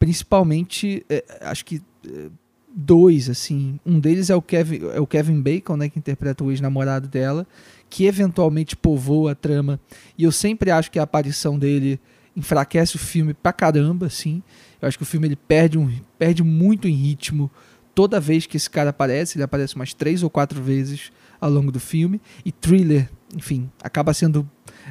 Principalmente, 0.00 1.06
é, 1.08 1.22
acho 1.42 1.64
que 1.64 1.80
é, 2.04 2.28
dois, 2.74 3.28
assim. 3.28 3.78
Um 3.86 4.00
deles 4.00 4.30
é 4.30 4.34
o 4.34 4.42
Kevin, 4.42 4.80
é 4.94 5.00
o 5.00 5.06
Kevin 5.06 5.40
Bacon, 5.40 5.76
né, 5.76 5.88
que 5.88 5.98
interpreta 5.98 6.42
o 6.42 6.50
ex-namorado 6.50 7.06
dela, 7.06 7.46
que 7.88 8.06
eventualmente 8.06 8.76
povoa 8.76 9.32
a 9.32 9.34
trama. 9.34 9.78
E 10.16 10.24
eu 10.24 10.32
sempre 10.32 10.70
acho 10.72 10.90
que 10.90 10.98
a 10.98 11.02
aparição 11.02 11.58
dele 11.58 12.00
enfraquece 12.36 12.96
o 12.96 12.98
filme 12.98 13.34
pra 13.34 13.52
caramba, 13.52 14.06
assim. 14.06 14.42
Eu 14.80 14.88
acho 14.88 14.96
que 14.96 15.02
o 15.02 15.06
filme 15.06 15.28
ele 15.28 15.36
perde, 15.36 15.78
um, 15.78 15.92
perde 16.18 16.42
muito 16.42 16.88
em 16.88 16.94
ritmo 16.94 17.50
toda 17.94 18.18
vez 18.18 18.46
que 18.46 18.56
esse 18.56 18.70
cara 18.70 18.90
aparece. 18.90 19.36
Ele 19.36 19.44
aparece 19.44 19.76
umas 19.76 19.92
três 19.92 20.22
ou 20.22 20.30
quatro 20.30 20.62
vezes 20.62 21.12
ao 21.40 21.50
longo 21.50 21.70
do 21.70 21.80
filme. 21.80 22.20
E 22.44 22.50
Thriller, 22.50 23.10
enfim, 23.36 23.70
acaba 23.82 24.14
sendo. 24.14 24.48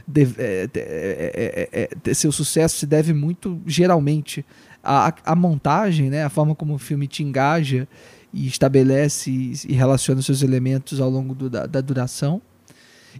De, 0.07 0.21
é, 0.37 0.67
de, 0.67 0.79
é, 0.79 1.69
é, 1.71 1.89
é 2.05 2.13
seu 2.13 2.31
sucesso 2.31 2.77
se 2.77 2.85
deve 2.85 3.11
muito, 3.11 3.59
geralmente, 3.65 4.45
a, 4.83 5.13
a 5.25 5.35
montagem, 5.35 6.09
né, 6.09 6.23
a 6.23 6.29
forma 6.29 6.55
como 6.55 6.75
o 6.75 6.77
filme 6.77 7.07
te 7.07 7.23
engaja 7.23 7.87
e 8.33 8.47
estabelece 8.47 9.53
e 9.67 9.73
relaciona 9.73 10.21
seus 10.21 10.41
elementos 10.41 10.99
ao 10.99 11.09
longo 11.09 11.33
do, 11.33 11.49
da, 11.49 11.65
da, 11.65 11.81
duração. 11.81 12.41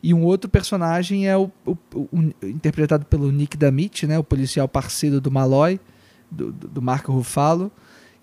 E 0.04 0.14
um 0.14 0.24
outro 0.24 0.50
personagem 0.50 1.28
é 1.28 1.36
o, 1.36 1.52
o, 1.66 1.78
o, 1.96 2.34
interpretado 2.44 3.06
pelo 3.06 3.32
Nick 3.32 3.58
Damit, 3.58 4.06
né, 4.06 4.18
o 4.20 4.24
policial 4.24 4.68
parceiro 4.68 5.20
do 5.20 5.32
Malloy, 5.32 5.80
do, 6.30 6.52
do 6.52 6.82
Marco 6.82 7.12
Ruffalo, 7.12 7.72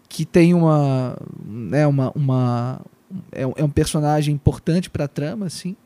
que 0.08 0.24
tem 0.24 0.54
uma, 0.54 1.18
né, 1.44 1.86
uma, 1.86 2.12
uma 2.14 2.80
é, 3.32 3.42
é 3.42 3.64
um 3.64 3.70
personagem 3.70 4.34
importante 4.34 4.88
para 4.88 5.04
a 5.04 5.08
trama, 5.08 5.46
assim. 5.46 5.76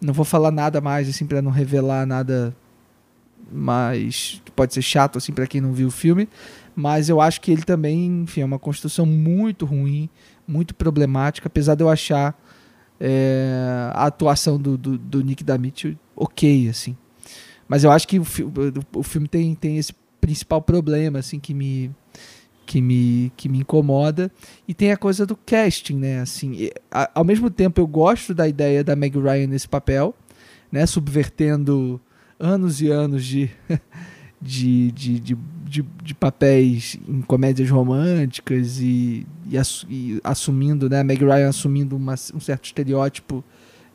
Não 0.00 0.12
vou 0.12 0.24
falar 0.24 0.50
nada 0.50 0.80
mais 0.80 1.08
assim 1.08 1.26
para 1.26 1.40
não 1.40 1.50
revelar 1.50 2.06
nada 2.06 2.54
mais 3.50 4.40
que 4.44 4.50
pode 4.50 4.72
ser 4.72 4.82
chato 4.82 5.18
assim 5.18 5.32
para 5.32 5.46
quem 5.46 5.60
não 5.60 5.72
viu 5.72 5.88
o 5.88 5.90
filme, 5.90 6.28
mas 6.74 7.08
eu 7.08 7.20
acho 7.20 7.40
que 7.40 7.50
ele 7.50 7.62
também, 7.62 8.22
enfim, 8.22 8.40
é 8.40 8.44
uma 8.44 8.58
construção 8.58 9.04
muito 9.04 9.66
ruim, 9.66 10.08
muito 10.46 10.74
problemática, 10.74 11.46
apesar 11.46 11.74
de 11.74 11.82
eu 11.82 11.90
achar 11.90 12.38
é, 12.98 13.90
a 13.92 14.06
atuação 14.06 14.58
do, 14.58 14.76
do, 14.78 14.98
do 14.98 15.22
Nick 15.22 15.44
Damit 15.44 15.98
ok, 16.16 16.68
assim. 16.68 16.96
Mas 17.68 17.84
eu 17.84 17.90
acho 17.90 18.06
que 18.06 18.18
o, 18.18 18.26
o 18.94 19.02
filme 19.02 19.28
tem, 19.28 19.54
tem 19.54 19.78
esse 19.78 19.94
principal 20.20 20.62
problema, 20.62 21.18
assim, 21.18 21.38
que 21.38 21.52
me, 21.52 21.90
que 22.64 22.80
me, 22.80 23.32
que 23.36 23.48
me 23.48 23.58
incomoda. 23.58 24.30
E 24.66 24.74
tem 24.74 24.92
a 24.92 24.96
coisa 24.96 25.26
do 25.26 25.36
casting, 25.36 25.96
né? 25.96 26.20
Assim, 26.20 26.70
a, 26.90 27.10
ao 27.14 27.24
mesmo 27.24 27.50
tempo 27.50 27.80
eu 27.80 27.86
gosto 27.86 28.34
da 28.34 28.48
ideia 28.48 28.84
da 28.84 28.96
Meg 28.96 29.18
Ryan 29.18 29.48
nesse 29.48 29.68
papel, 29.68 30.14
né? 30.70 30.86
Subvertendo 30.86 32.00
anos 32.38 32.80
e 32.80 32.88
anos 32.88 33.24
de 33.24 33.50
de, 34.42 34.90
de, 34.90 35.20
de, 35.20 35.38
de, 35.72 35.82
de 36.02 36.14
papéis 36.14 36.98
em 37.08 37.22
comédias 37.22 37.70
românticas 37.70 38.78
e, 38.78 39.26
e, 39.48 39.56
ass, 39.56 39.86
e 39.88 40.20
assumindo, 40.22 40.88
né, 40.90 41.00
a 41.00 41.04
Meg 41.04 41.24
Ryan 41.24 41.48
assumindo 41.48 41.96
uma, 41.96 42.12
um 42.12 42.40
certo 42.40 42.66
estereótipo 42.66 43.42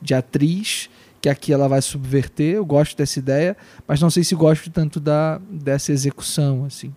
de 0.01 0.15
atriz 0.15 0.89
que 1.21 1.29
aqui 1.29 1.53
ela 1.53 1.67
vai 1.67 1.81
subverter. 1.81 2.55
Eu 2.55 2.65
gosto 2.65 2.97
dessa 2.97 3.19
ideia, 3.19 3.55
mas 3.87 4.01
não 4.01 4.09
sei 4.09 4.23
se 4.23 4.33
gosto 4.33 4.71
tanto 4.71 4.99
da, 4.99 5.39
dessa 5.51 5.91
execução, 5.91 6.65
assim. 6.65 6.93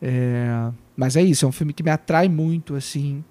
É, 0.00 0.70
mas 0.96 1.14
é 1.14 1.22
isso, 1.22 1.44
é 1.44 1.48
um 1.48 1.52
filme 1.52 1.74
que 1.74 1.82
me 1.82 1.90
atrai 1.90 2.26
muito, 2.26 2.74
assim, 2.74 3.22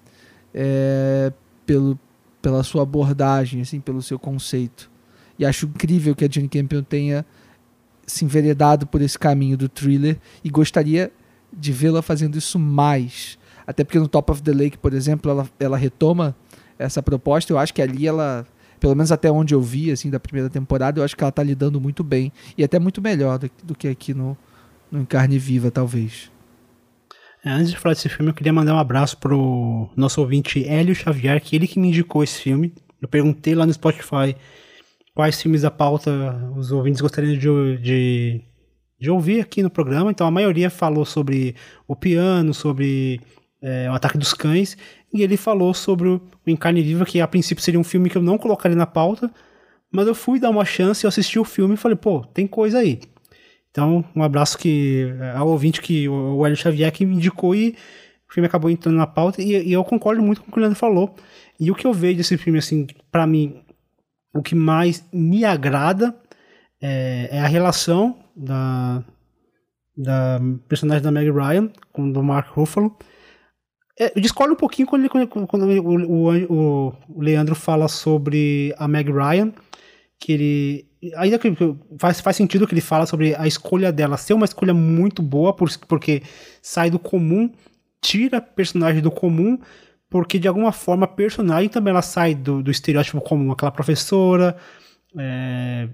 é, 0.54 1.32
pelo, 1.66 1.98
pela 2.40 2.62
sua 2.62 2.82
abordagem, 2.82 3.60
assim, 3.60 3.80
pelo 3.80 4.00
seu 4.02 4.20
conceito. 4.20 4.88
E 5.36 5.44
acho 5.44 5.66
incrível 5.66 6.14
que 6.14 6.24
a 6.24 6.28
Jane 6.30 6.48
Campion 6.48 6.82
tenha 6.82 7.26
se 8.08 8.24
enveredado 8.24 8.86
por 8.86 9.00
esse 9.00 9.18
caminho 9.18 9.56
do 9.56 9.68
thriller 9.68 10.18
e 10.42 10.48
gostaria 10.48 11.12
de 11.52 11.72
vê-la 11.72 12.02
fazendo 12.02 12.36
isso 12.36 12.58
mais. 12.58 13.38
Até 13.66 13.84
porque 13.84 13.98
no 13.98 14.08
Top 14.08 14.32
of 14.32 14.42
the 14.42 14.52
Lake, 14.52 14.78
por 14.78 14.94
exemplo, 14.94 15.30
ela, 15.30 15.48
ela 15.60 15.76
retoma 15.76 16.34
essa 16.78 17.02
proposta. 17.02 17.52
Eu 17.52 17.58
acho 17.58 17.74
que 17.74 17.82
ali 17.82 18.06
ela, 18.06 18.46
pelo 18.80 18.94
menos 18.94 19.12
até 19.12 19.30
onde 19.30 19.54
eu 19.54 19.60
vi, 19.60 19.90
assim, 19.90 20.08
da 20.08 20.18
primeira 20.18 20.48
temporada, 20.48 21.00
eu 21.00 21.04
acho 21.04 21.14
que 21.14 21.22
ela 21.22 21.28
está 21.28 21.42
lidando 21.42 21.80
muito 21.80 22.02
bem. 22.02 22.32
E 22.56 22.64
até 22.64 22.78
muito 22.78 23.02
melhor 23.02 23.38
do, 23.38 23.50
do 23.62 23.74
que 23.74 23.86
aqui 23.86 24.14
no, 24.14 24.36
no 24.90 25.06
Carne 25.06 25.38
Viva, 25.38 25.70
talvez. 25.70 26.30
É, 27.44 27.50
antes 27.50 27.70
de 27.70 27.76
falar 27.76 27.94
desse 27.94 28.08
filme, 28.08 28.30
eu 28.30 28.34
queria 28.34 28.52
mandar 28.52 28.74
um 28.74 28.78
abraço 28.78 29.18
pro 29.18 29.88
nosso 29.94 30.20
ouvinte 30.20 30.66
Hélio 30.66 30.94
Xavier, 30.94 31.40
que 31.40 31.54
ele 31.54 31.68
que 31.68 31.78
me 31.78 31.88
indicou 31.88 32.24
esse 32.24 32.40
filme. 32.40 32.72
Eu 33.00 33.06
perguntei 33.06 33.54
lá 33.54 33.64
no 33.64 33.72
Spotify 33.72 34.34
quais 35.18 35.42
filmes 35.42 35.62
da 35.62 35.70
pauta 35.70 36.48
os 36.56 36.70
ouvintes 36.70 37.00
gostariam 37.00 37.36
de, 37.36 37.78
de, 37.78 38.40
de 39.00 39.10
ouvir 39.10 39.40
aqui 39.40 39.64
no 39.64 39.68
programa. 39.68 40.12
Então 40.12 40.24
a 40.24 40.30
maioria 40.30 40.70
falou 40.70 41.04
sobre 41.04 41.56
o 41.88 41.96
piano, 41.96 42.54
sobre 42.54 43.20
é, 43.60 43.90
o 43.90 43.94
Ataque 43.94 44.16
dos 44.16 44.32
Cães, 44.32 44.76
e 45.12 45.24
ele 45.24 45.36
falou 45.36 45.74
sobre 45.74 46.06
o 46.06 46.22
Em 46.46 46.54
Carne 46.54 46.82
Viva, 46.82 47.04
que 47.04 47.20
a 47.20 47.26
princípio 47.26 47.64
seria 47.64 47.80
um 47.80 47.82
filme 47.82 48.08
que 48.08 48.16
eu 48.16 48.22
não 48.22 48.38
colocaria 48.38 48.76
na 48.76 48.86
pauta, 48.86 49.28
mas 49.90 50.06
eu 50.06 50.14
fui 50.14 50.38
dar 50.38 50.50
uma 50.50 50.64
chance, 50.64 51.04
eu 51.04 51.08
assisti 51.08 51.36
o 51.36 51.44
filme 51.44 51.74
e 51.74 51.76
falei, 51.76 51.96
pô, 51.96 52.24
tem 52.32 52.46
coisa 52.46 52.78
aí. 52.78 53.00
Então, 53.72 54.04
um 54.14 54.22
abraço 54.22 54.56
que 54.56 55.12
ao 55.34 55.48
ouvinte 55.48 55.82
que 55.82 56.08
o 56.08 56.46
Hélio 56.46 56.56
Xavier 56.56 56.92
que 56.92 57.04
me 57.04 57.16
indicou 57.16 57.56
e 57.56 57.74
o 58.30 58.32
filme 58.32 58.46
acabou 58.46 58.70
entrando 58.70 58.94
na 58.94 59.06
pauta 59.08 59.42
e, 59.42 59.66
e 59.66 59.72
eu 59.72 59.82
concordo 59.82 60.22
muito 60.22 60.42
com 60.42 60.48
o 60.48 60.52
que 60.52 60.58
o 60.58 60.60
Leandro 60.60 60.78
falou. 60.78 61.12
E 61.58 61.72
o 61.72 61.74
que 61.74 61.88
eu 61.88 61.92
vejo 61.92 62.18
desse 62.18 62.38
filme, 62.38 62.60
assim, 62.60 62.86
para 63.10 63.26
mim, 63.26 63.64
o 64.34 64.42
que 64.42 64.54
mais 64.54 65.04
me 65.12 65.44
agrada 65.44 66.14
é, 66.80 67.28
é 67.32 67.40
a 67.40 67.46
relação 67.46 68.18
da, 68.36 69.02
da 69.96 70.40
personagem 70.68 71.02
da 71.02 71.10
Meg 71.10 71.30
Ryan 71.30 71.70
com 71.92 72.10
do 72.10 72.22
Mark 72.22 72.48
Ruffalo. 72.50 72.96
É, 73.98 74.16
eu 74.16 74.22
discordo 74.22 74.54
um 74.54 74.56
pouquinho 74.56 74.86
quando, 74.86 75.02
ele, 75.02 75.26
quando, 75.26 75.64
o, 75.64 76.52
o, 76.52 76.94
o, 77.08 77.20
Leandro 77.20 77.56
fala 77.56 77.88
sobre 77.88 78.72
a 78.78 78.86
Meg 78.86 79.10
Ryan, 79.10 79.52
que 80.20 80.32
ele. 80.32 80.88
Ainda 81.16 81.38
que 81.38 81.52
faz, 81.98 82.20
faz 82.20 82.36
sentido 82.36 82.66
que 82.66 82.74
ele 82.74 82.80
fala 82.80 83.06
sobre 83.06 83.34
a 83.34 83.46
escolha 83.46 83.92
dela 83.92 84.16
ser 84.16 84.34
uma 84.34 84.44
escolha 84.44 84.74
muito 84.74 85.22
boa, 85.22 85.54
porque 85.54 86.22
sai 86.60 86.90
do 86.90 86.98
comum, 86.98 87.52
tira 88.00 88.40
personagem 88.40 89.00
do 89.00 89.10
comum, 89.10 89.58
porque 90.10 90.38
de 90.38 90.48
alguma 90.48 90.72
forma 90.72 91.04
a 91.04 91.08
personagem 91.08 91.68
também 91.68 91.90
ela 91.90 92.02
sai 92.02 92.34
do, 92.34 92.62
do 92.62 92.70
estereótipo 92.70 93.20
comum, 93.20 93.52
aquela 93.52 93.70
professora. 93.70 94.56
É, 95.16 95.88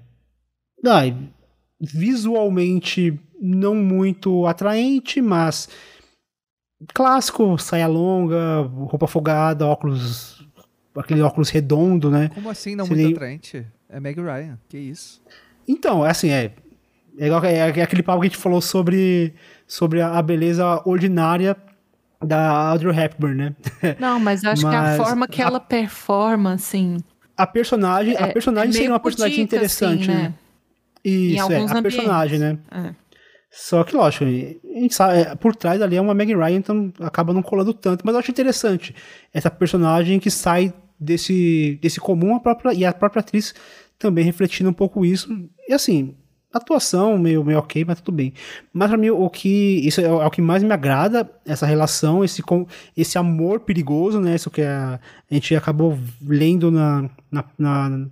visualmente 1.79 3.19
não 3.41 3.75
muito 3.75 4.45
atraente, 4.45 5.21
mas 5.21 5.67
clássico, 6.93 7.57
saia 7.57 7.87
longa, 7.87 8.61
roupa 8.61 9.07
folgada, 9.07 9.65
óculos. 9.65 10.45
aquele 10.95 11.21
óculos 11.21 11.49
redondo, 11.49 12.09
né? 12.09 12.29
Como 12.33 12.49
assim 12.49 12.75
não 12.75 12.85
Seria... 12.85 13.03
muito 13.03 13.17
atraente? 13.17 13.65
É 13.89 13.99
Meg 13.99 14.19
Ryan, 14.19 14.59
que 14.67 14.77
isso? 14.77 15.21
Então, 15.67 16.05
é 16.05 16.09
assim, 16.09 16.29
é. 16.29 16.53
É, 17.17 17.27
igual, 17.27 17.43
é, 17.45 17.55
é 17.55 17.81
aquele 17.81 18.03
papo 18.03 18.19
que 18.19 18.27
a 18.27 18.29
gente 18.29 18.41
falou 18.41 18.61
sobre, 18.61 19.33
sobre 19.65 20.01
a 20.01 20.21
beleza 20.21 20.81
ordinária 20.85 21.55
da 22.23 22.69
Audrey 22.69 22.97
Hepburn, 22.97 23.35
né? 23.35 23.55
Não, 23.99 24.19
mas 24.19 24.43
acho 24.43 24.63
mas 24.63 24.71
que 24.71 25.01
a 25.01 25.05
forma 25.05 25.27
que 25.27 25.41
a, 25.41 25.45
ela 25.45 25.59
performa, 25.59 26.53
assim. 26.53 26.97
A 27.37 27.45
personagem, 27.45 28.15
é, 28.15 28.23
a 28.23 28.27
personagem 28.27 28.69
é 28.69 28.73
seria 28.73 28.89
uma 28.89 28.99
personagem 28.99 29.37
pudica, 29.37 29.55
interessante, 29.55 30.09
assim, 30.09 30.19
né? 30.19 30.23
né? 30.29 30.33
Isso, 31.03 31.51
é, 31.51 31.57
a 31.57 31.61
ambientes. 31.61 31.81
personagem, 31.81 32.39
né? 32.39 32.57
É. 32.71 33.05
Só 33.51 33.83
que, 33.83 33.95
lógico, 33.95 34.25
a 34.25 34.27
gente 34.27 34.93
sabe, 34.93 35.19
é, 35.19 35.35
por 35.35 35.55
trás 35.55 35.81
ali 35.81 35.95
é 35.95 36.01
uma 36.01 36.13
Meg 36.13 36.35
Ryan, 36.35 36.57
então 36.57 36.91
acaba 36.99 37.33
não 37.33 37.41
colando 37.41 37.73
tanto. 37.73 38.05
Mas 38.05 38.13
eu 38.13 38.19
acho 38.19 38.31
interessante 38.31 38.93
essa 39.33 39.49
personagem 39.49 40.19
que 40.19 40.29
sai 40.29 40.73
desse, 40.99 41.79
desse 41.81 41.99
comum 41.99 42.35
a 42.35 42.39
própria, 42.39 42.73
e 42.73 42.83
a 42.83 42.91
própria 42.91 43.21
atriz 43.21 43.53
também 43.97 44.25
refletindo 44.25 44.69
um 44.69 44.73
pouco 44.73 45.05
isso. 45.05 45.29
E 45.69 45.73
assim, 45.73 46.15
atuação 46.57 47.17
meio, 47.17 47.43
meio 47.43 47.59
ok, 47.59 47.83
mas 47.85 48.01
tudo 48.01 48.15
bem. 48.15 48.33
Mas 48.73 48.89
pra 48.89 48.97
mim, 48.97 49.09
o 49.09 49.29
que. 49.29 49.85
Isso 49.87 50.01
é, 50.01 50.11
o 50.11 50.29
que 50.29 50.41
mais 50.41 50.63
me 50.63 50.71
agrada, 50.71 51.29
essa 51.45 51.65
relação, 51.65 52.23
esse, 52.23 52.41
esse 52.95 53.17
amor 53.17 53.61
perigoso, 53.61 54.19
né? 54.19 54.35
Isso 54.35 54.51
que 54.51 54.61
a, 54.61 54.99
a 55.29 55.33
gente 55.33 55.55
acabou 55.55 55.97
lendo 56.21 56.71
na, 56.71 57.09
na, 57.31 57.45
na 57.57 58.07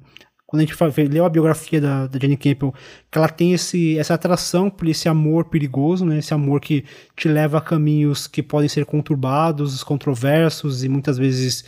quando 0.54 0.62
a 0.62 0.66
gente 0.66 1.10
leu 1.10 1.26
a 1.26 1.30
biografia 1.30 1.82
da, 1.82 2.06
da 2.06 2.20
Campbell, 2.20 2.76
que 3.10 3.18
ela 3.18 3.28
tem 3.28 3.54
esse, 3.54 3.98
essa 3.98 4.14
atração 4.14 4.70
por 4.70 4.88
esse 4.88 5.10
amor 5.10 5.46
perigoso, 5.46 6.06
né? 6.06 6.20
Esse 6.20 6.32
amor 6.32 6.62
que 6.62 6.86
te 7.16 7.28
leva 7.28 7.58
a 7.58 7.62
caminhos 7.62 8.28
que 8.28 8.44
podem 8.44 8.70
ser 8.70 8.86
conturbados, 8.86 9.84
controversos 9.84 10.84
e 10.84 10.90
muitas 10.90 11.18
vezes 11.18 11.66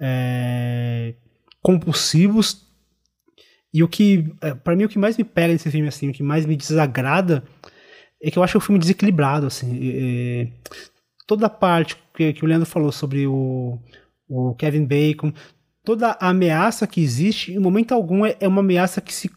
é, 0.00 1.14
compulsivos 1.60 2.69
e 3.72 3.82
o 3.82 3.88
que, 3.88 4.32
é, 4.40 4.52
para 4.54 4.74
mim, 4.74 4.84
o 4.84 4.88
que 4.88 4.98
mais 4.98 5.16
me 5.16 5.24
pega 5.24 5.52
nesse 5.52 5.70
filme, 5.70 5.88
assim, 5.88 6.08
o 6.08 6.12
que 6.12 6.22
mais 6.22 6.44
me 6.44 6.56
desagrada 6.56 7.44
é 8.22 8.30
que 8.30 8.38
eu 8.38 8.42
acho 8.42 8.58
o 8.58 8.60
filme 8.60 8.78
desequilibrado, 8.78 9.46
assim. 9.46 9.78
É, 9.82 10.48
toda 11.26 11.46
a 11.46 11.50
parte 11.50 11.96
que, 12.14 12.32
que, 12.32 12.44
o 12.44 12.48
Leandro 12.48 12.66
falou 12.66 12.90
sobre 12.90 13.26
o, 13.26 13.78
o 14.28 14.54
Kevin 14.56 14.84
Bacon, 14.84 15.32
toda 15.84 16.10
a 16.20 16.28
ameaça 16.28 16.86
que 16.86 17.00
existe, 17.00 17.52
em 17.52 17.58
momento 17.58 17.92
algum 17.92 18.26
é, 18.26 18.36
é 18.40 18.48
uma 18.48 18.60
ameaça 18.60 19.00
que 19.00 19.14
se 19.14 19.30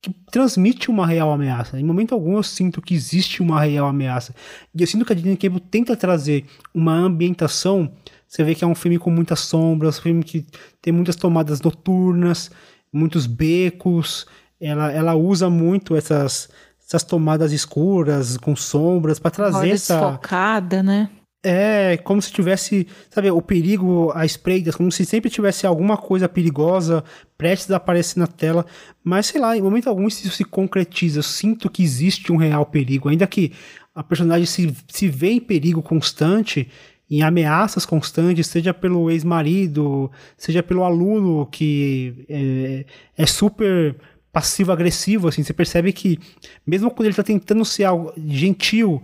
que 0.00 0.14
transmite 0.30 0.90
uma 0.92 1.04
real 1.04 1.32
ameaça. 1.32 1.78
Em 1.78 1.84
momento 1.84 2.14
algum 2.14 2.36
eu 2.36 2.42
sinto 2.44 2.80
que 2.80 2.94
existe 2.94 3.42
uma 3.42 3.60
real 3.60 3.88
ameaça. 3.88 4.32
E 4.72 4.80
eu 4.80 4.86
sinto 4.86 5.04
que 5.04 5.12
a 5.12 5.16
Disney 5.16 5.36
Cable 5.36 5.60
tenta 5.60 5.96
trazer 5.96 6.44
uma 6.72 6.94
ambientação. 6.94 7.92
Você 8.24 8.44
vê 8.44 8.54
que 8.54 8.62
é 8.62 8.66
um 8.66 8.76
filme 8.76 8.96
com 8.96 9.10
muitas 9.10 9.40
sombras, 9.40 9.98
um 9.98 10.02
filme 10.02 10.22
que 10.22 10.46
tem 10.80 10.92
muitas 10.92 11.16
tomadas 11.16 11.60
noturnas 11.60 12.48
muitos 12.92 13.26
becos. 13.26 14.26
Ela, 14.60 14.90
ela 14.90 15.14
usa 15.14 15.48
muito 15.48 15.94
essas, 15.94 16.48
essas 16.84 17.04
tomadas 17.04 17.52
escuras 17.52 18.36
com 18.36 18.56
sombras 18.56 19.18
para 19.18 19.30
trazer 19.30 19.58
Olha 19.58 19.72
essa 19.72 19.98
focada, 19.98 20.82
né? 20.82 21.08
É, 21.40 21.96
como 21.98 22.20
se 22.20 22.32
tivesse, 22.32 22.86
sabe, 23.08 23.30
o 23.30 23.40
perigo 23.40 24.10
à 24.12 24.26
espreita, 24.26 24.72
como 24.72 24.90
se 24.90 25.04
sempre 25.04 25.30
tivesse 25.30 25.66
alguma 25.66 25.96
coisa 25.96 26.28
perigosa 26.28 27.04
prestes 27.36 27.70
a 27.70 27.76
aparecer 27.76 28.18
na 28.18 28.26
tela, 28.26 28.66
mas 29.04 29.26
sei 29.26 29.40
lá, 29.40 29.56
em 29.56 29.62
momento 29.62 29.88
algum 29.88 30.08
isso 30.08 30.28
se 30.30 30.44
concretiza. 30.44 31.20
Eu 31.20 31.22
sinto 31.22 31.70
que 31.70 31.82
existe 31.82 32.32
um 32.32 32.36
real 32.36 32.66
perigo, 32.66 33.08
ainda 33.08 33.24
que 33.24 33.52
a 33.94 34.02
personagem 34.02 34.46
se, 34.46 34.76
se 34.88 35.08
vê 35.08 35.30
em 35.30 35.40
perigo 35.40 35.80
constante, 35.80 36.68
em 37.10 37.22
ameaças 37.22 37.86
constantes, 37.86 38.46
seja 38.46 38.74
pelo 38.74 39.10
ex-marido, 39.10 40.10
seja 40.36 40.62
pelo 40.62 40.84
aluno 40.84 41.46
que 41.46 42.26
é, 42.28 42.84
é 43.16 43.26
super 43.26 43.96
passivo-agressivo, 44.32 45.26
assim, 45.26 45.42
você 45.42 45.52
percebe 45.52 45.92
que 45.92 46.18
mesmo 46.66 46.90
quando 46.90 47.06
ele 47.06 47.12
está 47.12 47.22
tentando 47.22 47.64
ser 47.64 47.84
algo 47.84 48.12
gentil, 48.16 49.02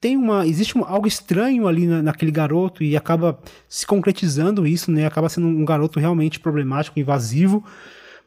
tem 0.00 0.16
uma 0.16 0.46
existe 0.46 0.76
um, 0.76 0.84
algo 0.84 1.08
estranho 1.08 1.66
ali 1.66 1.86
na, 1.86 2.02
naquele 2.02 2.30
garoto 2.30 2.84
e 2.84 2.96
acaba 2.96 3.40
se 3.68 3.86
concretizando 3.86 4.66
isso, 4.66 4.90
né? 4.92 5.06
Acaba 5.06 5.28
sendo 5.28 5.46
um 5.46 5.64
garoto 5.64 5.98
realmente 5.98 6.38
problemático, 6.38 7.00
invasivo, 7.00 7.64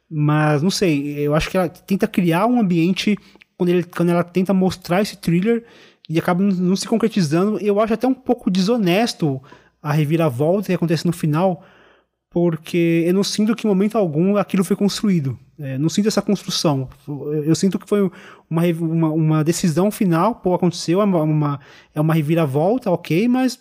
mas 0.10 0.62
não 0.62 0.72
sei, 0.72 1.20
eu 1.20 1.34
acho 1.36 1.50
que 1.50 1.58
ela 1.58 1.70
tenta 1.70 2.08
criar 2.08 2.46
um 2.48 2.60
ambiente 2.60 3.16
quando, 3.58 3.70
ele, 3.70 3.84
quando 3.84 4.10
ela 4.10 4.24
tenta 4.24 4.54
mostrar 4.54 5.02
esse 5.02 5.16
thriller 5.16 5.64
e 6.12 6.20
acaba 6.20 6.44
não 6.44 6.76
se 6.76 6.88
concretizando. 6.88 7.58
Eu 7.60 7.80
acho 7.80 7.94
até 7.94 8.06
um 8.06 8.14
pouco 8.14 8.52
desonesto 8.52 9.42
a 9.82 9.92
reviravolta 9.92 10.68
que 10.68 10.74
acontece 10.74 11.06
no 11.06 11.14
final, 11.14 11.64
porque 12.30 13.04
eu 13.08 13.14
não 13.14 13.24
sinto 13.24 13.56
que 13.56 13.66
em 13.66 13.70
momento 13.70 13.98
algum 13.98 14.36
aquilo 14.36 14.64
foi 14.64 14.76
construído. 14.76 15.38
É, 15.58 15.78
não 15.78 15.90
sinto 15.90 16.08
essa 16.08 16.22
construção. 16.22 16.90
Eu 17.08 17.56
sinto 17.56 17.80
que 17.80 17.88
foi 17.88 18.10
uma, 18.50 18.64
uma, 18.80 19.10
uma 19.10 19.44
decisão 19.44 19.90
final, 19.90 20.36
pô, 20.36 20.54
aconteceu, 20.54 21.02
é 21.02 21.04
uma, 21.04 21.22
uma, 21.22 21.60
é 21.96 22.02
uma 22.02 22.14
reviravolta, 22.14 22.92
ok, 22.92 23.28
mas 23.28 23.60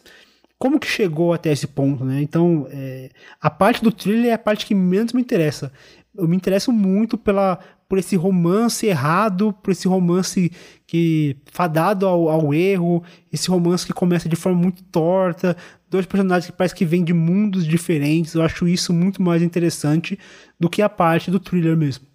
como 0.59 0.81
que 0.81 0.87
chegou 0.87 1.33
até 1.33 1.53
esse 1.53 1.67
ponto, 1.67 2.05
né? 2.05 2.21
Então, 2.21 2.67
é, 2.71 3.11
a 3.41 3.49
parte 3.49 3.83
do 3.83 3.93
thriller 3.93 4.31
é 4.31 4.35
a 4.35 4.39
parte 4.39 4.67
que 4.67 4.75
menos 4.75 5.13
me 5.13 5.21
interessa. 5.21 5.73
Eu 6.15 6.27
me 6.27 6.37
interesso 6.37 6.73
muito 6.73 7.17
pela, 7.17 7.59
por 7.91 7.99
esse 7.99 8.15
romance 8.15 8.87
errado, 8.87 9.53
por 9.53 9.73
esse 9.73 9.89
romance 9.89 10.53
que 10.87 11.37
fadado 11.51 12.07
ao, 12.07 12.29
ao, 12.29 12.55
erro, 12.55 13.03
esse 13.33 13.51
romance 13.51 13.85
que 13.85 13.93
começa 13.93 14.29
de 14.29 14.37
forma 14.37 14.61
muito 14.63 14.85
torta, 14.85 15.57
dois 15.91 16.07
personagens 16.07 16.47
que 16.47 16.57
parece 16.57 16.73
que 16.73 16.85
vêm 16.85 17.03
de 17.03 17.13
mundos 17.13 17.67
diferentes. 17.67 18.35
Eu 18.35 18.43
acho 18.43 18.69
isso 18.69 18.93
muito 18.93 19.21
mais 19.21 19.43
interessante 19.43 20.17
do 20.59 20.71
que 20.71 20.81
a 20.83 20.89
parte 20.89 21.33
do 21.33 21.41
thriller 21.41 21.77
mesmo. 21.77 22.07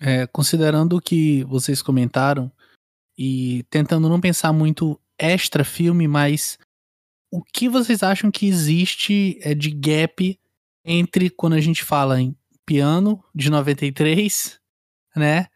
É, 0.00 0.28
considerando 0.28 0.96
o 0.96 1.00
que 1.00 1.42
vocês 1.42 1.82
comentaram 1.82 2.48
e 3.18 3.64
tentando 3.68 4.08
não 4.08 4.20
pensar 4.20 4.52
muito 4.52 4.96
extra 5.18 5.64
filme, 5.64 6.06
mas 6.06 6.56
o 7.32 7.42
que 7.42 7.68
vocês 7.68 8.04
acham 8.04 8.30
que 8.30 8.46
existe 8.46 9.40
é, 9.42 9.56
de 9.56 9.72
gap 9.72 10.38
entre 10.84 11.30
quando 11.30 11.54
a 11.54 11.60
gente 11.60 11.82
fala 11.82 12.20
em 12.20 12.32
piano 12.64 13.20
de 13.34 13.50
93 13.50 14.56
né? 15.14 15.46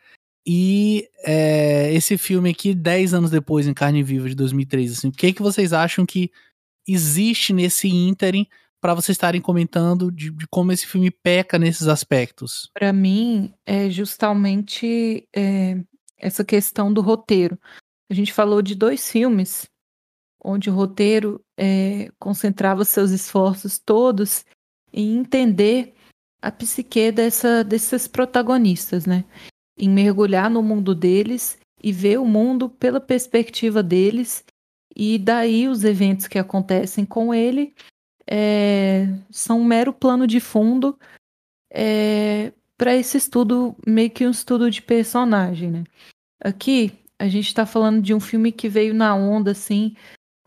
E 0.47 1.09
é, 1.25 1.93
esse 1.95 2.19
filme 2.19 2.51
aqui, 2.51 2.75
10 2.75 3.15
anos 3.15 3.31
depois, 3.31 3.67
em 3.67 3.75
Carne 3.75 4.03
Viva, 4.03 4.29
de 4.29 4.35
2003, 4.35 4.93
assim, 4.93 5.09
o 5.09 5.13
que, 5.13 5.33
que 5.33 5.43
vocês 5.43 5.73
acham 5.73 6.05
que 6.05 6.31
existe 6.87 7.53
nesse 7.53 7.89
ínterim 7.89 8.47
para 8.81 8.95
vocês 8.95 9.15
estarem 9.15 9.41
comentando 9.41 10.11
de, 10.11 10.31
de, 10.31 10.47
como 10.49 10.73
esse 10.73 10.87
filme 10.87 11.11
peca 11.11 11.59
nesses 11.59 11.87
aspectos? 11.87 12.69
Para 12.75 12.93
mim, 12.93 13.55
é 13.65 13.89
justamente 13.89 15.29
é, 15.35 15.81
essa 16.19 16.45
questão 16.45 16.93
do 16.93 17.01
roteiro. 17.01 17.57
A 18.11 18.15
gente 18.15 18.33
falou 18.33 18.61
de 18.61 18.75
dois 18.75 19.09
filmes 19.11 19.71
onde 20.45 20.69
o 20.69 20.75
roteiro 20.75 21.41
é, 21.57 22.11
concentrava 22.19 22.85
seus 22.85 23.13
esforços 23.13 23.79
todos 23.79 24.45
em 24.93 25.17
entender 25.17 25.95
a 26.43 26.51
psique 26.51 27.13
dessa, 27.13 27.63
desses 27.63 28.09
protagonistas, 28.09 29.07
né? 29.07 29.25
Em 29.79 29.89
mergulhar 29.89 30.51
no 30.51 30.63
mundo 30.63 30.95
deles 30.95 31.59
e 31.83 31.93
ver 31.93 32.19
o 32.19 32.27
mundo 32.27 32.69
pela 32.69 33.01
perspectiva 33.01 33.83
deles, 33.83 34.45
e 34.95 35.19
daí 35.19 35.69
os 35.69 35.85
eventos 35.85 36.27
que 36.29 36.39
acontecem 36.39 37.05
com 37.05 37.33
ele 37.33 37.75
é, 38.29 39.07
são 39.31 39.61
um 39.61 39.65
mero 39.65 39.93
plano 39.93 40.27
de 40.27 40.39
fundo 40.39 40.99
é, 41.73 42.53
para 42.77 42.95
esse 42.95 43.17
estudo, 43.17 43.75
meio 43.87 44.11
que 44.11 44.27
um 44.27 44.31
estudo 44.31 44.71
de 44.71 44.83
personagem, 44.83 45.71
né? 45.71 45.85
Aqui 46.41 46.93
a 47.19 47.29
gente 47.29 47.47
está 47.47 47.65
falando 47.65 48.03
de 48.03 48.13
um 48.13 48.21
filme 48.21 48.51
que 48.51 48.69
veio 48.69 48.93
na 48.93 49.15
onda, 49.15 49.53
assim, 49.53 49.95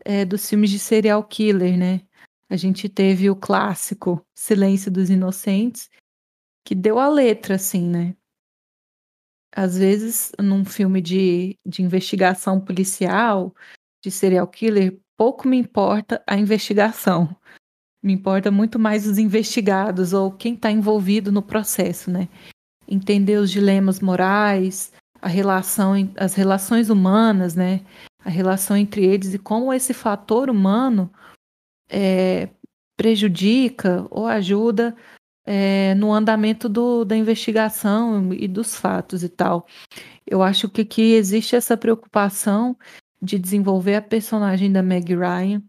é, 0.04 0.24
dos 0.24 0.48
filmes 0.48 0.70
de 0.70 0.78
serial 0.78 1.24
killer, 1.24 1.76
né? 1.76 2.02
A 2.48 2.56
gente 2.56 2.88
teve 2.88 3.28
o 3.28 3.36
clássico 3.36 4.24
Silêncio 4.34 4.90
dos 4.90 5.10
Inocentes, 5.10 5.90
que 6.64 6.74
deu 6.74 6.98
a 6.98 7.08
letra, 7.08 7.56
assim, 7.56 7.88
né? 7.88 8.14
Às 9.54 9.76
vezes, 9.78 10.32
num 10.38 10.64
filme 10.64 11.00
de, 11.00 11.58
de 11.66 11.82
investigação 11.82 12.60
policial, 12.60 13.54
de 14.04 14.10
serial 14.10 14.46
killer, 14.46 15.00
pouco 15.16 15.48
me 15.48 15.56
importa 15.56 16.22
a 16.26 16.36
investigação. 16.36 17.34
Me 18.02 18.12
importa 18.12 18.50
muito 18.50 18.78
mais 18.78 19.06
os 19.06 19.18
investigados 19.18 20.12
ou 20.12 20.30
quem 20.30 20.54
está 20.54 20.70
envolvido 20.70 21.32
no 21.32 21.42
processo, 21.42 22.10
né? 22.10 22.28
Entender 22.86 23.38
os 23.38 23.50
dilemas 23.50 23.98
morais, 23.98 24.92
a 25.20 25.28
relação, 25.28 25.94
as 26.16 26.34
relações 26.34 26.90
humanas, 26.90 27.56
né? 27.56 27.80
A 28.24 28.30
relação 28.30 28.76
entre 28.76 29.04
eles 29.04 29.34
e 29.34 29.38
como 29.38 29.72
esse 29.72 29.92
fator 29.94 30.50
humano 30.50 31.10
é, 31.88 32.48
prejudica 32.96 34.06
ou 34.10 34.26
ajuda 34.26 34.96
é, 35.44 35.94
no 35.94 36.12
andamento 36.12 36.68
do, 36.68 37.04
da 37.04 37.16
investigação 37.16 38.32
e 38.32 38.48
dos 38.48 38.74
fatos 38.74 39.22
e 39.22 39.28
tal. 39.28 39.66
Eu 40.26 40.42
acho 40.42 40.68
que 40.68 41.14
existe 41.14 41.54
essa 41.54 41.76
preocupação 41.76 42.76
de 43.22 43.38
desenvolver 43.38 43.94
a 43.94 44.02
personagem 44.02 44.70
da 44.70 44.82
Meg 44.82 45.14
Ryan, 45.14 45.62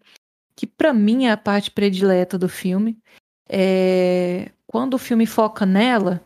que 0.56 0.66
para 0.66 0.94
mim 0.94 1.26
é 1.26 1.32
a 1.32 1.38
parte 1.38 1.70
predileta 1.70 2.38
do 2.38 2.50
filme. 2.50 2.98
É, 3.48 4.52
quando 4.66 4.96
o 4.96 4.98
filme 4.98 5.26
foca 5.26 5.66
nela, 5.66 6.22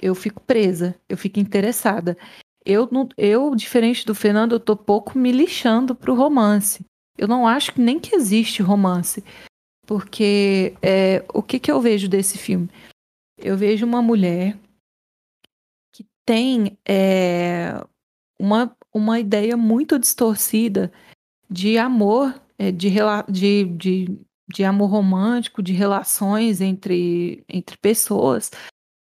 eu 0.00 0.14
fico 0.14 0.40
presa, 0.40 0.94
eu 1.08 1.16
fico 1.16 1.38
interessada. 1.38 2.16
Eu, 2.64 2.88
eu 3.16 3.54
diferente 3.54 4.04
do 4.04 4.14
Fernando, 4.14 4.52
eu 4.52 4.60
tô 4.60 4.76
pouco 4.76 5.16
me 5.16 5.32
lixando 5.32 5.94
pro 5.94 6.14
romance. 6.14 6.84
Eu 7.18 7.26
não 7.26 7.46
acho 7.46 7.72
nem 7.76 7.98
que 7.98 8.14
existe 8.14 8.62
romance. 8.62 9.22
Porque 9.88 10.76
é, 10.82 11.24
o 11.32 11.42
que, 11.42 11.58
que 11.58 11.72
eu 11.72 11.80
vejo 11.80 12.08
desse 12.08 12.36
filme? 12.36 12.68
Eu 13.38 13.56
vejo 13.56 13.86
uma 13.86 14.02
mulher 14.02 14.58
que 15.94 16.06
tem 16.26 16.78
é, 16.86 17.72
uma, 18.38 18.76
uma 18.94 19.18
ideia 19.18 19.56
muito 19.56 19.98
distorcida 19.98 20.92
de 21.50 21.78
amor, 21.78 22.38
é, 22.58 22.70
de, 22.70 22.90
de, 23.30 23.64
de, 23.64 24.18
de 24.46 24.64
amor 24.64 24.90
romântico, 24.90 25.62
de 25.62 25.72
relações 25.72 26.60
entre, 26.60 27.42
entre 27.48 27.78
pessoas, 27.78 28.50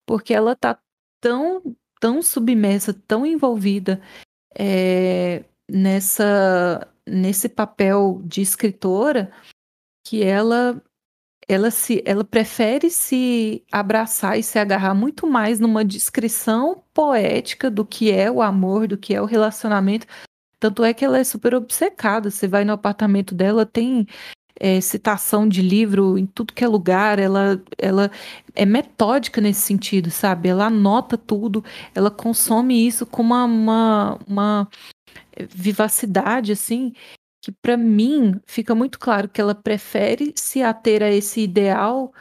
porque 0.06 0.32
ela 0.32 0.56
tá 0.56 0.80
tão, 1.20 1.62
tão 2.00 2.22
submersa, 2.22 2.94
tão 3.06 3.26
envolvida 3.26 4.00
é, 4.58 5.44
nessa, 5.70 6.88
nesse 7.10 7.48
papel 7.48 8.20
de 8.24 8.40
escritora 8.40 9.30
que 10.06 10.22
ela 10.22 10.82
ela 11.48 11.70
se 11.70 12.00
ela 12.06 12.22
prefere 12.22 12.90
se 12.90 13.64
abraçar 13.72 14.38
e 14.38 14.42
se 14.42 14.58
agarrar 14.58 14.94
muito 14.94 15.26
mais 15.26 15.58
numa 15.58 15.84
descrição 15.84 16.84
poética 16.94 17.68
do 17.68 17.84
que 17.84 18.10
é 18.12 18.30
o 18.30 18.40
amor, 18.40 18.86
do 18.86 18.96
que 18.96 19.14
é 19.14 19.20
o 19.20 19.24
relacionamento. 19.24 20.06
Tanto 20.60 20.84
é 20.84 20.94
que 20.94 21.04
ela 21.04 21.18
é 21.18 21.24
super 21.24 21.54
obcecada. 21.54 22.30
Você 22.30 22.46
vai 22.46 22.64
no 22.64 22.72
apartamento 22.72 23.34
dela, 23.34 23.66
tem 23.66 24.06
é, 24.60 24.80
citação 24.80 25.48
de 25.48 25.62
livro 25.62 26.18
em 26.18 26.26
tudo 26.26 26.52
que 26.52 26.62
é 26.62 26.68
lugar, 26.68 27.18
ela, 27.18 27.60
ela 27.78 28.10
é 28.54 28.66
metódica 28.66 29.40
nesse 29.40 29.62
sentido, 29.62 30.10
sabe? 30.10 30.50
Ela 30.50 30.66
anota 30.66 31.16
tudo, 31.16 31.64
ela 31.94 32.10
consome 32.10 32.86
isso 32.86 33.06
com 33.06 33.22
uma, 33.22 33.44
uma, 33.44 34.18
uma 34.28 34.68
vivacidade, 35.46 36.52
assim, 36.52 36.92
que 37.42 37.50
para 37.50 37.76
mim 37.76 38.40
fica 38.46 38.74
muito 38.74 38.98
claro 38.98 39.28
que 39.28 39.40
ela 39.40 39.54
prefere 39.54 40.32
se 40.36 40.62
ater 40.62 41.02
a 41.02 41.10
esse 41.10 41.40
ideal 41.40 42.12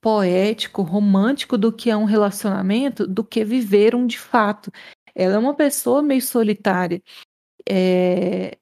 poético, 0.00 0.82
romântico 0.82 1.56
do 1.56 1.72
que 1.72 1.90
é 1.90 1.96
um 1.96 2.04
relacionamento, 2.04 3.06
do 3.06 3.24
que 3.24 3.44
viver 3.44 3.94
um 3.94 4.06
de 4.06 4.18
fato. 4.18 4.70
Ela 5.14 5.36
é 5.36 5.38
uma 5.38 5.54
pessoa 5.54 6.02
meio 6.02 6.22
solitária. 6.22 7.02
É... 7.68 8.58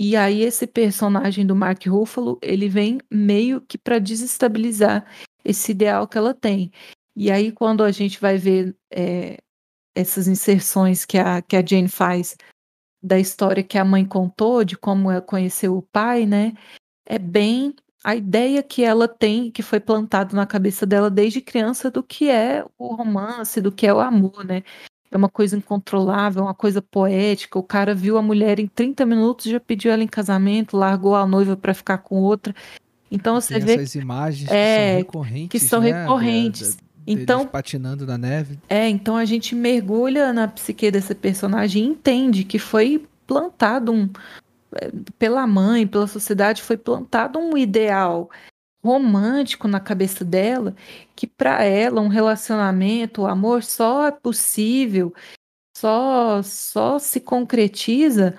E 0.00 0.16
aí 0.16 0.42
esse 0.42 0.66
personagem 0.66 1.46
do 1.46 1.54
Mark 1.54 1.86
Ruffalo, 1.86 2.38
ele 2.42 2.68
vem 2.68 2.98
meio 3.10 3.60
que 3.60 3.78
para 3.78 4.00
desestabilizar 4.00 5.06
esse 5.44 5.70
ideal 5.70 6.08
que 6.08 6.18
ela 6.18 6.34
tem. 6.34 6.72
E 7.16 7.30
aí 7.30 7.52
quando 7.52 7.84
a 7.84 7.92
gente 7.92 8.20
vai 8.20 8.36
ver 8.36 8.76
é, 8.92 9.36
essas 9.94 10.26
inserções 10.26 11.04
que 11.04 11.18
a, 11.18 11.40
que 11.40 11.56
a 11.56 11.64
Jane 11.64 11.88
faz 11.88 12.36
da 13.02 13.18
história 13.18 13.62
que 13.62 13.76
a 13.76 13.84
mãe 13.84 14.04
contou, 14.04 14.64
de 14.64 14.76
como 14.76 15.10
ela 15.10 15.20
conheceu 15.20 15.76
o 15.76 15.82
pai, 15.82 16.24
né? 16.24 16.52
É 17.04 17.18
bem 17.18 17.74
a 18.04 18.14
ideia 18.16 18.62
que 18.62 18.82
ela 18.82 19.06
tem, 19.06 19.50
que 19.50 19.62
foi 19.62 19.80
plantada 19.80 20.34
na 20.34 20.46
cabeça 20.46 20.84
dela 20.84 21.10
desde 21.10 21.40
criança, 21.40 21.90
do 21.90 22.02
que 22.02 22.28
é 22.28 22.64
o 22.78 22.94
romance, 22.94 23.60
do 23.60 23.72
que 23.72 23.86
é 23.86 23.94
o 23.94 24.00
amor, 24.00 24.44
né? 24.44 24.62
É 25.10 25.16
uma 25.16 25.28
coisa 25.28 25.56
incontrolável, 25.56 26.42
uma 26.42 26.54
coisa 26.54 26.80
poética. 26.80 27.58
O 27.58 27.62
cara 27.62 27.94
viu 27.94 28.16
a 28.16 28.22
mulher 28.22 28.58
em 28.58 28.66
30 28.66 29.04
minutos, 29.04 29.46
já 29.46 29.60
pediu 29.60 29.92
ela 29.92 30.02
em 30.02 30.08
casamento, 30.08 30.76
largou 30.76 31.14
a 31.14 31.26
noiva 31.26 31.56
para 31.56 31.74
ficar 31.74 31.98
com 31.98 32.22
outra. 32.22 32.54
Então 33.10 33.38
você 33.38 33.54
Tem 33.54 33.64
vê 33.64 33.74
essas 33.74 33.94
imagens 33.94 34.50
é, 34.50 34.54
que 34.54 34.88
são 34.88 34.96
recorrentes, 34.96 35.48
que 35.50 35.68
são 35.68 35.80
né? 35.82 36.02
recorrentes. 36.02 36.78
Então, 37.06 37.46
patinando 37.46 38.06
na 38.06 38.16
neve. 38.16 38.58
É, 38.68 38.88
então 38.88 39.16
a 39.16 39.24
gente 39.24 39.54
mergulha 39.54 40.32
na 40.32 40.46
psique 40.48 40.90
dessa 40.90 41.14
personagem 41.14 41.84
e 41.84 41.88
entende 41.88 42.44
que 42.44 42.58
foi 42.58 43.06
plantado 43.26 43.92
um 43.92 44.08
é, 44.74 44.90
pela 45.18 45.46
mãe, 45.46 45.86
pela 45.86 46.06
sociedade, 46.06 46.62
foi 46.62 46.76
plantado 46.76 47.38
um 47.38 47.56
ideal 47.56 48.30
romântico 48.84 49.68
na 49.68 49.78
cabeça 49.78 50.24
dela, 50.24 50.74
que 51.14 51.26
para 51.26 51.62
ela 51.62 52.00
um 52.00 52.08
relacionamento, 52.08 53.22
o 53.22 53.26
amor 53.26 53.62
só 53.62 54.08
é 54.08 54.10
possível, 54.10 55.14
só 55.76 56.42
só 56.42 56.98
se 56.98 57.20
concretiza 57.20 58.34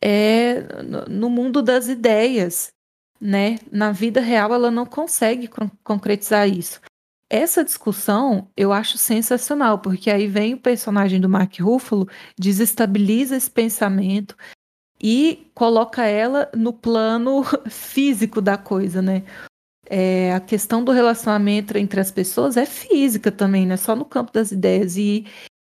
é 0.00 0.62
no 1.08 1.30
mundo 1.30 1.62
das 1.62 1.88
ideias, 1.88 2.72
né? 3.20 3.58
Na 3.70 3.92
vida 3.92 4.20
real 4.20 4.52
ela 4.52 4.70
não 4.70 4.84
consegue 4.84 5.48
concretizar 5.84 6.48
isso 6.48 6.80
essa 7.32 7.64
discussão 7.64 8.50
eu 8.54 8.74
acho 8.74 8.98
sensacional, 8.98 9.78
porque 9.78 10.10
aí 10.10 10.26
vem 10.26 10.52
o 10.52 10.60
personagem 10.60 11.18
do 11.18 11.30
Mark 11.30 11.58
Ruffalo, 11.58 12.06
desestabiliza 12.38 13.34
esse 13.34 13.50
pensamento 13.50 14.36
e 15.02 15.50
coloca 15.54 16.04
ela 16.04 16.50
no 16.54 16.74
plano 16.74 17.42
físico 17.70 18.42
da 18.42 18.58
coisa, 18.58 19.00
né? 19.00 19.22
É, 19.88 20.34
a 20.34 20.40
questão 20.40 20.84
do 20.84 20.92
relacionamento 20.92 21.76
entre 21.78 22.00
as 22.00 22.10
pessoas 22.10 22.58
é 22.58 22.66
física 22.66 23.32
também, 23.32 23.66
não 23.66 23.74
é 23.74 23.78
só 23.78 23.96
no 23.96 24.04
campo 24.04 24.30
das 24.30 24.52
ideias. 24.52 24.98
E, 24.98 25.24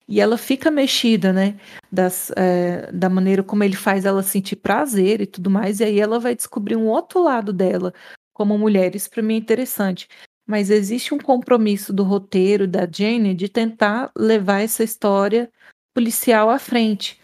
e 0.08 0.20
ela 0.20 0.38
fica 0.38 0.70
mexida, 0.70 1.32
né? 1.32 1.58
Das, 1.90 2.30
é, 2.36 2.90
da 2.92 3.08
maneira 3.08 3.42
como 3.42 3.64
ele 3.64 3.76
faz 3.76 4.04
ela 4.04 4.22
sentir 4.22 4.54
prazer 4.54 5.20
e 5.22 5.26
tudo 5.26 5.50
mais. 5.50 5.80
E 5.80 5.84
aí 5.84 5.98
ela 5.98 6.20
vai 6.20 6.36
descobrir 6.36 6.76
um 6.76 6.86
outro 6.86 7.20
lado 7.20 7.52
dela 7.52 7.92
como 8.32 8.56
mulher. 8.56 8.94
Isso 8.94 9.10
para 9.10 9.22
mim 9.24 9.34
é 9.34 9.38
interessante 9.38 10.06
mas 10.48 10.70
existe 10.70 11.12
um 11.12 11.18
compromisso 11.18 11.92
do 11.92 12.02
roteiro 12.02 12.66
da 12.66 12.88
Jane 12.90 13.34
de 13.34 13.50
tentar 13.50 14.10
levar 14.16 14.62
essa 14.62 14.82
história 14.82 15.52
policial 15.94 16.48
à 16.48 16.58
frente. 16.58 17.20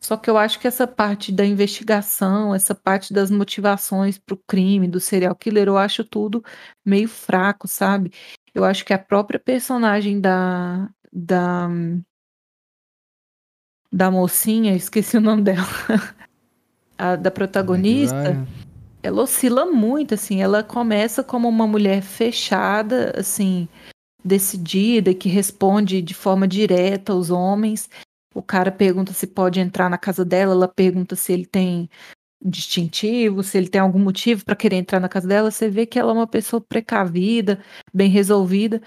Só 0.00 0.16
que 0.16 0.30
eu 0.30 0.38
acho 0.38 0.58
que 0.58 0.66
essa 0.66 0.86
parte 0.86 1.30
da 1.30 1.44
investigação, 1.44 2.54
essa 2.54 2.74
parte 2.74 3.12
das 3.12 3.30
motivações 3.30 4.18
para 4.18 4.34
o 4.34 4.40
crime, 4.48 4.88
do 4.88 4.98
serial 4.98 5.34
killer, 5.36 5.68
eu 5.68 5.76
acho 5.76 6.02
tudo 6.02 6.42
meio 6.84 7.08
fraco, 7.08 7.68
sabe? 7.68 8.10
Eu 8.54 8.64
acho 8.64 8.86
que 8.86 8.94
a 8.94 8.98
própria 8.98 9.38
personagem 9.38 10.18
da. 10.18 10.88
da 11.12 11.68
da 13.94 14.10
mocinha, 14.10 14.72
esqueci 14.74 15.18
o 15.18 15.20
nome 15.20 15.42
dela, 15.42 15.68
a, 16.96 17.14
da 17.14 17.30
protagonista, 17.30 18.46
ela 19.02 19.22
oscila 19.22 19.66
muito, 19.66 20.14
assim, 20.14 20.40
ela 20.40 20.62
começa 20.62 21.24
como 21.24 21.48
uma 21.48 21.66
mulher 21.66 22.02
fechada, 22.02 23.12
assim, 23.18 23.68
decidida, 24.24 25.14
que 25.14 25.28
responde 25.28 26.00
de 26.00 26.14
forma 26.14 26.46
direta 26.46 27.12
aos 27.12 27.30
homens. 27.30 27.90
O 28.34 28.42
cara 28.42 28.70
pergunta 28.70 29.12
se 29.12 29.26
pode 29.26 29.60
entrar 29.60 29.90
na 29.90 29.98
casa 29.98 30.24
dela, 30.24 30.52
ela 30.52 30.68
pergunta 30.68 31.16
se 31.16 31.32
ele 31.32 31.46
tem 31.46 31.90
distintivo, 32.44 33.42
se 33.42 33.58
ele 33.58 33.68
tem 33.68 33.80
algum 33.80 33.98
motivo 33.98 34.44
para 34.44 34.56
querer 34.56 34.76
entrar 34.76 35.00
na 35.00 35.08
casa 35.08 35.28
dela. 35.28 35.50
Você 35.50 35.68
vê 35.68 35.86
que 35.86 35.98
ela 35.98 36.12
é 36.12 36.14
uma 36.14 36.26
pessoa 36.26 36.60
precavida, 36.60 37.62
bem 37.92 38.10
resolvida. 38.10 38.80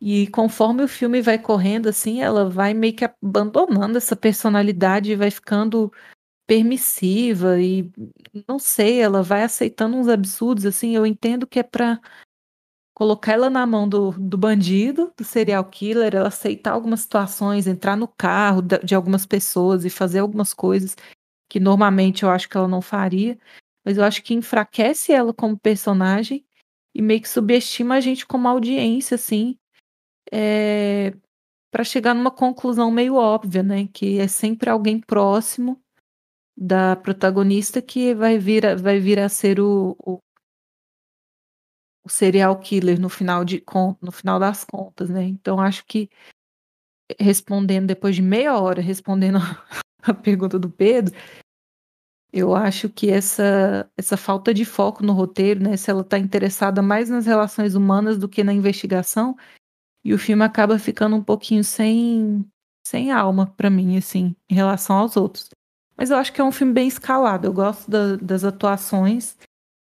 E 0.00 0.28
conforme 0.28 0.82
o 0.82 0.88
filme 0.88 1.20
vai 1.20 1.38
correndo, 1.38 1.88
assim, 1.88 2.20
ela 2.22 2.48
vai 2.48 2.72
meio 2.74 2.94
que 2.94 3.04
abandonando 3.04 3.98
essa 3.98 4.14
personalidade 4.14 5.12
e 5.12 5.16
vai 5.16 5.30
ficando 5.30 5.92
permissiva 6.48 7.60
e 7.60 7.92
não 8.48 8.58
sei, 8.58 9.00
ela 9.02 9.22
vai 9.22 9.42
aceitando 9.42 9.98
uns 9.98 10.08
absurdos 10.08 10.64
assim. 10.64 10.96
Eu 10.96 11.04
entendo 11.04 11.46
que 11.46 11.58
é 11.58 11.62
para 11.62 12.00
colocar 12.94 13.34
ela 13.34 13.50
na 13.50 13.66
mão 13.66 13.86
do, 13.86 14.12
do 14.12 14.38
bandido, 14.38 15.12
do 15.16 15.24
serial 15.24 15.64
killer, 15.66 16.16
ela 16.16 16.28
aceitar 16.28 16.72
algumas 16.72 17.00
situações, 17.00 17.66
entrar 17.66 17.96
no 17.96 18.08
carro 18.08 18.62
de 18.62 18.94
algumas 18.94 19.26
pessoas 19.26 19.84
e 19.84 19.90
fazer 19.90 20.20
algumas 20.20 20.54
coisas 20.54 20.96
que 21.50 21.60
normalmente 21.60 22.22
eu 22.22 22.30
acho 22.30 22.48
que 22.48 22.56
ela 22.56 22.68
não 22.68 22.82
faria, 22.82 23.38
mas 23.84 23.98
eu 23.98 24.04
acho 24.04 24.22
que 24.22 24.34
enfraquece 24.34 25.12
ela 25.12 25.34
como 25.34 25.58
personagem 25.58 26.44
e 26.94 27.02
meio 27.02 27.20
que 27.20 27.28
subestima 27.28 27.96
a 27.96 28.00
gente 28.00 28.26
como 28.26 28.48
audiência, 28.48 29.16
assim, 29.16 29.56
é, 30.32 31.14
para 31.70 31.84
chegar 31.84 32.14
numa 32.14 32.30
conclusão 32.30 32.90
meio 32.90 33.16
óbvia, 33.16 33.62
né? 33.62 33.88
Que 33.92 34.18
é 34.18 34.28
sempre 34.28 34.70
alguém 34.70 35.00
próximo 35.00 35.80
da 36.58 36.96
protagonista 36.96 37.80
que 37.80 38.14
vai 38.14 38.36
vir 38.38 38.66
a, 38.66 38.74
vai 38.74 38.98
vir 38.98 39.20
a 39.20 39.28
ser 39.28 39.60
o, 39.60 39.96
o, 40.00 40.18
o 42.04 42.08
serial 42.08 42.58
killer 42.58 43.00
no 43.00 43.08
final, 43.08 43.44
de, 43.44 43.62
no 44.02 44.10
final 44.12 44.38
das 44.40 44.64
contas, 44.64 45.08
né? 45.10 45.24
Então 45.24 45.60
acho 45.60 45.84
que 45.86 46.08
respondendo 47.18 47.86
depois 47.86 48.16
de 48.16 48.22
meia 48.22 48.58
hora, 48.58 48.80
respondendo 48.82 49.38
a 50.02 50.14
pergunta 50.14 50.58
do 50.58 50.70
Pedro, 50.70 51.14
Eu 52.32 52.54
acho 52.54 52.90
que 52.90 53.10
essa, 53.10 53.90
essa 53.96 54.16
falta 54.16 54.52
de 54.52 54.64
foco 54.64 55.02
no 55.02 55.12
roteiro, 55.14 55.62
né? 55.62 55.76
Se 55.76 55.90
ela 55.90 56.04
tá 56.04 56.18
interessada 56.18 56.82
mais 56.82 57.08
nas 57.08 57.24
relações 57.26 57.74
humanas 57.74 58.18
do 58.18 58.28
que 58.28 58.44
na 58.44 58.52
investigação, 58.52 59.34
e 60.04 60.14
o 60.14 60.18
filme 60.18 60.44
acaba 60.44 60.78
ficando 60.78 61.16
um 61.16 61.24
pouquinho 61.24 61.64
sem, 61.64 62.44
sem 62.86 63.12
alma 63.12 63.46
para 63.56 63.70
mim, 63.70 63.96
assim, 63.98 64.36
em 64.50 64.54
relação 64.54 64.96
aos 64.96 65.16
outros. 65.16 65.50
Mas 65.98 66.10
eu 66.10 66.16
acho 66.16 66.32
que 66.32 66.40
é 66.40 66.44
um 66.44 66.52
filme 66.52 66.72
bem 66.72 66.86
escalado. 66.86 67.46
Eu 67.46 67.52
gosto 67.52 67.90
da, 67.90 68.16
das 68.16 68.44
atuações. 68.44 69.36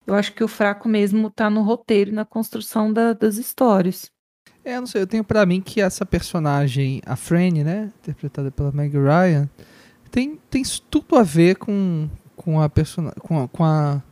Eu 0.07 0.15
acho 0.15 0.33
que 0.33 0.43
o 0.43 0.49
fraco 0.49 0.89
mesmo 0.89 1.31
tá 1.31 1.49
no 1.49 1.63
roteiro 1.63 2.11
e 2.11 2.15
na 2.15 2.25
construção 2.25 2.93
da, 2.93 3.13
das 3.13 3.37
histórias. 3.37 4.11
É, 4.65 4.79
não 4.79 4.87
sei, 4.87 5.03
eu 5.03 5.07
tenho 5.07 5.23
para 5.23 5.47
mim 5.47 5.61
que 5.61 5.81
essa 5.81 6.05
personagem, 6.05 7.01
a 7.07 7.17
Franny, 7.17 7.63
né, 7.63 7.91
interpretada 8.03 8.51
pela 8.51 8.73
Meg 8.73 8.93
Ryan, 8.93 9.49
tem, 10.11 10.39
tem 10.51 10.63
tudo 10.91 11.17
a 11.17 11.23
ver 11.23 11.57
com, 11.57 12.11
com 12.37 12.61
a 12.61 12.69
personagem, 12.69 13.19
com 13.21 13.43
a, 13.43 13.49
com 13.49 13.65
a 13.65 14.03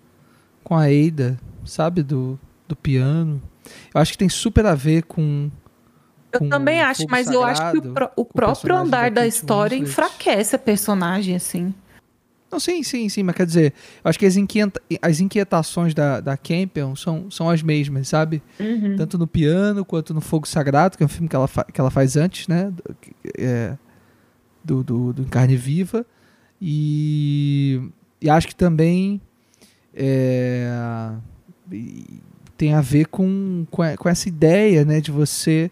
com 0.68 0.76
a 0.76 0.84
Ada, 0.84 1.38
sabe, 1.64 2.02
do, 2.02 2.38
do 2.68 2.76
piano. 2.76 3.40
Eu 3.94 4.00
acho 4.02 4.12
que 4.12 4.18
tem 4.18 4.28
super 4.28 4.66
a 4.66 4.74
ver 4.74 5.04
com 5.04 5.50
eu 6.30 6.46
também 6.46 6.82
acho, 6.82 7.06
mas 7.08 7.26
sagrado, 7.26 7.42
eu 7.42 7.44
acho 7.44 7.72
que 7.72 7.78
o, 7.78 7.94
pro, 7.94 8.10
o 8.14 8.24
próprio 8.26 8.76
andar 8.76 9.10
da, 9.10 9.22
da 9.22 9.26
história 9.26 9.74
enfraquece 9.74 10.54
a 10.54 10.58
personagem, 10.58 11.34
assim. 11.34 11.74
Não, 12.50 12.58
sim, 12.58 12.82
sim, 12.82 13.08
sim, 13.08 13.22
mas 13.22 13.36
quer 13.36 13.44
dizer, 13.44 13.74
acho 14.02 14.18
que 14.18 14.24
as, 14.24 14.36
inquieta 14.36 14.80
as 15.02 15.20
inquietações 15.20 15.92
da, 15.92 16.20
da 16.20 16.36
Campion 16.36 16.96
são, 16.96 17.30
são 17.30 17.50
as 17.50 17.62
mesmas, 17.62 18.08
sabe? 18.08 18.42
Uhum. 18.58 18.96
Tanto 18.96 19.18
no 19.18 19.26
piano 19.26 19.84
quanto 19.84 20.14
no 20.14 20.20
Fogo 20.20 20.48
Sagrado, 20.48 20.96
que 20.96 21.02
é 21.02 21.06
um 21.06 21.10
filme 21.10 21.28
que 21.28 21.36
ela, 21.36 21.48
que 21.48 21.80
ela 21.80 21.90
faz 21.90 22.16
antes, 22.16 22.48
né? 22.48 22.72
É, 23.38 23.76
do, 24.64 24.82
do, 24.82 25.12
do 25.12 25.24
Carne 25.26 25.56
Viva. 25.56 26.06
E, 26.60 27.82
e 28.20 28.30
acho 28.30 28.48
que 28.48 28.54
também 28.54 29.20
é, 29.94 30.70
tem 32.56 32.72
a 32.72 32.80
ver 32.80 33.06
com, 33.08 33.66
com, 33.70 33.82
com 33.96 34.08
essa 34.08 34.26
ideia, 34.26 34.86
né? 34.86 35.02
De 35.02 35.10
você, 35.10 35.70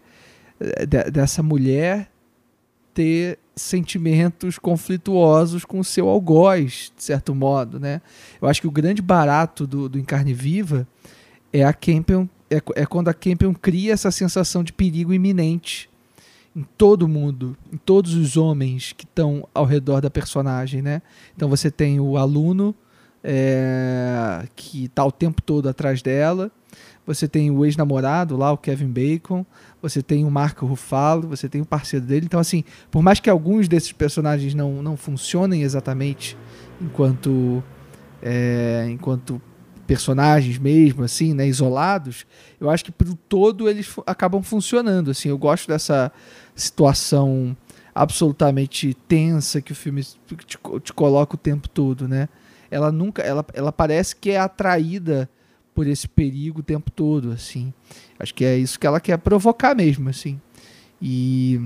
de, 0.87 1.09
dessa 1.09 1.41
mulher 1.41 2.07
ter 2.97 3.37
sentimentos 3.55 4.57
conflituosos 4.57 5.63
com 5.63 5.79
o 5.79 5.83
seu 5.83 6.09
algoz, 6.09 6.91
de 6.97 7.03
certo 7.03 7.35
modo, 7.35 7.79
né? 7.79 8.01
Eu 8.41 8.47
acho 8.47 8.59
que 8.59 8.65
o 8.65 8.71
grande 8.71 9.03
barato 9.03 9.67
do, 9.67 9.87
do 9.87 9.99
Em 9.99 10.03
Carne 10.03 10.33
Viva 10.33 10.87
é 11.53 11.63
a 11.63 11.71
Campion, 11.71 12.25
é, 12.49 12.59
é 12.75 12.87
quando 12.87 13.07
a 13.09 13.13
Campion 13.13 13.53
cria 13.53 13.93
essa 13.93 14.09
sensação 14.09 14.63
de 14.63 14.73
perigo 14.73 15.13
iminente 15.13 15.87
em 16.55 16.65
todo 16.75 17.07
mundo, 17.07 17.55
em 17.71 17.77
todos 17.77 18.15
os 18.15 18.35
homens 18.35 18.93
que 18.93 19.05
estão 19.05 19.47
ao 19.53 19.65
redor 19.65 20.01
da 20.01 20.09
personagem, 20.09 20.81
né? 20.81 21.03
Então 21.35 21.47
você 21.47 21.69
tem 21.69 21.99
o 21.99 22.17
aluno 22.17 22.73
é, 23.23 24.47
que 24.55 24.85
está 24.85 25.05
o 25.05 25.11
tempo 25.11 25.39
todo 25.39 25.69
atrás 25.69 26.01
dela, 26.01 26.51
você 27.05 27.27
tem 27.27 27.51
o 27.51 27.63
ex-namorado 27.63 28.35
lá, 28.35 28.51
o 28.51 28.57
Kevin 28.57 28.89
Bacon, 28.89 29.45
você 29.81 30.01
tem 30.01 30.25
o 30.25 30.31
Marco 30.31 30.65
Ruffalo, 30.65 31.27
você 31.27 31.47
tem 31.47 31.61
o 31.61 31.65
parceiro 31.65 32.05
dele. 32.05 32.25
Então, 32.25 32.39
assim, 32.39 32.63
por 32.89 33.01
mais 33.01 33.19
que 33.19 33.29
alguns 33.29 33.67
desses 33.67 33.91
personagens 33.91 34.53
não, 34.53 34.81
não 34.81 34.97
funcionem 34.97 35.61
exatamente 35.61 36.37
enquanto, 36.81 37.63
é, 38.21 38.87
enquanto 38.89 39.41
personagens 39.85 40.57
mesmo, 40.57 41.03
assim, 41.03 41.33
né, 41.33 41.47
isolados, 41.47 42.25
eu 42.59 42.69
acho 42.69 42.83
que 42.83 42.91
pro 42.91 43.15
todo 43.15 43.69
eles 43.69 43.87
acabam 44.05 44.43
funcionando, 44.43 45.11
assim. 45.11 45.29
Eu 45.29 45.37
gosto 45.37 45.67
dessa 45.67 46.11
situação 46.53 47.55
absolutamente 47.95 48.93
tensa 49.07 49.61
que 49.61 49.71
o 49.71 49.75
filme 49.75 50.03
te, 50.03 50.59
te 50.83 50.93
coloca 50.93 51.35
o 51.35 51.37
tempo 51.37 51.69
todo, 51.69 52.07
né? 52.07 52.27
Ela 52.69 52.91
nunca, 52.91 53.21
ela, 53.21 53.45
ela 53.53 53.71
parece 53.71 54.15
que 54.15 54.31
é 54.31 54.37
atraída 54.37 55.29
por 55.77 55.85
esse 55.85 56.07
perigo 56.07 56.61
o 56.61 56.63
tempo 56.63 56.89
todo, 56.89 57.31
assim. 57.31 57.71
Acho 58.17 58.33
que 58.33 58.43
é 58.43 58.57
isso 58.57 58.79
que 58.79 58.87
ela 58.87 58.99
quer 58.99 59.15
provocar 59.19 59.75
mesmo, 59.75 60.09
assim. 60.09 60.41
E 60.99 61.61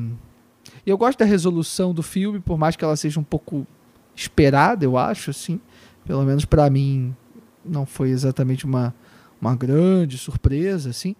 eu 0.85 0.97
gosto 0.97 1.19
da 1.19 1.23
resolução 1.23 1.93
do 1.93 2.03
filme, 2.03 2.41
por 2.41 2.57
mais 2.57 2.75
que 2.75 2.83
ela 2.83 2.97
seja 2.97 3.21
um 3.21 3.23
pouco 3.23 3.65
esperada, 4.13 4.83
eu 4.83 4.97
acho, 4.97 5.31
assim. 5.31 5.61
Pelo 6.03 6.23
menos 6.23 6.43
para 6.43 6.69
mim 6.69 7.15
não 7.63 7.85
foi 7.85 8.09
exatamente 8.09 8.65
uma, 8.65 8.93
uma 9.39 9.55
grande 9.55 10.17
surpresa, 10.17 10.89
assim. 10.89 11.15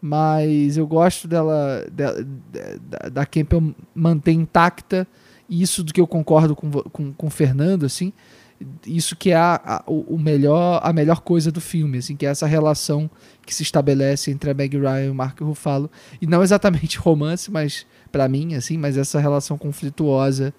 Mas 0.00 0.76
eu 0.76 0.86
gosto 0.86 1.26
dela, 1.26 1.84
da, 1.90 2.12
da, 2.78 3.08
da 3.08 3.26
Campbell 3.26 3.74
manter 3.92 4.30
intacta 4.30 5.08
isso 5.50 5.82
do 5.82 5.92
que 5.92 6.00
eu 6.00 6.06
concordo 6.06 6.54
com, 6.54 6.70
com, 6.70 7.12
com 7.12 7.26
o 7.26 7.30
Fernando, 7.30 7.84
assim, 7.84 8.12
isso 8.86 9.14
que 9.14 9.30
é 9.30 9.36
a, 9.36 9.60
a, 9.64 9.84
o 9.86 10.18
melhor, 10.18 10.80
a 10.82 10.92
melhor 10.92 11.20
coisa 11.20 11.52
do 11.52 11.60
filme, 11.60 11.98
assim, 11.98 12.16
que 12.16 12.26
é 12.26 12.30
essa 12.30 12.46
relação 12.46 13.10
que 13.46 13.54
se 13.54 13.62
estabelece 13.62 14.30
entre 14.30 14.50
a 14.50 14.54
Meg 14.54 14.76
Ryan 14.76 15.06
e 15.06 15.10
o 15.10 15.14
Mark 15.14 15.40
Ruffalo. 15.40 15.90
E 16.20 16.26
não 16.26 16.42
exatamente 16.42 16.98
romance, 17.00 17.50
mas 17.50 17.86
para 18.10 18.28
mim, 18.28 18.54
assim, 18.54 18.76
mas 18.76 18.96
essa 18.96 19.20
relação 19.20 19.56
conflituosa, 19.56 20.52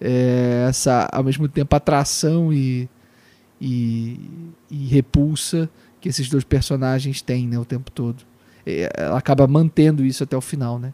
é, 0.00 0.66
essa 0.68 1.08
ao 1.12 1.22
mesmo 1.22 1.48
tempo 1.48 1.74
atração 1.74 2.52
e, 2.52 2.88
e, 3.60 4.18
e, 4.70 4.86
repulsa 4.86 5.70
que 6.00 6.08
esses 6.08 6.28
dois 6.28 6.44
personagens 6.44 7.22
têm 7.22 7.46
né, 7.46 7.58
o 7.58 7.64
tempo 7.64 7.90
todo. 7.90 8.24
Ela 8.66 9.18
acaba 9.18 9.46
mantendo 9.46 10.04
isso 10.04 10.24
até 10.24 10.36
o 10.36 10.40
final, 10.40 10.78
né? 10.78 10.92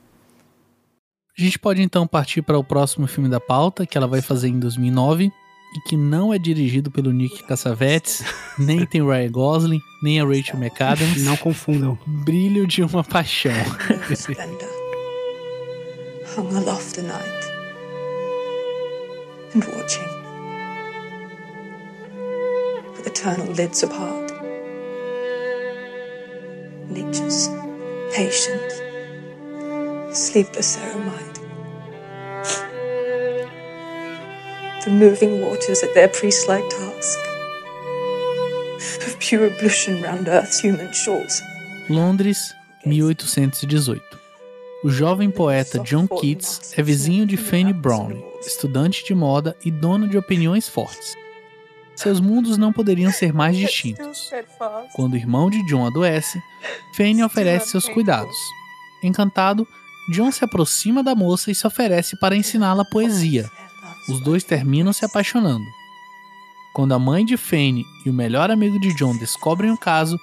A 1.36 1.42
gente 1.42 1.58
pode 1.58 1.80
então 1.80 2.06
partir 2.06 2.42
para 2.42 2.58
o 2.58 2.62
próximo 2.62 3.06
filme 3.06 3.30
da 3.30 3.40
pauta, 3.40 3.86
que 3.86 3.96
ela 3.96 4.06
vai 4.06 4.20
fazer 4.20 4.48
em 4.48 4.58
2009, 4.58 5.32
e 5.74 5.80
que 5.88 5.96
não 5.96 6.32
é 6.32 6.38
dirigido 6.38 6.90
pelo 6.90 7.12
Nick 7.12 7.42
Cassavetes, 7.44 8.22
nem 8.58 8.84
tem 8.86 9.02
Ryan 9.02 9.30
Gosling, 9.30 9.80
nem 10.02 10.20
a 10.20 10.24
Rachel 10.24 10.58
McAdams. 10.58 11.24
Não 11.24 11.36
confundam. 11.36 11.98
Brilho 12.06 12.66
de 12.66 12.82
uma 12.82 13.02
paixão. 13.02 13.52
hung 16.36 16.54
aloft 16.56 16.96
the 16.96 17.02
night 17.02 17.42
and 19.52 19.62
watching 19.76 20.12
with 22.94 23.06
eternal 23.06 23.46
lids 23.48 23.82
apart. 23.82 24.32
Nature's 26.88 27.48
patient, 28.14 28.72
sleepless 30.14 30.68
ceremony. 30.68 31.21
The 34.84 34.90
moving 34.90 35.40
waters 35.40 35.82
at 35.82 35.94
their 35.94 36.08
priest-like 36.08 36.68
task 36.68 37.18
of 39.06 39.16
pure 39.20 39.46
ablution 39.46 40.02
round 40.02 40.28
Earth's 40.28 40.58
human 40.60 40.92
shores. 40.92 41.42
Londres, 41.88 42.52
1818. 42.84 44.02
O 44.84 44.90
jovem 44.90 45.30
poeta 45.30 45.78
John 45.78 46.08
Keats 46.08 46.76
é 46.76 46.82
vizinho 46.82 47.24
de 47.24 47.36
Fanny 47.36 47.72
Browne, 47.72 48.24
estudante 48.44 49.04
de 49.04 49.14
moda 49.14 49.56
e 49.64 49.70
dono 49.70 50.08
de 50.08 50.18
opiniões 50.18 50.68
fortes. 50.68 51.14
Seus 51.94 52.18
mundos 52.18 52.58
não 52.58 52.72
poderiam 52.72 53.12
ser 53.12 53.32
mais 53.32 53.56
distintos. 53.56 54.30
Quando 54.94 55.12
o 55.12 55.16
irmão 55.16 55.48
de 55.48 55.64
John 55.66 55.86
adoece, 55.86 56.40
Fanny 56.96 57.22
oferece 57.22 57.68
seus 57.68 57.88
cuidados. 57.88 58.36
Encantado, 59.04 59.66
John 60.10 60.32
se 60.32 60.44
aproxima 60.44 61.04
da 61.04 61.14
moça 61.14 61.52
e 61.52 61.54
se 61.54 61.64
oferece 61.64 62.18
para 62.18 62.34
ensiná-la 62.34 62.84
poesia, 62.84 63.48
os 64.08 64.20
dois 64.20 64.44
terminam 64.44 64.92
se 64.92 65.04
apaixonando. 65.04 65.64
Quando 66.74 66.92
a 66.94 66.98
mãe 66.98 67.24
de 67.24 67.36
Fanny 67.36 67.84
e 68.04 68.10
o 68.10 68.14
melhor 68.14 68.50
amigo 68.50 68.80
de 68.80 68.94
John 68.94 69.16
descobrem 69.16 69.70
o 69.70 69.78
caso, 69.78 70.18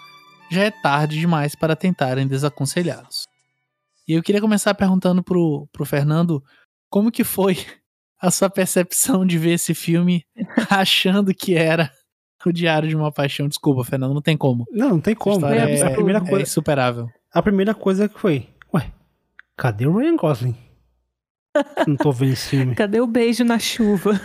já 0.49 0.63
é 0.63 0.71
tarde 0.71 1.19
demais 1.19 1.55
para 1.55 1.75
tentarem 1.75 2.27
desaconselhados. 2.27 3.27
E 4.07 4.13
eu 4.13 4.23
queria 4.23 4.41
começar 4.41 4.73
perguntando 4.73 5.23
pro, 5.23 5.67
pro 5.71 5.85
Fernando 5.85 6.43
como 6.89 7.11
que 7.11 7.23
foi 7.23 7.57
a 8.19 8.31
sua 8.31 8.49
percepção 8.49 9.25
de 9.25 9.37
ver 9.37 9.51
esse 9.51 9.73
filme 9.75 10.23
achando 10.69 11.33
que 11.33 11.53
era 11.53 11.91
o 12.45 12.51
Diário 12.51 12.89
de 12.89 12.95
uma 12.95 13.11
Paixão. 13.11 13.47
Desculpa, 13.47 13.83
Fernando, 13.83 14.13
não 14.13 14.21
tem 14.21 14.35
como. 14.35 14.65
Não, 14.71 14.89
não 14.89 14.99
tem 14.99 15.13
como. 15.13 15.45
É, 15.45 15.75
é, 15.75 15.83
a 15.83 15.91
primeira 15.91 16.19
coisa, 16.19 16.39
é 16.39 16.41
insuperável. 16.41 17.07
A 17.31 17.41
primeira 17.41 17.75
coisa 17.75 18.09
que 18.09 18.19
foi, 18.19 18.47
ué, 18.73 18.91
cadê 19.55 19.85
o 19.85 19.97
Ryan 19.97 20.15
Gosling? 20.15 20.55
Não 21.87 21.95
tô 21.95 22.11
vendo 22.11 22.33
esse 22.33 22.49
filme. 22.49 22.75
Cadê 22.75 22.99
o 22.99 23.07
beijo 23.07 23.43
na 23.43 23.59
chuva? 23.59 24.19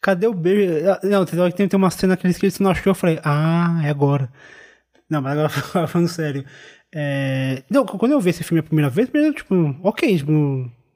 Cadê 0.00 0.26
o 0.26 0.34
beijo? 0.34 0.88
Ah, 0.88 1.00
não, 1.02 1.24
tem, 1.24 1.68
tem 1.68 1.76
uma 1.76 1.90
cena 1.90 2.16
que 2.16 2.26
eles 2.26 2.38
que 2.38 2.62
na 2.62 2.74
chuva, 2.74 2.90
eu 2.90 2.94
falei, 2.94 3.20
ah, 3.24 3.80
é 3.84 3.90
agora. 3.90 4.30
Não, 5.08 5.20
mas 5.20 5.32
agora 5.32 5.48
falando 5.88 6.08
sério. 6.08 6.44
É... 6.94 7.62
Não, 7.70 7.84
quando 7.84 8.12
eu 8.12 8.20
vi 8.20 8.30
esse 8.30 8.44
filme 8.44 8.60
a 8.60 8.64
primeira 8.64 8.88
vez, 8.88 9.08
primeiro, 9.08 9.34
tipo, 9.34 9.54
ok, 9.82 10.16
tipo, 10.16 10.32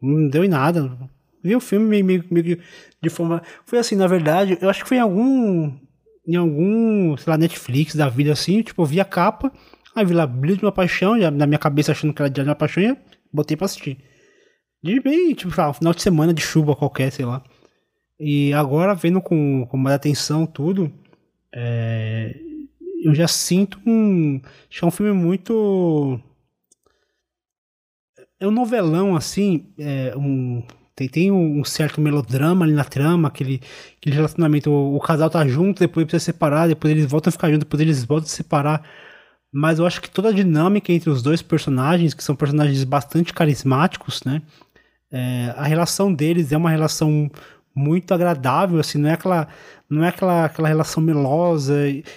não 0.00 0.28
deu 0.28 0.44
em 0.44 0.48
nada. 0.48 0.96
Vi 1.42 1.54
o 1.54 1.60
filme 1.60 1.86
meio, 1.86 2.04
meio, 2.04 2.24
meio 2.30 2.60
de 3.02 3.10
forma. 3.10 3.42
Foi 3.66 3.78
assim, 3.78 3.96
na 3.96 4.06
verdade, 4.06 4.56
eu 4.60 4.70
acho 4.70 4.82
que 4.82 4.88
foi 4.88 4.96
em 4.96 5.00
algum. 5.00 5.72
Em 6.26 6.36
algum, 6.36 7.14
sei 7.18 7.30
lá, 7.30 7.36
Netflix 7.36 7.94
da 7.94 8.08
vida 8.08 8.32
assim, 8.32 8.62
tipo, 8.62 8.80
eu 8.80 8.86
vi 8.86 8.98
a 8.98 9.04
capa, 9.04 9.52
aí 9.94 10.06
vi 10.06 10.14
lá 10.14 10.26
Brilho 10.26 10.56
de 10.56 10.64
uma 10.64 10.72
Paixão, 10.72 11.20
já 11.20 11.30
na 11.30 11.46
minha 11.46 11.58
cabeça 11.58 11.92
achando 11.92 12.14
que 12.14 12.22
era 12.22 12.30
de 12.30 12.40
uma 12.40 12.54
Paixão, 12.54 12.82
e 12.82 12.96
botei 13.30 13.58
pra 13.58 13.66
assistir. 13.66 13.98
De 14.84 15.00
bem, 15.00 15.32
tipo, 15.32 15.58
ah, 15.58 15.72
final 15.72 15.94
de 15.94 16.02
semana 16.02 16.34
de 16.34 16.42
chuva 16.42 16.76
qualquer, 16.76 17.10
sei 17.10 17.24
lá. 17.24 17.42
E 18.20 18.52
agora, 18.52 18.94
vendo 18.94 19.18
com, 19.18 19.66
com 19.66 19.78
mais 19.78 19.96
atenção 19.96 20.44
tudo, 20.44 20.92
é, 21.54 22.38
eu 23.02 23.14
já 23.14 23.26
sinto 23.26 23.80
um. 23.86 24.42
Acho 24.68 24.80
que 24.80 24.84
é 24.84 24.88
um 24.88 24.90
filme 24.90 25.12
muito. 25.14 26.20
É 28.38 28.46
um 28.46 28.50
novelão, 28.50 29.16
assim. 29.16 29.72
É 29.78 30.14
um, 30.18 30.62
tem, 30.94 31.08
tem 31.08 31.32
um 31.32 31.64
certo 31.64 31.98
melodrama 31.98 32.66
ali 32.66 32.74
na 32.74 32.84
trama, 32.84 33.28
aquele, 33.28 33.62
aquele 33.96 34.16
relacionamento. 34.16 34.70
O, 34.70 34.96
o 34.96 35.00
casal 35.00 35.30
tá 35.30 35.48
junto, 35.48 35.80
depois 35.80 36.04
precisa 36.06 36.26
separar, 36.32 36.68
depois 36.68 36.92
eles 36.92 37.06
voltam 37.06 37.30
a 37.30 37.32
ficar 37.32 37.48
juntos, 37.48 37.64
depois 37.64 37.80
eles 37.80 38.04
voltam 38.04 38.26
a 38.26 38.30
separar. 38.30 38.86
Mas 39.50 39.78
eu 39.78 39.86
acho 39.86 40.02
que 40.02 40.10
toda 40.10 40.28
a 40.28 40.32
dinâmica 40.32 40.92
entre 40.92 41.08
os 41.08 41.22
dois 41.22 41.40
personagens, 41.40 42.12
que 42.12 42.22
são 42.22 42.36
personagens 42.36 42.84
bastante 42.84 43.32
carismáticos, 43.32 44.22
né? 44.24 44.42
É, 45.16 45.54
a 45.56 45.62
relação 45.62 46.12
deles 46.12 46.50
é 46.50 46.56
uma 46.56 46.70
relação 46.70 47.30
muito 47.72 48.12
agradável, 48.12 48.80
assim, 48.80 48.98
não 48.98 49.08
é 49.08 49.12
aquela, 49.12 49.46
não 49.88 50.02
é 50.02 50.08
aquela, 50.08 50.44
aquela 50.44 50.66
relação 50.66 51.00
melosa, 51.00 51.74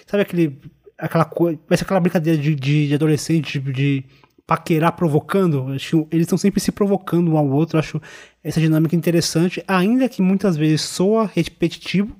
sabe 0.07 0.23
aquele, 0.23 0.59
aquela 0.97 1.23
coisa, 1.23 1.59
parece 1.67 1.83
aquela 1.83 1.99
brincadeira 1.99 2.41
de, 2.41 2.55
de, 2.55 2.87
de 2.87 2.95
adolescente, 2.95 3.51
tipo, 3.51 3.71
de 3.71 4.03
paquerar 4.47 4.93
provocando, 4.93 5.73
acho, 5.73 6.07
eles 6.09 6.23
estão 6.23 6.39
sempre 6.39 6.59
se 6.59 6.71
provocando 6.71 7.31
um 7.31 7.37
ao 7.37 7.47
outro, 7.47 7.77
acho 7.77 8.01
essa 8.43 8.59
dinâmica 8.59 8.95
interessante, 8.95 9.63
ainda 9.67 10.09
que 10.09 10.23
muitas 10.23 10.57
vezes 10.57 10.81
soa 10.81 11.29
repetitivo, 11.35 12.15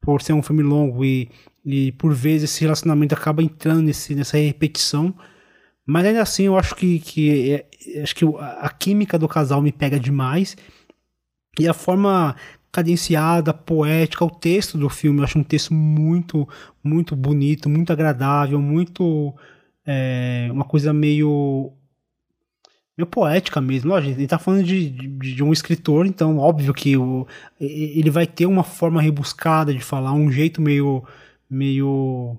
por 0.00 0.22
ser 0.22 0.32
um 0.32 0.42
filme 0.42 0.62
longo 0.62 1.04
e, 1.04 1.28
e 1.66 1.92
por 1.92 2.14
vezes 2.14 2.50
esse 2.50 2.62
relacionamento 2.62 3.14
acaba 3.14 3.42
entrando 3.42 3.82
nesse, 3.82 4.14
nessa 4.14 4.38
repetição, 4.38 5.14
mas 5.90 6.04
ainda 6.04 6.20
assim 6.20 6.42
eu 6.42 6.58
acho 6.58 6.74
que, 6.74 6.98
que 6.98 7.50
é, 7.50 8.02
acho 8.02 8.14
que 8.14 8.22
a 8.38 8.68
química 8.68 9.18
do 9.18 9.26
casal 9.26 9.62
me 9.62 9.72
pega 9.72 9.98
demais 9.98 10.54
e 11.58 11.66
a 11.66 11.72
forma 11.72 12.36
cadenciada, 12.70 13.54
poética, 13.54 14.22
o 14.22 14.30
texto 14.30 14.76
do 14.76 14.90
filme, 14.90 15.20
eu 15.20 15.24
acho 15.24 15.38
um 15.38 15.42
texto 15.42 15.72
muito, 15.72 16.46
muito 16.84 17.16
bonito, 17.16 17.70
muito 17.70 17.90
agradável, 17.90 18.60
muito 18.60 19.34
é, 19.86 20.48
uma 20.52 20.64
coisa 20.64 20.92
meio 20.92 21.72
meio 22.94 23.06
poética 23.06 23.58
mesmo. 23.58 23.88
Lógico, 23.90 24.12
ele 24.12 24.24
está 24.24 24.38
falando 24.38 24.64
de, 24.64 24.90
de, 24.90 25.34
de, 25.36 25.42
um 25.42 25.54
escritor, 25.54 26.04
então 26.04 26.36
óbvio 26.36 26.74
que 26.74 26.98
o, 26.98 27.26
ele 27.58 28.10
vai 28.10 28.26
ter 28.26 28.44
uma 28.44 28.62
forma 28.62 29.00
rebuscada 29.00 29.72
de 29.72 29.80
falar, 29.80 30.12
um 30.12 30.30
jeito 30.30 30.60
meio 30.60 31.02
meio 31.48 32.36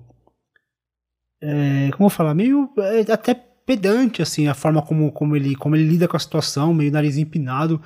é, 1.42 1.90
como 1.92 2.06
eu 2.06 2.10
falar, 2.10 2.34
meio 2.34 2.70
é, 2.78 3.12
até 3.12 3.34
pedante 3.34 4.20
assim, 4.20 4.48
a 4.48 4.54
forma 4.54 4.82
como, 4.82 5.12
como 5.12 5.36
ele 5.36 5.54
como 5.54 5.76
ele 5.76 5.84
lida 5.88 6.08
com 6.08 6.16
a 6.16 6.20
situação, 6.20 6.74
meio 6.74 6.90
nariz 6.90 7.16
empinado, 7.16 7.80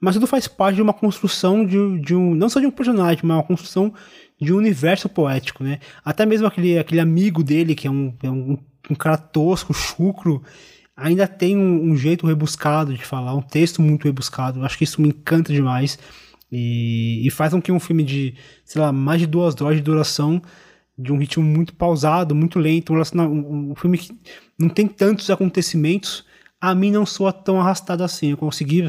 mas 0.00 0.14
tudo 0.14 0.26
faz 0.26 0.46
parte 0.48 0.76
de 0.76 0.82
uma 0.82 0.92
construção 0.92 1.64
de, 1.64 2.00
de 2.00 2.14
um 2.14 2.34
não 2.34 2.48
só 2.48 2.60
de 2.60 2.66
um 2.66 2.70
personagem, 2.70 3.20
mas 3.22 3.36
uma 3.36 3.42
construção 3.42 3.92
de 4.40 4.52
um 4.52 4.56
universo 4.56 5.08
poético, 5.08 5.64
né? 5.64 5.80
Até 6.04 6.24
mesmo 6.24 6.46
aquele, 6.46 6.78
aquele 6.78 7.00
amigo 7.00 7.42
dele 7.42 7.74
que 7.74 7.86
é 7.86 7.90
um, 7.90 8.14
é 8.22 8.30
um, 8.30 8.58
um 8.90 8.94
cara 8.94 9.16
tosco, 9.16 9.74
chucro, 9.74 10.42
ainda 10.96 11.26
tem 11.26 11.56
um, 11.56 11.90
um, 11.90 11.96
jeito 11.96 12.26
rebuscado 12.26 12.94
de 12.94 13.04
falar, 13.04 13.34
um 13.34 13.42
texto 13.42 13.82
muito 13.82 14.04
rebuscado. 14.04 14.64
Acho 14.64 14.78
que 14.78 14.84
isso 14.84 15.00
me 15.00 15.08
encanta 15.08 15.52
demais 15.52 15.98
e, 16.50 17.26
e 17.26 17.30
faz 17.30 17.52
com 17.52 17.60
que 17.60 17.72
um 17.72 17.80
filme 17.80 18.04
de, 18.04 18.34
sei 18.64 18.80
lá, 18.80 18.92
mais 18.92 19.20
de 19.20 19.26
duas 19.26 19.60
horas 19.60 19.76
de 19.76 19.82
duração 19.82 20.40
de 20.98 21.12
um 21.12 21.18
ritmo 21.18 21.44
muito 21.44 21.74
pausado, 21.74 22.34
muito 22.34 22.58
lento, 22.58 22.92
um, 22.92 23.70
um 23.70 23.74
filme 23.76 23.98
que 23.98 24.12
não 24.58 24.68
tem 24.68 24.88
tantos 24.88 25.30
acontecimentos, 25.30 26.26
a 26.60 26.74
mim 26.74 26.90
não 26.90 27.06
soa 27.06 27.32
tão 27.32 27.60
arrastado 27.60 28.02
assim. 28.02 28.30
Eu 28.30 28.36
consegui, 28.36 28.84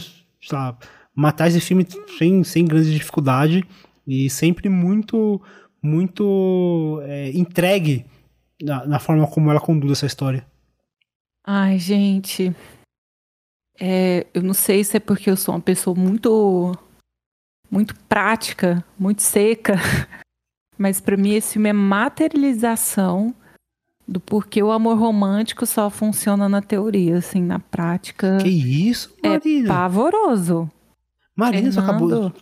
lá, 0.51 0.77
matar 1.13 1.47
esse 1.47 1.61
filme 1.61 1.85
sem, 2.17 2.43
sem 2.43 2.65
grande 2.65 2.91
dificuldade 2.91 3.63
e 4.07 4.29
sempre 4.29 4.67
muito, 4.69 5.39
muito 5.81 6.99
é, 7.03 7.29
entregue 7.29 8.05
na, 8.61 8.85
na, 8.87 8.99
forma 8.99 9.27
como 9.27 9.51
ela 9.51 9.59
conduz 9.59 9.91
essa 9.91 10.07
história. 10.07 10.45
Ai, 11.45 11.77
gente. 11.77 12.55
É, 13.79 14.25
eu 14.33 14.41
não 14.41 14.53
sei 14.53 14.83
se 14.83 14.97
é 14.97 14.99
porque 14.99 15.29
eu 15.29 15.37
sou 15.37 15.53
uma 15.53 15.61
pessoa 15.61 15.95
muito 15.95 16.75
muito 17.71 17.95
prática, 18.07 18.83
muito 18.97 19.21
seca, 19.21 19.75
mas 20.79 21.01
para 21.01 21.17
mim 21.17 21.33
esse 21.33 21.53
filme 21.53 21.69
é 21.69 21.73
materialização 21.73 23.35
do 24.07 24.19
porquê 24.19 24.63
o 24.63 24.71
amor 24.71 24.97
romântico 24.97 25.65
só 25.65 25.89
funciona 25.89 26.47
na 26.47 26.61
teoria, 26.61 27.17
assim, 27.17 27.43
na 27.43 27.59
prática. 27.59 28.37
Que 28.41 28.49
isso, 28.49 29.13
Marina? 29.21 29.65
É 29.65 29.67
pavoroso. 29.67 30.71
Marina, 31.35 31.71
você 31.71 31.79
acabou. 31.79 32.33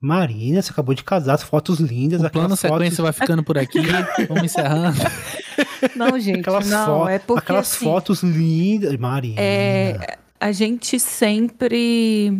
Marina, 0.00 0.62
você 0.62 0.70
acabou 0.70 0.94
de 0.94 1.02
casar, 1.02 1.34
as 1.34 1.42
fotos 1.42 1.80
lindas. 1.80 2.22
O 2.22 2.30
plano 2.30 2.56
sequência 2.56 2.98
fotos... 2.98 2.98
vai 2.98 3.12
ficando 3.12 3.42
por 3.42 3.58
aqui. 3.58 3.80
Vamos 4.28 4.44
encerrando. 4.44 4.98
Não, 5.96 6.20
gente, 6.20 6.40
aquelas 6.40 6.68
não, 6.68 7.00
fo... 7.00 7.08
é 7.08 7.18
porque 7.18 7.40
aquelas 7.40 7.72
assim, 7.72 7.84
fotos 7.84 8.22
lindas, 8.22 8.96
Marina. 8.96 9.40
É, 9.40 10.18
a 10.38 10.52
gente 10.52 11.00
sempre 11.00 12.38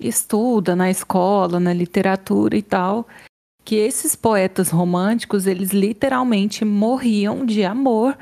estuda 0.00 0.74
na 0.74 0.88
escola, 0.88 1.58
na 1.60 1.72
literatura 1.72 2.56
e 2.56 2.62
tal, 2.62 3.06
que 3.68 3.76
esses 3.76 4.16
poetas 4.16 4.70
românticos, 4.70 5.46
eles 5.46 5.72
literalmente 5.72 6.64
morriam 6.64 7.44
de 7.44 7.64
amor 7.64 8.16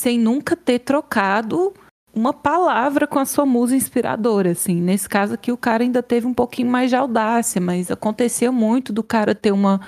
sem 0.00 0.18
nunca 0.18 0.56
ter 0.56 0.78
trocado 0.78 1.74
uma 2.14 2.32
palavra 2.32 3.06
com 3.06 3.18
a 3.18 3.26
sua 3.26 3.44
musa 3.44 3.76
inspiradora, 3.76 4.52
assim. 4.52 4.80
Nesse 4.80 5.06
caso 5.06 5.34
aqui, 5.34 5.52
o 5.52 5.56
cara 5.58 5.82
ainda 5.82 6.02
teve 6.02 6.26
um 6.26 6.32
pouquinho 6.32 6.70
mais 6.70 6.88
de 6.88 6.96
audácia, 6.96 7.60
mas 7.60 7.90
aconteceu 7.90 8.50
muito 8.50 8.90
do 8.90 9.02
cara 9.02 9.34
ter 9.34 9.52
uma 9.52 9.82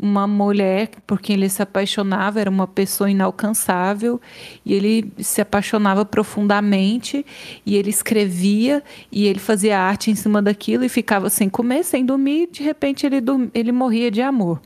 uma 0.00 0.26
mulher 0.26 0.90
por 1.06 1.20
quem 1.20 1.36
ele 1.36 1.48
se 1.48 1.62
apaixonava, 1.62 2.40
era 2.40 2.50
uma 2.50 2.66
pessoa 2.66 3.10
inalcançável, 3.10 4.20
e 4.64 4.74
ele 4.74 5.12
se 5.18 5.40
apaixonava 5.40 6.04
profundamente, 6.04 7.24
e 7.64 7.76
ele 7.76 7.90
escrevia, 7.90 8.82
e 9.10 9.26
ele 9.26 9.38
fazia 9.38 9.78
arte 9.78 10.10
em 10.10 10.14
cima 10.14 10.42
daquilo, 10.42 10.84
e 10.84 10.88
ficava 10.88 11.30
sem 11.30 11.48
comer, 11.48 11.84
sem 11.84 12.04
dormir, 12.04 12.42
e 12.42 12.46
de 12.52 12.62
repente 12.62 13.06
ele, 13.06 13.16
ele 13.54 13.72
morria 13.72 14.10
de 14.10 14.20
amor. 14.20 14.60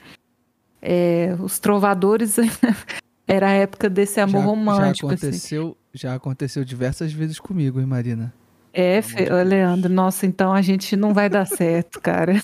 É, 0.83 1.37
os 1.41 1.59
trovadores 1.59 2.37
era 3.29 3.49
a 3.49 3.53
época 3.53 3.89
desse 3.89 4.21
amor 4.21 4.41
já, 4.41 4.47
romântico. 4.47 5.09
Já 5.09 5.15
assim. 5.15 5.27
aconteceu, 5.27 5.67
assim. 5.67 5.77
já 5.95 6.15
aconteceu 6.15 6.65
diversas 6.65 7.13
vezes 7.13 7.39
comigo, 7.39 7.79
hein, 7.79 7.87
Marina? 7.87 8.33
É, 8.73 9.03
Fe... 9.03 9.29
Leandro, 9.45 9.93
nossa, 9.93 10.27
então 10.27 10.53
a 10.53 10.63
gente 10.63 10.97
não 10.97 11.13
vai 11.13 11.29
dar 11.29 11.47
certo, 11.47 12.01
cara. 12.01 12.41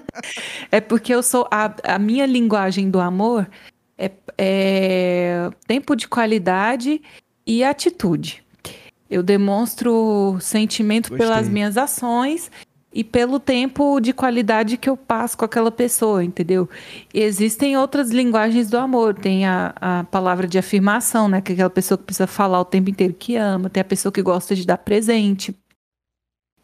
é 0.70 0.80
porque 0.80 1.12
eu 1.12 1.22
sou. 1.22 1.48
A, 1.50 1.74
a 1.94 1.98
minha 1.98 2.26
linguagem 2.26 2.90
do 2.90 3.00
amor 3.00 3.48
é, 3.96 4.10
é 4.36 5.50
tempo 5.66 5.96
de 5.96 6.06
qualidade 6.06 7.02
e 7.46 7.64
atitude. 7.64 8.44
Eu 9.10 9.22
demonstro 9.22 10.36
sentimento 10.40 11.08
Gostei. 11.08 11.26
pelas 11.26 11.48
minhas 11.48 11.76
ações 11.76 12.50
e 12.92 13.04
pelo 13.04 13.38
tempo 13.38 14.00
de 14.00 14.12
qualidade 14.12 14.76
que 14.76 14.88
eu 14.88 14.96
passo 14.96 15.36
com 15.36 15.44
aquela 15.44 15.70
pessoa, 15.70 16.24
entendeu? 16.24 16.68
E 17.12 17.20
existem 17.20 17.76
outras 17.76 18.10
linguagens 18.10 18.70
do 18.70 18.78
amor. 18.78 19.14
Tem 19.14 19.44
a, 19.44 19.74
a 19.80 20.04
palavra 20.04 20.46
de 20.46 20.58
afirmação, 20.58 21.28
né? 21.28 21.40
Que 21.40 21.52
é 21.52 21.54
aquela 21.54 21.70
pessoa 21.70 21.98
que 21.98 22.04
precisa 22.04 22.26
falar 22.26 22.60
o 22.60 22.64
tempo 22.64 22.88
inteiro 22.88 23.12
que 23.12 23.36
ama. 23.36 23.68
Tem 23.68 23.80
a 23.82 23.84
pessoa 23.84 24.10
que 24.10 24.22
gosta 24.22 24.54
de 24.54 24.66
dar 24.66 24.78
presente. 24.78 25.54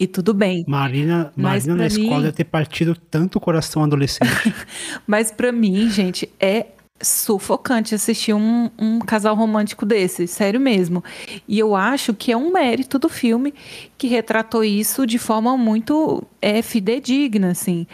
E 0.00 0.06
tudo 0.06 0.34
bem. 0.34 0.64
Marina, 0.66 1.32
Marina 1.36 1.74
na 1.74 1.84
mim... 1.84 1.86
escola 1.86 2.22
deve 2.22 2.32
ter 2.32 2.44
partido 2.44 2.96
tanto 2.96 3.36
o 3.36 3.40
coração 3.40 3.84
adolescente. 3.84 4.54
Mas 5.06 5.30
para 5.30 5.52
mim, 5.52 5.88
gente, 5.90 6.28
é 6.40 6.66
sufocante 7.02 7.94
assistir 7.94 8.32
um, 8.32 8.70
um, 8.78 8.98
casal 8.98 9.34
romântico 9.34 9.84
desse, 9.84 10.26
sério 10.26 10.60
mesmo. 10.60 11.02
E 11.46 11.58
eu 11.58 11.74
acho 11.74 12.14
que 12.14 12.32
é 12.32 12.36
um 12.36 12.52
mérito 12.52 12.98
do 12.98 13.08
filme 13.08 13.52
que 13.98 14.06
retratou 14.06 14.64
isso 14.64 15.06
de 15.06 15.18
forma 15.18 15.56
muito 15.56 16.22
é, 16.40 16.62
fidedigna, 16.62 17.50
assim. 17.50 17.86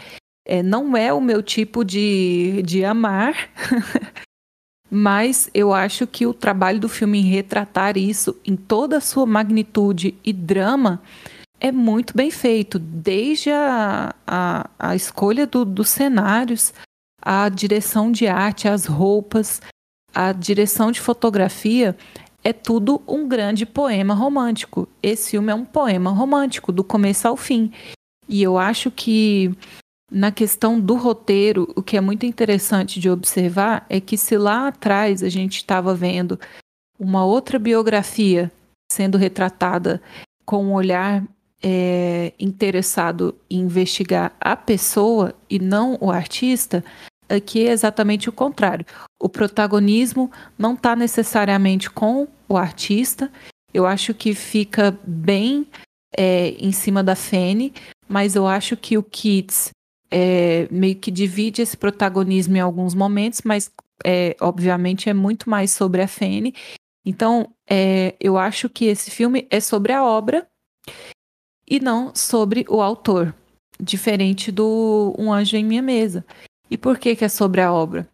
É, 0.45 0.63
não 0.63 0.95
é 0.95 1.13
o 1.13 1.21
meu 1.21 1.41
tipo 1.41 1.83
de, 1.83 2.61
de 2.63 2.83
amar, 2.83 3.49
mas 4.89 5.49
eu 5.53 5.73
acho 5.73 6.05
que 6.07 6.25
o 6.25 6.33
trabalho 6.33 6.79
do 6.79 6.89
filme 6.89 7.19
em 7.19 7.29
retratar 7.29 7.97
isso 7.97 8.35
em 8.45 8.55
toda 8.55 8.97
a 8.97 9.01
sua 9.01 9.25
magnitude 9.25 10.15
e 10.23 10.33
drama 10.33 11.01
é 11.59 11.71
muito 11.71 12.17
bem 12.17 12.31
feito, 12.31 12.79
desde 12.79 13.51
a, 13.51 14.15
a, 14.25 14.69
a 14.79 14.95
escolha 14.95 15.45
do, 15.45 15.63
dos 15.63 15.89
cenários, 15.89 16.73
a 17.21 17.47
direção 17.49 18.11
de 18.11 18.27
arte, 18.27 18.67
as 18.67 18.85
roupas, 18.85 19.61
a 20.13 20.31
direção 20.31 20.91
de 20.91 20.99
fotografia, 20.99 21.95
é 22.43 22.51
tudo 22.51 23.01
um 23.07 23.27
grande 23.27 23.65
poema 23.65 24.13
romântico. 24.13 24.87
Esse 25.01 25.31
filme 25.31 25.51
é 25.51 25.55
um 25.55 25.65
poema 25.65 26.09
romântico, 26.11 26.71
do 26.71 26.83
começo 26.83 27.27
ao 27.27 27.37
fim. 27.37 27.71
E 28.27 28.41
eu 28.41 28.57
acho 28.57 28.89
que 28.89 29.55
na 30.11 30.31
questão 30.31 30.79
do 30.79 30.95
roteiro, 30.95 31.71
o 31.75 31.81
que 31.81 31.95
é 31.95 32.01
muito 32.01 32.25
interessante 32.25 32.99
de 32.99 33.09
observar 33.09 33.85
é 33.89 34.01
que 34.01 34.17
se 34.17 34.37
lá 34.37 34.67
atrás 34.67 35.23
a 35.23 35.29
gente 35.29 35.57
estava 35.57 35.93
vendo 35.93 36.39
uma 36.99 37.23
outra 37.25 37.57
biografia 37.57 38.51
sendo 38.91 39.17
retratada 39.17 40.01
com 40.45 40.65
um 40.65 40.73
olhar 40.73 41.23
é, 41.63 42.33
interessado 42.39 43.35
em 43.49 43.59
investigar 43.59 44.35
a 44.39 44.55
pessoa 44.55 45.33
e 45.49 45.59
não 45.59 45.97
o 46.01 46.11
artista, 46.11 46.83
aqui 47.35 47.67
é 47.67 47.71
exatamente 47.71 48.29
o 48.29 48.31
contrário. 48.33 48.85
O 49.19 49.29
protagonismo 49.29 50.31
não 50.57 50.73
está 50.73 50.95
necessariamente 50.95 51.89
com 51.89 52.27
o 52.47 52.57
artista. 52.57 53.31
Eu 53.73 53.85
acho 53.85 54.13
que 54.13 54.33
fica 54.33 54.97
bem 55.05 55.65
é, 56.17 56.49
em 56.59 56.71
cima 56.71 57.03
da 57.03 57.15
Fanny, 57.15 57.73
mas 58.07 58.35
eu 58.35 58.45
acho 58.45 58.75
que 58.75 58.97
o 58.97 59.03
Keats 59.03 59.71
é, 60.11 60.67
meio 60.69 60.95
que 60.95 61.09
divide 61.09 61.61
esse 61.61 61.77
protagonismo 61.77 62.57
em 62.57 62.59
alguns 62.59 62.93
momentos, 62.93 63.41
mas 63.45 63.71
é, 64.03 64.35
obviamente 64.41 65.09
é 65.09 65.13
muito 65.13 65.49
mais 65.49 65.71
sobre 65.71 66.01
a 66.01 66.07
Fanny. 66.07 66.53
Então, 67.05 67.53
é, 67.69 68.15
eu 68.19 68.37
acho 68.37 68.69
que 68.69 68.85
esse 68.85 69.09
filme 69.09 69.47
é 69.49 69.59
sobre 69.59 69.93
a 69.93 70.03
obra 70.03 70.47
e 71.67 71.79
não 71.79 72.13
sobre 72.13 72.65
o 72.69 72.81
autor, 72.81 73.33
diferente 73.79 74.51
do 74.51 75.15
Um 75.17 75.31
Anjo 75.31 75.55
em 75.55 75.63
Minha 75.63 75.81
Mesa. 75.81 76.25
E 76.71 76.77
por 76.77 76.97
que, 76.97 77.17
que 77.17 77.25
é 77.25 77.29
sobre 77.29 77.59
a 77.59 77.71
obra? 77.71 78.07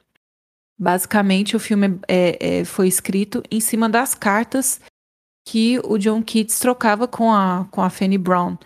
Basicamente, 0.80 1.56
o 1.56 1.60
filme 1.60 2.00
é, 2.08 2.60
é, 2.60 2.66
foi 2.66 2.88
escrito 2.88 3.44
em 3.52 3.60
cima 3.60 3.88
das 3.88 4.16
cartas 4.16 4.82
que 5.48 5.80
o 5.84 5.98
John 5.98 6.24
Keats 6.24 6.58
trocava 6.60 7.08
com 7.08 7.32
a, 7.32 7.68
com 7.70 7.82
a 7.82 7.90
Fanny 7.90 8.18
Brown. 8.18 8.58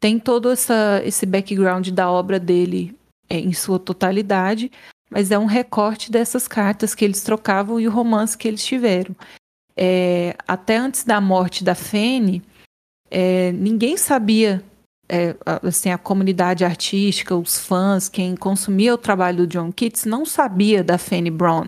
Tem 0.00 0.18
todo 0.18 0.50
essa, 0.50 1.00
esse 1.04 1.24
background 1.24 1.88
da 1.88 2.10
obra 2.10 2.38
dele 2.38 2.96
é, 3.30 3.38
em 3.38 3.52
sua 3.52 3.78
totalidade, 3.78 4.70
mas 5.08 5.30
é 5.30 5.38
um 5.38 5.46
recorte 5.46 6.10
dessas 6.10 6.46
cartas 6.48 6.94
que 6.94 7.04
eles 7.04 7.22
trocavam 7.22 7.80
e 7.80 7.86
o 7.86 7.92
romance 7.92 8.36
que 8.36 8.46
eles 8.46 8.64
tiveram. 8.64 9.14
É, 9.76 10.36
até 10.46 10.76
antes 10.76 11.04
da 11.04 11.20
morte 11.20 11.62
da 11.62 11.74
Fanny, 11.74 12.42
é, 13.10 13.52
ninguém 13.52 13.96
sabia, 13.96 14.62
é, 15.08 15.34
assim, 15.62 15.90
a 15.90 15.98
comunidade 15.98 16.64
artística, 16.64 17.34
os 17.34 17.58
fãs, 17.58 18.08
quem 18.08 18.36
consumia 18.36 18.94
o 18.94 18.98
trabalho 18.98 19.38
do 19.38 19.46
John 19.46 19.72
Keats, 19.72 20.04
não 20.04 20.26
sabia 20.26 20.84
da 20.84 20.98
Fanny 20.98 21.30
Brown. 21.30 21.64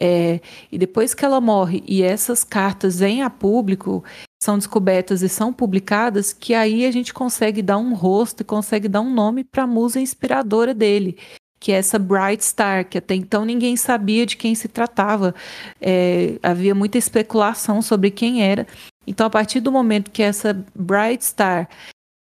É, 0.00 0.40
e 0.72 0.78
depois 0.78 1.12
que 1.12 1.24
ela 1.24 1.40
morre 1.40 1.82
e 1.86 2.02
essas 2.02 2.42
cartas 2.42 3.00
vêm 3.00 3.22
a 3.22 3.28
público, 3.28 4.02
são 4.42 4.56
descobertas 4.56 5.20
e 5.20 5.28
são 5.28 5.52
publicadas, 5.52 6.32
que 6.32 6.54
aí 6.54 6.86
a 6.86 6.90
gente 6.90 7.12
consegue 7.12 7.60
dar 7.60 7.76
um 7.76 7.92
rosto 7.92 8.40
e 8.40 8.44
consegue 8.44 8.88
dar 8.88 9.02
um 9.02 9.12
nome 9.12 9.44
para 9.44 9.64
a 9.64 9.66
musa 9.66 10.00
inspiradora 10.00 10.72
dele, 10.72 11.18
que 11.58 11.72
é 11.72 11.74
essa 11.74 11.98
Bright 11.98 12.42
Star, 12.42 12.88
que 12.88 12.96
até 12.96 13.14
então 13.14 13.44
ninguém 13.44 13.76
sabia 13.76 14.24
de 14.24 14.38
quem 14.38 14.54
se 14.54 14.68
tratava. 14.68 15.34
É, 15.78 16.38
havia 16.42 16.74
muita 16.74 16.96
especulação 16.96 17.82
sobre 17.82 18.10
quem 18.10 18.42
era. 18.42 18.66
Então, 19.06 19.26
a 19.26 19.30
partir 19.30 19.60
do 19.60 19.70
momento 19.70 20.10
que 20.10 20.22
essa 20.22 20.64
Bright 20.74 21.22
Star 21.22 21.68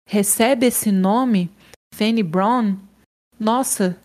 recebe 0.07 0.67
esse 0.67 0.91
nome, 0.91 1.49
Fanny 1.93 2.23
Brown, 2.23 2.77
nossa, 3.39 3.97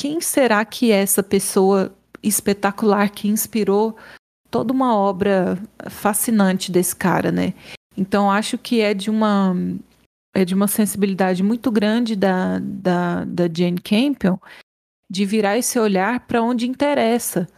quem 0.00 0.20
será 0.20 0.64
que 0.64 0.92
é 0.92 1.02
essa 1.02 1.22
pessoa 1.22 1.94
espetacular 2.22 3.10
que 3.10 3.28
inspirou 3.28 3.96
toda 4.50 4.72
uma 4.72 4.96
obra 4.96 5.58
fascinante 5.88 6.70
desse 6.70 6.94
cara, 6.94 7.32
né? 7.32 7.54
Então 7.96 8.30
acho 8.30 8.58
que 8.58 8.80
é 8.80 8.92
de 8.92 9.10
uma 9.10 9.54
é 10.34 10.44
de 10.44 10.54
uma 10.54 10.68
sensibilidade 10.68 11.42
muito 11.42 11.70
grande 11.70 12.14
da, 12.14 12.58
da, 12.58 13.24
da 13.24 13.44
Jane 13.44 13.80
Campion 13.80 14.36
de 15.10 15.24
virar 15.24 15.56
esse 15.56 15.78
olhar 15.78 16.20
para 16.26 16.42
onde 16.42 16.68
interessa. 16.68 17.48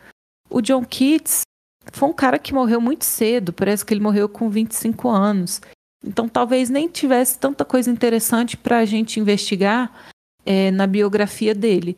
O 0.48 0.60
John 0.60 0.84
Keats 0.84 1.42
foi 1.92 2.08
um 2.08 2.12
cara 2.12 2.38
que 2.38 2.54
morreu 2.54 2.80
muito 2.80 3.04
cedo, 3.04 3.52
parece 3.52 3.84
que 3.84 3.92
ele 3.92 4.00
morreu 4.00 4.28
com 4.28 4.48
25 4.48 5.08
anos. 5.08 5.60
Então 6.04 6.28
talvez 6.28 6.70
nem 6.70 6.88
tivesse 6.88 7.38
tanta 7.38 7.64
coisa 7.64 7.90
interessante 7.90 8.56
para 8.56 8.78
a 8.78 8.84
gente 8.84 9.18
investigar 9.18 9.92
é, 10.44 10.70
na 10.70 10.86
biografia 10.86 11.54
dele. 11.54 11.96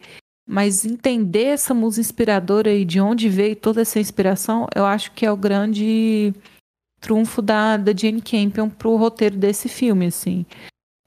Mas 0.48 0.84
entender 0.84 1.44
essa 1.44 1.72
música 1.72 2.00
inspiradora 2.00 2.72
e 2.72 2.84
de 2.84 3.00
onde 3.00 3.28
veio 3.28 3.54
toda 3.54 3.82
essa 3.82 4.00
inspiração, 4.00 4.66
eu 4.74 4.84
acho 4.84 5.12
que 5.12 5.24
é 5.24 5.30
o 5.30 5.36
grande 5.36 6.34
trunfo 7.00 7.40
da, 7.40 7.76
da 7.76 7.92
Jane 7.96 8.20
Campion 8.20 8.68
pro 8.68 8.96
roteiro 8.96 9.36
desse 9.36 9.68
filme, 9.68 10.06
assim. 10.06 10.44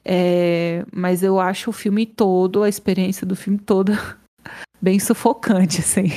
É, 0.06 0.86
mas 0.94 1.24
eu 1.24 1.40
acho 1.40 1.70
o 1.70 1.74
filme 1.74 2.06
todo, 2.06 2.64
a 2.64 2.70
experiência 2.70 3.26
do 3.26 3.36
filme 3.36 3.60
toda, 3.60 3.94
bem 4.82 5.00
sufocante, 5.00 5.80
assim. 5.80 6.08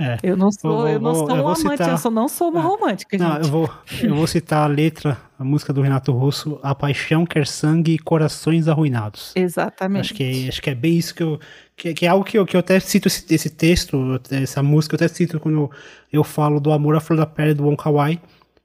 É. 0.00 0.16
Eu 0.22 0.34
não 0.34 0.50
sou, 0.50 0.78
vou, 0.78 0.88
eu 0.88 0.98
não 0.98 1.14
sou 1.14 1.28
eu 1.28 1.42
romântica, 1.42 1.70
citar... 1.72 1.90
eu 1.90 1.98
só 1.98 2.10
não 2.10 2.26
sou 2.26 2.48
uma 2.48 2.62
romântica, 2.62 3.18
não, 3.18 3.34
gente. 3.34 3.44
Eu 3.44 3.50
vou, 3.50 3.70
eu 4.02 4.14
vou 4.14 4.26
citar 4.26 4.62
a 4.62 4.66
letra, 4.66 5.18
a 5.38 5.44
música 5.44 5.74
do 5.74 5.82
Renato 5.82 6.10
Russo, 6.10 6.58
A 6.62 6.74
Paixão 6.74 7.26
Quer 7.26 7.46
Sangue 7.46 7.92
e 7.92 7.98
Corações 7.98 8.66
Arruinados. 8.66 9.32
Exatamente. 9.36 10.00
Acho 10.00 10.14
que, 10.14 10.46
é, 10.46 10.48
acho 10.48 10.62
que 10.62 10.70
é 10.70 10.74
bem 10.74 10.96
isso 10.96 11.14
que 11.14 11.22
eu... 11.22 11.38
Que, 11.76 11.92
que 11.92 12.06
é 12.06 12.08
algo 12.08 12.24
que 12.24 12.38
eu, 12.38 12.46
que 12.46 12.56
eu 12.56 12.60
até 12.60 12.80
cito 12.80 13.08
esse, 13.08 13.24
esse, 13.32 13.50
texto, 13.50 14.18
essa 14.30 14.62
música, 14.62 14.94
eu 14.94 14.96
até 14.96 15.08
cito 15.08 15.38
quando 15.38 15.54
eu, 15.54 15.70
eu 16.10 16.24
falo 16.24 16.60
do 16.60 16.72
amor 16.72 16.96
à 16.96 17.00
flor 17.00 17.18
da 17.18 17.26
pele 17.26 17.52
do 17.52 17.64
Wong 17.64 17.76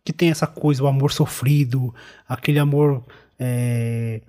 que 0.05 0.13
tem 0.13 0.29
essa 0.29 0.47
coisa, 0.47 0.83
o 0.83 0.87
amor 0.87 1.11
sofrido, 1.11 1.93
aquele 2.29 2.59
amor... 2.59 3.03
É, 3.37 4.21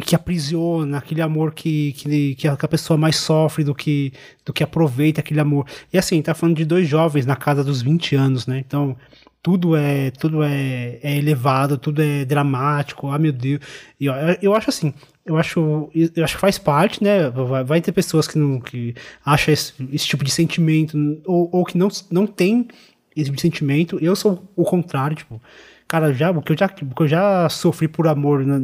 que 0.00 0.14
aprisiona, 0.14 0.98
aquele 0.98 1.20
amor 1.20 1.52
que, 1.52 1.92
que, 1.92 2.34
que, 2.34 2.48
a 2.48 2.68
pessoa 2.68 2.96
mais 2.96 3.16
sofre 3.16 3.64
do 3.64 3.74
que, 3.74 4.12
do 4.44 4.52
que 4.52 4.62
aproveita 4.62 5.20
aquele 5.20 5.40
amor. 5.40 5.66
E 5.92 5.98
assim, 5.98 6.20
tá 6.22 6.34
falando 6.34 6.56
de 6.56 6.64
dois 6.64 6.88
jovens 6.88 7.26
na 7.26 7.36
casa 7.36 7.64
dos 7.64 7.82
20 7.82 8.14
anos, 8.16 8.46
né? 8.46 8.58
Então, 8.58 8.96
tudo 9.42 9.76
é 9.76 10.10
tudo 10.10 10.42
é, 10.42 10.98
é 11.02 11.16
elevado, 11.16 11.78
tudo 11.78 12.02
é 12.02 12.24
dramático, 12.24 13.08
ah 13.08 13.18
meu 13.18 13.32
Deus. 13.32 13.60
E 13.98 14.06
eu, 14.06 14.14
eu 14.42 14.54
acho 14.54 14.70
assim, 14.70 14.92
eu 15.24 15.36
acho, 15.36 15.90
eu 15.94 16.24
acho 16.24 16.34
que 16.34 16.40
faz 16.40 16.58
parte, 16.58 17.02
né? 17.02 17.30
Vai, 17.30 17.64
vai 17.64 17.80
ter 17.80 17.92
pessoas 17.92 18.26
que 18.26 18.38
não 18.38 18.60
que 18.60 18.94
acham 19.24 19.52
esse, 19.52 19.72
esse 19.92 20.06
tipo 20.06 20.24
de 20.24 20.30
sentimento 20.30 20.96
ou, 21.26 21.48
ou 21.52 21.64
que 21.64 21.76
não, 21.78 21.88
não 22.10 22.26
tem 22.26 22.68
esse 23.14 23.26
tipo 23.26 23.36
de 23.36 23.42
sentimento. 23.42 23.98
Eu 24.00 24.16
sou 24.16 24.42
o 24.56 24.64
contrário, 24.64 25.16
tipo, 25.16 25.40
cara, 25.86 26.12
já, 26.12 26.30
o 26.30 26.42
que 26.42 26.52
eu 26.52 26.56
já, 26.58 26.66
o 26.66 26.94
que 26.94 27.02
eu 27.02 27.08
já 27.08 27.48
sofri 27.48 27.88
por 27.88 28.06
amor 28.06 28.44
né, 28.44 28.58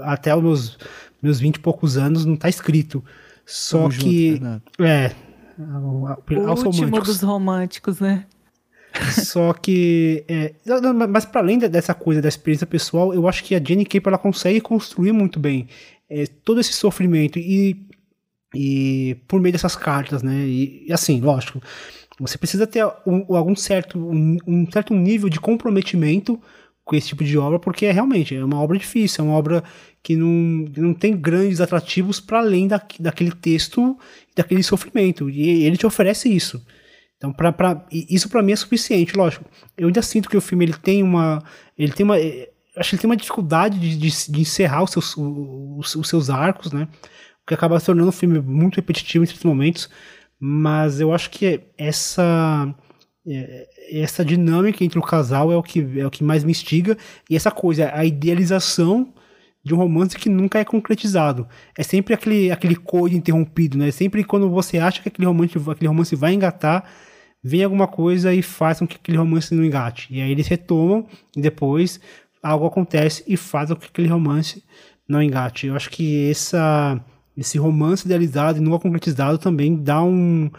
até 0.00 0.34
os 0.34 0.42
meus, 0.42 0.78
meus 1.22 1.40
20 1.40 1.56
e 1.56 1.60
poucos 1.60 1.96
anos 1.96 2.24
não 2.24 2.36
tá 2.36 2.48
escrito. 2.48 3.04
Só 3.44 3.88
Tamo 3.88 3.90
que. 3.90 4.36
Junto, 4.36 4.84
é. 4.84 5.14
O 5.58 6.06
aos 6.48 6.62
último 6.62 6.86
românticos. 6.86 7.08
dos 7.08 7.20
românticos, 7.22 8.00
né? 8.00 8.26
Só 9.12 9.52
que. 9.52 10.24
É, 10.28 10.54
mas 11.08 11.24
para 11.24 11.40
além 11.40 11.58
dessa 11.58 11.94
coisa 11.94 12.20
da 12.20 12.28
experiência 12.28 12.66
pessoal, 12.66 13.12
eu 13.14 13.26
acho 13.28 13.44
que 13.44 13.54
a 13.54 13.62
Jenny 13.62 13.84
Cape 13.84 14.06
ela 14.06 14.18
consegue 14.18 14.60
construir 14.60 15.12
muito 15.12 15.38
bem 15.38 15.68
é, 16.08 16.26
todo 16.44 16.60
esse 16.60 16.72
sofrimento 16.72 17.38
e, 17.38 17.86
e 18.54 19.16
por 19.26 19.40
meio 19.40 19.52
dessas 19.52 19.76
cartas, 19.76 20.22
né? 20.22 20.34
E, 20.46 20.84
e 20.86 20.92
assim, 20.92 21.20
lógico, 21.20 21.60
você 22.20 22.36
precisa 22.36 22.66
ter 22.66 22.84
um, 23.06 23.34
algum 23.34 23.56
certo, 23.56 23.98
um, 23.98 24.36
um 24.46 24.70
certo 24.70 24.94
nível 24.94 25.28
de 25.28 25.40
comprometimento 25.40 26.40
com 26.84 26.96
esse 26.96 27.08
tipo 27.08 27.22
de 27.22 27.38
obra, 27.38 27.58
porque 27.58 27.86
é 27.86 27.92
realmente 27.92 28.34
é 28.34 28.44
uma 28.44 28.60
obra 28.60 28.76
difícil, 28.76 29.24
é 29.24 29.28
uma 29.28 29.36
obra 29.36 29.62
que 30.02 30.16
não, 30.16 30.66
não 30.76 30.94
tem 30.94 31.16
grandes 31.16 31.60
atrativos 31.60 32.18
para 32.20 32.38
além 32.38 32.66
da, 32.66 32.82
daquele 32.98 33.30
texto 33.32 33.96
daquele 34.36 34.62
sofrimento. 34.62 35.30
E 35.30 35.64
ele 35.64 35.76
te 35.76 35.86
oferece 35.86 36.28
isso. 36.28 36.64
Então, 37.16 37.32
pra, 37.32 37.52
pra, 37.52 37.86
isso 37.92 38.28
para 38.28 38.42
mim 38.42 38.50
é 38.50 38.56
suficiente, 38.56 39.16
lógico. 39.16 39.44
Eu 39.76 39.86
ainda 39.86 40.02
sinto 40.02 40.28
que 40.28 40.36
o 40.36 40.40
filme 40.40 40.64
ele 40.64 40.72
tem 40.72 41.04
uma. 41.04 41.40
Ele 41.78 41.92
tem 41.92 42.04
uma. 42.04 42.18
Eh, 42.18 42.50
acho 42.76 42.90
que 42.90 42.96
ele 42.96 43.02
tem 43.02 43.10
uma 43.10 43.16
dificuldade 43.16 43.78
de, 43.78 43.96
de, 43.96 44.32
de 44.32 44.40
encerrar 44.40 44.82
os 44.82 44.90
seus, 44.90 45.14
os, 45.16 45.94
os, 45.94 46.08
seus 46.08 46.30
arcos, 46.30 46.72
né? 46.72 46.88
O 47.42 47.46
que 47.46 47.54
acaba 47.54 47.80
tornando 47.80 48.08
um 48.08 48.12
filme 48.12 48.40
muito 48.40 48.74
repetitivo 48.76 49.22
em 49.22 49.26
certos 49.28 49.44
momentos. 49.44 49.88
Mas 50.40 51.00
eu 51.00 51.14
acho 51.14 51.30
que 51.30 51.60
essa 51.78 52.74
essa 53.90 54.24
dinâmica 54.24 54.82
entre 54.82 54.98
o 54.98 55.02
casal 55.02 55.52
é 55.52 55.56
o 55.56 55.62
que 55.62 56.00
é 56.00 56.06
o 56.06 56.10
que 56.10 56.24
mais 56.24 56.44
me 56.44 56.50
instiga. 56.50 56.96
E 57.30 57.36
essa 57.36 57.50
coisa 57.50 57.90
a 57.94 58.04
idealização 58.04 59.12
de 59.64 59.72
um 59.72 59.76
romance 59.76 60.16
que 60.16 60.28
nunca 60.28 60.58
é 60.58 60.64
concretizado. 60.64 61.46
É 61.78 61.82
sempre 61.82 62.14
aquele 62.14 62.50
aquele 62.50 62.74
coito 62.74 63.16
interrompido 63.16 63.78
né? 63.78 63.90
Sempre 63.90 64.24
quando 64.24 64.50
você 64.50 64.78
acha 64.78 65.00
que 65.00 65.08
aquele 65.08 65.26
romance 65.26 65.56
aquele 65.56 65.88
romance 65.88 66.16
vai 66.16 66.34
engatar 66.34 66.84
vem 67.42 67.64
alguma 67.64 67.88
coisa 67.88 68.32
e 68.32 68.42
faz 68.42 68.78
com 68.78 68.86
que 68.86 68.96
aquele 68.96 69.18
romance 69.18 69.54
não 69.54 69.64
engate. 69.64 70.08
E 70.10 70.20
aí 70.20 70.30
eles 70.30 70.46
retomam 70.46 71.06
e 71.36 71.40
depois 71.40 72.00
algo 72.42 72.66
acontece 72.66 73.22
e 73.26 73.36
faz 73.36 73.68
com 73.70 73.76
que 73.76 73.86
aquele 73.86 74.08
romance 74.08 74.64
não 75.08 75.22
engate. 75.22 75.66
Eu 75.66 75.76
acho 75.76 75.90
que 75.90 76.30
essa 76.30 77.00
esse 77.36 77.56
romance 77.56 78.04
idealizado 78.04 78.58
e 78.58 78.60
nunca 78.60 78.80
concretizado 78.80 79.38
também 79.38 79.74
dá 79.76 80.02
um 80.02 80.50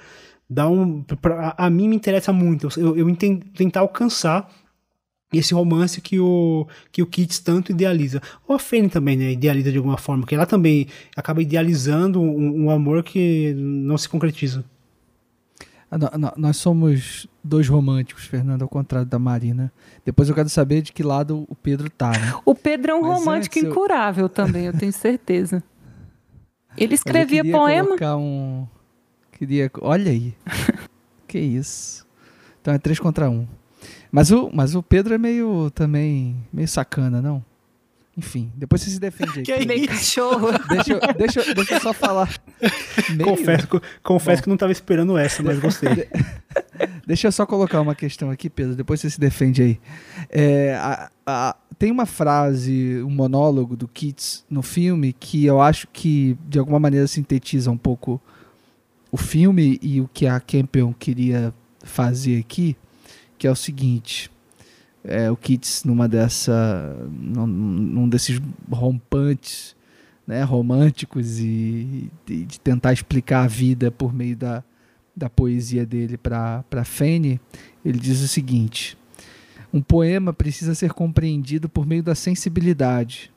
dá 0.49 0.67
um. 0.67 1.03
Pra, 1.03 1.55
a 1.57 1.69
mim 1.69 1.87
me 1.87 1.95
interessa 1.95 2.31
muito. 2.33 2.67
Eu, 2.77 2.95
eu 2.97 3.09
entendo, 3.09 3.45
tentar 3.55 3.81
alcançar 3.81 4.49
esse 5.31 5.53
romance 5.53 5.99
que 5.99 6.19
o 6.19 6.67
que 6.91 7.01
o 7.01 7.07
Keats 7.07 7.39
tanto 7.39 7.71
idealiza. 7.71 8.21
Ou 8.47 8.55
a 8.55 8.59
Fanny 8.59 8.89
também, 8.89 9.17
né, 9.17 9.31
idealiza 9.31 9.71
de 9.71 9.77
alguma 9.77 9.97
forma, 9.97 10.25
que 10.25 10.35
ela 10.35 10.45
também 10.45 10.87
acaba 11.15 11.41
idealizando 11.41 12.21
um, 12.21 12.65
um 12.65 12.69
amor 12.69 13.03
que 13.03 13.53
não 13.57 13.97
se 13.97 14.07
concretiza. 14.07 14.63
Ah, 15.91 16.33
nós 16.37 16.57
somos 16.57 17.27
dois 17.43 17.67
românticos, 17.67 18.25
Fernando, 18.25 18.63
ao 18.63 18.67
contrário 18.67 19.07
da 19.07 19.19
Marina. 19.19 19.71
Depois 20.03 20.27
eu 20.27 20.33
quero 20.33 20.49
saber 20.49 20.81
de 20.81 20.91
que 20.91 21.03
lado 21.03 21.45
o 21.47 21.55
Pedro 21.55 21.89
tá, 21.89 22.11
né? 22.11 22.33
O 22.45 22.55
Pedro 22.55 22.91
é 22.91 22.95
um 22.95 23.01
Mas 23.01 23.19
romântico 23.19 23.59
incurável 23.59 24.25
eu... 24.25 24.29
também, 24.29 24.65
eu 24.65 24.73
tenho 24.73 24.91
certeza. 24.91 25.63
Ele 26.75 26.95
escrevia 26.95 27.43
poema. 27.43 27.85
colocar 27.85 28.17
um 29.33 29.37
Queria. 29.37 29.71
Olha 29.81 30.11
aí. 30.11 30.33
que 31.27 31.39
isso. 31.39 32.05
Então 32.61 32.73
é 32.73 32.77
3 32.77 32.99
contra 32.99 33.29
1. 33.29 33.47
Mas 34.11 34.31
o, 34.31 34.49
mas 34.53 34.75
o 34.75 34.83
Pedro 34.83 35.13
é 35.13 35.17
meio 35.17 35.69
também. 35.71 36.37
meio 36.51 36.67
sacana, 36.67 37.21
não? 37.21 37.43
Enfim, 38.15 38.51
depois 38.55 38.79
você 38.81 38.91
se 38.91 38.99
defende 38.99 39.39
aí. 39.39 39.43
Que 39.43 39.53
Pedro. 39.53 39.67
Meio 39.67 39.87
cachorro. 39.87 40.47
Deixa, 40.69 40.93
eu- 40.93 41.13
deixa, 41.17 41.39
eu- 41.41 41.55
deixa 41.55 41.73
eu 41.75 41.79
só 41.81 41.93
falar. 41.93 42.29
Meio- 43.09 43.23
Confesso, 43.29 43.67
confesso 44.03 44.43
que 44.43 44.49
não 44.49 44.55
tava 44.55 44.71
esperando 44.71 45.17
essa, 45.17 45.41
mas 45.41 45.57
gostei. 45.59 46.07
Deixa 47.07 47.27
eu 47.27 47.31
só 47.31 47.45
colocar 47.45 47.81
uma 47.81 47.95
questão 47.95 48.29
aqui, 48.29 48.49
Pedro, 48.51 48.75
depois 48.75 49.01
você 49.01 49.09
se 49.09 49.19
defende 49.19 49.61
aí. 49.63 49.79
É, 50.29 50.75
a- 50.75 51.09
a- 51.25 51.55
tem 51.79 51.91
uma 51.91 52.05
frase, 52.05 53.01
um 53.03 53.09
monólogo 53.09 53.75
do 53.75 53.87
Keats 53.87 54.45
no 54.47 54.61
filme 54.61 55.11
que 55.11 55.43
eu 55.43 55.59
acho 55.59 55.87
que 55.91 56.37
de 56.47 56.59
alguma 56.59 56.79
maneira 56.79 57.07
sintetiza 57.07 57.71
um 57.71 57.77
pouco 57.77 58.21
o 59.13 59.17
filme 59.17 59.77
e 59.79 60.01
o 60.01 60.09
que 60.11 60.25
a 60.25 60.39
Campion 60.39 60.91
queria 60.91 61.53
fazer 61.83 62.39
aqui, 62.39 62.75
que 63.37 63.45
é 63.45 63.51
o 63.51 63.55
seguinte. 63.55 64.31
É, 65.03 65.29
o 65.29 65.37
Keats 65.37 65.83
numa 65.83 66.07
dessa 66.07 66.97
num, 67.11 67.45
num 67.45 68.09
desses 68.09 68.41
rompantes 68.71 69.75
né, 70.25 70.41
românticos 70.41 71.37
e 71.39 72.09
de, 72.25 72.45
de 72.45 72.59
tentar 72.59 72.91
explicar 72.91 73.43
a 73.43 73.47
vida 73.47 73.91
por 73.91 74.11
meio 74.11 74.35
da, 74.35 74.63
da 75.15 75.29
poesia 75.29 75.85
dele 75.85 76.17
para 76.17 76.83
Fene, 76.83 77.39
ele 77.85 77.99
diz 77.99 78.19
o 78.19 78.27
seguinte: 78.27 78.97
um 79.71 79.79
poema 79.79 80.33
precisa 80.33 80.73
ser 80.73 80.91
compreendido 80.91 81.69
por 81.69 81.85
meio 81.85 82.01
da 82.01 82.15
sensibilidade. 82.15 83.31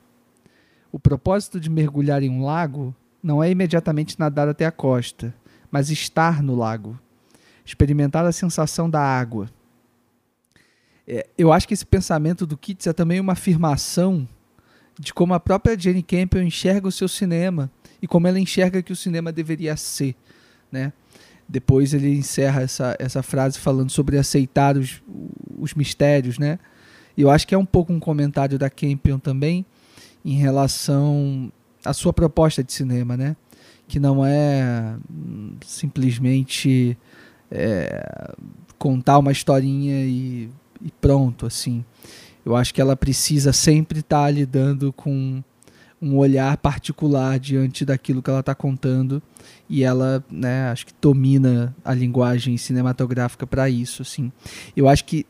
O 0.91 0.97
propósito 0.97 1.59
de 1.59 1.69
mergulhar 1.69 2.23
em 2.23 2.31
um 2.31 2.43
lago 2.43 2.95
não 3.21 3.43
é 3.43 3.51
imediatamente 3.51 4.19
nadar 4.19 4.47
até 4.47 4.65
a 4.65 4.71
costa, 4.71 5.35
mas 5.71 5.89
estar 5.89 6.41
no 6.41 6.55
lago, 6.55 6.99
experimentar 7.65 8.25
a 8.25 8.31
sensação 8.31 8.89
da 8.89 9.01
água. 9.01 9.49
É, 11.07 11.27
eu 11.37 11.53
acho 11.53 11.67
que 11.67 11.73
esse 11.73 11.85
pensamento 11.85 12.45
do 12.45 12.57
Keats 12.57 12.87
é 12.87 12.93
também 12.93 13.19
uma 13.19 13.33
afirmação 13.33 14.27
de 14.99 15.13
como 15.13 15.33
a 15.33 15.39
própria 15.39 15.77
Jane 15.79 16.03
Campion 16.03 16.41
enxerga 16.41 16.87
o 16.87 16.91
seu 16.91 17.07
cinema 17.07 17.71
e 18.01 18.07
como 18.07 18.27
ela 18.27 18.39
enxerga 18.39 18.81
que 18.81 18.91
o 18.91 18.95
cinema 18.95 19.31
deveria 19.31 19.77
ser, 19.77 20.15
né? 20.71 20.91
Depois 21.47 21.93
ele 21.93 22.13
encerra 22.13 22.61
essa, 22.61 22.95
essa 22.99 23.23
frase 23.23 23.57
falando 23.57 23.89
sobre 23.89 24.17
aceitar 24.17 24.75
os, 24.75 25.01
os 25.57 25.73
mistérios, 25.73 26.37
né? 26.37 26.59
E 27.15 27.21
eu 27.21 27.29
acho 27.29 27.47
que 27.47 27.55
é 27.55 27.57
um 27.57 27.65
pouco 27.65 27.93
um 27.93 27.99
comentário 27.99 28.59
da 28.59 28.69
Campion 28.69 29.17
também 29.17 29.65
em 30.25 30.35
relação 30.35 31.51
à 31.85 31.93
sua 31.93 32.11
proposta 32.11 32.63
de 32.63 32.73
cinema, 32.73 33.15
né? 33.15 33.35
Que 33.87 33.99
não 33.99 34.25
é 34.25 34.95
hum, 35.09 35.55
simplesmente 35.65 36.97
é, 37.49 38.33
contar 38.77 39.17
uma 39.17 39.31
historinha 39.31 40.05
e, 40.05 40.49
e 40.81 40.91
pronto, 40.99 41.45
assim. 41.45 41.83
Eu 42.45 42.55
acho 42.55 42.73
que 42.73 42.81
ela 42.81 42.95
precisa 42.95 43.51
sempre 43.51 43.99
estar 43.99 44.29
lidando 44.31 44.93
com 44.93 45.43
um 46.01 46.15
olhar 46.17 46.55
particular 46.57 47.39
diante 47.39 47.83
daquilo 47.83 48.21
que 48.21 48.29
ela 48.29 48.41
está 48.41 48.53
contando 48.53 49.21
e 49.67 49.83
ela, 49.83 50.23
né, 50.31 50.69
acho 50.69 50.85
que 50.85 50.93
domina 51.01 51.75
a 51.83 51.93
linguagem 51.93 52.55
cinematográfica 52.55 53.47
para 53.47 53.69
isso, 53.69 54.01
assim. 54.01 54.31
Eu 54.75 54.87
acho 54.87 55.05
que 55.05 55.25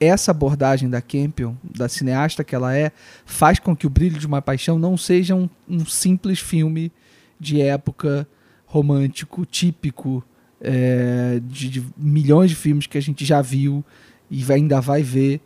essa 0.00 0.30
abordagem 0.30 0.88
da 0.88 1.02
Campion, 1.02 1.54
da 1.62 1.88
cineasta 1.88 2.44
que 2.44 2.54
ela 2.54 2.76
é, 2.76 2.92
faz 3.26 3.58
com 3.58 3.74
que 3.74 3.86
o 3.86 3.90
Brilho 3.90 4.18
de 4.18 4.26
uma 4.26 4.40
Paixão 4.40 4.78
não 4.78 4.96
seja 4.96 5.34
um, 5.34 5.50
um 5.68 5.84
simples 5.84 6.38
filme 6.38 6.92
de 7.40 7.60
época 7.60 8.26
romântico 8.66 9.44
típico 9.46 10.24
é, 10.60 11.40
de, 11.44 11.68
de 11.70 11.84
milhões 11.96 12.50
de 12.50 12.56
filmes 12.56 12.86
que 12.86 12.98
a 12.98 13.02
gente 13.02 13.24
já 13.24 13.40
viu 13.40 13.84
e 14.30 14.42
vai- 14.42 14.56
ainda 14.56 14.80
vai 14.80 15.02
ver 15.02 15.40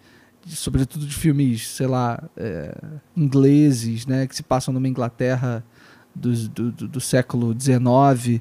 sobretudo 0.47 1.07
de 1.07 1.15
filmes, 1.15 1.69
sei 1.69 1.87
lá, 1.87 2.21
é, 2.37 2.75
ingleses, 3.17 4.07
né, 4.07 4.27
que 4.27 4.35
se 4.35 4.43
passam 4.43 4.75
numa 4.75 4.89
Inglaterra 4.89 5.65
dos- 6.15 6.49
do, 6.49 6.73
do, 6.73 6.89
do 6.89 7.01
século 7.01 7.55
XIX, 7.59 8.41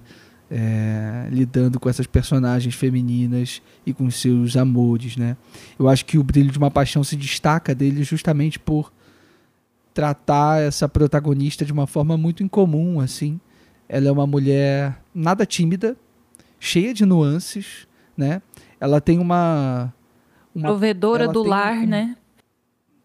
é, 0.50 1.28
lidando 1.30 1.80
com 1.80 1.88
essas 1.90 2.08
personagens 2.08 2.74
femininas 2.74 3.62
e 3.86 3.94
com 3.94 4.10
seus 4.10 4.58
amores, 4.58 5.16
né. 5.16 5.38
Eu 5.78 5.88
acho 5.88 6.04
que 6.06 6.18
o 6.18 6.24
Brilho 6.24 6.52
de 6.52 6.58
uma 6.58 6.72
Paixão 6.72 7.04
se 7.04 7.16
destaca 7.16 7.74
dele 7.76 8.04
justamente 8.04 8.58
por 8.58 8.92
tratar 9.94 10.62
essa 10.62 10.88
protagonista 10.88 11.66
de 11.66 11.72
uma 11.74 11.86
forma 11.88 12.18
muito 12.18 12.44
incomum, 12.44 13.00
assim. 13.00 13.40
Ela 13.90 14.08
é 14.08 14.12
uma 14.12 14.26
mulher 14.26 14.98
nada 15.14 15.46
tímida, 15.46 15.98
cheia 16.60 16.94
de 16.94 17.06
nuances, 17.06 17.88
né. 18.16 18.42
Ela 18.80 19.02
tem 19.02 19.20
uma 19.20 19.94
uma 20.54 20.68
Provedora 20.70 21.28
do 21.28 21.44
lar, 21.44 21.78
um- 21.78 21.86
né? 21.88 22.18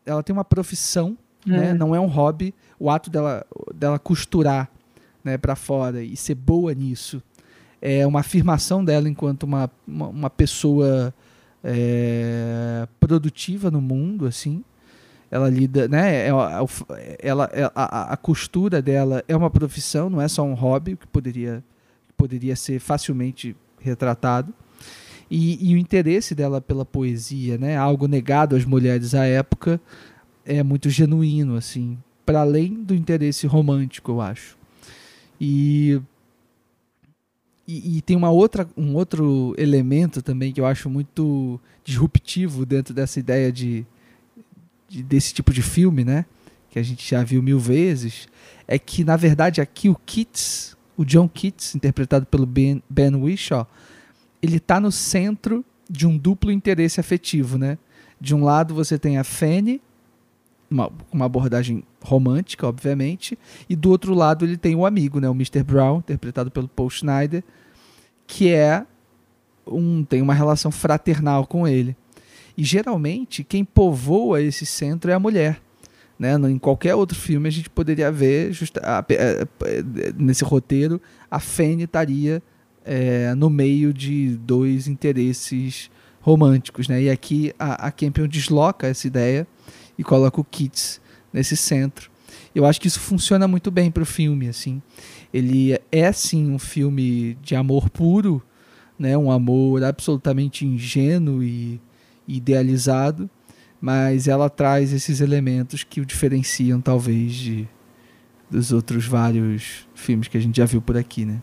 ela 0.04 0.22
tem 0.22 0.32
uma 0.32 0.44
profissão, 0.44 1.16
né? 1.44 1.70
É. 1.70 1.74
Não 1.74 1.94
é 1.94 2.00
um 2.00 2.06
hobby. 2.06 2.54
O 2.78 2.90
ato 2.90 3.08
dela, 3.10 3.44
dela 3.74 3.98
costurar, 3.98 4.68
né, 5.22 5.36
para 5.38 5.54
fora 5.56 6.02
e 6.02 6.16
ser 6.16 6.34
boa 6.34 6.72
nisso 6.74 7.22
é 7.80 8.06
uma 8.06 8.20
afirmação 8.20 8.84
dela 8.84 9.08
enquanto 9.08 9.42
uma, 9.44 9.70
uma, 9.86 10.08
uma 10.08 10.30
pessoa 10.30 11.14
é, 11.62 12.86
produtiva 12.98 13.70
no 13.70 13.80
mundo, 13.80 14.26
assim. 14.26 14.64
Ela 15.30 15.48
lida, 15.50 15.88
né? 15.88 16.26
é- 16.26 16.28
é- 16.28 17.16
Ela, 17.20 17.50
é- 17.52 17.70
a, 17.74 18.12
a- 18.12 18.16
costura 18.16 18.80
dela 18.80 19.24
é 19.26 19.36
uma 19.36 19.50
profissão, 19.50 20.08
não 20.08 20.20
é 20.20 20.28
só 20.28 20.42
um 20.44 20.54
hobby, 20.54 20.96
que 20.96 21.06
poderia, 21.06 21.62
poderia 22.16 22.54
ser 22.54 22.78
facilmente 22.78 23.56
retratado. 23.80 24.52
E, 25.30 25.70
e 25.70 25.74
o 25.74 25.78
interesse 25.78 26.34
dela 26.34 26.60
pela 26.60 26.84
poesia, 26.84 27.58
né? 27.58 27.76
Algo 27.76 28.06
negado 28.06 28.54
às 28.54 28.64
mulheres 28.64 29.14
à 29.14 29.24
época, 29.24 29.80
é 30.44 30.62
muito 30.62 30.88
genuíno, 30.88 31.56
assim, 31.56 31.98
para 32.24 32.40
além 32.40 32.74
do 32.84 32.94
interesse 32.94 33.46
romântico, 33.48 34.12
eu 34.12 34.20
acho. 34.20 34.56
E, 35.40 36.00
e, 37.66 37.98
e 37.98 38.02
tem 38.02 38.16
uma 38.16 38.30
outra, 38.30 38.68
um 38.76 38.94
outro 38.94 39.54
elemento 39.58 40.22
também 40.22 40.52
que 40.52 40.60
eu 40.60 40.66
acho 40.66 40.88
muito 40.88 41.60
disruptivo 41.84 42.64
dentro 42.64 42.94
dessa 42.94 43.18
ideia 43.18 43.50
de, 43.50 43.84
de- 44.88 45.02
desse 45.02 45.32
tipo 45.34 45.52
de 45.52 45.62
filme, 45.62 46.04
né? 46.04 46.24
Que 46.70 46.78
a 46.78 46.82
gente 46.82 47.08
já 47.08 47.22
viu 47.22 47.42
mil 47.42 47.58
vezes, 47.58 48.28
é 48.68 48.78
que 48.78 49.04
na 49.04 49.16
verdade 49.16 49.60
aqui 49.60 49.88
o 49.88 49.94
Keats, 50.06 50.76
o 50.96 51.04
John 51.04 51.28
Keats, 51.28 51.74
interpretado 51.74 52.26
pelo 52.26 52.46
Ben, 52.46 52.82
ben 52.88 53.14
Whishaw, 53.14 53.66
ele 54.42 54.56
está 54.58 54.78
no 54.80 54.92
centro 54.92 55.64
de 55.88 56.06
um 56.06 56.16
duplo 56.16 56.50
interesse 56.50 57.00
afetivo, 57.00 57.56
né? 57.58 57.78
De 58.20 58.34
um 58.34 58.42
lado 58.44 58.74
você 58.74 58.98
tem 58.98 59.18
a 59.18 59.24
Fanny, 59.24 59.80
uma, 60.70 60.90
uma 61.12 61.24
abordagem 61.26 61.84
romântica, 62.02 62.66
obviamente, 62.66 63.38
e 63.68 63.76
do 63.76 63.90
outro 63.90 64.14
lado 64.14 64.44
ele 64.44 64.56
tem 64.56 64.74
o 64.74 64.84
amigo, 64.84 65.20
né? 65.20 65.28
O 65.28 65.32
Mr. 65.34 65.62
Brown, 65.62 65.98
interpretado 65.98 66.50
pelo 66.50 66.68
Paul 66.68 66.90
Schneider, 66.90 67.42
que 68.26 68.48
é 68.52 68.84
um 69.66 70.04
tem 70.04 70.22
uma 70.22 70.34
relação 70.34 70.70
fraternal 70.70 71.46
com 71.46 71.66
ele. 71.66 71.96
E 72.56 72.64
geralmente 72.64 73.44
quem 73.44 73.64
povoa 73.64 74.40
esse 74.40 74.64
centro 74.64 75.10
é 75.10 75.14
a 75.14 75.18
mulher. 75.20 75.60
Né? 76.18 76.34
Em 76.50 76.58
qualquer 76.58 76.94
outro 76.94 77.16
filme 77.18 77.46
a 77.48 77.52
gente 77.52 77.68
poderia 77.68 78.10
ver 78.10 78.50
justa- 78.52 78.80
a- 78.82 79.04
eh, 79.10 79.46
eh, 79.64 79.84
nesse 80.16 80.42
roteiro 80.44 81.00
a 81.30 81.38
Fanny 81.38 81.82
estaria 81.84 82.42
é, 82.88 83.34
no 83.34 83.50
meio 83.50 83.92
de 83.92 84.36
dois 84.36 84.86
interesses 84.86 85.90
românticos, 86.20 86.86
né? 86.88 87.02
E 87.02 87.10
aqui 87.10 87.52
a, 87.58 87.86
a 87.88 87.90
Campion 87.90 88.26
desloca 88.28 88.86
essa 88.86 89.06
ideia 89.08 89.46
e 89.98 90.04
coloca 90.04 90.40
o 90.40 90.44
Keats 90.44 91.00
nesse 91.32 91.56
centro. 91.56 92.10
Eu 92.54 92.64
acho 92.64 92.80
que 92.80 92.86
isso 92.88 93.00
funciona 93.00 93.46
muito 93.48 93.70
bem 93.70 93.90
para 93.90 94.02
o 94.02 94.06
filme, 94.06 94.48
assim. 94.48 94.80
Ele 95.34 95.78
é 95.92 96.10
sim 96.12 96.50
um 96.50 96.58
filme 96.58 97.36
de 97.42 97.54
amor 97.56 97.90
puro, 97.90 98.40
né? 98.98 99.18
Um 99.18 99.30
amor 99.30 99.82
absolutamente 99.84 100.64
ingênuo 100.64 101.42
e 101.42 101.80
idealizado, 102.26 103.28
mas 103.80 104.26
ela 104.28 104.48
traz 104.50 104.92
esses 104.92 105.20
elementos 105.20 105.84
que 105.84 106.00
o 106.00 106.06
diferenciam 106.06 106.80
talvez 106.80 107.32
de 107.34 107.68
dos 108.50 108.70
outros 108.72 109.06
vários 109.06 109.88
filmes 109.94 110.28
que 110.28 110.36
a 110.36 110.40
gente 110.40 110.56
já 110.56 110.64
viu 110.64 110.80
por 110.80 110.96
aqui, 110.96 111.24
né? 111.24 111.42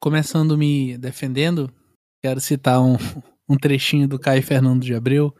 Começando 0.00 0.56
me 0.56 0.96
defendendo, 0.96 1.70
quero 2.22 2.40
citar 2.40 2.80
um, 2.82 2.96
um 3.48 3.56
trechinho 3.56 4.08
do 4.08 4.18
Caio 4.18 4.42
Fernando 4.42 4.82
de 4.82 4.94
Abreu. 4.94 5.34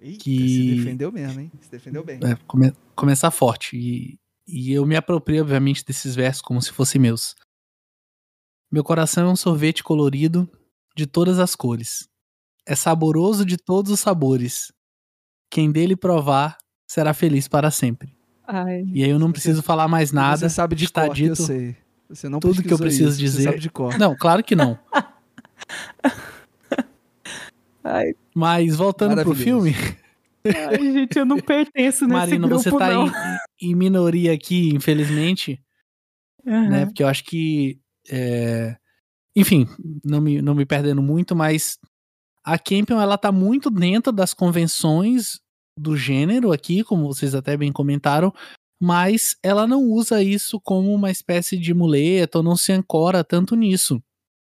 Eita, 0.00 0.24
Que- 0.24 0.48
se 0.48 0.74
defendeu 0.76 1.12
mesmo, 1.12 1.40
hein? 1.40 1.52
Se 1.60 1.70
defendeu 1.70 2.02
bem. 2.04 2.18
É, 2.24 2.36
come- 2.46 2.72
começar 2.94 3.30
forte. 3.30 3.76
E, 3.76 4.18
e 4.46 4.72
eu 4.72 4.86
me 4.86 4.96
aproprio, 4.96 5.42
obviamente, 5.42 5.84
desses 5.84 6.14
versos 6.14 6.40
como 6.42 6.60
se 6.62 6.72
fossem 6.72 7.00
meus. 7.00 7.34
Meu 8.72 8.82
coração 8.82 9.28
é 9.28 9.30
um 9.30 9.36
sorvete 9.36 9.84
colorido 9.84 10.48
de 10.96 11.06
todas 11.06 11.38
as 11.38 11.54
cores. 11.54 12.08
É 12.66 12.74
saboroso 12.74 13.44
de 13.44 13.56
todos 13.56 13.92
os 13.92 14.00
sabores. 14.00 14.72
Quem 15.50 15.70
dele 15.70 15.94
provar 15.96 16.58
será 16.88 17.14
feliz 17.14 17.46
para 17.48 17.70
sempre. 17.70 18.16
Ai. 18.46 18.84
E 18.92 19.02
aí 19.04 19.10
eu 19.10 19.18
não 19.18 19.28
Você- 19.28 19.32
preciso 19.34 19.62
falar 19.62 19.86
mais 19.88 20.12
nada. 20.12 20.36
Você 20.38 20.50
sabe 20.50 20.74
de 20.74 20.84
está 20.84 21.06
cor, 21.06 21.14
que 21.14 21.22
eu 21.22 21.28
dito, 21.30 21.42
sei. 21.42 21.76
Você 22.08 22.28
não 22.28 22.38
tudo 22.40 22.62
que 22.62 22.72
eu 22.72 22.78
preciso 22.78 23.10
isso, 23.10 23.18
dizer. 23.18 23.38
Você 23.42 23.48
sabe 23.48 23.58
de 23.60 23.70
cor. 23.70 23.98
Não, 23.98 24.16
claro 24.16 24.42
que 24.44 24.54
não. 24.56 24.78
Ai, 27.82 28.14
Mas 28.34 28.74
voltando 28.76 29.20
pro 29.22 29.34
filme, 29.34 29.72
ai, 30.44 30.76
gente, 30.92 31.16
eu 31.18 31.24
não 31.24 31.38
pertenço 31.40 32.04
nesse 32.04 32.06
Marina, 32.06 32.48
grupo, 32.48 32.62
você 32.62 32.70
tá 32.70 32.90
não. 32.92 33.06
em, 33.06 33.70
em 33.70 33.74
minoria 33.76 34.32
aqui, 34.32 34.70
infelizmente, 34.74 35.60
Aham. 36.46 36.68
né? 36.68 36.86
Porque 36.86 37.02
eu 37.02 37.08
acho 37.08 37.22
que. 37.24 37.78
é, 38.10 38.76
Enfim, 39.36 39.68
não 40.04 40.20
me, 40.20 40.42
não 40.42 40.54
me 40.54 40.66
perdendo 40.66 41.00
muito, 41.00 41.36
mas 41.36 41.78
a 42.46 42.56
Campion 42.60 43.00
ela 43.00 43.18
tá 43.18 43.32
muito 43.32 43.68
dentro 43.68 44.12
das 44.12 44.32
convenções 44.32 45.40
do 45.76 45.96
gênero 45.96 46.52
aqui, 46.52 46.84
como 46.84 47.12
vocês 47.12 47.34
até 47.34 47.56
bem 47.56 47.72
comentaram, 47.72 48.32
mas 48.80 49.36
ela 49.42 49.66
não 49.66 49.82
usa 49.82 50.22
isso 50.22 50.60
como 50.60 50.94
uma 50.94 51.10
espécie 51.10 51.58
de 51.58 51.74
muleta 51.74 52.38
ou 52.38 52.44
não 52.44 52.56
se 52.56 52.70
ancora 52.70 53.24
tanto 53.24 53.56
nisso. 53.56 54.00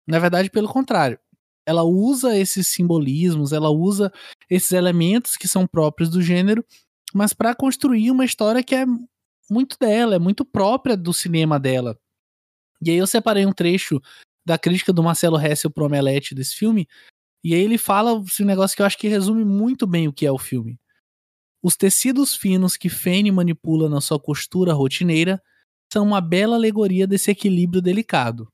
Na 0.07 0.19
verdade, 0.19 0.51
pelo 0.51 0.69
contrário. 0.69 1.19
Ela 1.67 1.83
usa 1.83 2.37
esses 2.37 2.69
simbolismos, 2.69 3.53
ela 3.53 3.71
usa 3.71 4.13
esses 4.49 4.71
elementos 4.73 5.37
que 5.37 5.49
são 5.49 5.67
próprios 5.67 6.11
do 6.11 6.23
gênero, 6.23 6.65
mas 7.15 7.33
para 7.33 7.55
construir 7.55 8.11
uma 8.11 8.25
história 8.25 8.63
que 8.63 8.75
é 8.75 8.85
muito 9.51 9.77
dela, 9.81 10.15
é 10.15 10.19
muito 10.19 10.45
própria 10.45 10.97
do 10.97 11.13
cinema 11.13 11.59
dela. 11.59 11.99
E 12.81 12.91
aí 12.91 12.97
eu 12.97 13.07
separei 13.07 13.47
um 13.47 13.53
trecho 13.53 14.01
da 14.47 14.59
crítica 14.59 14.93
do 14.93 15.03
Marcelo 15.03 15.41
Hessel 15.41 15.71
pro 15.71 15.87
Omelete 15.87 16.35
desse 16.37 16.55
filme, 16.55 16.87
e 17.45 17.55
aí 17.55 17.61
ele 17.61 17.79
fala 17.79 18.15
um 18.15 18.45
negócio 18.45 18.77
que 18.77 18.83
eu 18.83 18.87
acho 18.87 18.99
que 18.99 19.09
resume 19.09 19.45
muito 19.45 19.87
bem 19.87 20.09
o 20.09 20.13
que 20.13 20.27
é 20.27 20.33
o 20.33 20.39
filme. 20.39 20.79
Os 21.63 21.77
tecidos 21.77 22.35
finos 22.35 22.77
que 22.77 22.89
Fane 22.89 23.31
manipula 23.31 23.89
na 23.89 24.01
sua 24.01 24.21
costura 24.21 24.73
rotineira 24.73 25.43
são 25.93 26.05
uma 26.05 26.21
bela 26.21 26.57
alegoria 26.57 27.07
desse 27.07 27.31
equilíbrio 27.31 27.83
delicado. 27.83 28.49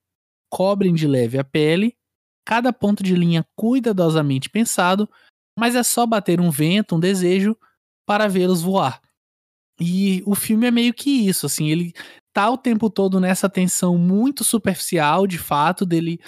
Cobrem 0.51 0.95
de 0.95 1.07
leve 1.07 1.39
a 1.39 1.45
pele, 1.45 1.97
cada 2.45 2.73
ponto 2.73 3.03
de 3.03 3.15
linha 3.15 3.47
cuidadosamente 3.55 4.51
pensado, 4.51 5.09
mas 5.59 5.75
é 5.75 5.83
só 5.83 6.07
bater 6.07 6.41
um 6.41 6.51
vento, 6.51 6.97
um 6.97 7.01
desejo, 7.01 7.57
para 8.07 8.29
vê-los 8.29 8.63
voar. 8.63 9.01
E 9.81 10.23
o 10.27 10.35
filme 10.35 10.67
é 10.67 10.71
meio 10.71 10.93
que 10.93 11.11
isso, 11.11 11.47
assim, 11.47 11.71
ele 11.71 11.93
tá 12.33 12.51
o 12.51 12.59
tempo 12.59 12.89
todo 12.89 13.21
nessa 13.21 13.49
tensão 13.49 13.97
muito 13.99 14.45
superficial, 14.45 15.27
de 15.27 15.39
fato, 15.39 15.85
dele 15.85 16.21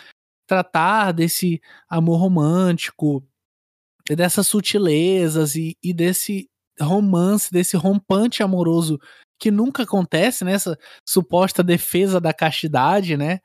tratar 0.54 1.10
desse 1.12 1.60
amor 1.88 2.18
romântico, 2.18 3.26
dessas 4.08 4.46
sutilezas 4.46 5.56
e, 5.56 5.76
e 5.82 5.92
desse 5.92 6.48
romance, 6.80 7.50
desse 7.50 7.76
rompante 7.76 8.42
amoroso 8.42 8.98
que 9.38 9.50
nunca 9.50 9.82
acontece 9.82 10.44
nessa 10.44 10.78
suposta 11.06 11.62
defesa 11.62 12.20
da 12.20 12.32
castidade, 12.32 13.16
né? 13.16 13.40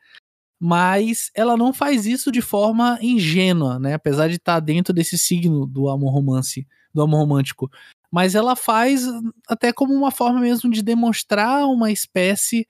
Mas 0.61 1.31
ela 1.33 1.57
não 1.57 1.73
faz 1.73 2.05
isso 2.05 2.31
de 2.31 2.41
forma 2.41 2.99
ingênua, 3.01 3.79
né? 3.79 3.95
Apesar 3.95 4.27
de 4.27 4.35
estar 4.35 4.59
dentro 4.59 4.93
desse 4.93 5.17
signo 5.17 5.65
do 5.65 5.89
amor 5.89 6.13
romance, 6.13 6.67
do 6.93 7.01
amor 7.01 7.21
romântico. 7.21 7.69
Mas 8.11 8.35
ela 8.35 8.55
faz 8.55 9.07
até 9.47 9.73
como 9.73 9.93
uma 9.93 10.11
forma 10.11 10.39
mesmo 10.39 10.69
de 10.69 10.83
demonstrar 10.83 11.65
uma 11.65 11.91
espécie 11.91 12.67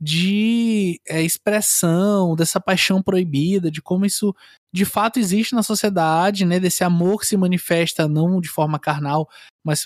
de 0.00 1.00
é, 1.08 1.22
expressão 1.22 2.36
dessa 2.36 2.60
paixão 2.60 3.02
proibida, 3.02 3.70
de 3.70 3.82
como 3.82 4.06
isso 4.06 4.34
de 4.72 4.84
fato 4.84 5.18
existe 5.18 5.54
na 5.54 5.62
sociedade, 5.62 6.44
né? 6.44 6.60
Desse 6.60 6.84
amor 6.84 7.20
que 7.20 7.26
se 7.26 7.36
manifesta 7.36 8.06
não 8.06 8.40
de 8.40 8.48
forma 8.48 8.78
carnal, 8.78 9.28
mas 9.64 9.84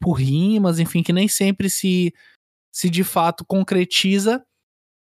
por 0.00 0.14
rimas, 0.14 0.78
enfim, 0.78 1.02
que 1.02 1.12
nem 1.12 1.28
sempre 1.28 1.70
se, 1.70 2.12
se 2.72 2.90
de 2.90 3.04
fato 3.04 3.44
concretiza. 3.44 4.44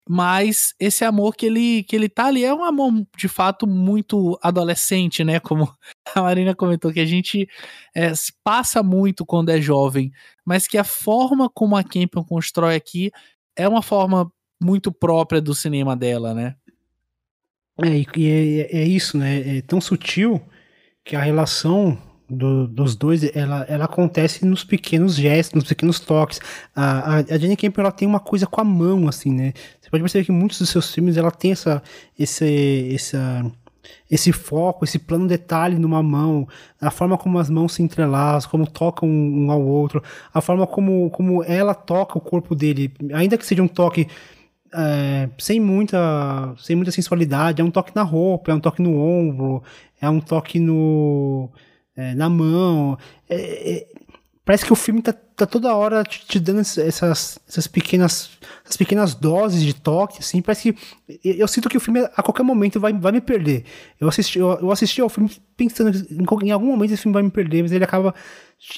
Mas 0.08 0.76
esse 0.78 1.06
amor 1.06 1.34
que 1.34 1.46
ele, 1.46 1.84
que 1.84 1.96
ele 1.96 2.10
tá 2.10 2.26
ali 2.26 2.44
é 2.44 2.54
um 2.54 2.66
amor 2.66 2.92
de 3.16 3.30
fato 3.30 3.66
muito 3.66 4.38
adolescente, 4.44 5.24
né? 5.24 5.40
Como 5.40 5.74
a 6.14 6.22
Marina 6.22 6.54
comentou, 6.54 6.92
que 6.92 7.00
a 7.00 7.06
gente 7.06 7.48
é, 7.96 8.12
passa 8.44 8.84
muito 8.84 9.26
quando 9.26 9.50
é 9.50 9.62
jovem, 9.62 10.12
mas 10.46 10.68
que 10.68 10.78
a 10.78 10.84
forma 10.84 11.50
como 11.50 11.78
a 11.78 11.84
Campion 11.84 12.26
constrói 12.26 12.76
aqui 12.76 13.12
é 13.56 13.68
uma 13.68 13.82
forma 13.82 14.32
muito 14.62 14.92
própria 14.92 15.42
do 15.42 15.54
cinema 15.54 15.96
dela, 15.96 16.34
né? 16.34 16.56
É, 17.82 18.04
e 18.18 18.28
é, 18.30 18.78
é 18.82 18.84
isso, 18.84 19.18
né? 19.18 19.58
É 19.58 19.62
tão 19.62 19.82
sutil 19.82 20.42
que 21.04 21.16
a 21.16 21.22
relação 21.22 21.98
do, 22.30 22.68
dos 22.68 22.96
dois, 22.96 23.24
ela, 23.36 23.66
ela 23.68 23.86
acontece 23.86 24.46
nos 24.46 24.64
pequenos 24.64 25.16
gestos, 25.16 25.56
nos 25.56 25.70
pequenos 25.70 26.00
toques. 26.00 26.40
A, 26.76 27.16
a, 27.16 27.20
a 27.20 27.82
ela 27.82 27.92
tem 27.92 28.08
uma 28.08 28.20
coisa 28.20 28.48
com 28.48 28.62
a 28.62 28.64
mão, 28.64 29.08
assim, 29.08 29.32
né? 29.32 29.54
Você 29.82 29.90
pode 29.90 30.04
perceber 30.04 30.26
que 30.26 30.32
muitos 30.32 30.60
dos 30.60 30.70
seus 30.70 30.94
filmes, 30.94 31.18
ela 31.18 31.32
tem 31.32 31.52
essa, 31.52 31.82
esse, 32.18 32.94
essa, 32.94 33.52
esse 34.10 34.32
foco, 34.32 34.86
esse 34.86 35.00
plano 35.00 35.28
detalhe 35.28 35.78
numa 35.78 36.02
mão, 36.02 36.48
a 36.80 36.92
forma 36.92 37.18
como 37.18 37.40
as 37.40 37.50
mãos 37.50 37.74
se 37.74 37.84
entrelaçam, 37.84 38.50
como 38.50 38.68
tocam 38.68 39.10
um 39.10 39.52
ao 39.52 39.62
outro, 39.62 40.02
a 40.34 40.42
forma 40.42 40.66
como, 40.68 41.10
como 41.12 41.44
ela 41.44 41.74
toca 41.74 42.18
o 42.18 42.22
corpo 42.22 42.56
dele, 42.56 42.94
ainda 43.14 43.38
que 43.38 43.46
seja 43.46 43.64
um 43.64 43.68
toque 43.68 44.08
é, 44.74 45.30
sem 45.38 45.60
muita 45.60 46.56
sem 46.58 46.76
muita 46.76 46.92
sensualidade, 46.92 47.62
é 47.62 47.66
um 47.66 47.72
toque 47.72 47.96
na 47.96 48.04
roupa, 48.04 48.52
é 48.52 48.56
um 48.56 48.60
toque 48.60 48.82
no 48.82 48.98
ombro, 48.98 49.64
é 50.02 50.10
um 50.10 50.20
toque 50.20 50.60
no 50.60 51.50
é, 51.96 52.14
na 52.16 52.30
mão. 52.30 52.98
É, 53.30 53.74
é, 53.74 53.88
parece 54.44 54.66
que 54.66 54.74
o 54.74 54.76
filme 54.76 55.02
tá, 55.02 55.14
tá 55.36 55.46
toda 55.46 55.76
hora 55.76 56.04
te, 56.04 56.26
te 56.26 56.40
dando 56.40 56.60
essas, 56.60 57.40
essas 57.48 57.68
pequenas 57.68 58.32
essas 58.64 58.78
pequenas 58.78 59.14
doses 59.14 59.62
de 59.62 59.74
toque, 59.74 60.20
assim, 60.20 60.42
parece 60.42 60.72
que 60.72 60.80
eu, 61.24 61.48
sinto 61.50 61.68
que 61.68 61.76
o 61.76 61.82
filme 61.82 62.00
a 62.16 62.24
qualquer 62.24 62.44
momento 62.44 62.80
vai, 62.80 62.94
vai 62.94 63.12
me 63.12 63.20
perder. 63.20 63.66
Eu 64.00 64.08
assisti, 64.08 64.40
eu, 64.40 64.58
eu 64.62 64.72
assisti 64.72 65.02
ao 65.02 65.10
filme 65.10 65.30
pensando 65.58 65.92
que 65.92 66.14
em, 66.14 66.48
em 66.48 66.52
algum 66.52 66.68
momento 66.68 66.94
esse 66.94 67.02
filme 67.02 67.14
vai 67.14 67.24
me 67.24 67.30
perder, 67.30 67.62
mas 67.62 67.74
ele 67.74 67.84
acaba 67.84 68.16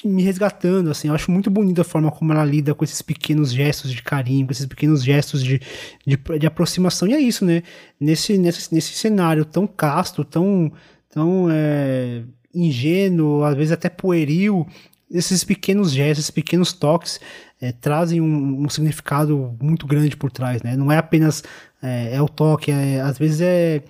me 0.04 0.22
resgatando, 0.22 0.90
assim, 0.90 1.06
eu 1.06 1.14
acho 1.14 1.30
muito 1.30 1.48
bonita 1.48 1.82
a 1.82 1.84
forma 1.84 2.10
como 2.10 2.32
ela 2.32 2.44
lida 2.44 2.74
com 2.74 2.82
esses 2.82 3.00
pequenos 3.00 3.52
gestos 3.52 3.92
de 3.92 4.02
carinho, 4.02 4.44
com 4.44 4.50
esses 4.50 4.66
pequenos 4.66 5.04
gestos 5.04 5.44
de, 5.44 5.60
de, 6.04 6.18
de 6.38 6.46
aproximação, 6.46 7.06
e 7.06 7.14
é 7.14 7.20
isso, 7.20 7.44
né, 7.44 7.62
nesse, 8.00 8.36
nesse, 8.36 8.74
nesse 8.74 8.94
cenário 8.94 9.44
tão 9.44 9.64
casto, 9.64 10.24
tão, 10.24 10.72
tão 11.08 11.46
é, 11.48 12.24
ingênuo, 12.52 13.44
às 13.44 13.54
vezes 13.54 13.70
até 13.70 13.88
pueril, 13.88 14.66
esses 15.10 15.44
pequenos 15.44 15.92
gestos, 15.92 16.24
esses 16.24 16.30
pequenos 16.30 16.72
toques 16.72 17.20
é, 17.60 17.72
trazem 17.72 18.20
um, 18.20 18.64
um, 18.64 18.68
significado 18.68 19.56
muito 19.60 19.86
grande 19.86 20.16
por 20.16 20.30
trás, 20.30 20.62
né? 20.62 20.76
Não 20.76 20.90
é 20.90 20.98
apenas 20.98 21.42
é, 21.82 22.16
é 22.16 22.22
o 22.22 22.28
toque, 22.28 22.70
é, 22.70 23.00
às 23.00 23.18
vezes 23.18 23.40
é, 23.40 23.82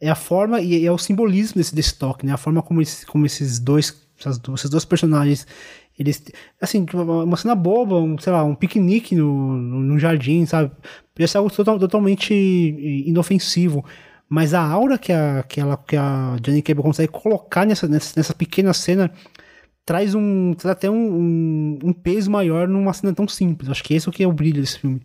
é 0.00 0.08
a 0.08 0.14
forma 0.14 0.60
e 0.60 0.86
é 0.86 0.92
o 0.92 0.98
simbolismo 0.98 1.56
desse, 1.58 1.74
desse 1.74 1.94
toque, 1.94 2.24
né? 2.24 2.32
A 2.32 2.36
forma 2.36 2.62
como, 2.62 2.80
esse, 2.80 3.04
como 3.04 3.26
esses 3.26 3.58
dois, 3.58 3.94
esses 4.18 4.70
dois 4.70 4.84
personagens, 4.84 5.46
eles, 5.98 6.22
assim, 6.60 6.86
uma 6.94 7.36
cena 7.36 7.54
boba, 7.54 7.96
um, 7.96 8.16
sei 8.18 8.32
lá, 8.32 8.42
um 8.42 8.54
piquenique 8.54 9.14
no, 9.14 9.56
no, 9.56 9.98
jardim, 9.98 10.46
sabe? 10.46 10.70
Podia 11.14 11.28
ser 11.28 11.38
algo 11.38 11.50
total, 11.50 11.78
totalmente 11.78 12.32
inofensivo, 13.06 13.84
mas 14.26 14.54
a 14.54 14.62
aura 14.62 14.96
que 14.96 15.12
a, 15.12 15.44
que 15.46 15.60
ela, 15.60 15.76
que 15.76 15.96
a 15.96 16.36
Jenny 16.42 16.62
Cable 16.62 16.82
consegue 16.82 17.12
colocar 17.12 17.66
nessa, 17.66 17.86
nessa, 17.86 18.14
nessa 18.16 18.32
pequena 18.32 18.72
cena 18.72 19.12
traz 19.84 20.14
um 20.14 20.54
traz 20.54 20.76
até 20.76 20.90
um, 20.90 20.94
um, 20.94 21.78
um, 21.84 21.92
peso 21.92 22.30
maior 22.30 22.68
numa 22.68 22.92
cena 22.92 23.12
tão 23.12 23.26
simples. 23.26 23.70
Acho 23.70 23.82
que 23.82 23.94
esse 23.94 24.08
é 24.08 24.10
o 24.10 24.12
que 24.12 24.22
é 24.22 24.26
o 24.26 24.32
brilho 24.32 24.60
desse 24.60 24.78
filme. 24.78 25.00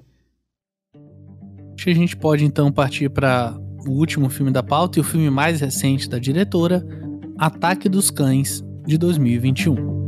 Acho 1.76 1.86
que 1.86 1.90
a 1.90 1.96
gente 1.96 2.16
pode 2.16 2.46
então 2.46 2.72
partir 2.72 3.10
para 3.10 3.58
o 3.88 3.92
último 3.92 4.30
filme 4.30 4.52
da 4.52 4.64
pauta 4.64 4.98
e 4.98 5.02
o 5.02 5.04
filme 5.04 5.30
mais 5.30 5.62
recente 5.62 6.10
da 6.10 6.18
diretora, 6.18 6.86
Ataque 7.38 7.90
dos 7.90 8.10
Cães, 8.10 8.64
de 8.86 8.98
2021. 8.98 10.05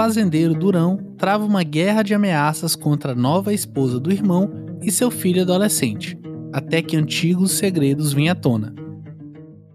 Fazendeiro 0.00 0.54
durão 0.54 0.96
trava 1.18 1.44
uma 1.44 1.62
guerra 1.62 2.02
de 2.02 2.14
ameaças 2.14 2.74
contra 2.74 3.12
a 3.12 3.14
nova 3.14 3.52
esposa 3.52 4.00
do 4.00 4.10
irmão 4.10 4.50
e 4.80 4.90
seu 4.90 5.10
filho 5.10 5.42
adolescente, 5.42 6.18
até 6.54 6.80
que 6.80 6.96
antigos 6.96 7.52
segredos 7.52 8.14
vêm 8.14 8.30
à 8.30 8.34
tona. 8.34 8.74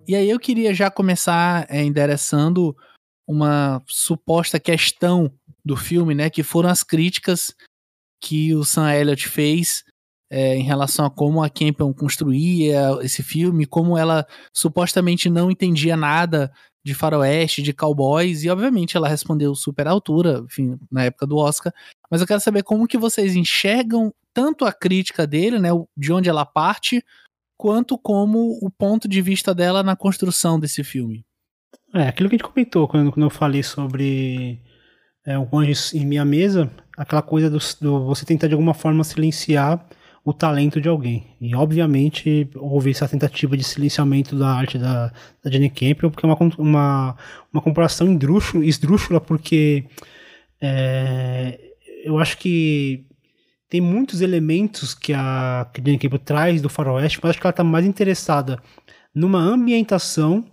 E 0.07 0.15
aí 0.15 0.27
eu 0.27 0.39
queria 0.39 0.73
já 0.73 0.89
começar 0.89 1.67
é, 1.69 1.83
endereçando 1.83 2.75
uma 3.27 3.83
suposta 3.85 4.59
questão 4.59 5.31
do 5.63 5.77
filme, 5.77 6.15
né, 6.15 6.27
que 6.27 6.41
foram 6.41 6.69
as 6.69 6.81
críticas 6.81 7.53
que 8.19 8.55
o 8.55 8.65
Sam 8.65 8.91
Elliott 8.95 9.29
fez 9.29 9.83
é, 10.31 10.55
em 10.55 10.63
relação 10.63 11.05
a 11.05 11.11
como 11.11 11.43
a 11.43 11.51
Campion 11.51 11.93
construía 11.93 12.97
esse 13.03 13.21
filme, 13.21 13.67
como 13.67 13.95
ela 13.95 14.25
supostamente 14.51 15.29
não 15.29 15.51
entendia 15.51 15.95
nada 15.95 16.51
de 16.85 16.93
faroeste, 16.93 17.63
de 17.63 17.73
cowboys, 17.73 18.43
e 18.43 18.49
obviamente 18.49 18.95
ela 18.95 19.09
respondeu 19.09 19.55
super 19.55 19.87
à 19.87 19.91
altura, 19.91 20.43
enfim, 20.45 20.77
na 20.91 21.03
época 21.03 21.25
do 21.25 21.35
Oscar. 21.35 21.73
Mas 22.11 22.21
eu 22.21 22.27
quero 22.27 22.39
saber 22.39 22.61
como 22.61 22.87
que 22.87 22.95
vocês 22.95 23.35
enxergam 23.35 24.13
tanto 24.31 24.65
a 24.65 24.71
crítica 24.71 25.25
dele, 25.25 25.57
né, 25.57 25.69
de 25.97 26.13
onde 26.13 26.29
ela 26.29 26.45
parte, 26.45 27.03
quanto 27.57 27.97
como 27.97 28.59
o 28.61 28.69
ponto 28.69 29.07
de 29.07 29.19
vista 29.19 29.51
dela 29.55 29.81
na 29.81 29.95
construção 29.95 30.59
desse 30.59 30.83
filme. 30.83 31.25
É, 31.91 32.07
aquilo 32.07 32.29
que 32.29 32.35
a 32.35 32.37
gente 32.37 32.47
comentou 32.47 32.87
quando, 32.87 33.11
quando 33.11 33.25
eu 33.25 33.31
falei 33.31 33.63
sobre 33.63 34.61
é, 35.25 35.39
o 35.39 35.47
Anjos 35.57 35.91
em 35.91 36.05
Minha 36.05 36.23
Mesa, 36.23 36.69
aquela 36.95 37.23
coisa 37.23 37.49
do, 37.49 37.57
do, 37.81 38.05
você 38.05 38.25
tentar 38.25 38.45
de 38.45 38.53
alguma 38.53 38.75
forma 38.75 39.03
silenciar 39.03 39.83
o 40.25 40.33
talento 40.33 40.81
de 40.81 40.89
alguém. 40.89 41.27
E 41.39 41.53
obviamente 41.55 42.49
houve 42.55 42.89
essa 42.89 43.07
tentativa 43.07 43.55
de 43.55 43.63
silenciamento 43.63 44.35
da 44.35 44.49
arte 44.49 44.79
da, 44.79 45.13
da 45.43 45.51
Jenny 45.51 45.69
Campbell, 45.69 46.09
porque 46.09 46.25
é 46.25 46.27
uma, 46.27 46.37
uma, 46.57 47.17
uma 47.53 47.61
comparação 47.61 48.07
esdrúxula, 48.63 49.21
porque 49.21 49.85
é, 50.59 51.59
eu 52.03 52.17
acho 52.17 52.39
que 52.39 53.05
tem 53.69 53.79
muitos 53.79 54.21
elementos 54.21 54.95
que 54.95 55.13
a, 55.13 55.69
que 55.71 55.79
a 55.79 55.83
Jenny 55.83 55.99
Campbell 55.99 56.19
traz 56.19 56.59
do 56.59 56.69
faroeste, 56.69 57.19
mas 57.21 57.29
acho 57.29 57.39
que 57.39 57.45
ela 57.45 57.51
está 57.51 57.63
mais 57.63 57.85
interessada 57.85 58.59
numa 59.13 59.39
ambientação 59.39 60.43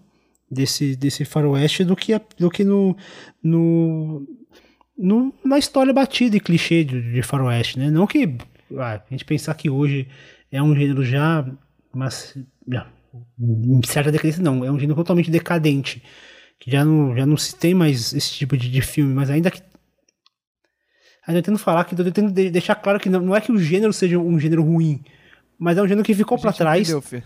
desse, 0.51 0.95
desse 0.97 1.25
faroeste 1.25 1.83
do 1.83 1.97
que, 1.97 2.21
do 2.39 2.51
que 2.51 2.63
no, 2.63 2.95
no, 3.43 4.27
no, 4.99 5.35
na 5.43 5.59
história 5.59 5.95
batida 5.95 6.37
e 6.37 6.41
clichê 6.41 6.85
de, 6.85 7.15
de 7.15 7.23
faroeste, 7.23 7.79
né? 7.79 7.91
Não 7.91 8.07
que 8.07 8.37
a 8.79 9.03
gente 9.11 9.25
pensar 9.25 9.55
que 9.55 9.69
hoje 9.71 10.09
é 10.51 10.63
um 10.63 10.75
gênero 10.75 11.05
já, 11.05 11.45
mas 11.95 12.37
já, 12.69 12.87
em 13.39 13.81
certa 13.85 14.13
decadência 14.13 14.43
não, 14.43 14.65
é 14.65 14.71
um 14.71 14.79
gênero 14.79 14.97
totalmente 14.97 15.31
decadente, 15.31 16.03
que 16.59 16.71
já 16.71 16.85
não, 16.85 17.17
já 17.17 17.27
não 17.27 17.37
se 17.37 17.55
tem 17.57 17.75
mais 17.75 18.13
esse 18.13 18.33
tipo 18.33 18.57
de, 18.57 18.71
de 18.71 18.81
filme, 18.83 19.13
mas 19.13 19.31
ainda 19.31 19.51
que 19.51 19.63
ainda 21.27 21.43
tento 21.43 21.59
falar 21.59 21.85
que 21.85 21.95
tentando 21.95 22.33
deixar 22.33 22.75
claro 22.75 22.99
que 22.99 23.09
não, 23.09 23.21
não 23.21 23.37
é 23.37 23.41
que 23.41 23.53
o 23.53 23.59
gênero 23.59 23.93
seja 23.93 24.19
um 24.19 24.39
gênero 24.39 24.63
ruim, 24.63 25.03
mas 25.59 25.79
é 25.79 25.83
um 25.83 25.89
gênero 25.89 26.05
que 26.05 26.15
ficou 26.15 26.39
para 26.39 26.53
trás. 26.53 26.91
Entendeu, 26.91 27.23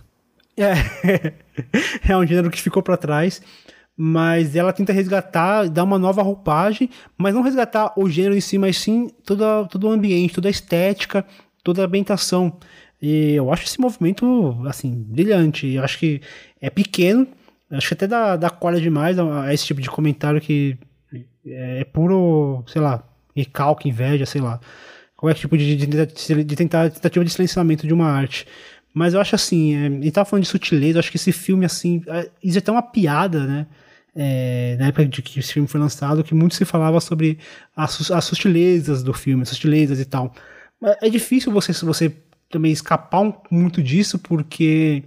é, 0.56 1.32
é 2.09 2.16
um 2.16 2.27
gênero 2.27 2.51
que 2.51 2.60
ficou 2.60 2.82
para 2.82 2.97
trás, 2.97 3.43
mas 3.97 4.55
ela 4.55 4.73
tenta 4.73 4.93
resgatar, 4.93 5.68
dar 5.70 5.85
uma 5.85 5.98
nova 5.98 6.23
roupagem, 6.23 6.90
mas 7.16 7.35
não 7.35 7.40
resgatar 7.43 7.93
o 7.97 8.09
gênero 8.10 8.36
em 8.36 8.40
si, 8.40 8.59
mas 8.59 8.77
sim 8.77 9.09
todo, 9.24 9.66
todo 9.68 9.89
o 9.89 9.90
ambiente, 9.90 10.35
toda 10.35 10.48
a 10.48 10.51
estética, 10.51 11.24
toda 11.64 11.82
a 11.82 11.86
ambientação. 11.86 12.59
E 13.01 13.32
eu 13.32 13.52
acho 13.52 13.64
esse 13.64 13.81
movimento, 13.81 14.56
assim, 14.66 14.93
brilhante. 15.09 15.66
Eu 15.68 15.82
acho 15.82 15.98
que 15.98 16.20
é 16.60 16.68
pequeno, 16.68 17.27
acho 17.70 17.89
que 17.89 17.94
até 17.94 18.06
dá, 18.06 18.36
dá 18.36 18.51
cola 18.51 18.81
demais 18.81 19.18
a, 19.18 19.44
a 19.44 19.55
esse 19.55 19.64
tipo 19.64 19.81
de 19.81 19.89
comentário 19.90 20.40
que 20.40 20.77
é, 21.47 21.81
é 21.81 21.85
puro, 21.85 22.62
sei 22.66 22.82
lá, 22.82 23.02
recalque, 23.35 23.89
inveja, 23.89 24.27
sei 24.27 24.40
lá. 24.40 24.60
Qualquer 25.16 25.39
tipo 25.39 25.56
de, 25.56 25.74
de, 25.77 25.86
de, 25.86 26.44
de 26.44 26.56
tentar, 26.56 26.90
tentativa 26.90 27.24
de 27.24 27.31
silenciamento 27.31 27.86
de 27.86 27.94
uma 27.94 28.10
arte. 28.10 28.47
Mas 28.93 29.14
eu 29.14 29.20
acho 29.20 29.35
assim, 29.35 29.74
é, 29.74 29.86
ele 29.86 30.10
tava 30.10 30.24
falando 30.24 30.44
de 30.44 30.51
sutileza, 30.51 30.97
eu 30.97 31.01
acho 31.01 31.10
que 31.10 31.16
esse 31.16 31.32
filme, 31.32 31.64
assim, 31.64 32.02
é, 32.09 32.31
isso 32.43 32.59
é 32.59 32.60
até 32.60 32.70
uma 32.70 32.82
piada, 32.82 33.47
né? 33.47 33.66
É, 34.19 34.77
na 34.79 34.87
época 34.87 35.05
de 35.05 35.21
que 35.21 35.41
esse 35.41 35.53
filme 35.53 35.69
foi 35.69 35.79
lançado, 35.79 36.25
que 36.25 36.35
muito 36.35 36.55
se 36.55 36.65
falava 36.65 36.99
sobre 37.01 37.39
as, 37.77 38.11
as 38.11 38.25
sutilezas 38.25 39.03
do 39.03 39.13
filme, 39.13 39.43
as 39.43 39.51
sutilezas 39.51 40.01
e 40.01 40.07
tal. 40.07 40.35
Mas 40.81 40.97
é 41.03 41.11
difícil 41.11 41.53
você, 41.53 41.73
você 41.85 42.13
também 42.51 42.73
escapar 42.73 43.21
um, 43.21 43.33
muito 43.51 43.83
disso, 43.83 44.19
porque 44.19 45.05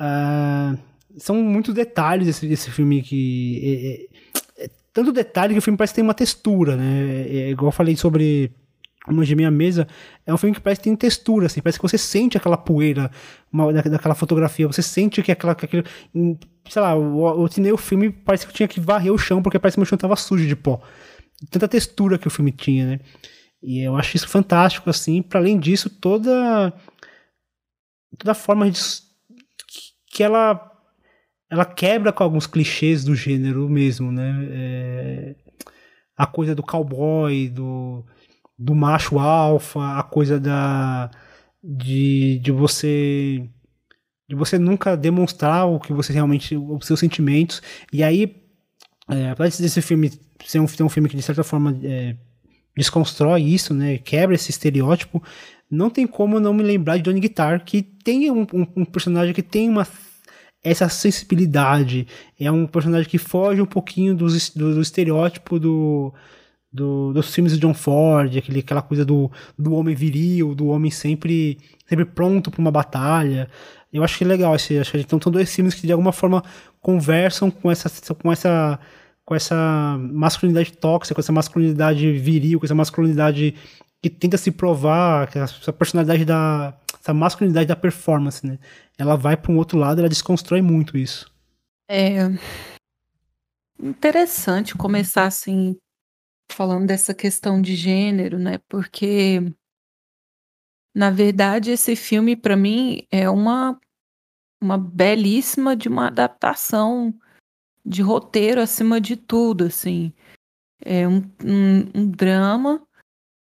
uh, 0.00 0.76
são 1.16 1.36
muitos 1.42 1.74
detalhes 1.74 2.26
desse, 2.26 2.46
desse 2.46 2.70
filme 2.70 3.02
que. 3.02 4.08
É, 4.56 4.62
é, 4.62 4.64
é, 4.64 4.70
tanto 4.92 5.12
detalhe 5.12 5.52
que 5.52 5.58
o 5.58 5.62
filme 5.62 5.76
parece 5.76 5.92
que 5.92 5.96
tem 5.96 6.04
uma 6.04 6.14
textura, 6.14 6.76
né? 6.76 7.26
É, 7.28 7.50
igual 7.50 7.68
eu 7.68 7.72
falei 7.72 7.96
sobre 7.96 8.50
de 9.06 9.34
minha 9.34 9.50
mesa, 9.50 9.86
é 10.26 10.32
um 10.32 10.36
filme 10.36 10.54
que 10.54 10.60
parece 10.60 10.80
que 10.80 10.84
tem 10.84 10.96
textura, 10.96 11.46
assim, 11.46 11.62
parece 11.62 11.78
que 11.78 11.82
você 11.82 11.96
sente 11.96 12.36
aquela 12.36 12.56
poeira 12.56 13.10
uma, 13.50 13.72
daquela 13.72 14.14
fotografia, 14.14 14.66
você 14.66 14.82
sente 14.82 15.22
que 15.22 15.32
aquela, 15.32 15.54
que 15.54 15.64
aquele, 15.64 15.84
sei 16.68 16.82
lá, 16.82 16.92
eu, 16.92 17.48
terminei 17.48 17.72
o 17.72 17.78
filme, 17.78 18.10
parece 18.10 18.44
que 18.44 18.52
eu 18.52 18.54
tinha 18.54 18.68
que 18.68 18.80
varrer 18.80 19.12
o 19.12 19.18
chão, 19.18 19.42
porque 19.42 19.58
parece 19.58 19.76
que 19.76 19.80
meu 19.80 19.86
chão 19.86 19.96
tava 19.96 20.16
sujo 20.16 20.46
de 20.46 20.56
pó. 20.56 20.82
Tanta 21.50 21.68
textura 21.68 22.18
que 22.18 22.26
o 22.26 22.30
filme 22.30 22.52
tinha, 22.52 22.86
né? 22.86 23.00
E 23.62 23.80
eu 23.80 23.96
acho 23.96 24.16
isso 24.16 24.28
fantástico, 24.28 24.90
assim, 24.90 25.22
para 25.22 25.40
além 25.40 25.58
disso, 25.58 25.88
toda 25.88 26.72
toda 28.18 28.34
forma 28.34 28.70
de, 28.70 28.80
que 30.10 30.22
ela 30.22 30.64
ela 31.50 31.64
quebra 31.64 32.12
com 32.12 32.22
alguns 32.22 32.46
clichês 32.46 33.04
do 33.04 33.14
gênero 33.14 33.68
mesmo, 33.68 34.12
né? 34.12 34.48
É, 34.50 35.34
a 36.16 36.26
coisa 36.26 36.54
do 36.54 36.62
cowboy, 36.62 37.48
do 37.48 38.04
do 38.58 38.74
macho 38.74 39.18
alfa, 39.18 39.98
a 39.98 40.02
coisa 40.02 40.40
da 40.40 41.10
de, 41.62 42.38
de 42.40 42.50
você 42.50 43.48
de 44.28 44.34
você 44.34 44.58
nunca 44.58 44.96
demonstrar 44.96 45.66
o 45.66 45.80
que 45.80 45.92
você 45.92 46.12
realmente 46.12 46.56
os 46.56 46.86
seus 46.86 47.00
sentimentos. 47.00 47.62
E 47.92 48.02
aí 48.02 48.42
é, 49.08 49.30
apesar 49.30 49.62
desse 49.62 49.80
filme 49.80 50.10
ser 50.44 50.60
um, 50.60 50.68
ser 50.68 50.82
um 50.82 50.88
filme 50.88 51.08
que 51.08 51.16
de 51.16 51.22
certa 51.22 51.42
forma 51.42 51.78
é, 51.82 52.16
desconstrói 52.76 53.42
isso, 53.42 53.72
né, 53.72 53.98
quebra 53.98 54.34
esse 54.34 54.50
estereótipo, 54.50 55.22
não 55.70 55.90
tem 55.90 56.06
como 56.06 56.38
não 56.38 56.54
me 56.54 56.62
lembrar 56.62 56.96
de 56.96 57.02
Johnny 57.02 57.20
Guitar, 57.20 57.64
que 57.64 57.82
tem 57.82 58.30
um, 58.30 58.46
um, 58.52 58.66
um 58.76 58.84
personagem 58.84 59.34
que 59.34 59.42
tem 59.42 59.68
uma 59.68 59.86
essa 60.62 60.88
sensibilidade, 60.88 62.06
é 62.38 62.50
um 62.50 62.66
personagem 62.66 63.08
que 63.08 63.16
foge 63.16 63.62
um 63.62 63.66
pouquinho 63.66 64.14
do, 64.14 64.26
do 64.26 64.80
estereótipo 64.80 65.58
do, 65.58 66.12
do, 66.72 67.12
dos 67.12 67.34
filmes 67.34 67.52
de 67.52 67.58
John 67.58 67.74
Ford, 67.74 68.36
aquele, 68.36 68.60
aquela 68.60 68.82
coisa 68.82 69.04
do, 69.04 69.30
do 69.58 69.74
homem 69.74 69.94
viril, 69.94 70.54
do 70.54 70.68
homem 70.68 70.90
sempre, 70.90 71.58
sempre 71.86 72.04
pronto 72.04 72.50
para 72.50 72.60
uma 72.60 72.70
batalha. 72.70 73.48
Eu 73.92 74.04
acho 74.04 74.18
que 74.18 74.24
é 74.24 74.26
legal 74.26 74.54
esse, 74.54 74.78
acho 74.78 74.92
que 74.92 74.98
então 74.98 75.18
são 75.20 75.32
dois 75.32 75.54
filmes 75.54 75.74
que 75.74 75.86
de 75.86 75.92
alguma 75.92 76.12
forma 76.12 76.42
conversam 76.80 77.50
com 77.50 77.70
essa 77.70 77.90
com 78.14 78.30
essa 78.30 78.78
com 79.24 79.34
essa 79.34 79.98
masculinidade 79.98 80.72
tóxica, 80.72 81.14
com 81.14 81.20
essa 81.20 81.32
masculinidade 81.32 82.12
viril, 82.12 82.58
com 82.58 82.66
essa 82.66 82.74
masculinidade 82.74 83.54
que 84.02 84.08
tenta 84.08 84.36
se 84.36 84.50
provar, 84.50 85.28
essa 85.34 85.72
personalidade 85.72 86.24
da 86.24 86.74
essa 87.00 87.14
masculinidade 87.14 87.66
da 87.66 87.76
performance, 87.76 88.46
né? 88.46 88.58
Ela 88.98 89.16
vai 89.16 89.36
para 89.36 89.52
um 89.52 89.56
outro 89.56 89.78
lado, 89.78 90.00
ela 90.00 90.08
desconstrói 90.08 90.60
muito 90.60 90.96
isso. 90.96 91.30
É 91.90 92.30
interessante 93.80 94.74
começar 94.74 95.24
assim 95.24 95.76
falando 96.50 96.86
dessa 96.86 97.14
questão 97.14 97.60
de 97.60 97.74
gênero, 97.74 98.38
né? 98.38 98.58
Porque 98.68 99.40
na 100.94 101.10
verdade 101.10 101.70
esse 101.70 101.94
filme 101.94 102.36
para 102.36 102.56
mim 102.56 103.06
é 103.10 103.28
uma 103.28 103.78
uma 104.60 104.76
belíssima 104.76 105.76
de 105.76 105.88
uma 105.88 106.08
adaptação 106.08 107.14
de 107.84 108.02
roteiro 108.02 108.60
acima 108.60 109.00
de 109.00 109.16
tudo, 109.16 109.66
assim. 109.66 110.12
É 110.84 111.06
um, 111.06 111.18
um, 111.44 111.90
um 111.94 112.10
drama 112.10 112.86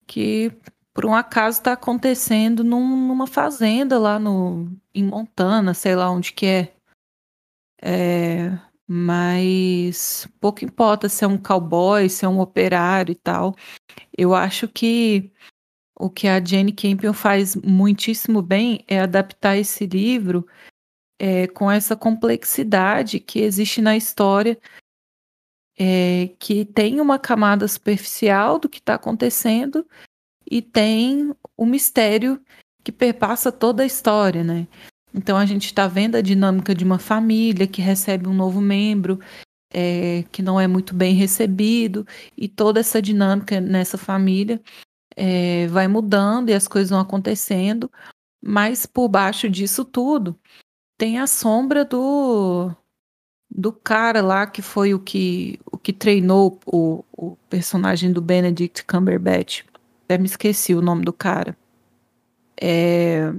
que 0.07 0.53
por 0.93 1.07
um 1.07 1.15
acaso 1.15 1.59
está 1.59 1.73
acontecendo 1.73 2.63
num, 2.63 3.09
numa 3.09 3.27
fazenda 3.27 3.99
lá 3.99 4.19
no 4.19 4.71
em 4.95 5.05
Montana, 5.05 5.75
sei 5.75 5.97
lá 5.97 6.11
onde 6.11 6.33
que 6.33 6.47
é. 6.47 6.75
É, 7.83 8.59
mas 8.87 10.29
pouco 10.41 10.65
importa 10.65 11.09
se 11.09 11.25
é 11.25 11.29
um 11.29 11.39
cowboy, 11.39 12.09
se 12.09 12.25
é 12.25 12.29
um 12.29 12.41
operário 12.41 13.13
e 13.13 13.17
tal. 13.17 13.55
Eu 14.17 14.35
acho 14.35 14.69
que 14.69 15.33
o 15.99 16.11
que 16.11 16.29
a 16.29 16.45
Jane 16.45 16.73
Campion 16.73 17.13
faz 17.13 17.57
muitíssimo 17.57 18.43
bem 18.43 18.85
é 18.89 19.01
adaptar 19.01 19.57
esse 19.57 19.87
livro 19.87 20.47
é, 21.19 21.47
com 21.47 21.71
essa 21.71 21.97
complexidade 21.97 23.21
que 23.21 23.41
existe 23.41 23.81
na 23.81 23.97
história, 23.97 24.59
é, 25.79 26.31
que 26.39 26.65
tem 26.65 27.01
uma 27.01 27.19
camada 27.19 27.67
superficial 27.67 28.59
do 28.59 28.69
que 28.69 28.79
está 28.79 28.95
acontecendo 28.95 29.87
e 30.49 30.61
tem 30.61 31.35
o 31.57 31.65
mistério 31.65 32.41
que 32.83 32.93
perpassa 32.93 33.51
toda 33.51 33.83
a 33.83 33.87
história, 33.87 34.45
né? 34.45 34.69
Então 35.15 35.37
a 35.37 35.47
gente 35.47 35.67
está 35.67 35.87
vendo 35.87 36.17
a 36.17 36.21
dinâmica 36.21 36.75
de 36.75 36.85
uma 36.85 36.99
família 36.99 37.69
que 37.69 37.81
recebe 37.81 38.27
um 38.29 38.35
novo 38.35 38.61
membro 38.61 39.21
é, 39.73 40.25
que 40.33 40.43
não 40.43 40.61
é 40.61 40.67
muito 40.67 40.95
bem 40.95 41.15
recebido 41.15 42.07
e 42.37 42.49
toda 42.49 42.81
essa 42.81 43.01
dinâmica 43.01 43.61
nessa 43.61 43.97
família 43.97 44.61
é, 45.17 45.69
vai 45.69 45.87
mudando 45.89 46.51
e 46.51 46.55
as 46.55 46.69
coisas 46.69 46.91
vão 46.91 47.01
acontecendo, 47.01 47.91
mas 48.43 48.87
por 48.87 49.09
baixo 49.09 49.49
disso 49.49 49.85
tudo 49.85 50.39
tem 50.99 51.19
a 51.19 51.27
sombra 51.27 51.85
do 51.85 52.73
do 53.51 53.73
cara 53.73 54.21
lá 54.21 54.47
que 54.47 54.63
foi 54.63 54.95
o 54.95 54.99
que 54.99 55.61
o 55.71 55.79
que 55.79 55.93
treinou 55.93 56.59
o, 56.67 57.05
o 57.13 57.37
personagem 57.49 58.13
do 58.13 58.21
Benedict 58.21 58.85
Cumberbatch. 58.85 59.65
Até 60.05 60.19
me 60.19 60.27
esqueci 60.27 60.75
o 60.75 60.83
nome 60.83 61.05
do 61.05 61.13
cara. 61.13 61.57
É, 62.61 63.33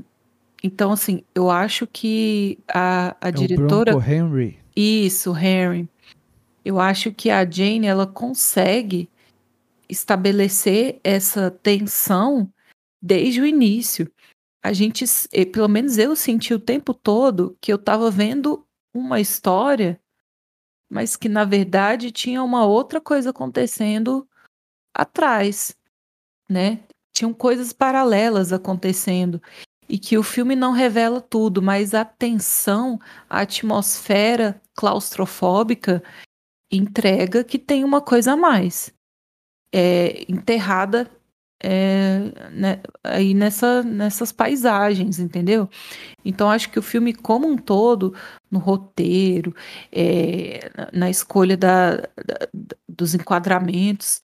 então, 0.65 0.91
assim, 0.91 1.23
eu 1.35 1.51
acho 1.51 1.85
que 1.85 2.57
a, 2.67 3.15
a 3.21 3.29
É 3.29 3.31
diretora. 3.31 3.91
o 3.91 3.99
Bronco 3.99 4.11
Henry. 4.11 4.59
Isso, 4.75 5.31
Harry. 5.31 5.87
Eu 6.65 6.79
acho 6.79 7.13
que 7.13 7.29
a 7.29 7.45
Jane 7.47 7.85
ela 7.85 8.07
consegue 8.07 9.07
estabelecer 9.87 10.99
essa 11.03 11.51
tensão 11.51 12.51
desde 12.99 13.41
o 13.41 13.45
início. 13.45 14.11
A 14.63 14.73
gente, 14.73 15.05
pelo 15.53 15.67
menos 15.67 15.99
eu 15.99 16.15
senti 16.15 16.51
o 16.51 16.59
tempo 16.59 16.95
todo 16.95 17.55
que 17.61 17.71
eu 17.71 17.75
estava 17.75 18.09
vendo 18.09 18.65
uma 18.91 19.19
história, 19.19 20.01
mas 20.89 21.15
que 21.15 21.29
na 21.29 21.45
verdade 21.45 22.11
tinha 22.11 22.41
uma 22.41 22.65
outra 22.65 22.99
coisa 22.99 23.29
acontecendo 23.29 24.27
atrás, 24.95 25.77
né? 26.49 26.79
Tinham 27.13 27.31
coisas 27.35 27.71
paralelas 27.71 28.51
acontecendo 28.51 29.39
e 29.87 29.97
que 29.99 30.17
o 30.17 30.23
filme 30.23 30.55
não 30.55 30.71
revela 30.71 31.21
tudo, 31.21 31.61
mas 31.61 31.93
a 31.93 32.03
tensão, 32.05 32.99
a 33.29 33.41
atmosfera 33.41 34.61
claustrofóbica 34.75 36.03
entrega 36.71 37.43
que 37.43 37.59
tem 37.59 37.83
uma 37.83 38.01
coisa 38.01 38.33
a 38.33 38.37
mais 38.37 38.93
é, 39.73 40.25
enterrada 40.31 41.09
é, 41.63 42.19
né, 42.51 42.81
aí 43.03 43.33
nessa, 43.33 43.81
nessas 43.83 44.31
paisagens, 44.31 45.19
entendeu? 45.19 45.69
Então 46.23 46.49
acho 46.49 46.69
que 46.71 46.79
o 46.79 46.83
filme 46.83 47.13
como 47.13 47.47
um 47.47 47.57
todo, 47.57 48.13
no 48.51 48.59
roteiro, 48.59 49.55
é, 49.91 50.69
na, 50.93 51.09
escolha 51.09 51.57
da- 51.57 51.97
da- 51.97 52.47
dos 52.87 53.15
enquadramentos, 53.15 54.21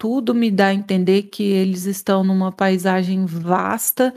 tudo 0.00 0.34
me 0.34 0.50
dá 0.50 0.68
a 0.68 0.74
entender 0.74 1.24
que 1.24 1.42
eles 1.42 1.84
estão 1.84 2.24
numa 2.24 2.50
paisagem 2.50 3.26
vasta, 3.26 4.14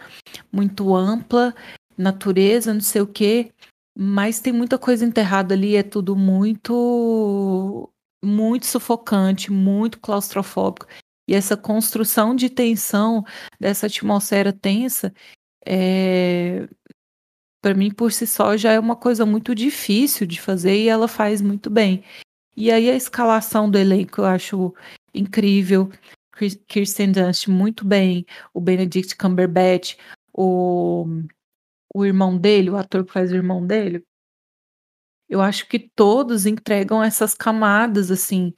muito 0.49 0.95
ampla, 0.95 1.53
natureza, 1.97 2.73
não 2.73 2.79
sei 2.79 3.01
o 3.01 3.07
quê, 3.07 3.51
mas 3.93 4.39
tem 4.39 4.53
muita 4.53 4.77
coisa 4.77 5.05
enterrada 5.05 5.53
ali, 5.53 5.75
é 5.75 5.83
tudo 5.83 6.15
muito 6.15 7.89
muito 8.23 8.65
sufocante, 8.65 9.51
muito 9.51 9.99
claustrofóbico. 9.99 10.87
E 11.27 11.35
essa 11.35 11.57
construção 11.57 12.33
de 12.33 12.49
tensão 12.49 13.25
dessa 13.59 13.87
atmosfera 13.87 14.53
tensa, 14.53 15.13
é, 15.65 16.65
para 17.61 17.73
mim 17.73 17.91
por 17.91 18.13
si 18.13 18.25
só 18.25 18.55
já 18.55 18.71
é 18.71 18.79
uma 18.79 18.95
coisa 18.95 19.25
muito 19.25 19.53
difícil 19.53 20.25
de 20.25 20.39
fazer 20.39 20.77
e 20.77 20.87
ela 20.87 21.09
faz 21.09 21.41
muito 21.41 21.69
bem. 21.69 22.05
E 22.55 22.71
aí 22.71 22.89
a 22.89 22.95
escalação 22.95 23.69
do 23.69 23.77
elenco 23.77 24.21
eu 24.21 24.25
acho 24.25 24.73
incrível. 25.13 25.89
Kirsten 26.67 27.11
Dunst 27.11 27.47
muito 27.47 27.85
bem, 27.85 28.25
o 28.53 28.59
Benedict 28.59 29.15
Cumberbatch, 29.15 29.97
o, 30.33 31.05
o 31.93 32.05
irmão 32.05 32.37
dele, 32.37 32.71
o 32.71 32.75
ator 32.75 33.05
que 33.05 33.13
faz 33.13 33.31
o 33.31 33.35
irmão 33.35 33.65
dele. 33.65 34.03
Eu 35.29 35.41
acho 35.41 35.67
que 35.67 35.79
todos 35.79 36.45
entregam 36.45 37.03
essas 37.03 37.33
camadas 37.33 38.11
assim 38.11 38.53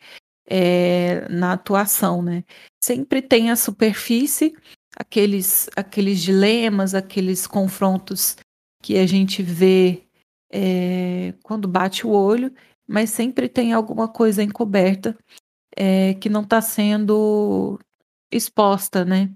é, 0.47 1.27
na 1.29 1.53
atuação, 1.53 2.21
né? 2.21 2.43
Sempre 2.83 3.21
tem 3.21 3.51
a 3.51 3.55
superfície, 3.55 4.55
aqueles, 4.95 5.69
aqueles 5.75 6.21
dilemas, 6.21 6.93
aqueles 6.93 7.45
confrontos 7.45 8.37
que 8.81 8.97
a 8.97 9.05
gente 9.05 9.43
vê 9.43 10.03
é, 10.51 11.33
quando 11.43 11.67
bate 11.67 12.05
o 12.05 12.11
olho, 12.11 12.53
mas 12.87 13.09
sempre 13.09 13.49
tem 13.49 13.73
alguma 13.73 14.07
coisa 14.07 14.43
encoberta 14.43 15.17
é, 15.75 16.13
que 16.15 16.29
não 16.29 16.41
está 16.43 16.61
sendo 16.61 17.79
exposta, 18.31 19.05
né? 19.05 19.33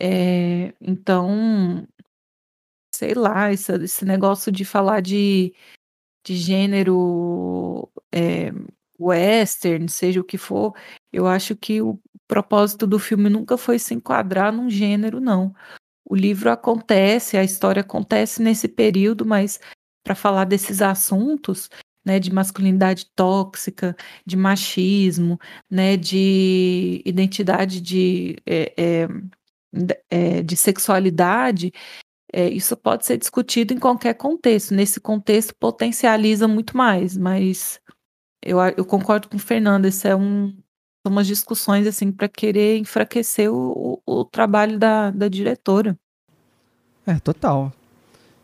É, 0.00 0.74
então, 0.80 1.86
sei 2.94 3.14
lá, 3.14 3.52
esse, 3.52 3.72
esse 3.84 4.04
negócio 4.04 4.50
de 4.52 4.64
falar 4.64 5.00
de, 5.00 5.54
de 6.24 6.36
gênero 6.36 7.88
é, 8.12 8.52
western, 8.98 9.88
seja 9.88 10.20
o 10.20 10.24
que 10.24 10.38
for, 10.38 10.74
eu 11.12 11.26
acho 11.26 11.56
que 11.56 11.80
o 11.80 11.98
propósito 12.26 12.86
do 12.86 12.98
filme 12.98 13.30
nunca 13.30 13.56
foi 13.56 13.78
se 13.78 13.94
enquadrar 13.94 14.52
num 14.52 14.68
gênero, 14.68 15.20
não. 15.20 15.54
O 16.04 16.14
livro 16.16 16.50
acontece, 16.50 17.36
a 17.36 17.44
história 17.44 17.80
acontece 17.82 18.42
nesse 18.42 18.68
período, 18.68 19.26
mas 19.26 19.60
para 20.04 20.14
falar 20.14 20.44
desses 20.44 20.80
assuntos, 20.82 21.68
né, 22.08 22.18
de 22.18 22.32
masculinidade 22.32 23.04
tóxica, 23.14 23.94
de 24.24 24.34
machismo, 24.34 25.38
né, 25.70 25.94
de 25.94 27.02
identidade 27.04 27.82
de, 27.82 28.36
é, 28.46 28.72
é, 28.78 29.08
é, 30.08 30.42
de 30.42 30.56
sexualidade, 30.56 31.70
é, 32.32 32.48
isso 32.48 32.74
pode 32.78 33.04
ser 33.04 33.18
discutido 33.18 33.74
em 33.74 33.78
qualquer 33.78 34.14
contexto. 34.14 34.74
Nesse 34.74 34.98
contexto, 35.00 35.54
potencializa 35.60 36.48
muito 36.48 36.74
mais, 36.74 37.14
mas 37.16 37.78
eu, 38.42 38.58
eu 38.76 38.86
concordo 38.86 39.28
com 39.28 39.36
o 39.36 39.40
Fernando, 39.40 39.86
isso 39.86 40.08
é 40.08 40.16
um, 40.16 40.48
são 41.06 41.12
umas 41.12 41.26
discussões 41.26 41.86
assim 41.86 42.10
para 42.10 42.26
querer 42.26 42.78
enfraquecer 42.78 43.52
o, 43.52 44.00
o, 44.06 44.20
o 44.20 44.24
trabalho 44.24 44.78
da, 44.78 45.10
da 45.10 45.28
diretora. 45.28 45.94
É, 47.06 47.18
total. 47.18 47.70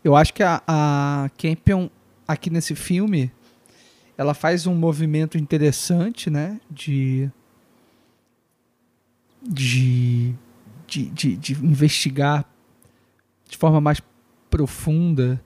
Eu 0.03 0.15
acho 0.15 0.31
que 0.35 0.43
a, 0.43 0.61
a 0.67 1.29
Campion, 1.35 1.89
aqui 2.27 2.51
nesse 2.51 2.75
filme, 2.75 3.31
ela 4.17 4.33
faz 4.33 4.65
um 4.65 4.75
movimento 4.75 5.37
interessante, 5.37 6.29
né? 6.29 6.59
De. 6.69 7.29
De. 9.41 10.35
De, 10.87 11.05
de, 11.09 11.35
de 11.35 11.53
investigar 11.53 12.45
de 13.49 13.57
forma 13.57 13.81
mais 13.81 14.01
profunda 14.49 15.41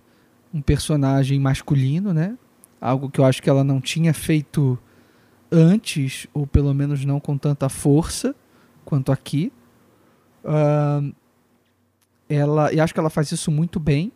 um 0.53 0.61
personagem 0.61 1.39
masculino, 1.39 2.13
né? 2.13 2.37
Algo 2.81 3.09
que 3.09 3.19
eu 3.19 3.25
acho 3.25 3.41
que 3.41 3.49
ela 3.49 3.63
não 3.63 3.79
tinha 3.79 4.13
feito 4.13 4.77
antes, 5.51 6.27
ou 6.33 6.45
pelo 6.45 6.73
menos 6.73 7.05
não 7.05 7.19
com 7.19 7.37
tanta 7.37 7.69
força 7.69 8.35
quanto 8.85 9.11
aqui. 9.11 9.51
Ahn, 10.43 11.11
ela, 12.27 12.71
e 12.73 12.79
acho 12.79 12.93
que 12.93 12.99
ela 12.99 13.09
faz 13.09 13.31
isso 13.31 13.51
muito 13.51 13.79
bem. 13.79 14.11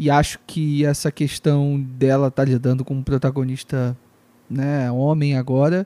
E 0.00 0.08
acho 0.08 0.38
que 0.46 0.84
essa 0.84 1.10
questão 1.10 1.80
dela 1.80 2.28
estar 2.28 2.44
lidando 2.44 2.84
com 2.84 2.94
um 2.94 3.02
protagonista, 3.02 3.96
né, 4.48 4.88
homem 4.92 5.36
agora, 5.36 5.84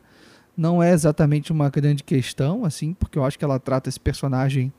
não 0.55 0.83
é 0.83 0.93
exatamente 0.93 1.51
uma 1.51 1.71
grande 1.71 2.05
questão, 2.05 2.63
assim, 2.63 2.93
porque 2.93 3.19
eu 3.19 3.25
acho 3.25 3.39
que 3.39 3.45
ela 3.45 3.59
trata 3.59 3.89
esse 3.89 3.99
personagem 3.99 4.71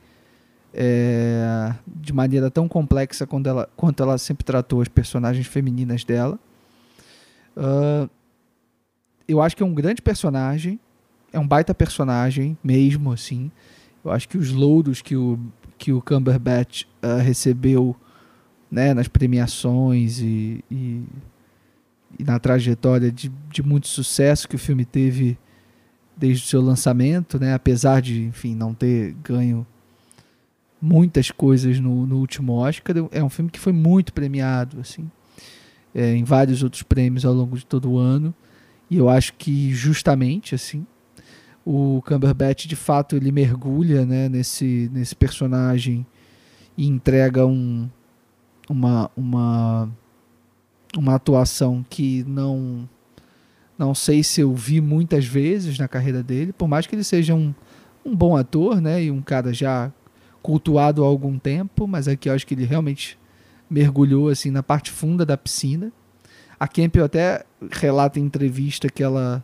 é, 0.72 1.74
de 1.84 2.12
maneira 2.12 2.48
tão 2.48 2.68
complexa 2.68 3.26
quanto 3.26 3.48
ela, 3.48 3.68
quanto 3.76 4.04
ela 4.04 4.16
sempre 4.18 4.44
tratou 4.44 4.80
as 4.80 4.86
personagens 4.86 5.48
femininas 5.48 6.04
dela. 6.04 6.38
Ah, 7.56 8.08
eu 9.26 9.42
acho 9.42 9.56
que 9.56 9.64
é 9.64 9.66
um 9.66 9.74
grande 9.74 10.00
personagem, 10.00 10.78
é 11.32 11.40
um 11.40 11.48
baita 11.48 11.74
personagem 11.74 12.56
mesmo, 12.62 13.10
assim. 13.10 13.50
Eu 14.04 14.12
acho 14.12 14.28
que 14.28 14.38
os 14.38 14.52
louros 14.52 15.02
que 15.02 15.16
o, 15.16 15.40
que 15.76 15.92
o 15.92 16.00
Cumberbatch 16.00 16.84
ah, 17.02 17.16
recebeu 17.16 17.96
né, 18.74 18.92
nas 18.92 19.06
premiações 19.06 20.18
e, 20.18 20.64
e, 20.68 21.04
e 22.18 22.24
na 22.24 22.40
trajetória 22.40 23.12
de, 23.12 23.30
de 23.48 23.62
muito 23.62 23.86
sucesso 23.86 24.48
que 24.48 24.56
o 24.56 24.58
filme 24.58 24.84
teve 24.84 25.38
desde 26.16 26.44
o 26.44 26.48
seu 26.48 26.60
lançamento, 26.60 27.38
né, 27.38 27.54
apesar 27.54 28.02
de, 28.02 28.24
enfim, 28.24 28.52
não 28.52 28.74
ter 28.74 29.14
ganho 29.22 29.64
muitas 30.82 31.30
coisas 31.30 31.78
no, 31.78 32.04
no 32.04 32.18
último 32.18 32.54
Oscar, 32.54 32.96
é 33.12 33.22
um 33.22 33.28
filme 33.28 33.48
que 33.48 33.60
foi 33.60 33.72
muito 33.72 34.12
premiado, 34.12 34.80
assim, 34.80 35.08
é, 35.94 36.12
em 36.12 36.24
vários 36.24 36.64
outros 36.64 36.82
prêmios 36.82 37.24
ao 37.24 37.32
longo 37.32 37.56
de 37.56 37.64
todo 37.64 37.92
o 37.92 37.98
ano, 37.98 38.34
e 38.90 38.96
eu 38.96 39.08
acho 39.08 39.34
que 39.34 39.72
justamente, 39.72 40.52
assim, 40.52 40.84
o 41.64 42.02
Cumberbatch, 42.04 42.66
de 42.66 42.76
fato, 42.76 43.14
ele 43.14 43.30
mergulha, 43.30 44.04
né, 44.04 44.28
nesse, 44.28 44.90
nesse 44.92 45.14
personagem 45.14 46.04
e 46.76 46.88
entrega 46.88 47.46
um, 47.46 47.88
uma, 48.68 49.10
uma, 49.16 49.88
uma 50.96 51.14
atuação 51.14 51.84
que 51.88 52.24
não 52.24 52.88
não 53.76 53.92
sei 53.92 54.22
se 54.22 54.40
eu 54.40 54.54
vi 54.54 54.80
muitas 54.80 55.26
vezes 55.26 55.78
na 55.78 55.88
carreira 55.88 56.22
dele, 56.22 56.52
por 56.52 56.68
mais 56.68 56.86
que 56.86 56.94
ele 56.94 57.02
seja 57.02 57.34
um, 57.34 57.52
um 58.04 58.14
bom 58.14 58.36
ator, 58.36 58.80
né, 58.80 59.02
e 59.02 59.10
um 59.10 59.20
cara 59.20 59.52
já 59.52 59.92
cultuado 60.40 61.02
há 61.02 61.06
algum 61.06 61.38
tempo, 61.38 61.86
mas 61.86 62.06
aqui 62.06 62.28
eu 62.28 62.34
acho 62.34 62.46
que 62.46 62.54
ele 62.54 62.64
realmente 62.64 63.18
mergulhou 63.68 64.28
assim 64.28 64.50
na 64.50 64.62
parte 64.62 64.90
funda 64.90 65.26
da 65.26 65.36
piscina. 65.36 65.92
A 66.60 66.68
Campbell 66.68 67.04
até 67.04 67.44
relata 67.70 68.20
em 68.20 68.24
entrevista 68.24 68.88
que 68.88 69.02
ela 69.02 69.42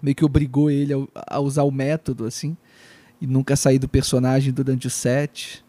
meio 0.00 0.14
que 0.14 0.24
obrigou 0.24 0.70
ele 0.70 0.94
a, 0.94 1.36
a 1.36 1.40
usar 1.40 1.64
o 1.64 1.70
método 1.72 2.26
assim 2.26 2.56
e 3.20 3.26
nunca 3.26 3.56
sair 3.56 3.78
do 3.78 3.88
personagem 3.88 4.52
durante 4.52 4.86
o 4.86 4.90
set. 4.90 5.64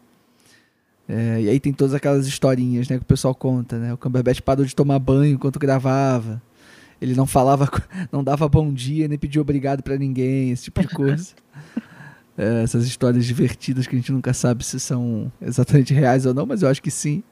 É, 1.14 1.42
e 1.42 1.48
aí 1.50 1.60
tem 1.60 1.74
todas 1.74 1.92
aquelas 1.92 2.26
historinhas 2.26 2.88
né, 2.88 2.96
que 2.96 3.02
o 3.02 3.06
pessoal 3.06 3.34
conta, 3.34 3.78
né? 3.78 3.92
O 3.92 3.98
Cumberbatch 3.98 4.40
parou 4.40 4.64
de 4.64 4.74
tomar 4.74 4.98
banho 4.98 5.34
enquanto 5.34 5.58
gravava. 5.58 6.40
Ele 7.02 7.14
não 7.14 7.26
falava, 7.26 7.68
não 8.10 8.24
dava 8.24 8.48
bom 8.48 8.72
dia, 8.72 9.06
nem 9.06 9.18
pedia 9.18 9.42
obrigado 9.42 9.82
para 9.82 9.98
ninguém, 9.98 10.52
esse 10.52 10.64
tipo 10.64 10.80
de 10.80 10.88
coisa. 10.88 11.34
É, 12.34 12.62
essas 12.62 12.86
histórias 12.86 13.26
divertidas 13.26 13.86
que 13.86 13.94
a 13.94 13.98
gente 13.98 14.10
nunca 14.10 14.32
sabe 14.32 14.64
se 14.64 14.80
são 14.80 15.30
exatamente 15.38 15.92
reais 15.92 16.24
ou 16.24 16.32
não, 16.32 16.46
mas 16.46 16.62
eu 16.62 16.68
acho 16.70 16.80
que 16.80 16.90
sim. 16.90 17.22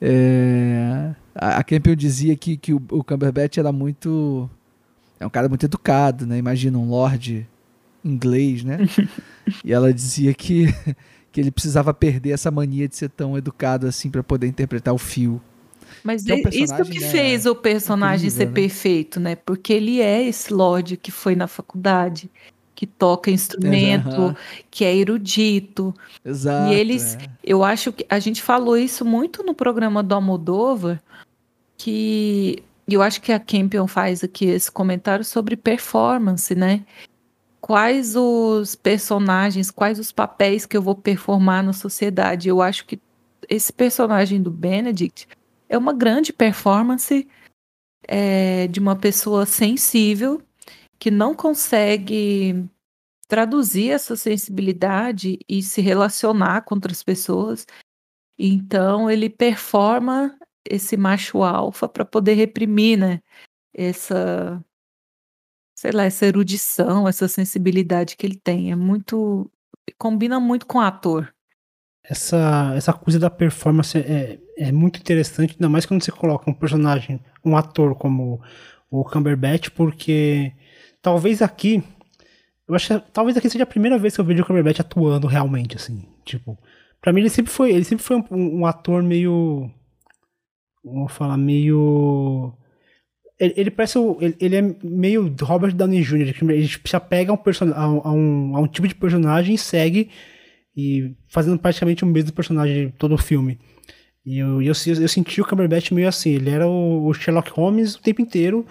É, 0.00 1.10
a, 1.34 1.58
a 1.58 1.62
Campion 1.62 1.94
dizia 1.94 2.34
que, 2.34 2.56
que 2.56 2.72
o, 2.72 2.82
o 2.92 3.04
Cumberbatch 3.04 3.58
era 3.58 3.70
muito. 3.70 4.48
É 5.20 5.26
um 5.26 5.30
cara 5.30 5.50
muito 5.50 5.66
educado, 5.66 6.24
né? 6.24 6.38
Imagina 6.38 6.78
um 6.78 6.88
lord 6.88 7.46
inglês, 8.02 8.64
né? 8.64 8.78
e 9.62 9.70
ela 9.70 9.92
dizia 9.92 10.32
que, 10.32 10.74
que 11.32 11.40
ele 11.40 11.50
precisava 11.50 11.94
perder 11.94 12.30
essa 12.30 12.50
mania 12.50 12.88
de 12.88 12.96
ser 12.96 13.10
tão 13.10 13.36
educado 13.36 13.86
assim 13.86 14.10
para 14.10 14.22
poder 14.22 14.46
interpretar 14.46 14.92
o 14.92 14.98
fio. 14.98 15.40
Mas 16.02 16.24
Que 16.24 16.32
é 16.32 16.34
um 16.36 16.38
é 16.38 16.50
isso 16.50 16.84
que 16.84 17.00
né, 17.00 17.08
fez 17.08 17.46
o 17.46 17.54
personagem 17.54 18.28
incrível, 18.28 18.38
ser 18.38 18.46
né? 18.46 18.52
perfeito, 18.52 19.20
né? 19.20 19.36
Porque 19.36 19.72
ele 19.72 20.00
é 20.00 20.22
esse 20.22 20.52
lord 20.52 20.96
que 20.96 21.10
foi 21.10 21.34
na 21.34 21.46
faculdade, 21.46 22.30
que 22.74 22.86
toca 22.86 23.30
instrumento, 23.30 24.08
Aham. 24.08 24.36
que 24.70 24.84
é 24.84 24.96
erudito. 24.96 25.94
Exato. 26.24 26.72
e 26.72 26.74
eles, 26.74 27.14
é. 27.16 27.18
eu 27.44 27.62
acho 27.62 27.92
que 27.92 28.06
a 28.08 28.18
gente 28.18 28.42
falou 28.42 28.76
isso 28.76 29.04
muito 29.04 29.42
no 29.42 29.54
programa 29.54 30.02
do 30.02 30.14
Almodóvar, 30.14 31.02
que 31.76 32.62
eu 32.88 33.02
acho 33.02 33.20
que 33.20 33.32
a 33.32 33.38
Campion 33.38 33.86
faz 33.86 34.24
aqui 34.24 34.46
esse 34.46 34.70
comentário 34.70 35.24
sobre 35.24 35.56
performance, 35.56 36.54
né? 36.54 36.84
Quais 37.60 38.16
os 38.16 38.74
personagens, 38.74 39.70
quais 39.70 39.98
os 39.98 40.10
papéis 40.10 40.64
que 40.64 40.76
eu 40.76 40.82
vou 40.82 40.94
performar 40.94 41.62
na 41.62 41.72
sociedade? 41.72 42.48
Eu 42.48 42.62
acho 42.62 42.86
que 42.86 43.00
esse 43.48 43.72
personagem 43.72 44.42
do 44.42 44.50
Benedict 44.50 45.28
é 45.68 45.76
uma 45.76 45.92
grande 45.92 46.32
performance 46.32 47.28
é, 48.08 48.66
de 48.68 48.80
uma 48.80 48.96
pessoa 48.96 49.44
sensível 49.44 50.42
que 50.98 51.10
não 51.10 51.34
consegue 51.34 52.64
traduzir 53.28 53.90
essa 53.90 54.16
sensibilidade 54.16 55.38
e 55.48 55.62
se 55.62 55.80
relacionar 55.80 56.62
com 56.62 56.74
outras 56.74 57.02
pessoas. 57.02 57.66
Então 58.38 59.10
ele 59.10 59.30
performa 59.30 60.36
esse 60.68 60.96
macho 60.96 61.42
alfa 61.42 61.88
para 61.88 62.04
poder 62.04 62.34
reprimir, 62.34 62.98
né? 62.98 63.20
Essa, 63.72 64.62
sei 65.80 65.92
lá, 65.92 66.04
essa 66.04 66.26
erudição, 66.26 67.08
essa 67.08 67.26
sensibilidade 67.26 68.14
que 68.14 68.26
ele 68.26 68.36
tem. 68.36 68.70
É 68.70 68.76
muito. 68.76 69.50
combina 69.96 70.38
muito 70.38 70.66
com 70.66 70.76
o 70.76 70.82
ator. 70.82 71.32
Essa, 72.04 72.74
essa 72.76 72.92
coisa 72.92 73.18
da 73.18 73.30
performance 73.30 73.96
é, 73.96 74.38
é 74.58 74.70
muito 74.70 75.00
interessante, 75.00 75.54
ainda 75.54 75.70
mais 75.70 75.86
quando 75.86 76.02
você 76.02 76.12
coloca 76.12 76.50
um 76.50 76.52
personagem, 76.52 77.18
um 77.42 77.56
ator 77.56 77.94
como 77.94 78.42
o 78.90 79.04
Cumberbatch, 79.04 79.70
porque 79.70 80.52
talvez 81.00 81.40
aqui, 81.40 81.82
eu 82.68 82.74
acho 82.74 83.00
que 83.00 83.12
talvez 83.12 83.36
aqui 83.36 83.48
seja 83.48 83.64
a 83.64 83.66
primeira 83.66 83.96
vez 83.96 84.14
que 84.14 84.20
eu 84.20 84.24
vejo 84.24 84.42
o 84.42 84.46
Cumberbatch 84.46 84.80
atuando 84.80 85.26
realmente, 85.26 85.76
assim, 85.76 86.06
tipo, 86.26 86.58
pra 87.00 87.12
mim 87.12 87.20
ele 87.20 87.30
sempre 87.30 87.52
foi, 87.52 87.70
ele 87.70 87.84
sempre 87.84 88.04
foi 88.04 88.16
um, 88.16 88.60
um 88.60 88.66
ator 88.66 89.02
meio, 89.02 89.70
vamos 90.84 91.12
falar, 91.12 91.38
meio 91.38 92.54
ele, 93.40 93.54
ele 93.56 93.70
parece 93.70 93.98
o, 93.98 94.18
ele, 94.20 94.36
ele 94.38 94.56
é 94.56 94.74
meio 94.84 95.34
Robert 95.40 95.74
Downey 95.74 96.02
Jr. 96.02 96.34
Ele 96.42 96.70
já 96.84 97.00
pega 97.00 97.32
um 97.32 97.36
person, 97.38 97.72
a, 97.74 97.84
a 97.84 98.12
um, 98.12 98.54
a 98.54 98.60
um 98.60 98.66
tipo 98.68 98.86
de 98.86 98.94
personagem 98.94 99.54
e 99.54 99.58
segue 99.58 100.10
e 100.76 101.12
fazendo 101.26 101.58
praticamente 101.58 102.04
o 102.04 102.06
mesmo 102.06 102.32
personagem 102.32 102.88
de 102.88 102.92
todo 102.92 103.14
o 103.14 103.18
filme. 103.18 103.58
E 104.26 104.38
eu, 104.38 104.60
eu, 104.60 104.74
eu 105.00 105.08
senti 105.08 105.40
o 105.40 105.44
Cumberbatch 105.46 105.90
meio 105.92 106.06
assim, 106.06 106.32
ele 106.32 106.50
era 106.50 106.68
o, 106.68 107.06
o 107.06 107.14
Sherlock 107.14 107.50
Holmes 107.50 107.94
o 107.94 108.02
tempo 108.02 108.20
inteiro, 108.20 108.66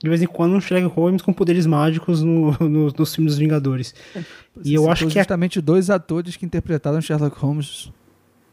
de 0.00 0.08
vez 0.08 0.22
em 0.22 0.26
quando 0.26 0.54
um 0.54 0.60
Sherlock 0.60 0.94
Holmes 0.94 1.20
com 1.20 1.32
poderes 1.32 1.66
mágicos 1.66 2.22
no, 2.22 2.52
no, 2.62 2.92
nos 2.96 3.14
filmes 3.14 3.32
dos 3.32 3.38
Vingadores. 3.38 3.92
E 4.64 4.74
eu 4.74 4.82
Você 4.82 4.90
acho 4.90 5.06
que 5.08 5.18
é, 5.18 5.22
justamente 5.22 5.60
dois 5.60 5.90
atores 5.90 6.36
que 6.36 6.46
interpretaram 6.46 7.00
Sherlock 7.00 7.36
Holmes. 7.40 7.90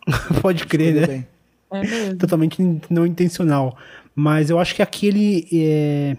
pode 0.41 0.65
crer, 0.65 1.07
né? 1.07 1.25
É 1.71 1.81
mesmo. 1.81 2.17
totalmente 2.17 2.57
não 2.89 3.05
intencional. 3.05 3.77
Mas 4.19 4.49
eu 4.49 4.59
acho 4.59 4.75
que 4.75 4.81
aqui 4.81 5.07
ele 5.07 5.47
é, 5.53 6.17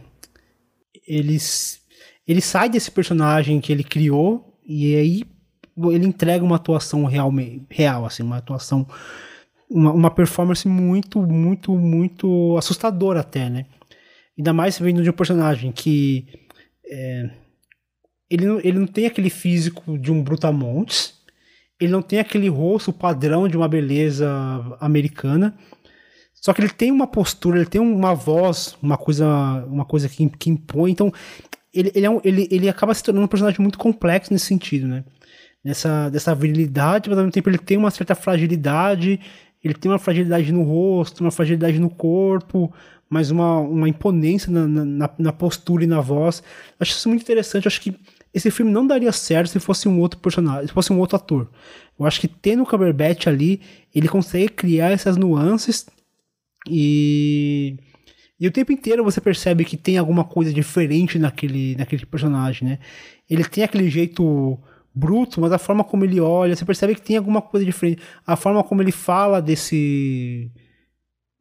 eles 1.06 1.82
ele 2.27 2.40
sai 2.40 2.70
desse 2.70 2.90
personagem 2.90 3.60
que 3.60 3.70
ele 3.70 3.85
criou 3.85 4.59
e 4.66 4.97
aí 4.97 5.22
ele 5.93 6.06
entrega 6.06 6.43
uma 6.43 6.56
atuação 6.56 7.05
real, 7.05 7.31
real 7.68 8.06
assim, 8.06 8.22
uma 8.22 8.39
atuação 8.39 8.86
uma, 9.68 9.93
uma 9.93 10.10
performance 10.10 10.66
muito, 10.66 11.20
muito, 11.20 11.77
muito 11.77 12.56
assustadora 12.56 13.20
até, 13.20 13.51
né? 13.51 13.66
Ainda 14.39 14.55
mais 14.55 14.78
vindo 14.78 15.02
de 15.02 15.10
um 15.10 15.12
personagem 15.12 15.70
que 15.70 16.27
é, 16.86 17.31
ele, 18.31 18.47
não, 18.47 18.59
ele 18.60 18.78
não 18.78 18.86
tem 18.86 19.05
aquele 19.05 19.28
físico 19.28 19.98
de 19.98 20.10
um 20.10 20.22
brutamontes, 20.22 21.20
ele 21.78 21.93
não 21.93 22.01
tem 22.01 22.18
aquele 22.18 22.48
rosto 22.48 22.94
padrão 22.94 23.47
de 23.47 23.59
uma 23.59 23.68
beleza 23.68 24.27
americana, 24.81 25.55
só 26.41 26.55
que 26.55 26.62
ele 26.62 26.71
tem 26.71 26.91
uma 26.91 27.07
postura, 27.07 27.59
ele 27.59 27.67
tem 27.67 27.81
uma 27.81 28.15
voz, 28.15 28.77
uma 28.83 28.97
coisa, 28.97 29.27
uma 29.67 29.85
coisa 29.85 30.09
que, 30.09 30.27
que 30.31 30.49
impõe. 30.49 30.91
Então, 30.91 31.12
ele, 31.73 31.93
ele, 31.95 32.07
é 32.07 32.11
um, 32.11 32.21
ele, 32.25 32.49
ele 32.51 32.69
acaba 32.69 32.95
se 32.95 33.05
tornando 33.05 33.27
um 33.27 33.29
personagem 33.29 33.61
muito 33.61 33.79
complexo 33.79 34.33
nesse 34.33 34.47
sentido, 34.47 34.89
né? 34.89 35.05
Nessa, 35.62 36.09
dessa 36.09 36.35
virilidade, 36.35 37.11
mas 37.11 37.19
ao 37.19 37.25
mesmo 37.25 37.33
tempo 37.33 37.51
ele 37.51 37.59
tem 37.59 37.77
uma 37.77 37.91
certa 37.91 38.15
fragilidade. 38.15 39.21
Ele 39.62 39.75
tem 39.75 39.91
uma 39.91 39.99
fragilidade 39.99 40.51
no 40.51 40.62
rosto, 40.62 41.21
uma 41.21 41.31
fragilidade 41.31 41.79
no 41.79 41.91
corpo, 41.91 42.73
mas 43.11 43.31
uma, 43.31 43.59
uma 43.59 43.87
imponência 43.87 44.51
na, 44.51 44.67
na, 44.67 45.11
na 45.19 45.33
postura 45.35 45.85
e 45.85 45.87
na 45.87 46.01
voz. 46.01 46.43
Acho 46.81 46.93
isso 46.93 47.09
muito 47.11 47.21
interessante. 47.21 47.69
Acho 47.69 47.83
que 47.83 47.95
esse 48.33 48.51
filme 48.51 48.73
não 48.73 48.87
daria 48.87 49.12
certo 49.12 49.51
se 49.51 49.61
fosse 49.61 49.87
um 49.87 50.01
outro 50.01 50.19
personagem, 50.19 50.69
se 50.69 50.73
fosse 50.73 50.91
um 50.91 50.99
outro 50.99 51.17
ator. 51.17 51.51
Eu 51.99 52.07
acho 52.07 52.19
que 52.19 52.29
tendo 52.29 52.62
o 52.62 52.67
Cumberbatch 52.67 53.27
ali, 53.27 53.61
ele 53.95 54.09
consegue 54.09 54.49
criar 54.49 54.91
essas 54.91 55.19
nuances 55.19 55.87
e, 56.71 57.77
e 58.39 58.47
o 58.47 58.51
tempo 58.51 58.73
inteiro 58.73 59.05
você 59.05 59.21
percebe 59.21 59.65
que 59.65 59.77
tem 59.77 59.99
alguma 59.99 60.25
coisa 60.25 60.53
diferente 60.53 61.19
naquele, 61.19 61.77
naquele 61.77 62.07
personagem, 62.07 62.69
né? 62.69 62.79
Ele 63.29 63.45
tem 63.45 63.65
aquele 63.65 63.91
jeito 63.91 64.59
bruto, 64.95 65.41
mas 65.41 65.53
a 65.53 65.59
forma 65.59 65.85
como 65.85 66.05
ele 66.05 66.21
olha, 66.21 66.55
você 66.55 66.65
percebe 66.65 66.95
que 66.95 67.03
tem 67.03 67.17
alguma 67.17 67.43
coisa 67.43 67.65
diferente. 67.65 68.03
A 68.27 68.37
forma 68.37 68.63
como 68.65 68.83
ele 68.83 68.93
fala 68.93 69.41
desse. 69.41 70.51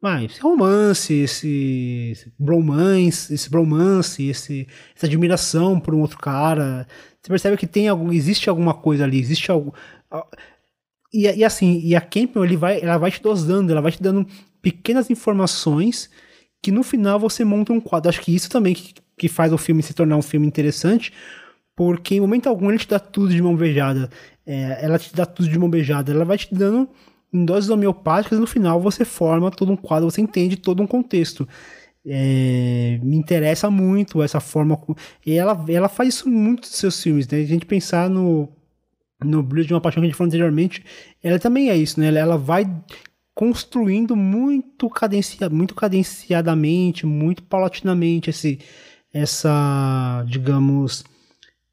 Ah, 0.02 0.24
esse 0.24 0.40
romance, 0.40 1.12
esse, 1.12 2.10
esse 2.12 2.32
bromance, 2.38 3.34
esse 3.34 3.50
bromance, 3.50 4.26
esse, 4.28 4.66
essa 4.96 5.06
admiração 5.06 5.78
por 5.78 5.94
um 5.94 6.00
outro 6.00 6.18
cara. 6.18 6.86
Você 7.20 7.28
percebe 7.28 7.56
que 7.56 7.66
tem 7.66 7.88
algum, 7.88 8.10
existe 8.12 8.48
alguma 8.48 8.72
coisa 8.72 9.04
ali, 9.04 9.18
existe 9.18 9.50
algo. 9.50 9.74
E, 11.12 11.26
e 11.26 11.44
assim, 11.44 11.80
e 11.84 11.94
a 11.94 12.00
Campion 12.00 12.44
ele 12.44 12.56
vai, 12.56 12.80
ela 12.80 12.96
vai 12.96 13.10
te 13.10 13.22
dosando, 13.22 13.72
ela 13.72 13.82
vai 13.82 13.92
te 13.92 14.02
dando 14.02 14.26
pequenas 14.62 15.10
informações 15.10 16.10
que 16.62 16.70
no 16.70 16.82
final 16.82 17.18
você 17.18 17.44
monta 17.44 17.72
um 17.72 17.80
quadro. 17.80 18.08
Acho 18.08 18.20
que 18.20 18.34
isso 18.34 18.50
também 18.50 18.74
que, 18.74 18.94
que 19.16 19.28
faz 19.28 19.52
o 19.52 19.58
filme 19.58 19.82
se 19.82 19.94
tornar 19.94 20.16
um 20.16 20.22
filme 20.22 20.46
interessante, 20.46 21.12
porque 21.74 22.14
em 22.16 22.20
momento 22.20 22.48
algum 22.48 22.68
ele 22.68 22.78
te 22.78 22.88
dá 22.88 22.98
tudo 22.98 23.32
de 23.32 23.42
mão 23.42 23.56
beijada. 23.56 24.10
É, 24.46 24.84
ela 24.84 24.98
te 24.98 25.14
dá 25.14 25.24
tudo 25.24 25.48
de 25.48 25.58
mão 25.58 25.70
beijada. 25.70 26.12
Ela 26.12 26.24
vai 26.24 26.36
te 26.36 26.54
dando 26.54 26.88
em 27.32 27.44
doses 27.44 27.70
homeopáticas 27.70 28.38
e 28.38 28.40
no 28.40 28.46
final 28.46 28.80
você 28.80 29.04
forma 29.04 29.50
todo 29.50 29.72
um 29.72 29.76
quadro, 29.76 30.10
você 30.10 30.20
entende 30.20 30.56
todo 30.56 30.82
um 30.82 30.86
contexto. 30.86 31.48
É, 32.04 32.98
me 33.02 33.16
interessa 33.16 33.70
muito 33.70 34.22
essa 34.22 34.40
forma. 34.40 34.78
E 35.24 35.34
ela, 35.34 35.64
ela 35.68 35.88
faz 35.88 36.14
isso 36.14 36.28
muito 36.28 36.62
nos 36.62 36.76
seus 36.76 37.02
filmes, 37.02 37.28
né? 37.28 37.38
A 37.38 37.44
gente 37.44 37.66
pensar 37.66 38.08
no, 38.08 38.48
no 39.22 39.42
Brilho 39.42 39.66
de 39.66 39.74
uma 39.74 39.80
Paixão 39.80 40.00
que 40.00 40.06
a 40.06 40.08
gente 40.08 40.16
falou 40.16 40.28
anteriormente, 40.28 40.84
ela 41.22 41.38
também 41.38 41.70
é 41.70 41.76
isso, 41.76 42.00
né? 42.00 42.08
Ela, 42.08 42.18
ela 42.18 42.38
vai 42.38 42.64
construindo 43.40 44.14
muito, 44.14 44.90
cadencia, 44.90 45.48
muito 45.48 45.74
cadenciadamente, 45.74 47.06
muito 47.06 47.42
paulatinamente 47.42 48.28
esse, 48.28 48.58
essa, 49.14 50.22
digamos, 50.28 51.02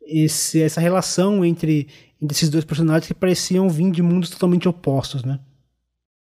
esse, 0.02 0.62
essa 0.62 0.80
relação 0.80 1.44
entre, 1.44 1.90
entre 2.22 2.34
esses 2.38 2.50
dois 2.50 2.64
personagens 2.64 3.06
que 3.06 3.14
pareciam 3.14 3.68
vir 3.68 3.92
de 3.92 4.02
mundos 4.02 4.30
totalmente 4.30 4.66
opostos, 4.66 5.26
né? 5.26 5.42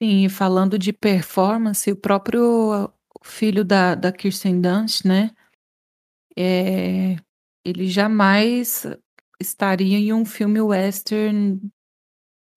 Sim, 0.01 0.26
e 0.26 0.30
falando 0.30 0.80
de 0.80 0.91
performance, 0.91 1.91
o 1.91 1.95
próprio 1.95 2.91
filho 3.22 3.64
da, 3.64 3.93
da 3.93 4.11
Kirsten 4.11 4.59
Dunst, 4.59 5.05
né? 5.05 5.30
É, 6.35 7.15
ele 7.64 7.85
jamais 7.85 8.88
estaria 9.39 9.99
em 9.99 10.11
um 10.11 10.26
filme 10.26 10.59
western 10.59 11.61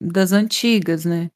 das 0.01 0.33
antigas, 0.33 1.05
né? 1.05 1.31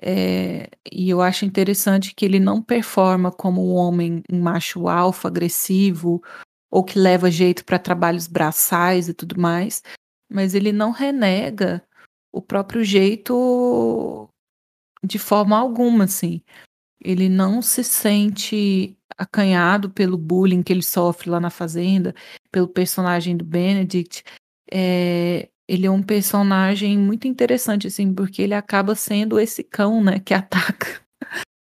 É, 0.00 0.68
e 0.92 1.08
eu 1.08 1.22
acho 1.22 1.44
interessante 1.44 2.14
que 2.14 2.24
ele 2.24 2.38
não 2.38 2.62
performa 2.62 3.32
como 3.32 3.66
um 3.66 3.74
homem, 3.74 4.22
um 4.30 4.40
macho 4.40 4.88
alfa, 4.88 5.28
agressivo, 5.28 6.22
ou 6.70 6.84
que 6.84 6.98
leva 6.98 7.30
jeito 7.30 7.64
para 7.64 7.78
trabalhos 7.78 8.26
braçais 8.26 9.08
e 9.08 9.14
tudo 9.14 9.40
mais, 9.40 9.82
mas 10.30 10.54
ele 10.54 10.72
não 10.72 10.90
renega 10.90 11.82
o 12.32 12.42
próprio 12.42 12.84
jeito 12.84 14.28
de 15.02 15.18
forma 15.18 15.56
alguma, 15.56 16.04
assim. 16.04 16.42
Ele 17.00 17.28
não 17.28 17.62
se 17.62 17.84
sente 17.84 18.96
acanhado 19.16 19.90
pelo 19.90 20.18
bullying 20.18 20.62
que 20.62 20.72
ele 20.72 20.82
sofre 20.82 21.30
lá 21.30 21.40
na 21.40 21.50
fazenda, 21.50 22.14
pelo 22.50 22.68
personagem 22.68 23.36
do 23.36 23.44
Benedict. 23.44 24.24
É, 24.70 25.48
ele 25.68 25.86
é 25.86 25.90
um 25.90 26.02
personagem 26.02 26.98
muito 26.98 27.26
interessante, 27.26 27.86
assim, 27.86 28.14
porque 28.14 28.42
ele 28.42 28.54
acaba 28.54 28.94
sendo 28.94 29.38
esse 29.40 29.64
cão, 29.64 30.02
né, 30.02 30.20
que 30.20 30.32
ataca 30.34 31.06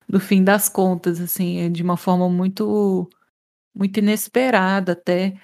no 0.09 0.19
fim 0.19 0.43
das 0.43 0.69
contas, 0.69 1.21
assim, 1.21 1.59
é 1.59 1.69
de 1.69 1.83
uma 1.83 1.97
forma 1.97 2.29
muito, 2.31 3.09
muito 3.75 3.99
inesperada 3.99 4.93
até, 4.93 5.39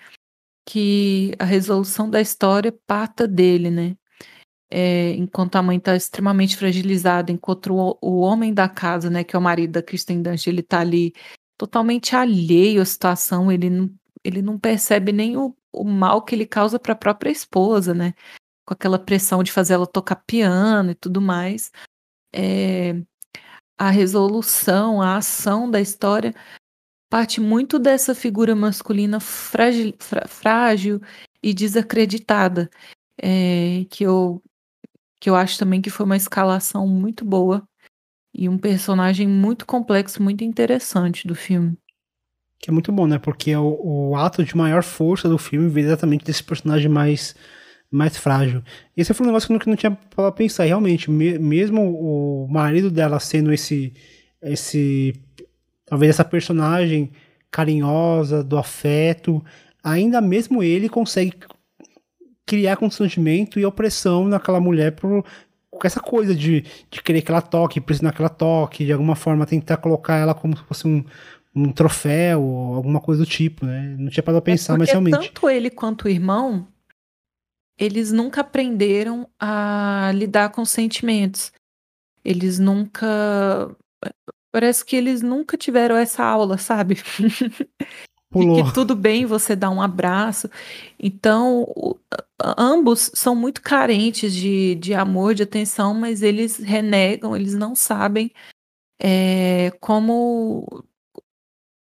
que 0.67 1.35
a 1.39 1.45
resolução 1.45 2.09
da 2.09 2.21
história 2.21 2.75
parta 2.87 3.29
dele, 3.29 3.71
né? 3.71 3.97
É, 4.71 5.13
enquanto 5.13 5.57
a 5.57 5.63
mãe 5.63 5.77
está 5.77 5.95
extremamente 5.95 6.57
fragilizada, 6.57 7.31
enquanto 7.31 7.75
o, 7.75 7.99
o, 8.01 8.21
homem 8.21 8.53
da 8.53 8.69
casa, 8.69 9.11
né, 9.11 9.23
que 9.23 9.37
é 9.37 9.39
o 9.39 9.43
marido 9.43 9.73
da 9.73 9.83
Kristen 9.83 10.23
Dunst, 10.23 10.47
ele 10.49 10.61
está 10.61 10.81
ali 10.81 11.13
totalmente 11.59 12.17
alheio 12.17 12.83
à 12.83 12.85
situação, 12.85 13.53
ele 13.53 13.71
não, 13.71 13.91
ele 14.25 14.43
não 14.43 14.59
percebe 14.59 15.13
nem 15.13 15.37
o, 15.37 15.55
o 15.73 15.85
mal 15.85 16.23
que 16.23 16.35
ele 16.35 16.47
causa 16.47 16.79
para 16.79 16.95
a 16.95 16.97
própria 16.97 17.31
esposa, 17.31 17.95
né? 17.95 18.15
Com 18.67 18.75
aquela 18.75 18.99
pressão 18.99 19.43
de 19.43 19.53
fazer 19.53 19.75
ela 19.75 19.87
tocar 19.87 20.17
piano 20.17 20.91
e 20.91 20.95
tudo 20.95 21.21
mais. 21.21 21.71
É, 22.33 22.95
a 23.79 23.91
resolução, 23.91 25.03
a 25.03 25.17
ação 25.17 25.71
da 25.71 25.81
história 25.81 26.35
parte 27.15 27.41
muito 27.41 27.79
dessa 27.79 28.13
figura 28.13 28.57
masculina 28.57 29.21
frágil, 29.21 29.95
frágil 30.27 31.01
e 31.41 31.55
desacreditada, 31.55 32.69
é, 33.23 33.87
que 33.89 34.05
eu 34.05 34.43
que 35.21 35.31
eu 35.31 35.37
acho 35.37 35.57
também 35.57 35.81
que 35.81 35.91
foi 35.91 36.05
uma 36.05 36.17
escalação 36.17 36.89
muito 36.89 37.25
boa 37.25 37.63
e 38.35 38.49
um 38.49 38.59
personagem 38.59 39.29
muito 39.29 39.65
complexo, 39.65 40.21
muito 40.21 40.43
interessante 40.43 41.27
do 41.27 41.37
filme. 41.37 41.79
Que 42.59 42.69
é 42.69 42.73
muito 42.73 42.91
bom, 42.91 43.07
né? 43.07 43.17
Porque 43.17 43.55
o, 43.55 44.11
o 44.11 44.17
ato 44.17 44.43
de 44.43 44.57
maior 44.57 44.83
força 44.83 45.29
do 45.29 45.39
filme 45.39 45.69
vem 45.71 45.85
exatamente 45.85 46.25
desse 46.25 46.43
personagem 46.43 46.91
mais 46.91 47.35
mais 47.95 48.17
frágil. 48.17 48.63
Esse 48.97 49.15
foi 49.15 49.25
um 49.25 49.29
negócio 49.29 49.47
que 49.47 49.53
eu 49.53 49.59
não, 49.59 49.65
não 49.67 49.77
tinha 49.77 49.97
para 50.15 50.33
pensar. 50.33 50.65
Realmente, 50.65 51.11
me, 51.11 51.39
mesmo 51.39 51.81
o 51.83 52.49
marido 52.49 52.91
dela 52.91 53.21
sendo 53.21 53.53
esse, 53.53 53.93
esse, 54.43 55.15
talvez 55.87 56.11
essa 56.11 56.25
personagem 56.25 57.11
carinhosa, 57.51 58.43
do 58.43 58.59
afeto, 58.59 59.45
ainda 59.83 60.21
mesmo 60.21 60.63
ele 60.63 60.89
consegue 60.89 61.35
criar 62.45 62.77
constrangimento 62.77 63.61
e 63.61 63.65
opressão 63.65 64.27
naquela 64.27 64.61
mulher 64.61 64.93
por 64.93 65.25
com 65.71 65.87
essa 65.87 66.01
coisa 66.01 66.35
de, 66.35 66.65
de 66.89 67.03
querer 67.03 67.21
que 67.23 67.31
ela 67.31 67.43
toque, 67.43 67.81
pressionar 67.81 68.15
que 68.15 68.23
ela 68.23 68.29
toque, 68.29 68.85
de 68.85 68.93
alguma 68.93 69.17
forma 69.17 69.45
tentar 69.45 69.77
colocar 69.77 70.17
ela 70.17 70.33
como 70.33 70.57
se 70.57 70.63
fosse 70.63 70.87
um, 70.87 71.05
um 71.55 71.73
troféu 71.73 72.43
ou 72.43 72.75
alguma 72.75 73.01
coisa 73.01 73.25
do 73.25 73.29
tipo, 73.29 73.67
né? 73.67 73.97
Não 73.99 74.09
tinha 74.09 74.23
para 74.23 74.41
pensar, 74.41 74.75
é 74.75 74.79
mas 74.79 74.91
realmente. 74.91 75.33
Tanto 75.33 75.51
ele 75.51 75.71
quanto 75.71 76.05
o 76.05 76.09
irmão, 76.09 76.69
eles 77.79 78.13
nunca 78.13 78.41
aprenderam 78.41 79.29
a 79.39 80.13
lidar 80.15 80.51
com 80.51 80.65
sentimentos. 80.65 81.53
Eles 82.25 82.59
nunca. 82.59 83.77
Parece 84.53 84.85
que 84.85 84.95
eles 84.95 85.21
nunca 85.21 85.57
tiveram 85.57 85.97
essa 85.97 86.25
aula, 86.25 86.57
sabe? 86.57 86.97
Pulou. 88.31 88.57
De 88.57 88.63
que 88.63 88.73
tudo 88.73 88.95
bem 88.95 89.27
você 89.27 89.55
dar 89.57 89.71
um 89.71 89.83
abraço. 89.83 90.49
Então, 90.99 91.67
ambos 92.41 93.11
são 93.15 93.35
muito 93.35 93.61
carentes 93.61 94.33
de, 94.33 94.77
de 94.77 94.95
amor, 94.95 95.35
de 95.35 95.43
atenção, 95.43 95.93
mas 95.93 96.23
eles 96.23 96.59
renegam, 96.59 97.37
eles 97.37 97.55
não 97.55 97.75
sabem 97.75 98.31
é, 98.99 99.73
como, 99.81 100.85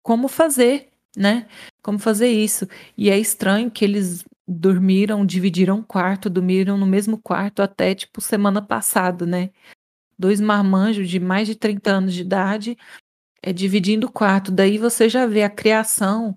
como 0.02 0.28
fazer, 0.28 0.88
né? 1.16 1.48
Como 1.82 1.98
fazer 1.98 2.28
isso. 2.28 2.68
E 2.96 3.10
é 3.10 3.18
estranho 3.18 3.70
que 3.70 3.84
eles 3.84 4.24
dormiram, 4.50 5.24
dividiram 5.24 5.80
quarto, 5.80 6.28
dormiram 6.28 6.76
no 6.76 6.84
mesmo 6.84 7.16
quarto 7.16 7.62
até 7.62 7.94
tipo 7.94 8.20
semana 8.20 8.60
passada, 8.60 9.24
né? 9.24 9.50
Dois 10.18 10.40
marmanjos 10.40 11.08
de 11.08 11.20
mais 11.20 11.46
de 11.46 11.54
30 11.54 11.90
anos 11.92 12.12
de 12.12 12.22
idade 12.22 12.76
é, 13.40 13.52
dividindo 13.52 14.08
o 14.08 14.12
quarto. 14.12 14.50
Daí 14.50 14.76
você 14.76 15.08
já 15.08 15.24
vê 15.24 15.44
a 15.44 15.50
criação, 15.50 16.36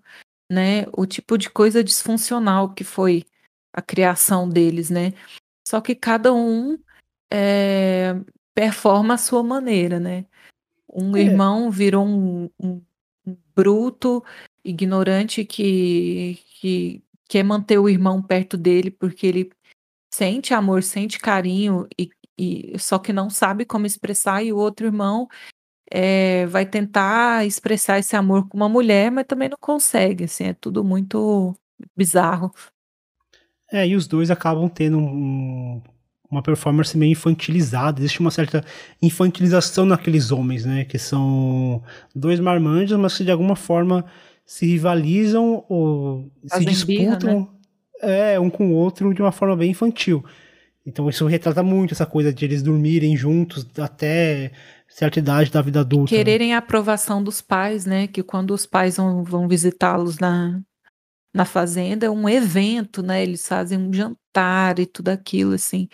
né? 0.50 0.86
O 0.94 1.08
tipo 1.08 1.38
de 1.40 1.50
coisa 1.50 1.84
disfuncional 1.84 2.74
que 2.74 2.84
foi 2.84 3.26
a 3.74 3.82
criação 3.82 4.48
deles, 4.48 4.92
né? 4.92 5.14
Só 5.68 5.82
que 5.82 5.96
cada 5.96 6.32
um 6.32 6.78
é, 7.32 8.16
performa 8.54 9.16
a 9.16 9.18
sua 9.18 9.42
maneira, 9.42 10.00
né? 10.00 10.26
Um 10.88 11.18
é. 11.18 11.22
irmão 11.22 11.72
virou 11.72 12.06
um, 12.06 12.48
um, 12.60 12.82
um 13.26 13.38
bruto, 13.56 14.24
ignorante 14.64 15.44
que, 15.44 16.40
que 16.62 17.03
quer 17.34 17.42
manter 17.42 17.80
o 17.80 17.90
irmão 17.90 18.22
perto 18.22 18.56
dele 18.56 18.92
porque 18.92 19.26
ele 19.26 19.50
sente 20.14 20.54
amor, 20.54 20.84
sente 20.84 21.18
carinho 21.18 21.88
e, 21.98 22.08
e 22.38 22.78
só 22.78 23.00
que 23.00 23.12
não 23.12 23.28
sabe 23.28 23.66
como 23.66 23.88
expressar 23.88 24.44
e 24.44 24.54
o 24.54 24.58
outro 24.58 24.86
irmão 24.86 25.28
é, 25.92 26.46
vai 26.46 26.64
tentar 26.64 27.44
expressar 27.44 27.98
esse 27.98 28.16
amor 28.16 28.48
com 28.48 28.56
uma 28.56 28.70
mulher, 28.70 29.10
mas 29.10 29.26
também 29.26 29.50
não 29.50 29.58
consegue, 29.60 30.26
assim, 30.26 30.44
é 30.44 30.54
tudo 30.54 30.84
muito 30.84 31.56
bizarro. 31.98 32.52
É, 33.72 33.88
e 33.88 33.96
os 33.96 34.06
dois 34.06 34.30
acabam 34.30 34.70
tendo 34.70 35.00
um, 35.00 35.82
uma 36.30 36.44
performance 36.44 36.96
meio 36.96 37.14
infantilizada, 37.14 38.00
existe 38.00 38.20
uma 38.20 38.30
certa 38.30 38.64
infantilização 39.02 39.88
naqueles 39.88 40.32
homens, 40.32 40.66
né, 40.66 40.86
que 40.86 41.00
são 41.00 41.82
dois 42.14 42.40
marmanjos, 42.40 43.00
mas 43.00 43.18
que 43.18 43.24
de 43.24 43.32
alguma 43.32 43.56
forma 43.56 44.06
se 44.46 44.66
rivalizam 44.66 45.66
ou 45.70 46.32
se 46.46 46.66
disputam 46.66 47.18
birra, 47.18 47.42
né? 47.42 47.48
é, 48.34 48.40
um 48.40 48.50
com 48.50 48.72
o 48.72 48.74
outro 48.74 49.14
de 49.14 49.22
uma 49.22 49.32
forma 49.32 49.56
bem 49.56 49.72
infantil. 49.72 50.24
Então 50.86 51.10
isso 51.10 51.26
retrata 51.26 51.64
muito 51.64 51.94
essa 51.94 52.06
coisa 52.06 52.34
de 52.34 52.44
eles 52.44 52.62
dormirem 52.62 53.16
juntos 53.16 53.66
até 53.80 54.52
certa 54.88 55.20
idade 55.20 55.50
da 55.50 55.62
vida 55.62 55.80
adulta. 55.80 56.14
Né? 56.14 56.18
Quererem 56.18 56.50
né? 56.50 56.56
a 56.56 56.60
aprovação 56.60 57.24
dos 57.24 57.42
pais, 57.42 57.86
né? 57.86 58.08
Que 58.08 58.22
quando 58.22 58.52
os 58.52 58.66
pais 58.66 58.98
vão, 58.98 59.24
vão 59.24 59.48
visitá-los 59.48 60.20
na, 60.20 60.62
na 61.34 61.46
fazenda 61.46 62.06
é 62.06 62.10
um 62.10 62.28
evento, 62.28 63.02
né? 63.02 63.24
Eles 63.24 63.48
fazem 63.48 63.78
um 63.78 63.94
jantar 63.94 64.78
e 64.78 64.86
tudo 64.86 65.10
aquilo, 65.10 65.54
assim. 65.54 65.88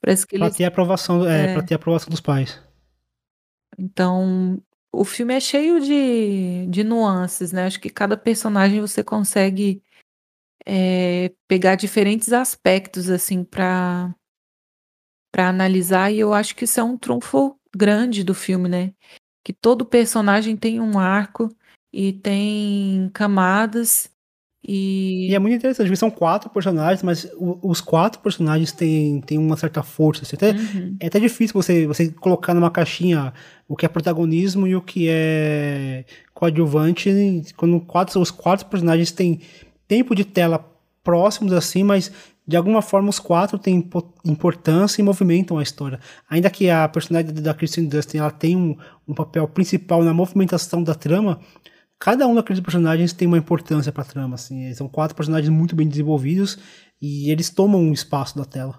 Parece 0.00 0.26
que 0.26 0.36
pra 0.36 0.46
eles... 0.46 0.56
ter 0.56 0.64
aprovação, 0.64 1.26
é, 1.26 1.50
é. 1.50 1.52
Pra 1.54 1.62
ter 1.62 1.74
aprovação 1.74 2.10
dos 2.10 2.20
pais. 2.20 2.60
Então, 3.78 4.60
o 4.92 5.04
filme 5.04 5.34
é 5.34 5.40
cheio 5.40 5.80
de, 5.80 6.66
de 6.68 6.84
nuances, 6.84 7.50
né? 7.50 7.66
Acho 7.66 7.80
que 7.80 7.88
cada 7.88 8.16
personagem 8.16 8.80
você 8.80 9.02
consegue 9.02 9.82
é, 10.66 11.32
pegar 11.48 11.76
diferentes 11.76 12.32
aspectos, 12.32 13.08
assim, 13.08 13.42
para 13.44 14.14
para 15.34 15.48
analisar, 15.48 16.12
e 16.12 16.18
eu 16.20 16.34
acho 16.34 16.54
que 16.54 16.64
isso 16.64 16.78
é 16.78 16.82
um 16.82 16.98
trunfo 16.98 17.58
grande 17.74 18.22
do 18.22 18.34
filme, 18.34 18.68
né? 18.68 18.92
Que 19.42 19.50
todo 19.50 19.86
personagem 19.86 20.58
tem 20.58 20.78
um 20.78 20.98
arco 20.98 21.48
e 21.90 22.12
tem 22.12 23.10
camadas 23.14 24.11
e... 24.64 25.30
e... 25.30 25.34
é 25.34 25.38
muito 25.38 25.56
interessante, 25.56 25.86
porque 25.86 25.96
são 25.96 26.10
quatro 26.10 26.48
personagens, 26.50 27.02
mas 27.02 27.28
os 27.38 27.80
quatro 27.80 28.20
personagens 28.20 28.72
têm, 28.72 29.20
têm 29.20 29.38
uma 29.38 29.56
certa 29.56 29.82
força. 29.82 30.22
Assim, 30.22 30.36
até, 30.36 30.52
uhum. 30.52 30.96
É 31.00 31.06
até 31.06 31.18
difícil 31.18 31.54
você, 31.54 31.86
você 31.86 32.08
colocar 32.10 32.54
numa 32.54 32.70
caixinha 32.70 33.32
o 33.68 33.76
que 33.76 33.86
é 33.86 33.88
protagonismo 33.88 34.66
e 34.66 34.76
o 34.76 34.80
que 34.80 35.08
é 35.08 36.04
coadjuvante. 36.32 37.10
Quando 37.56 37.80
quatro, 37.80 38.20
os 38.20 38.30
quatro 38.30 38.66
personagens 38.66 39.10
têm 39.10 39.40
tempo 39.88 40.14
de 40.14 40.24
tela 40.24 40.64
próximos 41.02 41.52
assim, 41.52 41.82
mas 41.82 42.12
de 42.46 42.56
alguma 42.56 42.82
forma 42.82 43.08
os 43.08 43.18
quatro 43.18 43.58
têm 43.58 43.88
importância 44.24 45.00
e 45.00 45.04
movimentam 45.04 45.58
a 45.58 45.62
história. 45.62 46.00
Ainda 46.28 46.50
que 46.50 46.68
a 46.68 46.88
personagem 46.88 47.32
da 47.32 47.54
Kristen 47.54 47.86
Dustin 47.86 48.18
ela 48.18 48.30
tem 48.30 48.56
um, 48.56 48.76
um 49.06 49.14
papel 49.14 49.46
principal 49.48 50.02
na 50.02 50.12
movimentação 50.12 50.82
da 50.82 50.94
trama, 50.94 51.40
cada 52.02 52.26
um 52.26 52.34
daqueles 52.34 52.60
personagens 52.60 53.12
tem 53.12 53.28
uma 53.28 53.38
importância 53.38 53.92
para 53.92 54.02
a 54.02 54.04
trama, 54.04 54.34
assim. 54.34 54.74
São 54.74 54.88
quatro 54.88 55.14
personagens 55.14 55.48
muito 55.48 55.76
bem 55.76 55.86
desenvolvidos 55.86 56.58
e 57.00 57.30
eles 57.30 57.48
tomam 57.48 57.80
um 57.80 57.92
espaço 57.92 58.36
da 58.36 58.44
tela. 58.44 58.76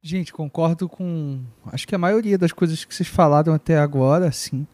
Gente, 0.00 0.32
concordo 0.32 0.88
com 0.88 1.40
acho 1.66 1.88
que 1.88 1.94
a 1.94 1.98
maioria 1.98 2.38
das 2.38 2.52
coisas 2.52 2.84
que 2.84 2.94
vocês 2.94 3.08
falaram 3.08 3.52
até 3.52 3.76
agora, 3.76 4.28
assim. 4.28 4.64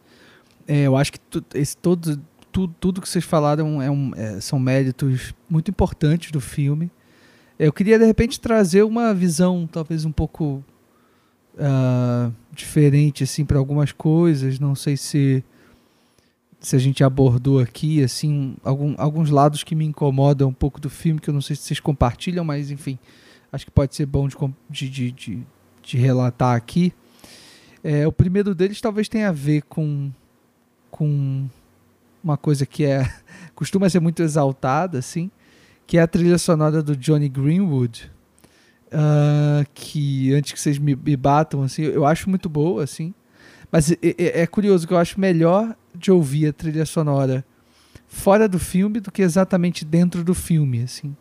É, 0.67 0.83
eu 0.83 0.95
acho 0.95 1.13
que 1.13 1.19
tu, 1.19 1.43
esse 1.55 1.75
todo 1.75 2.21
tudo, 2.51 2.75
tudo 2.79 3.01
que 3.01 3.09
vocês 3.09 3.25
falaram 3.25 3.81
é 3.81 3.89
um, 3.89 4.13
é, 4.15 4.39
são 4.39 4.59
méritos 4.59 5.33
muito 5.49 5.71
importantes 5.71 6.29
do 6.29 6.39
filme. 6.39 6.91
Eu 7.57 7.73
queria 7.73 7.97
de 7.97 8.05
repente 8.05 8.39
trazer 8.39 8.83
uma 8.83 9.15
visão 9.15 9.67
talvez 9.67 10.05
um 10.05 10.11
pouco 10.11 10.63
uh, 11.55 12.31
diferente 12.51 13.23
assim 13.23 13.43
para 13.43 13.57
algumas 13.57 13.91
coisas. 13.91 14.59
Não 14.59 14.75
sei 14.75 14.95
se 14.95 15.43
se 16.59 16.75
a 16.75 16.79
gente 16.79 17.03
abordou 17.03 17.59
aqui, 17.59 18.03
assim, 18.03 18.55
algum, 18.63 18.93
alguns 18.97 19.29
lados 19.29 19.63
que 19.63 19.75
me 19.75 19.85
incomodam 19.85 20.49
um 20.49 20.53
pouco 20.53 20.79
do 20.79 20.89
filme, 20.89 21.19
que 21.19 21.29
eu 21.29 21.33
não 21.33 21.41
sei 21.41 21.55
se 21.55 21.63
vocês 21.63 21.79
compartilham, 21.79 22.43
mas 22.43 22.69
enfim, 22.69 22.99
acho 23.51 23.65
que 23.65 23.71
pode 23.71 23.95
ser 23.95 24.05
bom 24.05 24.27
de, 24.69 24.89
de, 24.89 25.11
de, 25.11 25.47
de 25.81 25.97
relatar 25.97 26.55
aqui. 26.55 26.93
É, 27.81 28.05
o 28.05 28.11
primeiro 28.11 28.53
deles 28.53 28.81
talvez 28.81 29.07
tenha 29.07 29.29
a 29.29 29.31
ver 29.31 29.63
com, 29.63 30.11
com 30.91 31.47
uma 32.21 32.35
coisa 32.35 32.65
que 32.65 32.83
é 32.83 33.09
costuma 33.55 33.89
ser 33.89 34.01
muito 34.01 34.21
exaltada, 34.21 34.99
assim, 34.99 35.31
que 35.87 35.97
é 35.97 36.01
a 36.01 36.07
trilha 36.07 36.37
sonora 36.37 36.83
do 36.83 36.95
Johnny 36.95 37.29
Greenwood. 37.29 38.11
uh, 38.91 39.65
que 39.73 40.33
antes 40.33 40.51
que 40.51 40.59
vocês 40.59 40.77
me, 40.77 40.93
me, 40.93 41.15
batam, 41.15 41.63
assim, 41.63 41.83
eu 41.83 42.05
acho 42.05 42.29
muito 42.29 42.49
boa, 42.49 42.83
assim. 42.83 43.13
Mas 43.71 43.91
é, 43.91 43.97
é, 44.01 44.41
é, 44.41 44.47
curioso 44.47 44.87
que 44.87 44.93
eu 44.93 44.97
acho 44.97 45.19
melhor 45.19 45.75
de 45.95 46.11
ouvir 46.11 46.47
a 46.47 46.53
trilha 46.53 46.85
sonora 46.85 47.43
fora 48.07 48.47
do 48.47 48.59
filme 48.59 48.99
do 48.99 49.11
que 49.11 49.21
exatamente 49.21 49.85
dentro 49.85 50.23
do 50.23 50.33
filme, 50.33 50.83
assim. 50.83 51.15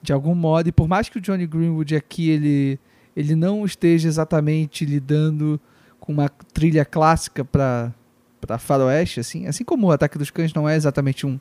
De 0.00 0.12
algum 0.12 0.34
modo, 0.34 0.68
e 0.68 0.72
por 0.72 0.88
mais 0.88 1.08
que 1.08 1.18
o 1.18 1.20
Johnny 1.20 1.46
Greenwood 1.46 1.94
aqui 1.94 2.30
ele, 2.30 2.78
ele 3.16 3.34
não 3.34 3.64
esteja 3.64 4.08
exatamente 4.08 4.84
lidando 4.84 5.60
com 6.00 6.12
uma 6.12 6.28
trilha 6.28 6.84
clássica 6.84 7.44
para 7.44 7.92
para 8.40 8.58
faroeste, 8.58 9.20
assim, 9.20 9.46
assim 9.46 9.62
como 9.62 9.86
o 9.86 9.92
Ataque 9.92 10.18
dos 10.18 10.28
Cães 10.28 10.52
não 10.52 10.68
é 10.68 10.74
exatamente 10.74 11.24
um, 11.24 11.38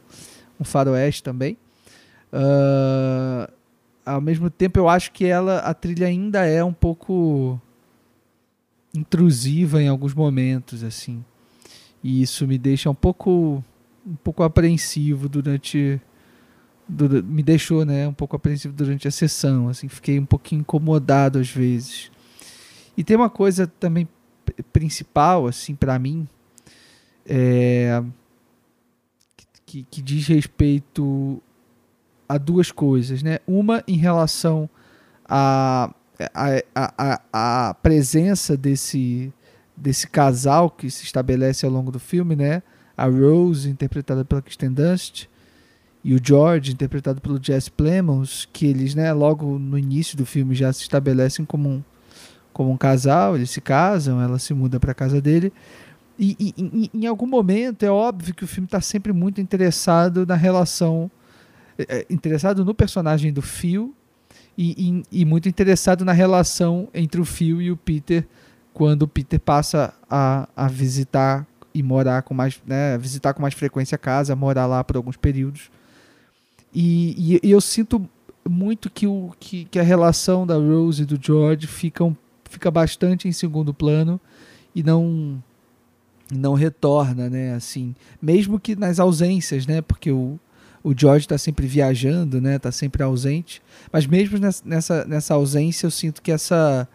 um 0.59 0.63
faroeste 0.63 1.23
também. 1.23 1.57
Uh, 2.31 3.51
ao 4.05 4.21
mesmo 4.21 4.51
tempo, 4.51 4.77
eu 4.77 4.87
acho 4.87 5.11
que 5.11 5.25
ela, 5.25 5.57
a 5.61 5.73
trilha 5.73 6.05
ainda 6.05 6.45
é 6.45 6.63
um 6.63 6.71
pouco 6.71 7.59
intrusiva 8.93 9.81
em 9.81 9.87
alguns 9.87 10.13
momentos, 10.13 10.83
assim. 10.83 11.25
E 12.03 12.21
isso 12.21 12.47
me 12.47 12.57
deixa 12.57 12.89
um 12.89 12.95
pouco, 12.95 13.63
um 14.05 14.15
pouco 14.23 14.43
apreensivo 14.43 15.29
durante, 15.29 15.99
durante 16.87 17.27
me 17.27 17.43
deixou, 17.43 17.85
né, 17.85 18.07
um 18.07 18.13
pouco 18.13 18.35
apreensivo 18.35 18.73
durante 18.73 19.07
a 19.07 19.11
sessão, 19.11 19.69
assim, 19.69 19.87
fiquei 19.87 20.19
um 20.19 20.25
pouquinho 20.25 20.61
incomodado 20.61 21.39
às 21.39 21.49
vezes. 21.49 22.11
E 22.97 23.03
tem 23.03 23.15
uma 23.15 23.29
coisa 23.29 23.67
também 23.67 24.07
principal, 24.73 25.47
assim, 25.47 25.75
para 25.75 25.97
mim, 25.97 26.27
é, 27.25 28.03
que, 29.65 29.83
que 29.83 30.01
diz 30.01 30.27
respeito 30.27 31.41
a 32.27 32.37
duas 32.37 32.71
coisas, 32.71 33.21
né? 33.23 33.39
Uma 33.47 33.83
em 33.87 33.97
relação 33.97 34.69
à 35.25 35.93
a, 36.33 36.61
a, 36.75 36.93
a, 36.97 37.69
a, 37.69 37.73
presença 37.75 38.55
desse, 38.55 39.33
desse 39.81 40.07
casal 40.07 40.69
que 40.69 40.89
se 40.89 41.03
estabelece 41.03 41.65
ao 41.65 41.71
longo 41.71 41.91
do 41.91 41.99
filme, 41.99 42.35
né? 42.35 42.61
A 42.95 43.05
Rose, 43.05 43.69
interpretada 43.69 44.23
pela 44.23 44.41
Kristen 44.41 44.71
Dunst, 44.71 45.27
e 46.03 46.15
o 46.15 46.19
George, 46.21 46.71
interpretado 46.71 47.21
pelo 47.21 47.41
Jesse 47.41 47.69
Plemons, 47.69 48.47
que 48.51 48.65
eles, 48.65 48.95
né, 48.95 49.13
logo 49.13 49.59
no 49.59 49.77
início 49.77 50.17
do 50.17 50.25
filme 50.25 50.55
já 50.55 50.73
se 50.73 50.81
estabelecem 50.81 51.45
como 51.45 51.69
um, 51.69 51.83
como 52.51 52.71
um 52.71 52.77
casal, 52.77 53.35
eles 53.35 53.51
se 53.51 53.61
casam, 53.61 54.21
ela 54.21 54.39
se 54.39 54.53
muda 54.53 54.79
para 54.79 54.91
a 54.91 54.95
casa 54.95 55.21
dele. 55.21 55.53
E, 56.17 56.35
e, 56.39 56.53
e, 56.57 56.91
em 56.93 57.05
algum 57.05 57.27
momento 57.27 57.83
é 57.83 57.89
óbvio 57.89 58.33
que 58.33 58.43
o 58.43 58.47
filme 58.47 58.65
está 58.65 58.81
sempre 58.81 59.13
muito 59.13 59.39
interessado 59.39 60.25
na 60.25 60.35
relação 60.35 61.09
é, 61.77 61.99
é, 61.99 62.05
interessado 62.09 62.65
no 62.65 62.73
personagem 62.73 63.31
do 63.31 63.41
Phil 63.41 63.95
e, 64.57 65.03
e, 65.11 65.25
muito 65.25 65.47
interessado 65.47 66.03
na 66.03 66.11
relação 66.11 66.87
entre 66.93 67.21
o 67.21 67.25
Phil 67.25 67.61
e 67.61 67.71
o 67.71 67.77
Peter 67.77 68.27
quando 68.73 69.07
Peter 69.07 69.39
passa 69.39 69.93
a, 70.09 70.47
a 70.55 70.67
visitar 70.67 71.45
e 71.73 71.81
morar 71.81 72.21
com 72.23 72.33
mais, 72.33 72.61
né, 72.65 72.97
visitar 72.97 73.33
com 73.33 73.41
mais 73.41 73.53
frequência 73.53 73.95
a 73.95 73.99
casa, 73.99 74.35
morar 74.35 74.65
lá 74.65 74.83
por 74.83 74.95
alguns 74.95 75.17
períodos. 75.17 75.69
E, 76.73 77.39
e, 77.43 77.51
eu 77.51 77.61
sinto 77.61 78.07
muito 78.47 78.89
que, 78.89 79.07
o, 79.07 79.31
que, 79.39 79.65
que, 79.65 79.79
a 79.79 79.83
relação 79.83 80.45
da 80.47 80.55
Rose 80.55 81.03
e 81.03 81.05
do 81.05 81.19
George 81.21 81.67
fica, 81.67 82.03
fica 82.45 82.71
bastante 82.71 83.27
em 83.27 83.31
segundo 83.31 83.73
plano 83.73 84.19
e 84.73 84.83
não 84.83 85.41
não 86.33 86.53
retorna, 86.53 87.29
né, 87.29 87.53
assim, 87.53 87.93
mesmo 88.21 88.57
que 88.57 88.73
nas 88.73 89.01
ausências, 89.01 89.67
né, 89.67 89.81
porque 89.81 90.11
o, 90.11 90.39
o 90.83 90.93
George 90.97 91.25
está 91.25 91.37
sempre 91.37 91.67
viajando, 91.67 92.41
né? 92.41 92.55
Está 92.55 92.71
sempre 92.71 93.03
ausente. 93.03 93.61
Mas 93.91 94.05
mesmo 94.05 94.39
nessa, 94.65 95.05
nessa 95.05 95.33
ausência, 95.33 95.85
eu 95.85 95.91
sinto 95.91 96.21
que 96.21 96.31
essa, 96.31 96.87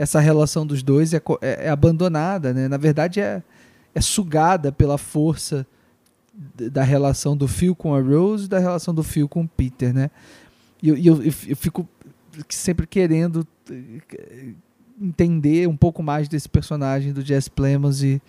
essa 0.00 0.18
relação 0.18 0.66
dos 0.66 0.82
dois 0.82 1.12
é, 1.12 1.20
é, 1.42 1.66
é 1.66 1.68
abandonada, 1.68 2.54
né? 2.54 2.68
Na 2.68 2.78
verdade, 2.78 3.20
é, 3.20 3.42
é 3.94 4.00
sugada 4.00 4.72
pela 4.72 4.96
força 4.96 5.66
da 6.32 6.82
relação 6.82 7.36
do 7.36 7.46
Phil 7.46 7.76
com 7.76 7.94
a 7.94 8.00
Rose 8.00 8.46
e 8.46 8.48
da 8.48 8.58
relação 8.58 8.94
do 8.94 9.02
Phil 9.02 9.28
com 9.28 9.42
o 9.42 9.48
Peter, 9.48 9.92
né? 9.92 10.10
E 10.82 10.88
eu, 10.88 10.96
eu, 10.96 11.22
eu, 11.22 11.54
fico 11.54 11.86
sempre 12.48 12.86
querendo 12.86 13.46
eh, 13.70 14.54
entender 14.98 15.68
um 15.68 15.76
pouco 15.76 16.02
mais 16.02 16.30
desse 16.30 16.48
personagem 16.48 17.12
do 17.12 17.20
Jess 17.20 17.46
Plemons 17.46 18.02
e, 18.02 18.22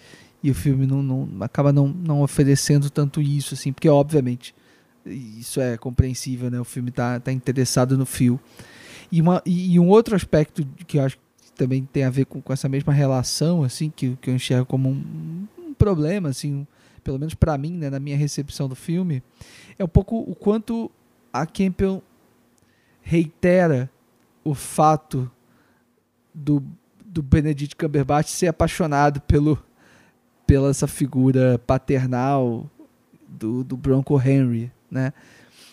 e 0.43 0.51
o 0.51 0.53
filme 0.53 0.85
não, 0.85 1.01
não 1.01 1.29
acaba 1.39 1.71
não, 1.71 1.87
não 1.87 2.21
oferecendo 2.21 2.89
tanto 2.89 3.21
isso, 3.21 3.53
assim, 3.53 3.71
porque 3.71 3.87
obviamente 3.87 4.53
isso 5.05 5.61
é 5.61 5.77
compreensível, 5.77 6.51
né? 6.51 6.59
O 6.59 6.65
filme 6.65 6.91
tá, 6.91 7.17
tá 7.17 7.31
interessado 7.31 7.97
no 7.97 8.05
fio. 8.05 8.37
E, 9.09 9.21
uma, 9.21 9.41
e, 9.45 9.79
um 9.79 9.87
outro 9.87 10.17
aspecto 10.17 10.67
que 10.85 10.97
eu 10.97 11.05
acho 11.05 11.17
também 11.55 11.83
tem 11.85 12.03
a 12.03 12.09
ver 12.09 12.25
com, 12.25 12.41
com 12.41 12.53
essa 12.53 12.67
mesma 12.67 12.93
relação, 12.93 13.63
assim, 13.63 13.89
que, 13.89 14.15
que 14.17 14.29
eu 14.29 14.35
enxergo 14.35 14.65
como 14.65 14.89
um, 14.89 15.47
um 15.59 15.73
problema, 15.73 16.29
assim, 16.29 16.53
um, 16.53 16.67
pelo 17.03 17.19
menos 17.19 17.33
para 17.33 17.57
mim, 17.57 17.73
né, 17.73 17.89
na 17.89 17.99
minha 17.99 18.17
recepção 18.17 18.67
do 18.67 18.75
filme, 18.75 19.21
é 19.77 19.83
um 19.83 19.87
pouco 19.87 20.17
o 20.17 20.35
quanto 20.35 20.91
a 21.31 21.45
Campbell 21.45 22.03
reitera 23.01 23.89
o 24.43 24.53
fato 24.53 25.29
do, 26.33 26.63
do 27.05 27.21
Benedict 27.21 27.75
Cumberbatch 27.75 28.29
ser 28.29 28.47
apaixonado 28.47 29.21
pelo, 29.21 29.61
pela 30.45 30.69
essa 30.69 30.87
figura 30.87 31.59
paternal 31.59 32.69
do, 33.27 33.63
do 33.63 33.77
Bronco 33.77 34.19
Henry, 34.19 34.71
né? 34.89 35.13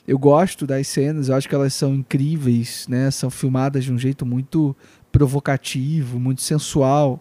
Eu 0.06 0.18
gosto 0.18 0.66
das 0.66 0.88
cenas, 0.88 1.28
eu 1.28 1.34
acho 1.34 1.46
que 1.46 1.54
elas 1.54 1.74
são 1.74 1.94
incríveis, 1.94 2.86
né? 2.88 3.10
São 3.10 3.28
filmadas 3.28 3.84
de 3.84 3.92
um 3.92 3.98
jeito 3.98 4.24
muito 4.24 4.74
provocativo, 5.18 6.20
muito 6.20 6.42
sensual. 6.42 7.20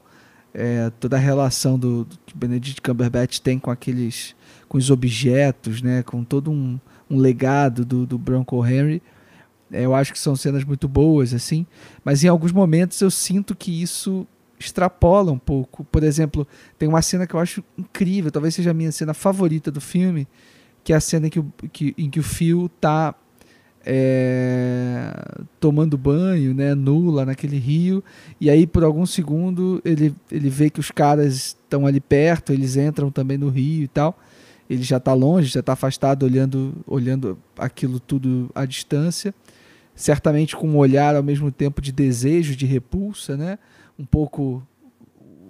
É, 0.54 0.92
toda 1.00 1.16
a 1.16 1.20
relação 1.20 1.78
do, 1.80 2.06
do, 2.06 2.18
que 2.26 2.38
Benedict 2.38 2.80
Cumberbatch 2.80 3.40
tem 3.40 3.58
com 3.58 3.72
aqueles, 3.72 4.36
com 4.70 4.78
os 4.78 4.92
objetos, 4.92 5.82
né? 5.82 6.04
Com 6.04 6.24
todo 6.24 6.52
um, 6.52 6.80
um 7.10 7.18
legado 7.18 7.84
do, 7.84 8.06
do 8.06 8.16
Bronco 8.16 8.64
Henry. 8.64 9.02
É, 9.72 9.84
eu 9.84 9.96
acho 9.96 10.14
que 10.14 10.20
são 10.20 10.36
cenas 10.36 10.64
muito 10.64 10.88
boas, 10.88 11.34
assim. 11.34 11.66
Mas 12.06 12.24
em 12.24 12.28
alguns 12.28 12.52
momentos 12.52 13.02
eu 13.02 13.10
sinto 13.10 13.56
que 13.56 13.82
isso 13.82 14.28
extrapola 14.60 15.32
um 15.32 15.40
pouco. 15.40 15.84
Por 15.84 16.04
exemplo, 16.04 16.48
tem 16.78 16.88
uma 16.88 17.02
cena 17.02 17.26
que 17.26 17.34
eu 17.34 17.40
acho 17.40 17.64
incrível, 17.76 18.32
talvez 18.32 18.54
seja 18.54 18.72
a 18.72 18.76
minha 18.76 18.92
cena 18.92 19.14
favorita 19.14 19.72
do 19.72 19.82
filme, 19.82 20.28
que 20.84 20.94
é 20.94 20.96
a 20.96 21.02
cena 21.02 21.28
em 21.28 21.30
que 21.32 21.40
o, 21.40 21.52
que, 21.74 21.96
em 21.98 22.12
que 22.12 22.20
o 22.20 22.24
Phil 22.24 22.70
tá 22.80 23.16
é, 23.90 25.14
tomando 25.62 25.98
banho, 25.98 26.54
né, 26.54 26.76
nula 26.76 27.26
naquele 27.26 27.58
rio, 27.58 28.04
e 28.40 28.50
aí 28.50 28.68
por 28.68 28.84
algum 28.84 29.06
segundo 29.06 29.82
ele, 29.86 30.14
ele 30.30 30.50
vê 30.50 30.70
que 30.70 30.82
os 30.82 30.92
caras 30.92 31.34
estão 31.34 31.88
ali 31.88 32.02
perto, 32.02 32.52
eles 32.52 32.76
entram 32.76 33.10
também 33.10 33.38
no 33.38 33.48
rio 33.48 33.84
e 33.84 33.88
tal. 33.88 34.20
Ele 34.70 34.84
já 34.84 34.98
está 34.98 35.14
longe, 35.14 35.48
já 35.48 35.62
está 35.62 35.72
afastado, 35.72 36.24
olhando, 36.24 36.74
olhando 36.86 37.38
aquilo 37.58 37.98
tudo 37.98 38.52
à 38.54 38.66
distância, 38.66 39.34
certamente 39.96 40.58
com 40.58 40.68
um 40.68 40.76
olhar 40.76 41.16
ao 41.16 41.24
mesmo 41.24 41.50
tempo 41.50 41.82
de 41.82 41.94
desejo, 41.94 42.58
de 42.58 42.66
repulsa, 42.66 43.38
né? 43.38 43.58
Um 43.98 44.04
pouco, 44.04 44.62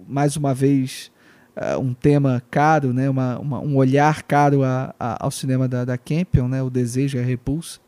mais 0.06 0.36
uma 0.36 0.54
vez, 0.54 1.10
uh, 1.56 1.80
um 1.80 1.92
tema 1.92 2.40
caro, 2.48 2.92
né? 2.92 3.10
Uma, 3.10 3.40
uma, 3.40 3.58
um 3.58 3.76
olhar 3.76 4.22
caro 4.22 4.62
a, 4.62 4.94
a, 5.00 5.24
ao 5.24 5.32
cinema 5.32 5.66
da, 5.66 5.84
da 5.84 5.98
Campion, 5.98 6.46
né? 6.46 6.62
o 6.62 6.70
desejo 6.70 7.18
e 7.18 7.20
a 7.20 7.24
repulsa. 7.24 7.80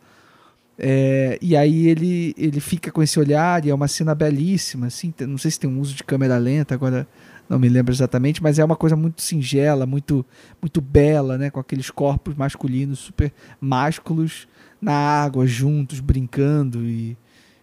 É, 0.83 1.39
e 1.43 1.55
aí 1.55 1.89
ele, 1.89 2.35
ele 2.39 2.59
fica 2.59 2.91
com 2.91 3.03
esse 3.03 3.21
olhar 3.21 3.67
e 3.67 3.69
é 3.69 3.75
uma 3.75 3.87
cena 3.87 4.15
belíssima, 4.15 4.87
assim, 4.87 5.13
não 5.29 5.37
sei 5.37 5.51
se 5.51 5.61
tem 5.61 5.69
um 5.69 5.79
uso 5.79 5.95
de 5.95 6.03
câmera 6.03 6.39
lenta, 6.39 6.75
agora 6.75 7.07
não 7.47 7.59
me 7.59 7.69
lembro 7.69 7.93
exatamente, 7.93 8.43
mas 8.43 8.59
é 8.59 8.65
uma 8.65 8.77
coisa 8.77 8.97
muito 8.97 9.21
singela, 9.21 9.85
muito, 9.85 10.25
muito 10.59 10.81
bela, 10.81 11.37
né, 11.37 11.51
com 11.51 11.61
aqueles 11.61 11.91
corpos 11.91 12.35
masculinos 12.35 12.99
super 12.99 13.31
másculos 13.61 14.49
na 14.81 14.95
água, 14.95 15.47
juntos, 15.47 16.01
brincando 16.01 16.83
e 16.83 17.15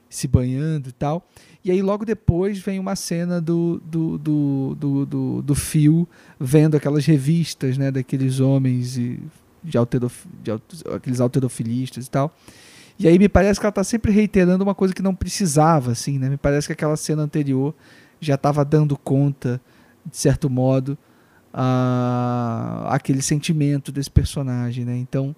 se 0.07 0.27
banhando 0.27 0.89
e 0.89 0.91
tal. 0.91 1.27
E 1.65 1.71
aí 1.71 1.81
logo 1.81 2.05
depois 2.05 2.59
vem 2.59 2.77
uma 2.77 2.95
cena 2.95 3.41
do, 3.41 3.81
do, 3.83 4.17
do, 4.19 4.75
do, 4.75 5.05
do, 5.07 5.41
do 5.41 5.55
Phil 5.55 6.07
vendo 6.39 6.77
aquelas 6.77 7.03
revistas, 7.07 7.79
né, 7.79 7.89
daqueles 7.89 8.39
homens 8.39 8.95
e 8.95 9.19
de, 9.63 9.75
alterof, 9.75 10.27
de 10.43 10.51
aqueles 10.93 11.19
alterofilistas 11.19 12.05
e 12.05 12.11
tal. 12.11 12.31
E 12.99 13.07
aí 13.07 13.19
me 13.19 13.29
parece 13.29 13.59
que 13.59 13.65
ela 13.65 13.69
está 13.69 13.83
sempre 13.83 14.11
reiterando 14.11 14.63
uma 14.63 14.73
coisa 14.73 14.93
que 14.93 15.01
não 15.01 15.13
precisava, 15.13 15.91
assim, 15.91 16.17
né? 16.17 16.29
Me 16.29 16.37
parece 16.37 16.67
que 16.67 16.73
aquela 16.73 16.97
cena 16.97 17.21
anterior 17.21 17.73
já 18.19 18.35
estava 18.35 18.65
dando 18.65 18.97
conta, 18.97 19.61
de 20.05 20.17
certo 20.17 20.49
modo, 20.49 20.97
a, 21.53 22.87
aquele 22.89 23.21
sentimento 23.21 23.91
desse 23.91 24.09
personagem, 24.09 24.83
né? 24.83 24.97
Então 24.97 25.35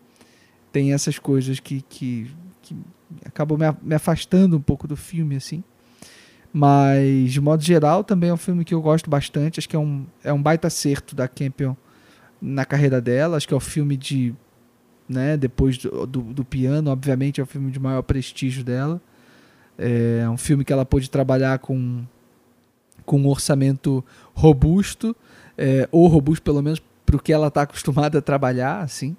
tem 0.71 0.93
essas 0.93 1.19
coisas 1.19 1.59
que, 1.59 1.81
que, 1.81 2.31
que 2.61 2.75
acabam 3.25 3.57
me 3.81 3.95
afastando 3.95 4.55
um 4.55 4.61
pouco 4.61 4.87
do 4.87 4.95
filme, 4.95 5.35
assim. 5.35 5.63
Mas, 6.51 7.31
de 7.31 7.39
modo 7.39 7.63
geral, 7.63 8.03
também 8.03 8.29
é 8.29 8.33
um 8.33 8.37
filme 8.37 8.65
que 8.65 8.73
eu 8.73 8.81
gosto 8.81 9.09
bastante. 9.09 9.59
Acho 9.59 9.69
que 9.69 9.75
é 9.75 9.79
um, 9.79 10.05
é 10.23 10.33
um 10.33 10.41
baita 10.41 10.67
acerto 10.67 11.15
da 11.15 11.27
Campion 11.27 11.75
na 12.41 12.65
carreira 12.65 12.99
dela. 12.99 13.37
Acho 13.37 13.47
que 13.47 13.53
é 13.53 13.57
o 13.57 13.61
filme 13.61 13.95
de. 13.95 14.33
Né, 15.09 15.35
depois 15.35 15.75
do, 15.79 16.05
do, 16.05 16.21
do 16.21 16.45
piano, 16.45 16.91
obviamente, 16.91 17.41
é 17.41 17.43
o 17.43 17.47
filme 17.47 17.71
de 17.71 17.79
maior 17.79 18.03
prestígio 18.03 18.63
dela. 18.63 19.01
É 19.75 20.29
um 20.29 20.37
filme 20.37 20.63
que 20.63 20.71
ela 20.71 20.85
pôde 20.85 21.09
trabalhar 21.09 21.57
com, 21.57 22.03
com 23.05 23.19
um 23.19 23.27
orçamento 23.27 24.05
robusto, 24.35 25.15
é, 25.57 25.89
ou 25.91 26.07
robusto 26.07 26.43
pelo 26.43 26.61
menos 26.61 26.79
para 27.05 27.15
o 27.15 27.19
que 27.19 27.33
ela 27.33 27.47
está 27.47 27.63
acostumada 27.63 28.19
a 28.19 28.21
trabalhar, 28.21 28.81
assim. 28.81 29.17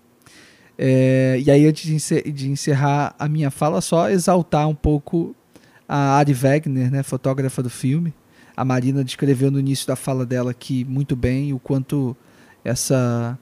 É, 0.78 1.42
e 1.44 1.50
aí, 1.50 1.66
antes 1.66 1.84
de 2.32 2.48
encerrar 2.48 3.14
a 3.18 3.28
minha 3.28 3.50
fala, 3.50 3.80
só 3.80 4.08
exaltar 4.08 4.68
um 4.68 4.74
pouco 4.74 5.34
a 5.88 6.16
Ari 6.18 6.32
Wegner, 6.32 6.90
né, 6.90 7.02
fotógrafa 7.02 7.62
do 7.62 7.68
filme. 7.68 8.14
A 8.56 8.64
Marina 8.64 9.02
descreveu 9.02 9.50
no 9.50 9.58
início 9.58 9.86
da 9.88 9.96
fala 9.96 10.24
dela 10.24 10.52
aqui 10.52 10.84
muito 10.84 11.16
bem 11.16 11.52
o 11.52 11.58
quanto 11.58 12.16
essa, 12.64 13.36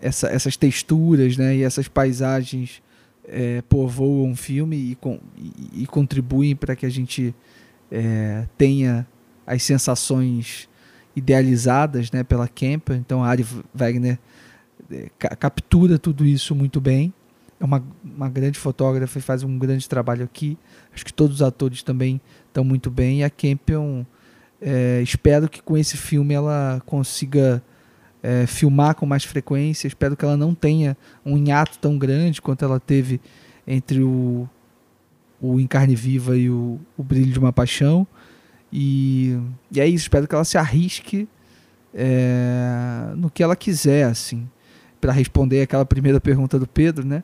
essa 0.00 0.28
essas 0.28 0.56
texturas 0.56 1.36
né, 1.36 1.56
e 1.56 1.62
essas 1.62 1.88
paisagens 1.88 2.82
é, 3.26 3.62
povoam 3.62 4.32
o 4.32 4.36
filme 4.36 4.76
e, 4.76 4.94
com, 4.94 5.20
e, 5.36 5.82
e 5.82 5.86
contribuem 5.86 6.56
para 6.56 6.74
que 6.74 6.86
a 6.86 6.88
gente 6.88 7.34
é, 7.90 8.46
tenha 8.56 9.06
as 9.46 9.62
sensações 9.62 10.68
idealizadas 11.14 12.10
né, 12.10 12.22
pela 12.22 12.48
Kemper. 12.48 12.96
Então 12.96 13.22
a 13.22 13.28
Ari 13.28 13.46
Wegner 13.78 14.18
é, 14.90 15.08
captura 15.18 15.98
tudo 15.98 16.24
isso 16.24 16.54
muito 16.54 16.80
bem. 16.80 17.12
É 17.60 17.64
uma, 17.64 17.84
uma 18.04 18.28
grande 18.28 18.58
fotógrafa 18.58 19.18
e 19.18 19.22
faz 19.22 19.42
um 19.42 19.58
grande 19.58 19.88
trabalho 19.88 20.24
aqui. 20.24 20.56
Acho 20.94 21.04
que 21.04 21.12
todos 21.12 21.36
os 21.36 21.42
atores 21.42 21.82
também 21.82 22.20
estão 22.46 22.62
muito 22.62 22.90
bem. 22.90 23.20
E 23.20 23.24
a 23.24 23.30
Campion, 23.30 24.04
é, 24.60 25.00
espero 25.02 25.48
que 25.48 25.60
com 25.60 25.76
esse 25.76 25.96
filme 25.96 26.34
ela 26.34 26.80
consiga 26.86 27.62
é, 28.22 28.46
filmar 28.46 28.94
com 28.94 29.06
mais 29.06 29.24
frequência. 29.24 29.86
Espero 29.86 30.16
que 30.16 30.24
ela 30.24 30.36
não 30.36 30.54
tenha 30.54 30.96
um 31.24 31.36
hiato 31.36 31.78
tão 31.78 31.98
grande 31.98 32.40
quanto 32.42 32.64
ela 32.64 32.80
teve 32.80 33.20
entre 33.66 34.02
o, 34.02 34.48
o 35.40 35.60
Em 35.60 35.66
Carne 35.66 35.94
Viva 35.94 36.36
e 36.36 36.50
o, 36.50 36.80
o 36.96 37.02
Brilho 37.02 37.32
de 37.32 37.38
uma 37.38 37.52
Paixão. 37.52 38.06
E, 38.72 39.38
e 39.72 39.80
é 39.80 39.86
isso, 39.86 40.04
espero 40.04 40.28
que 40.28 40.34
ela 40.34 40.44
se 40.44 40.58
arrisque 40.58 41.28
é, 41.94 43.12
no 43.16 43.30
que 43.30 43.42
ela 43.42 43.56
quiser, 43.56 44.04
assim 44.04 44.46
para 45.00 45.12
responder 45.12 45.62
aquela 45.62 45.86
primeira 45.86 46.20
pergunta 46.20 46.58
do 46.58 46.66
Pedro, 46.66 47.06
né? 47.06 47.22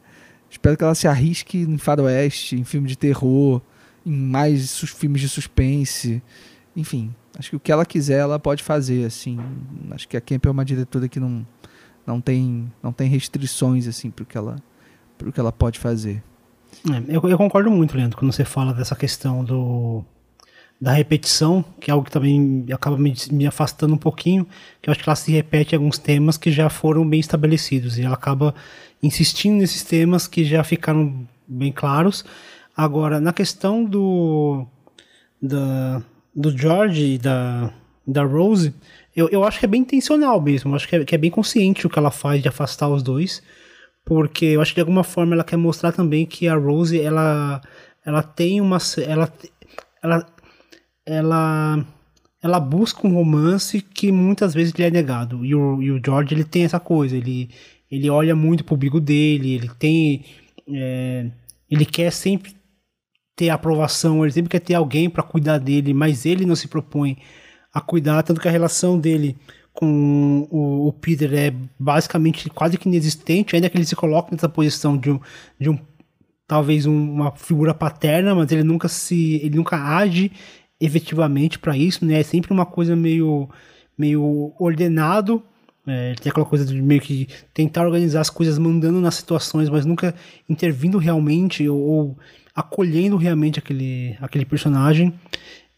Espero 0.49 0.77
que 0.77 0.85
ela 0.85 0.95
se 0.95 1.09
arrisque 1.09 1.59
em 1.59 1.79
faroeste, 1.79 2.57
em 2.57 2.65
filme 2.65 2.89
de 2.89 2.97
terror, 2.97 3.61
em 4.07 4.12
mais 4.12 4.79
filmes 4.81 5.21
de 5.21 5.29
suspense, 5.29 6.23
enfim. 6.77 7.15
Acho 7.39 7.51
que 7.51 7.56
o 7.56 7.61
que 7.61 7.73
ela 7.73 7.85
quiser 7.85 8.20
ela 8.20 8.39
pode 8.39 8.62
fazer, 8.62 9.05
assim. 9.05 9.39
Acho 9.90 10.09
que 10.09 10.16
a 10.16 10.20
Kemp 10.20 10.47
é 10.47 10.51
uma 10.51 10.65
diretora 10.65 11.09
que 11.09 11.19
não, 11.19 11.47
não 12.06 12.20
tem 12.20 12.73
não 12.82 12.93
tem 12.93 13.09
restrições 13.09 13.89
assim 13.89 14.11
para 14.11 14.23
o 14.23 14.27
que 14.27 14.39
ela 14.39 14.56
para 15.19 15.32
que 15.32 15.40
ela 15.40 15.52
pode 15.52 15.78
fazer. 15.78 16.23
É, 16.90 17.16
eu, 17.16 17.23
eu 17.28 17.39
concordo 17.39 17.70
muito, 17.70 17.97
Leandro, 17.97 18.19
quando 18.19 18.32
você 18.32 18.44
fala 18.44 18.73
dessa 18.73 18.97
questão 18.97 19.44
do 19.44 20.05
da 20.81 20.93
repetição, 20.93 21.65
que 21.81 21.90
é 21.90 21.94
algo 21.94 22.05
que 22.05 22.11
também 22.11 22.66
acaba 22.73 22.98
me, 22.98 23.15
me, 23.31 23.47
afastando 23.47 23.94
um 23.94 23.98
pouquinho, 23.98 24.47
que 24.82 24.90
eu 24.90 24.93
acho 24.93 25.02
que 25.02 25.09
ela 25.09 25.16
se 25.16 25.32
repete 25.32 25.74
alguns 25.74 25.98
temas 25.98 26.36
que 26.36 26.51
já 26.51 26.69
foram 26.69 27.09
bem 27.09 27.20
estabelecidos, 27.20 27.97
e 27.97 28.02
ela 28.02 28.15
acaba 28.15 28.55
insistindo 29.02 29.59
nesses 29.59 29.82
temas 29.82 30.27
que 30.27 30.44
já 30.44 30.62
ficaram 30.65 31.27
bem 31.47 31.73
claros. 31.73 32.24
Agora, 32.77 33.20
na 33.20 33.32
questão 33.32 33.85
do, 33.85 34.66
da, 35.40 36.02
do 36.35 36.56
George 36.56 37.15
e 37.15 37.19
da, 37.19 37.73
da 38.06 38.24
Rose, 38.24 38.74
eu, 39.15 39.28
eu 39.31 39.44
acho 39.44 39.59
que 39.59 39.65
é 39.65 39.69
bem 39.69 39.82
intencional 39.82 40.40
mesmo, 40.40 40.73
eu 40.73 40.77
acho 40.77 40.89
que 40.89 40.97
é, 40.97 41.05
que 41.05 41.15
é 41.15 41.19
bem 41.19 41.31
consciente 41.31 41.86
o 41.86 41.90
que 41.90 41.98
ela 41.98 42.11
faz 42.11 42.43
de 42.43 42.48
afastar 42.48 42.89
os 42.89 43.02
dois, 43.02 43.43
porque 44.05 44.47
eu 44.47 44.61
acho 44.61 44.73
que 44.73 44.77
de 44.77 44.81
alguma 44.81 45.05
forma 45.05 45.35
ela 45.35 45.44
quer 45.44 45.56
mostrar 45.56 45.93
também 45.93 46.27
que 46.27 46.48
a 46.48 46.56
Rose, 46.56 47.01
ela, 47.01 47.61
ela 48.05 48.23
tem 48.23 48.61
uma... 48.61 48.78
Ela, 49.06 49.32
ela, 50.02 50.27
ela 51.06 51.86
ela 52.44 52.61
busca 52.61 53.06
um 53.06 53.15
romance 53.15 53.81
que 53.81 54.12
muitas 54.12 54.52
vezes 54.52 54.74
lhe 54.74 54.85
é 54.85 54.90
negado. 54.90 55.43
E 55.47 55.55
o, 55.55 55.82
e 55.82 55.90
o 55.90 55.98
George 56.05 56.35
ele 56.35 56.44
tem 56.44 56.62
essa 56.65 56.78
coisa, 56.78 57.16
ele, 57.16 57.48
ele 57.90 58.11
olha 58.11 58.36
muito 58.36 58.62
pro 58.65 58.77
bigo 58.77 59.01
dele, 59.01 59.55
ele 59.55 59.70
tem. 59.78 60.27
É, 60.69 61.31
ele 61.70 61.86
quer 61.86 62.12
sempre 62.12 62.55
ter 63.36 63.51
aprovação, 63.51 64.25
ele 64.25 64.33
sempre 64.33 64.50
quer 64.50 64.60
ter 64.60 64.75
alguém 64.75 65.10
para 65.10 65.23
cuidar 65.23 65.59
dele, 65.59 65.92
mas 65.92 66.25
ele 66.25 66.47
não 66.47 66.55
se 66.55 66.68
propõe 66.68 67.18
a 67.73 67.81
cuidar, 67.81 68.23
tanto 68.23 68.41
que 68.41 68.49
a 68.49 68.50
relação 68.50 68.99
dele 68.99 69.36
com 69.73 70.47
o, 70.50 70.86
o, 70.89 70.92
Peter 70.92 71.34
é 71.34 71.52
basicamente 71.78 72.49
quase 72.49 72.78
que 72.78 72.89
inexistente, 72.89 73.57
ainda 73.57 73.68
que 73.68 73.76
ele 73.76 73.84
se 73.84 73.97
coloque 73.97 74.33
nessa 74.33 74.49
posição 74.49 74.97
de 74.97 75.10
um, 75.10 75.20
de 75.59 75.68
um 75.68 75.78
talvez 76.47 76.86
um, 76.86 77.12
uma 77.12 77.33
figura 77.33 77.75
paterna, 77.75 78.34
mas 78.34 78.52
ele 78.52 78.62
nunca 78.62 78.86
se 78.89 79.41
ele 79.42 79.57
nunca 79.57 79.76
age 79.76 80.31
efetivamente 80.81 81.59
para 81.59 81.76
isso, 81.76 82.05
né? 82.05 82.20
É 82.20 82.23
sempre 82.23 82.52
uma 82.52 82.67
coisa 82.67 82.94
meio, 82.94 83.49
meio 83.99 84.52
ordenado. 84.59 85.42
É, 85.87 86.15
tem 86.15 86.31
aquela 86.31 86.47
coisa 86.47 86.65
de 86.65 86.81
meio 86.81 87.01
que 87.01 87.29
tentar 87.53 87.85
organizar 87.85 88.21
as 88.21 88.31
coisas 88.31 88.59
mandando 88.59 89.01
nas 89.01 89.17
situações, 89.17 89.69
mas 89.69 89.85
nunca 89.85 90.15
intervindo 90.49 90.97
realmente 90.97 91.69
ou, 91.69 91.79
ou 91.79 92.19
acolhendo 92.55 93.17
realmente 93.17 93.59
aquele, 93.59 94.17
aquele 94.21 94.45
personagem. 94.45 95.13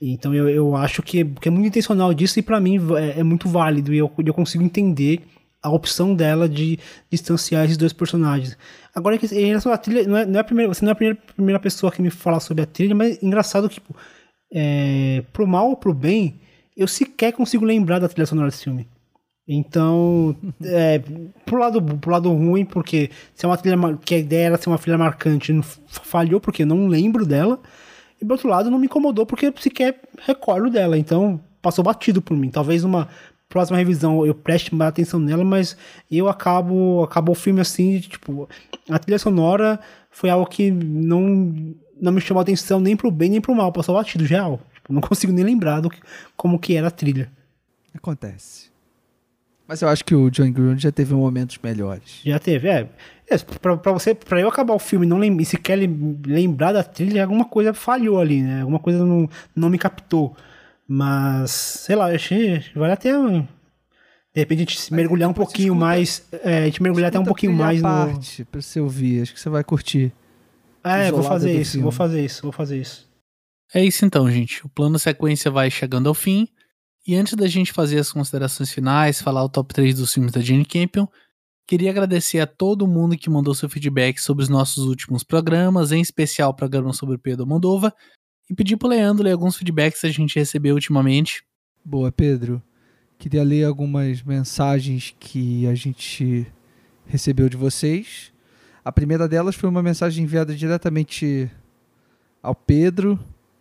Então 0.01 0.35
eu, 0.35 0.49
eu 0.49 0.77
acho 0.77 1.03
que, 1.03 1.25
que 1.25 1.49
é 1.49 1.51
muito 1.51 1.67
intencional 1.69 2.13
disso 2.13 2.39
e 2.39 2.43
para 2.43 2.61
mim 2.61 2.79
é, 2.97 3.21
é, 3.21 3.23
muito 3.23 3.49
válido 3.49 3.93
e 3.95 3.99
eu, 3.99 4.13
eu 4.25 4.35
consigo 4.35 4.63
entender 4.63 5.23
a 5.63 5.71
opção 5.71 6.15
dela 6.15 6.49
de 6.49 6.79
distanciar 7.11 7.65
esses 7.65 7.77
dois 7.77 7.93
personagens. 7.93 8.57
Agora, 8.95 9.17
em 9.17 9.47
relação 9.47 9.73
à 9.73 9.79
trilha, 9.79 10.07
não 10.07 10.17
é, 10.17 10.27
não 10.27 10.39
é 10.39 10.43
primeira, 10.43 10.73
você 10.73 10.85
não 10.85 10.91
é 10.91 10.93
a 10.93 10.95
primeira, 10.95 11.19
primeira 11.35 11.61
pessoa 11.61 11.91
que 11.91 12.01
me 12.01 12.11
fala 12.11 12.39
sobre 12.39 12.63
a 12.63 12.67
trilha, 12.67 12.95
mas 12.95 13.17
é 13.17 13.27
engraçado 13.27 13.69
que 13.69 13.77
tipo, 13.77 13.97
é, 14.53 15.25
pro 15.33 15.47
mal 15.47 15.71
ou 15.71 15.77
pro 15.77 15.93
bem, 15.93 16.41
eu 16.77 16.87
sequer 16.87 17.33
consigo 17.33 17.65
lembrar 17.65 17.99
da 17.99 18.09
trilha 18.09 18.27
sonora 18.27 18.49
desse 18.49 18.65
filme. 18.65 18.87
Então, 19.49 20.37
é, 20.65 21.01
pro, 21.45 21.59
lado, 21.59 21.81
pro 21.99 22.11
lado 22.11 22.33
ruim, 22.33 22.65
porque 22.65 23.11
se 23.35 23.45
é 23.47 23.49
uma 23.49 23.57
trilha 23.57 23.77
que 24.05 24.15
a 24.15 24.19
ideia 24.19 24.47
era 24.47 24.57
ser 24.57 24.69
uma 24.69 24.79
trilha 24.79 24.99
marcante, 24.99 25.53
falhou 25.87 26.41
porque 26.41 26.63
eu 26.63 26.67
não 26.67 26.89
lembro 26.89 27.25
dela. 27.25 27.61
E 28.21 28.25
do 28.25 28.33
outro 28.33 28.49
lado, 28.49 28.71
não 28.71 28.79
me 28.79 28.87
incomodou 28.87 29.25
porque 29.25 29.47
eu 29.47 29.55
sequer 29.59 30.01
recordo 30.19 30.69
dela. 30.71 30.99
Então, 30.99 31.41
passou 31.63 31.85
batido 31.85 32.21
por 32.21 32.37
mim. 32.37 32.51
Talvez 32.51 32.83
uma 32.83 33.09
próxima 33.49 33.79
revisão 33.79 34.27
eu 34.27 34.35
preste 34.35 34.75
mais 34.75 34.89
atenção 34.89 35.21
nela, 35.21 35.45
mas 35.45 35.77
eu 36.11 36.29
acabo, 36.29 37.05
acabo 37.05 37.33
o 37.33 37.35
filme 37.35 37.61
assim, 37.61 38.01
tipo, 38.01 38.49
a 38.89 38.99
trilha 38.99 39.19
sonora 39.19 39.79
foi 40.11 40.29
algo 40.29 40.47
que 40.47 40.71
não 40.71 41.75
não 41.99 42.13
me 42.13 42.21
chamou 42.21 42.43
atenção 42.43 42.79
nem 42.79 42.95
pro 42.97 43.11
bem 43.11 43.31
nem 43.31 43.41
pro 43.41 43.55
mal, 43.55 43.73
passou 43.73 43.95
batido 43.95 44.27
geral. 44.27 44.61
Tipo, 44.75 44.93
não 44.93 45.01
consigo 45.01 45.33
nem 45.33 45.45
lembrar 45.45 45.81
do 45.81 45.89
que, 45.89 46.01
como 46.37 46.59
que 46.59 46.77
era 46.77 46.89
a 46.89 46.91
trilha. 46.91 47.31
Acontece. 47.95 48.76
Mas 49.69 49.83
eu 49.83 49.89
acho 49.89 50.05
que 50.05 50.15
o 50.15 50.31
John 50.31 50.51
Gruden 50.53 50.79
já 50.79 50.93
teve 50.93 51.13
momentos 51.15 51.59
melhores. 51.63 52.21
Já 52.25 52.39
teve, 52.39 52.69
é. 52.69 52.89
é 53.29 53.39
pra, 53.39 53.77
pra, 53.77 53.93
você, 53.93 54.15
pra 54.15 54.41
eu 54.41 54.49
acabar 54.49 54.75
o 54.75 54.79
filme 54.79 55.05
e 55.05 55.09
não 55.09 55.19
lem 55.19 55.43
se 55.45 55.57
quer 55.57 55.77
lembrar 55.77 56.73
da 56.73 56.85
trilha, 56.85 57.23
alguma 57.23 57.45
coisa 57.45 57.75
falhou 57.75 58.21
ali, 58.21 58.43
né? 58.43 58.61
Alguma 58.61 58.79
coisa 58.79 59.05
não, 59.05 59.29
não 59.55 59.69
me 59.69 59.79
captou. 59.79 60.37
Mas, 60.87 61.51
sei 61.51 61.97
lá, 61.97 62.07
achei. 62.07 62.63
Vale 62.75 62.93
até. 62.93 63.11
De 63.13 64.41
repente 64.41 64.59
a 64.59 64.61
gente 64.61 64.81
se 64.81 64.95
mergulhar 64.95 65.29
um 65.29 65.35
pouquinho 65.35 65.75
mais. 65.75 66.25
É, 66.45 66.59
a 66.59 66.65
gente 66.67 66.83
mergulhar 66.83 67.09
até 67.09 67.19
um 67.19 67.25
pouquinho 67.25 67.53
mais 67.53 67.81
parte 67.81 68.43
no. 68.43 68.47
Pra 68.47 68.61
você 68.61 68.81
ouvir, 68.81 69.23
acho 69.23 69.35
que 69.35 69.41
você 69.41 69.49
vai 69.49 69.65
curtir. 69.65 70.13
É, 70.85 71.11
vou 71.11 71.23
fazer 71.23 71.61
isso, 71.61 71.73
filme. 71.73 71.83
vou 71.83 71.93
fazer 71.93 72.25
isso, 72.25 72.43
vou 72.43 72.53
fazer 72.53 72.81
isso. 72.81 73.09
É 73.75 73.85
isso 73.85 74.05
então, 74.05 74.31
gente. 74.31 74.65
O 74.65 74.69
plano 74.69 74.99
sequência 74.99 75.51
vai 75.51 75.69
chegando 75.71 76.09
ao 76.09 76.15
fim. 76.15 76.47
E 77.07 77.15
antes 77.15 77.35
da 77.35 77.47
gente 77.47 77.73
fazer 77.73 77.99
as 77.99 78.11
considerações 78.11 78.73
finais, 78.73 79.23
falar 79.23 79.45
o 79.45 79.49
top 79.49 79.73
3 79.73 79.95
dos 79.95 80.13
filmes 80.13 80.33
da 80.33 80.41
Jane 80.41 80.65
Campion, 80.65 81.07
queria 81.65 81.91
agradecer 81.91 82.41
a 82.41 82.47
todo 82.49 82.87
mundo 82.87 83.17
que 83.17 83.31
mandou 83.31 83.55
seu 83.55 83.69
feedback 83.69 84.19
sobre 84.19 84.43
os 84.43 84.49
nossos 84.49 84.85
últimos 84.85 85.23
programas, 85.23 85.93
em 85.93 86.01
especial 86.01 86.51
o 86.51 86.55
programa 86.55 86.93
sobre 86.93 87.17
Pedro 87.17 87.47
Moldova, 87.47 87.95
e 88.51 88.55
pedir 88.55 88.77
pro 88.77 88.89
Leandro 88.89 89.23
ler 89.23 89.31
alguns 89.31 89.57
feedbacks 89.57 90.01
que 90.01 90.07
a 90.09 90.13
gente 90.13 90.37
recebeu 90.37 90.75
ultimamente. 90.75 91.45
Boa, 91.85 92.11
Pedro. 92.11 92.61
Queria 93.19 93.45
ler 93.45 93.65
algumas 93.65 94.23
mensagens 94.25 95.15
que 95.21 95.65
a 95.69 95.77
gente 95.77 96.45
recebeu 97.07 97.49
de 97.49 97.57
vocês. 97.57 98.33
A 98.85 98.91
primeira 98.91 99.29
delas 99.29 99.55
foi 99.55 99.69
uma 99.69 99.83
mensagem 99.83 100.25
enviada 100.25 100.55
diretamente 100.57 101.49
ao 102.43 102.55
Pedro, 102.55 103.17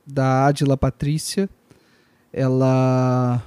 da 0.06 0.48
Adila 0.48 0.76
Patrícia. 0.76 1.48
Ela 2.38 3.42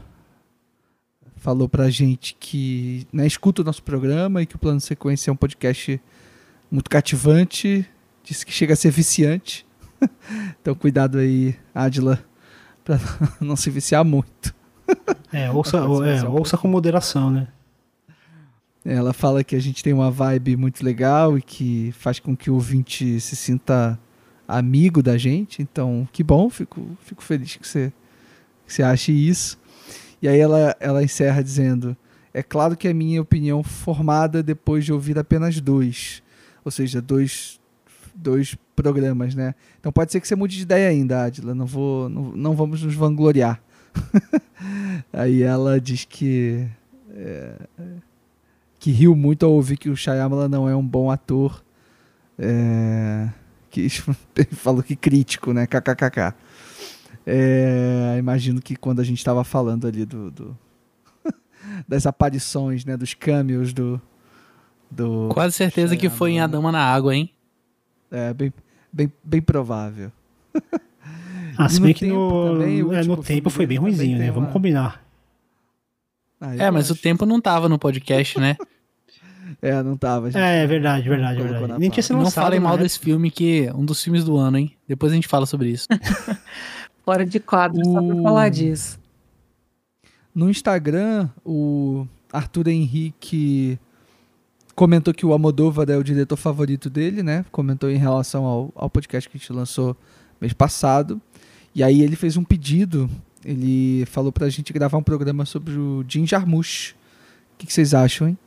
falou 1.36 1.68
pra 1.68 1.90
gente 1.90 2.34
que 2.40 3.06
né, 3.12 3.26
escuta 3.26 3.60
o 3.60 3.64
nosso 3.64 3.82
programa 3.82 4.40
e 4.40 4.46
que 4.46 4.56
o 4.56 4.58
Plano 4.58 4.80
Sequência 4.80 5.30
é 5.30 5.32
um 5.32 5.36
podcast 5.36 6.00
muito 6.70 6.88
cativante. 6.88 7.86
Disse 8.24 8.46
que 8.46 8.50
chega 8.50 8.72
a 8.72 8.76
ser 8.76 8.90
viciante. 8.90 9.66
então 10.58 10.74
cuidado 10.74 11.18
aí, 11.18 11.54
Adila, 11.74 12.18
pra 12.82 12.98
não 13.42 13.56
se 13.56 13.68
viciar 13.68 14.02
muito. 14.06 14.54
É, 15.30 15.50
ouça, 15.50 15.76
é, 16.08 16.26
ouça 16.26 16.56
com 16.56 16.66
moderação, 16.66 17.30
né? 17.30 17.48
Ela 18.82 19.12
fala 19.12 19.44
que 19.44 19.54
a 19.54 19.60
gente 19.60 19.84
tem 19.84 19.92
uma 19.92 20.10
vibe 20.10 20.56
muito 20.56 20.82
legal 20.82 21.36
e 21.36 21.42
que 21.42 21.92
faz 21.92 22.18
com 22.18 22.34
que 22.34 22.50
o 22.50 22.54
ouvinte 22.54 23.20
se 23.20 23.36
sinta 23.36 24.00
amigo 24.46 25.02
da 25.02 25.18
gente, 25.18 25.60
então 25.60 26.08
que 26.10 26.24
bom, 26.24 26.48
fico, 26.48 26.96
fico 27.02 27.22
feliz 27.22 27.54
que 27.56 27.68
você, 27.68 27.92
que 28.68 28.74
você 28.74 28.82
ache 28.82 29.10
isso. 29.10 29.58
E 30.22 30.28
aí 30.28 30.38
ela, 30.38 30.76
ela 30.78 31.02
encerra 31.02 31.42
dizendo: 31.42 31.96
É 32.32 32.42
claro 32.42 32.76
que 32.76 32.86
a 32.86 32.94
minha 32.94 33.20
opinião 33.20 33.62
formada 33.62 34.42
depois 34.42 34.84
de 34.84 34.92
ouvir 34.92 35.18
apenas 35.18 35.60
dois, 35.60 36.22
ou 36.64 36.70
seja, 36.70 37.00
dois, 37.00 37.58
dois 38.14 38.56
programas, 38.76 39.34
né? 39.34 39.54
Então 39.80 39.90
pode 39.90 40.12
ser 40.12 40.20
que 40.20 40.28
você 40.28 40.36
mude 40.36 40.56
de 40.56 40.62
ideia 40.62 40.88
ainda, 40.88 41.24
Adila, 41.24 41.54
não, 41.54 41.66
vou, 41.66 42.08
não, 42.08 42.22
não 42.32 42.54
vamos 42.54 42.82
nos 42.82 42.94
vangloriar. 42.94 43.60
aí 45.12 45.42
ela 45.42 45.80
diz 45.80 46.04
que. 46.04 46.66
É, 47.10 47.54
que 48.78 48.92
riu 48.92 49.16
muito 49.16 49.44
ao 49.44 49.52
ouvir 49.52 49.76
que 49.76 49.90
o 49.90 49.96
Shyamalan 49.96 50.48
não 50.48 50.68
é 50.68 50.76
um 50.76 50.86
bom 50.86 51.10
ator. 51.10 51.64
É, 52.38 53.28
que 53.70 53.88
falou 54.52 54.82
que 54.82 54.94
crítico, 54.94 55.52
né? 55.52 55.66
KKKK. 55.66 56.34
É, 57.30 58.16
imagino 58.18 58.58
que 58.58 58.74
quando 58.74 59.00
a 59.00 59.04
gente 59.04 59.18
estava 59.18 59.44
falando 59.44 59.86
ali 59.86 60.06
do, 60.06 60.30
do 60.30 60.58
das 61.86 62.06
aparições, 62.06 62.86
né, 62.86 62.96
dos 62.96 63.12
cameos 63.12 63.74
do, 63.74 64.00
do 64.90 65.28
Quase 65.34 65.54
certeza 65.54 65.94
que 65.94 66.08
foi 66.08 66.32
em 66.32 66.40
A 66.40 66.46
Dama 66.46 66.72
na 66.72 66.82
Água, 66.82 67.14
hein? 67.14 67.30
É, 68.10 68.32
bem, 68.32 68.50
bem, 68.90 69.12
bem 69.22 69.42
provável. 69.42 70.10
Ah, 71.58 71.68
se 71.68 71.80
bem 71.80 71.92
que 71.92 72.06
no, 72.06 72.52
também, 72.52 72.78
é, 72.94 73.02
no 73.02 73.16
tempo 73.18 73.50
foi 73.50 73.66
bem 73.66 73.76
ruimzinho, 73.76 74.16
né? 74.16 74.26
Uma... 74.26 74.32
Vamos 74.32 74.52
combinar. 74.52 75.04
Ah, 76.40 76.56
é, 76.56 76.70
mas 76.70 76.84
acho. 76.84 76.94
o 76.94 76.96
tempo 76.96 77.26
não 77.26 77.40
tava 77.40 77.68
no 77.68 77.78
podcast, 77.78 78.38
né? 78.40 78.56
é, 79.60 79.82
não 79.82 79.98
tava. 79.98 80.30
É, 80.30 80.62
é 80.62 80.66
verdade, 80.66 81.06
verdade, 81.06 81.42
verdade. 81.42 81.78
Nem 81.78 81.90
tinha 81.90 82.02
sido 82.02 82.16
Não 82.16 82.30
falem 82.30 82.60
mal 82.60 82.78
desse 82.78 82.98
filme, 82.98 83.30
que 83.30 83.66
é 83.66 83.74
um 83.74 83.84
dos 83.84 84.02
filmes 84.02 84.24
do 84.24 84.36
ano, 84.36 84.56
hein? 84.56 84.72
Depois 84.86 85.12
a 85.12 85.14
gente 85.16 85.28
fala 85.28 85.44
sobre 85.44 85.68
isso. 85.68 85.88
Fora 87.08 87.24
de 87.24 87.40
quadro, 87.40 87.80
o... 87.80 87.90
só 87.90 88.02
pra 88.02 88.22
falar 88.22 88.50
disso. 88.50 89.00
No 90.34 90.50
Instagram, 90.50 91.30
o 91.42 92.06
Arthur 92.30 92.68
Henrique 92.68 93.78
comentou 94.74 95.14
que 95.14 95.24
o 95.24 95.32
Amodóvar 95.32 95.88
é 95.88 95.96
o 95.96 96.04
diretor 96.04 96.36
favorito 96.36 96.90
dele, 96.90 97.22
né? 97.22 97.46
Comentou 97.50 97.90
em 97.90 97.96
relação 97.96 98.44
ao, 98.44 98.70
ao 98.74 98.90
podcast 98.90 99.26
que 99.26 99.38
a 99.38 99.40
gente 99.40 99.50
lançou 99.54 99.96
mês 100.38 100.52
passado. 100.52 101.18
E 101.74 101.82
aí 101.82 102.02
ele 102.02 102.14
fez 102.14 102.36
um 102.36 102.44
pedido. 102.44 103.08
Ele 103.42 104.04
falou 104.04 104.30
pra 104.30 104.50
gente 104.50 104.70
gravar 104.70 104.98
um 104.98 105.02
programa 105.02 105.46
sobre 105.46 105.78
o 105.78 106.04
Jim 106.06 106.26
Jarmusch. 106.26 106.90
O 106.90 106.96
que, 107.56 107.66
que 107.68 107.72
vocês 107.72 107.94
acham, 107.94 108.28
hein? 108.28 108.38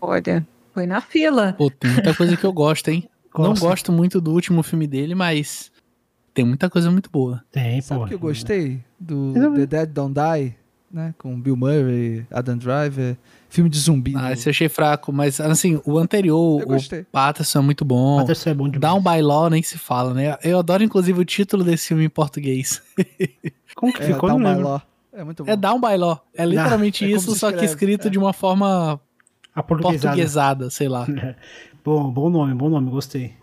Olha, 0.00 0.46
foi 0.72 0.86
na 0.86 1.00
fila. 1.00 1.54
Pô, 1.54 1.68
tem 1.68 1.90
muita 1.90 2.14
coisa 2.14 2.36
que 2.36 2.44
eu 2.44 2.52
gosto, 2.52 2.86
hein? 2.86 3.08
Não 3.36 3.54
gosto 3.54 3.90
muito 3.90 4.20
do 4.20 4.32
último 4.32 4.62
filme 4.62 4.86
dele, 4.86 5.16
mas 5.16 5.69
tem 6.40 6.44
muita 6.46 6.70
coisa 6.70 6.90
muito 6.90 7.10
boa. 7.10 7.44
Tem, 7.52 7.80
Sabe 7.82 8.06
que 8.06 8.14
eu 8.14 8.18
gostei? 8.18 8.82
Do 8.98 9.34
The 9.34 9.66
Dead 9.66 9.90
Don't 9.90 10.14
Die, 10.14 10.54
né? 10.90 11.14
Com 11.18 11.38
Bill 11.38 11.54
Murray, 11.54 12.26
Adam 12.30 12.56
Driver. 12.56 13.16
Filme 13.50 13.68
de 13.68 13.78
zumbi. 13.78 14.14
Ah, 14.16 14.32
esse 14.32 14.48
eu 14.48 14.50
achei 14.50 14.68
fraco, 14.68 15.12
mas 15.12 15.38
assim, 15.38 15.80
o 15.84 15.98
anterior, 15.98 16.62
o 16.62 17.04
Patterson 17.12 17.58
é 17.58 17.62
muito 17.62 17.84
bom. 17.84 18.18
Patterson 18.20 18.50
é 18.50 18.54
bom 18.54 18.68
demais. 18.68 18.80
Dá 18.80 18.94
um 18.94 19.02
bailó, 19.02 19.50
nem 19.50 19.62
se 19.62 19.76
fala, 19.76 20.14
né? 20.14 20.38
Eu 20.42 20.58
adoro, 20.60 20.82
inclusive, 20.82 21.20
o 21.20 21.24
título 21.24 21.62
desse 21.62 21.88
filme 21.88 22.04
em 22.04 22.08
português. 22.08 22.82
Como 23.76 23.92
que 23.92 24.02
é, 24.02 24.06
ficou? 24.06 24.28
Dá 24.30 24.34
um 24.36 24.42
bailó. 24.42 24.80
É 25.12 25.24
muito 25.24 25.44
bom. 25.44 25.50
É 25.50 25.56
Dá 25.56 25.74
um 25.74 25.80
bailó. 25.80 26.16
É 26.34 26.46
literalmente 26.46 27.04
ah, 27.04 27.08
é 27.08 27.10
isso, 27.10 27.34
só 27.34 27.52
que 27.52 27.64
escrito 27.64 28.06
é. 28.06 28.10
de 28.10 28.18
uma 28.18 28.32
forma 28.32 28.98
portuguesada, 29.66 30.70
sei 30.70 30.88
lá. 30.88 31.06
bom, 31.84 32.10
bom 32.10 32.30
nome, 32.30 32.54
bom 32.54 32.70
nome, 32.70 32.90
gostei. 32.90 33.39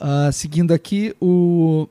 Uh, 0.00 0.32
seguindo 0.32 0.72
aqui, 0.72 1.14
o 1.20 1.88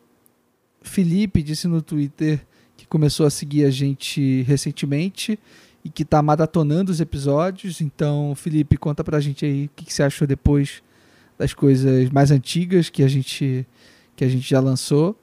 Felipe 0.82 1.42
disse 1.42 1.68
no 1.68 1.82
Twitter 1.82 2.46
que 2.76 2.86
começou 2.86 3.26
a 3.26 3.30
seguir 3.30 3.66
a 3.66 3.70
gente 3.72 4.42
recentemente 4.44 5.40
e 5.84 5.90
que 5.90 6.04
está 6.04 6.22
maratonando 6.22 6.92
os 6.92 7.00
episódios. 7.00 7.82
Então, 7.82 8.34
Felipe, 8.36 8.78
conta 8.78 9.04
pra 9.04 9.20
gente 9.20 9.46
aí 9.46 9.66
o 9.66 9.70
que, 9.76 9.86
que, 9.86 9.94
você 9.94 10.04
achou 10.04 10.28
depois 10.28 10.84
das 11.38 11.54
coisas 11.54 12.10
mais 12.10 12.32
antigas 12.32 12.90
que 12.90 13.04
a 13.04 13.08
gente, 13.08 13.66
que 14.16 14.24
a 14.24 14.30
gente 14.30 14.50
já 14.50 14.60
lançou. 14.60 15.18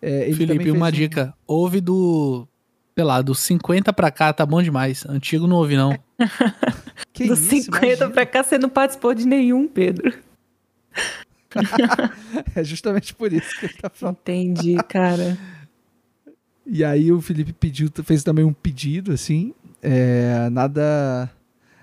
É, 0.00 0.32
Felipe, 0.32 0.70
uma 0.70 0.88
um... 0.88 0.90
dica. 0.90 1.34
Ouve 1.46 1.80
do. 1.80 2.46
Sei 2.94 3.04
lá, 3.04 3.20
do 3.20 3.34
50 3.34 3.92
pra 3.92 4.10
cá 4.10 4.32
tá 4.32 4.46
bom 4.46 4.62
demais. 4.62 5.04
Antigo 5.06 5.46
não 5.46 5.56
ouve, 5.56 5.76
não. 5.76 5.90
do 7.14 7.24
isso, 7.24 7.36
50 7.36 7.86
imagina. 7.86 8.10
pra 8.10 8.24
cá 8.24 8.42
você 8.42 8.58
não 8.58 8.68
participou 8.68 9.14
de 9.14 9.26
nenhum, 9.26 9.68
Pedro. 9.68 10.14
é 12.54 12.64
justamente 12.64 13.14
por 13.14 13.32
isso 13.32 13.58
que 13.58 13.66
ele 13.66 13.74
tá 13.74 13.90
falando. 13.90 14.18
Entendi, 14.22 14.76
cara. 14.88 15.38
E 16.66 16.84
aí 16.84 17.12
o 17.12 17.20
Felipe 17.20 17.52
pediu, 17.52 17.88
fez 18.04 18.24
também 18.24 18.44
um 18.44 18.52
pedido, 18.52 19.12
assim. 19.12 19.54
É, 19.80 20.48
nada. 20.50 21.30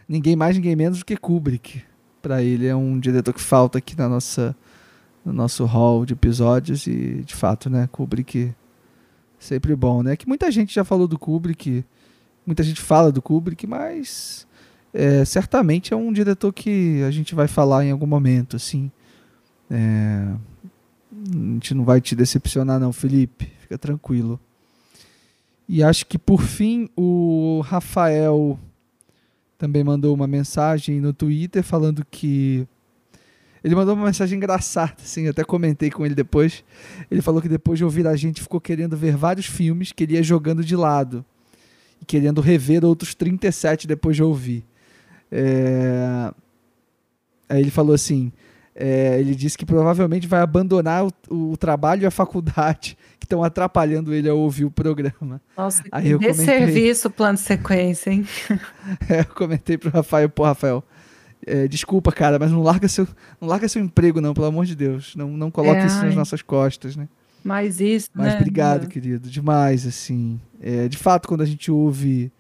Ninguém 0.08 0.36
mais, 0.36 0.56
ninguém 0.56 0.76
menos 0.76 1.00
do 1.00 1.06
que 1.06 1.16
Kubrick. 1.16 1.82
Para 2.22 2.44
ele 2.44 2.68
é 2.68 2.76
um 2.76 3.00
diretor 3.00 3.34
que 3.34 3.42
falta 3.42 3.78
aqui 3.78 3.98
na 3.98 4.10
nossa, 4.10 4.56
no 5.24 5.32
nosso 5.32 5.64
hall 5.66 6.06
de 6.06 6.14
episódios. 6.14 6.86
E 6.88 7.24
de 7.24 7.34
fato, 7.34 7.70
né? 7.70 7.88
Kubrick 7.92 8.54
sempre 9.40 9.76
bom, 9.76 10.04
né? 10.04 10.16
Que 10.16 10.28
muita 10.28 10.52
gente 10.52 10.74
já 10.74 10.84
falou 10.84 11.08
do 11.08 11.18
Kubrick. 11.18 11.86
Muita 12.46 12.64
gente 12.64 12.82
fala 12.82 13.12
do 13.12 13.22
Kubrick, 13.22 13.66
mas 13.66 14.46
é, 14.94 15.24
certamente 15.24 15.94
é 15.94 15.98
um 15.98 16.12
diretor 16.12 16.52
que 16.52 17.02
a 17.04 17.12
gente 17.12 17.34
vai 17.34 17.48
falar 17.48 17.86
em 17.86 17.92
algum 17.92 18.06
momento, 18.06 18.58
assim. 18.58 18.92
É, 19.74 20.36
a 21.32 21.36
gente 21.36 21.74
não 21.74 21.84
vai 21.84 22.00
te 22.00 22.16
decepcionar, 22.16 22.80
não, 22.80 22.94
Felipe. 22.94 23.52
Fica 23.62 23.78
tranquilo. 23.78 24.40
E 25.68 25.82
acho 25.82 26.06
que 26.06 26.20
por 26.20 26.44
fim 26.44 26.90
o 26.96 27.62
Rafael 27.66 28.60
também 29.58 29.84
mandou 29.84 30.14
uma 30.14 30.28
mensagem 30.28 31.00
no 31.00 31.12
Twitter 31.12 31.64
falando 31.64 32.06
que 32.06 32.68
ele 33.64 33.74
mandou 33.74 33.96
uma 33.96 34.06
mensagem 34.06 34.38
engraçada, 34.38 34.98
assim, 35.02 35.28
até 35.28 35.44
comentei 35.44 35.90
com 35.90 36.06
ele 36.06 36.14
depois. 36.14 36.64
Ele 37.10 37.22
falou 37.22 37.42
que 37.42 37.48
depois 37.48 37.80
de 37.80 37.86
ouvir 37.86 38.06
a 38.06 38.16
gente 38.16 38.42
ficou 38.42 38.60
querendo 38.60 38.98
ver 38.98 39.16
vários 39.16 39.46
filmes 39.46 39.92
que 39.92 40.04
ele 40.04 40.16
ia 40.16 40.24
jogando 40.24 40.64
de 40.64 40.76
lado 40.76 41.26
e 42.02 42.06
querendo 42.06 42.42
rever 42.42 42.84
outros 42.84 43.16
37 43.16 43.88
depois 43.88 44.18
de 44.18 44.22
ouvir. 44.24 44.66
É... 45.32 46.32
Aí 47.48 47.62
ele 47.62 47.72
falou 47.72 47.96
assim: 47.96 48.34
é, 48.76 49.20
ele 49.20 49.36
disse 49.36 49.58
que 49.58 49.66
provavelmente 49.66 50.28
vai 50.28 50.42
abandonar 50.42 51.06
o, 51.06 51.52
o 51.52 51.58
trabalho 51.58 52.04
e 52.04 52.06
a 52.06 52.12
faculdade 52.12 52.98
que 53.20 53.26
estão 53.26 53.44
atrapalhando 53.44 54.14
ele 54.14 54.28
a 54.28 54.34
ouvir 54.34 54.66
o 54.66 54.72
programa. 54.72 55.42
Nossa, 55.56 55.84
Aí 55.92 56.12
eu 56.12 56.20
comentei... 56.20 56.46
serviço 56.46 57.10
plano 57.10 57.36
de 57.36 57.44
sequência, 57.44 58.12
hein? 58.12 58.26
é, 59.10 59.22
eu 59.22 59.26
comentei 59.26 59.78
pro 59.78 59.92
Rafael, 59.92 60.28
pô, 60.30 60.44
Rafael, 60.44 60.84
é, 61.46 61.68
desculpa, 61.68 62.12
cara, 62.12 62.40
mas 62.40 62.52
não 62.52 62.62
larga, 62.62 62.88
seu, 62.88 63.08
não 63.40 63.48
larga 63.48 63.68
seu 63.68 63.82
emprego, 63.82 64.20
não, 64.20 64.34
pelo 64.34 64.48
amor 64.48 64.66
de 64.66 64.76
Deus. 64.76 65.16
Não, 65.16 65.30
não 65.30 65.52
coloque 65.52 65.82
é, 65.82 65.86
isso 65.86 65.98
ai. 65.98 66.06
nas 66.06 66.16
nossas 66.16 66.42
costas, 66.42 66.96
né? 66.96 67.08
Mas 67.44 67.82
isso, 67.82 68.10
Mas 68.14 68.28
né? 68.28 68.38
obrigado, 68.38 68.88
querido, 68.88 69.30
demais, 69.30 69.86
assim. 69.86 70.40
É, 70.62 70.88
de 70.88 70.98
fato, 70.98 71.28
quando 71.28 71.42
a 71.42 71.46
gente 71.46 71.70
ouve 71.70 72.32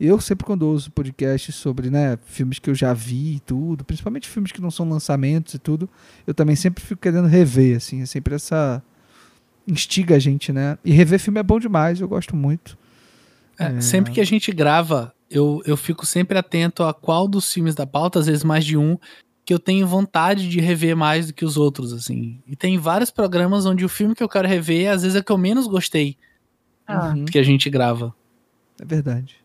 eu 0.00 0.20
sempre 0.20 0.44
quando 0.44 0.62
ouço 0.62 0.90
podcast 0.90 1.52
sobre 1.52 1.90
né, 1.90 2.18
filmes 2.26 2.58
que 2.58 2.68
eu 2.68 2.74
já 2.74 2.92
vi 2.92 3.36
e 3.36 3.40
tudo, 3.40 3.84
principalmente 3.84 4.28
filmes 4.28 4.52
que 4.52 4.60
não 4.60 4.70
são 4.70 4.88
lançamentos 4.88 5.54
e 5.54 5.58
tudo, 5.58 5.88
eu 6.26 6.34
também 6.34 6.56
sempre 6.56 6.82
fico 6.82 7.00
querendo 7.00 7.28
rever, 7.28 7.76
assim, 7.76 8.02
é 8.02 8.06
sempre 8.06 8.34
essa 8.34 8.82
instiga 9.66 10.16
a 10.16 10.18
gente, 10.18 10.52
né? 10.52 10.76
E 10.84 10.92
rever 10.92 11.18
filme 11.18 11.40
é 11.40 11.42
bom 11.42 11.58
demais, 11.58 12.00
eu 12.00 12.08
gosto 12.08 12.36
muito. 12.36 12.76
É, 13.58 13.76
é... 13.76 13.80
Sempre 13.80 14.12
que 14.12 14.20
a 14.20 14.24
gente 14.24 14.52
grava, 14.52 15.14
eu, 15.30 15.62
eu 15.64 15.76
fico 15.76 16.04
sempre 16.04 16.36
atento 16.36 16.82
a 16.82 16.92
qual 16.92 17.26
dos 17.26 17.50
filmes 17.52 17.74
da 17.74 17.86
pauta, 17.86 18.18
às 18.18 18.26
vezes 18.26 18.44
mais 18.44 18.64
de 18.64 18.76
um, 18.76 18.98
que 19.44 19.54
eu 19.54 19.58
tenho 19.58 19.86
vontade 19.86 20.48
de 20.48 20.60
rever 20.60 20.96
mais 20.96 21.28
do 21.28 21.32
que 21.32 21.44
os 21.44 21.56
outros, 21.56 21.92
assim. 21.92 22.40
E 22.46 22.56
tem 22.56 22.78
vários 22.78 23.10
programas 23.10 23.66
onde 23.66 23.84
o 23.84 23.88
filme 23.88 24.14
que 24.14 24.22
eu 24.22 24.28
quero 24.28 24.48
rever, 24.48 24.90
às 24.90 25.02
vezes 25.02 25.16
é 25.16 25.22
que 25.22 25.30
eu 25.30 25.38
menos 25.38 25.66
gostei 25.66 26.16
ah. 26.86 27.14
que 27.30 27.38
a 27.38 27.42
gente 27.42 27.68
grava. 27.70 28.14
É 28.80 28.84
verdade. 28.84 29.43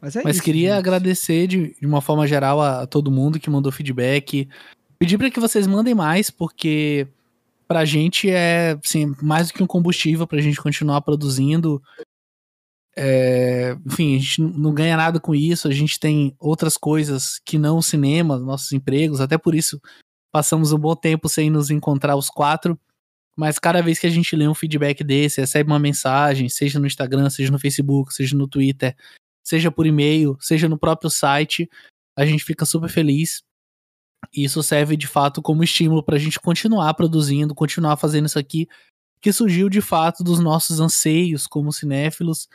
Mas, 0.00 0.16
é 0.16 0.22
Mas 0.24 0.36
isso, 0.36 0.44
queria 0.44 0.70
gente. 0.70 0.78
agradecer 0.78 1.46
de, 1.46 1.76
de 1.78 1.86
uma 1.86 2.00
forma 2.00 2.26
geral 2.26 2.60
a, 2.60 2.82
a, 2.82 2.86
todo 2.86 3.10
mundo 3.10 3.38
que 3.38 3.50
mandou 3.50 3.70
feedback. 3.70 4.48
Pedir 4.98 5.18
para 5.18 5.30
que 5.30 5.40
vocês 5.40 5.66
mandem 5.66 5.94
mais, 5.94 6.30
porque 6.30 7.06
pra 7.68 7.84
gente 7.84 8.30
é 8.30 8.78
assim, 8.84 9.14
mais 9.22 9.48
do 9.48 9.54
que 9.54 9.62
um 9.62 9.66
combustível 9.66 10.26
pra 10.26 10.40
gente 10.40 10.60
continuar 10.60 11.00
produzindo. 11.02 11.82
É, 12.96 13.76
enfim, 13.86 14.16
a 14.16 14.18
gente 14.18 14.42
não 14.42 14.74
ganha 14.74 14.96
nada 14.96 15.20
com 15.20 15.34
isso, 15.34 15.68
a 15.68 15.70
gente 15.70 15.98
tem 15.98 16.34
outras 16.38 16.76
coisas 16.76 17.40
que 17.44 17.56
não 17.58 17.78
o 17.78 17.82
cinema, 17.82 18.38
nossos 18.38 18.72
empregos, 18.72 19.20
até 19.20 19.38
por 19.38 19.54
isso 19.54 19.80
passamos 20.32 20.72
um 20.72 20.78
bom 20.78 20.94
tempo 20.96 21.28
sem 21.28 21.50
nos 21.50 21.70
encontrar 21.70 22.16
os 22.16 22.28
quatro. 22.28 22.78
Mas 23.36 23.58
cada 23.58 23.80
vez 23.80 23.98
que 23.98 24.06
a 24.06 24.10
gente 24.10 24.34
lê 24.34 24.46
um 24.48 24.54
feedback 24.54 25.02
desse, 25.04 25.40
recebe 25.40 25.70
uma 25.70 25.78
mensagem, 25.78 26.48
seja 26.48 26.78
no 26.78 26.86
Instagram, 26.86 27.30
seja 27.30 27.50
no 27.50 27.58
Facebook, 27.58 28.12
seja 28.12 28.36
no 28.36 28.46
Twitter, 28.48 28.94
seja 29.42 29.70
por 29.70 29.86
e-mail, 29.86 30.36
seja 30.40 30.68
no 30.68 30.78
próprio 30.78 31.10
site. 31.10 31.68
A 32.16 32.24
gente 32.24 32.44
fica 32.44 32.64
super 32.64 32.88
feliz. 32.88 33.42
Isso 34.32 34.62
serve 34.62 34.96
de 34.96 35.06
fato 35.06 35.40
como 35.40 35.64
estímulo 35.64 36.02
para 36.02 36.16
a 36.16 36.18
gente 36.18 36.38
continuar 36.38 36.92
produzindo, 36.94 37.54
continuar 37.54 37.96
fazendo 37.96 38.26
isso 38.26 38.38
aqui, 38.38 38.68
que 39.20 39.32
surgiu 39.32 39.68
de 39.68 39.80
fato 39.80 40.22
dos 40.22 40.38
nossos 40.38 40.80
anseios 40.80 41.46
como 41.46 41.72
cinéfilos 41.72 42.48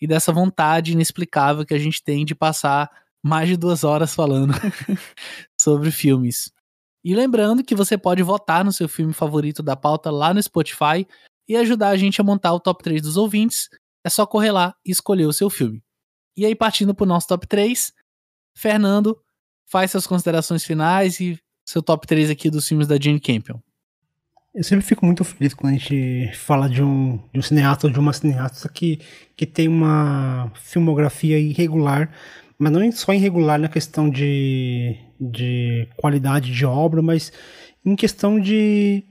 e 0.00 0.06
dessa 0.06 0.32
vontade 0.32 0.92
inexplicável 0.92 1.64
que 1.64 1.74
a 1.74 1.78
gente 1.78 2.02
tem 2.02 2.24
de 2.24 2.34
passar 2.34 2.90
mais 3.24 3.48
de 3.48 3.56
duas 3.56 3.84
horas 3.84 4.14
falando 4.14 4.52
sobre 5.58 5.90
filmes. 5.90 6.52
E 7.04 7.14
lembrando 7.14 7.64
que 7.64 7.74
você 7.74 7.96
pode 7.96 8.22
votar 8.22 8.64
no 8.64 8.72
seu 8.72 8.88
filme 8.88 9.12
favorito 9.12 9.62
da 9.62 9.76
pauta 9.76 10.10
lá 10.10 10.34
no 10.34 10.42
Spotify 10.42 11.06
e 11.48 11.56
ajudar 11.56 11.88
a 11.88 11.96
gente 11.96 12.20
a 12.20 12.24
montar 12.24 12.52
o 12.52 12.60
top 12.60 12.82
3 12.82 13.02
dos 13.02 13.16
ouvintes. 13.16 13.68
É 14.04 14.10
só 14.10 14.26
correr 14.26 14.50
lá 14.50 14.74
e 14.84 14.90
escolher 14.90 15.26
o 15.26 15.32
seu 15.32 15.48
filme. 15.48 15.82
E 16.36 16.46
aí, 16.46 16.54
partindo 16.54 16.94
pro 16.94 17.06
nosso 17.06 17.28
top 17.28 17.46
3, 17.46 17.92
Fernando, 18.54 19.18
faz 19.66 19.90
suas 19.90 20.06
considerações 20.06 20.64
finais 20.64 21.20
e 21.20 21.38
seu 21.64 21.82
top 21.82 22.06
3 22.06 22.30
aqui 22.30 22.50
dos 22.50 22.66
filmes 22.66 22.86
da 22.86 22.98
Jane 22.98 23.20
Campion. 23.20 23.58
Eu 24.54 24.62
sempre 24.62 24.84
fico 24.84 25.06
muito 25.06 25.24
feliz 25.24 25.54
quando 25.54 25.74
a 25.74 25.78
gente 25.78 26.30
fala 26.34 26.68
de 26.68 26.82
um, 26.82 27.18
de 27.32 27.38
um 27.38 27.42
cineasta 27.42 27.86
ou 27.86 27.92
de 27.92 27.98
uma 27.98 28.12
cineasta 28.12 28.68
que, 28.68 29.00
que 29.34 29.46
tem 29.46 29.66
uma 29.66 30.52
filmografia 30.54 31.38
irregular, 31.38 32.12
mas 32.58 32.70
não 32.70 32.92
só 32.92 33.14
irregular 33.14 33.58
na 33.58 33.68
questão 33.68 34.10
de, 34.10 34.94
de 35.18 35.88
qualidade 35.96 36.52
de 36.52 36.66
obra, 36.66 37.00
mas 37.00 37.32
em 37.84 37.96
questão 37.96 38.38
de 38.38 39.02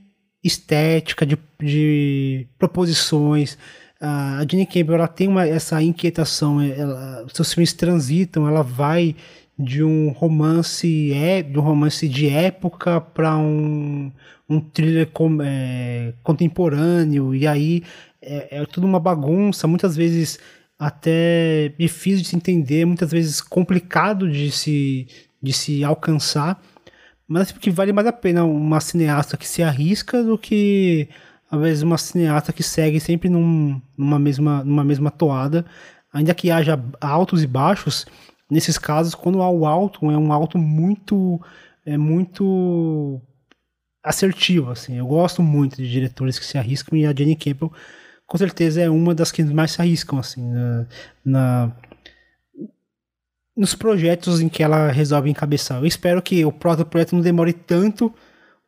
estética, 0.44 1.26
de, 1.26 1.38
de 1.60 2.48
proposições. 2.58 3.58
A 4.02 4.44
Jenny 4.50 4.66
Campbell 4.66 4.96
ela 4.96 5.08
tem 5.08 5.28
uma, 5.28 5.48
essa 5.48 5.82
inquietação, 5.82 6.60
ela, 6.60 7.24
seus 7.32 7.54
filmes 7.54 7.72
transitam, 7.72 8.48
ela 8.48 8.64
vai 8.64 9.16
de 9.60 9.84
um 9.84 10.10
romance 10.10 11.14
é 11.14 11.44
de 11.44 11.60
um 11.60 11.62
romance 11.62 12.08
de 12.10 12.28
época 12.28 13.00
para 13.00 13.38
um, 13.38 14.12
um 14.50 14.60
thriller 14.60 15.08
com, 15.12 15.38
é, 15.42 16.14
contemporâneo 16.24 17.36
e 17.36 17.46
aí 17.46 17.84
é, 18.20 18.60
é 18.60 18.66
tudo 18.66 18.88
uma 18.88 19.00
bagunça 19.00 19.68
muitas 19.68 19.96
vezes 19.96 20.40
até 20.80 21.72
difícil 21.78 22.24
de 22.24 22.30
se 22.30 22.36
entender 22.36 22.86
muitas 22.86 23.12
vezes 23.12 23.40
complicado 23.40 24.28
de 24.28 24.52
se 24.52 25.08
de 25.42 25.54
se 25.54 25.84
alcançar 25.84 26.60
mas 27.28 27.52
que 27.52 27.70
vale 27.70 27.94
mais 27.94 28.08
a 28.08 28.14
pena 28.14 28.44
uma 28.44 28.80
cineasta 28.80 29.38
que 29.38 29.48
se 29.48 29.62
arrisca 29.62 30.24
do 30.24 30.40
que 30.40 31.08
às 31.52 31.60
vezes 31.60 31.84
uma 31.84 31.98
cineasta 31.98 32.54
que 32.54 32.64
segue 32.64 33.00
sempre 33.00 33.30
num, 33.30 33.82
numa 33.98 34.18
mesma 34.18 34.64
numa 34.64 34.84
mesma 34.84 35.12
toada 35.12 35.66
ainda 36.14 36.34
que 36.34 36.50
haja 36.50 36.82
altos 37.00 37.44
e 37.44 37.48
baixos 37.48 38.06
nesses 38.52 38.78
casos, 38.78 39.16
quando 39.16 39.42
há 39.42 39.50
o 39.50 39.66
alto, 39.66 40.12
é 40.12 40.18
um 40.18 40.34
alto 40.34 40.58
muito 40.58 41.40
é 41.86 41.98
muito 41.98 43.22
assertivo, 44.04 44.70
assim. 44.70 44.98
Eu 44.98 45.08
gosto 45.08 45.42
muito 45.42 45.78
de 45.78 45.90
diretores 45.90 46.38
que 46.38 46.46
se 46.46 46.58
arriscam 46.58 46.98
e 46.98 47.06
a 47.06 47.14
Jenny 47.16 47.36
Campbell 47.36 47.72
com 48.28 48.38
certeza 48.38 48.82
é 48.82 48.90
uma 48.90 49.16
das 49.16 49.32
que 49.32 49.44
mais 49.44 49.72
se 49.72 49.82
arriscam, 49.82 50.20
assim, 50.20 50.42
na, 50.52 50.88
na 51.26 51.76
nos 53.56 53.76
projetos 53.76 54.42
em 54.42 54.50
que 54.50 54.64
ela 54.64 54.92
resolve 54.92 55.30
encabeçar. 55.30 55.80
Eu 55.80 55.86
espero 55.86 56.22
que 56.22 56.44
o 56.46 56.52
próximo 56.52 56.86
projeto 56.86 57.16
não 57.16 57.22
demore 57.22 57.54
tanto 57.54 58.14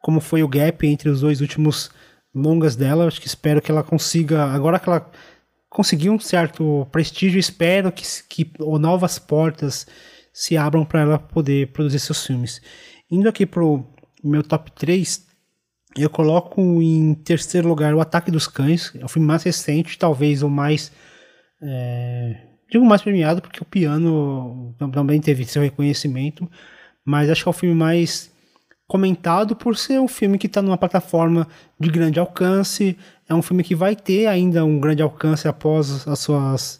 como 0.01 0.19
foi 0.19 0.43
o 0.43 0.47
gap 0.47 0.85
entre 0.85 1.09
os 1.09 1.21
dois 1.21 1.39
últimos 1.41 1.91
longas 2.33 2.75
dela. 2.75 3.07
Acho 3.07 3.21
que 3.21 3.27
espero 3.27 3.61
que 3.61 3.71
ela 3.71 3.83
consiga, 3.83 4.45
agora 4.45 4.79
que 4.79 4.89
ela 4.89 5.09
conseguiu 5.69 6.13
um 6.13 6.19
certo 6.19 6.87
prestígio. 6.91 7.39
Espero 7.39 7.91
que, 7.91 8.03
que 8.27 8.51
novas 8.59 9.19
portas 9.19 9.87
se 10.31 10.57
abram 10.57 10.83
para 10.83 11.01
ela 11.01 11.19
poder 11.19 11.67
produzir 11.67 11.99
seus 11.99 12.25
filmes. 12.25 12.61
Indo 13.09 13.29
aqui 13.29 13.45
pro 13.45 13.85
meu 14.23 14.41
top 14.41 14.71
3, 14.71 15.25
eu 15.95 16.09
coloco 16.09 16.59
em 16.81 17.13
terceiro 17.13 17.67
lugar 17.67 17.93
O 17.93 18.01
Ataque 18.01 18.31
dos 18.31 18.47
Cães. 18.47 18.91
É 18.95 19.05
o 19.05 19.07
filme 19.07 19.27
mais 19.27 19.43
recente, 19.43 19.97
talvez 19.97 20.41
o 20.41 20.49
mais. 20.49 20.91
É, 21.61 22.47
digo 22.71 22.83
mais 22.83 23.01
premiado, 23.01 23.41
porque 23.41 23.61
o 23.61 23.65
piano 23.65 24.75
também 24.91 25.21
teve 25.21 25.45
seu 25.45 25.61
reconhecimento. 25.61 26.49
Mas 27.05 27.29
acho 27.29 27.43
que 27.43 27.49
é 27.49 27.51
o 27.51 27.53
filme 27.53 27.75
mais 27.75 28.32
comentado 28.93 29.55
por 29.55 29.75
ser 29.75 29.99
um 29.99 30.07
filme 30.07 30.37
que 30.37 30.45
está 30.45 30.61
numa 30.61 30.77
plataforma 30.77 31.47
de 31.79 31.89
grande 31.89 32.19
alcance, 32.19 32.95
é 33.27 33.33
um 33.33 33.41
filme 33.41 33.63
que 33.63 33.73
vai 33.73 33.95
ter 33.95 34.27
ainda 34.27 34.63
um 34.63 34.79
grande 34.79 35.01
alcance 35.01 35.47
após 35.47 36.07
as 36.07 36.19
suas 36.19 36.79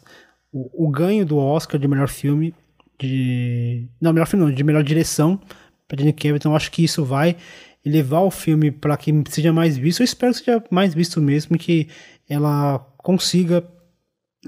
o, 0.52 0.86
o 0.86 0.88
ganho 0.88 1.26
do 1.26 1.36
Oscar 1.36 1.76
de 1.76 1.88
melhor 1.88 2.08
filme 2.08 2.54
de 3.00 3.88
não 4.00 4.12
melhor 4.12 4.28
filme 4.28 4.44
não, 4.44 4.54
de 4.54 4.62
melhor 4.62 4.84
direção 4.84 5.40
para 5.88 5.98
Jane 5.98 6.14
então 6.36 6.54
acho 6.54 6.70
que 6.70 6.84
isso 6.84 7.04
vai 7.04 7.36
levar 7.84 8.20
o 8.20 8.30
filme 8.30 8.70
para 8.70 8.96
que 8.96 9.12
seja 9.28 9.52
mais 9.52 9.76
visto. 9.76 9.98
Eu 10.00 10.04
espero 10.04 10.32
que 10.32 10.38
seja 10.38 10.62
mais 10.70 10.94
visto 10.94 11.20
mesmo, 11.20 11.58
que 11.58 11.88
ela 12.28 12.78
consiga 12.96 13.66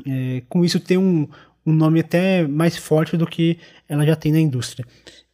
é, 0.07 0.41
com 0.49 0.65
isso 0.65 0.79
ter 0.79 0.99
um, 0.99 1.29
um 1.67 1.73
nome 1.73 1.99
até 1.99 2.47
mais 2.47 2.77
forte 2.77 3.17
do 3.17 3.27
que 3.27 3.59
ela 3.89 4.07
já 4.07 4.15
tem 4.15 4.31
na 4.31 4.39
indústria. 4.39 4.87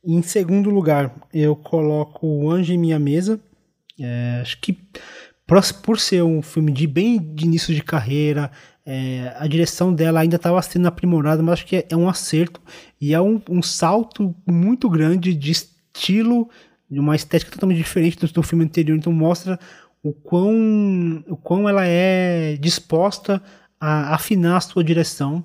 Em 0.04 0.20
segundo 0.20 0.68
lugar, 0.68 1.14
eu 1.32 1.54
coloco 1.54 2.26
O 2.26 2.50
Anjo 2.50 2.72
em 2.72 2.78
Minha 2.78 2.98
Mesa. 2.98 3.40
É, 4.00 4.40
acho 4.42 4.60
que 4.60 4.76
por 5.82 6.00
ser 6.00 6.24
um 6.24 6.42
filme 6.42 6.72
de 6.72 6.88
bem 6.88 7.18
de 7.18 7.44
início 7.44 7.72
de 7.72 7.82
carreira, 7.82 8.50
é, 8.84 9.32
a 9.36 9.46
direção 9.46 9.94
dela 9.94 10.20
ainda 10.20 10.36
estava 10.36 10.60
sendo 10.60 10.88
aprimorada, 10.88 11.40
mas 11.40 11.54
acho 11.54 11.66
que 11.66 11.76
é, 11.76 11.86
é 11.90 11.96
um 11.96 12.08
acerto 12.08 12.60
e 13.00 13.14
é 13.14 13.20
um, 13.20 13.40
um, 13.48 13.62
salto 13.62 14.34
muito 14.44 14.90
grande 14.90 15.32
de 15.34 15.52
estilo, 15.52 16.50
de 16.90 16.98
uma 16.98 17.14
estética 17.14 17.52
totalmente 17.52 17.78
diferente 17.78 18.18
do, 18.18 18.32
do 18.32 18.42
filme 18.42 18.64
anterior. 18.64 18.96
Então 18.96 19.12
mostra 19.12 19.56
o 20.02 20.12
quão, 20.12 21.22
o 21.28 21.36
quão 21.36 21.68
ela 21.68 21.86
é 21.86 22.56
disposta 22.56 23.40
a 23.80 24.14
afinar 24.14 24.56
a 24.56 24.60
sua 24.60 24.82
direção 24.82 25.44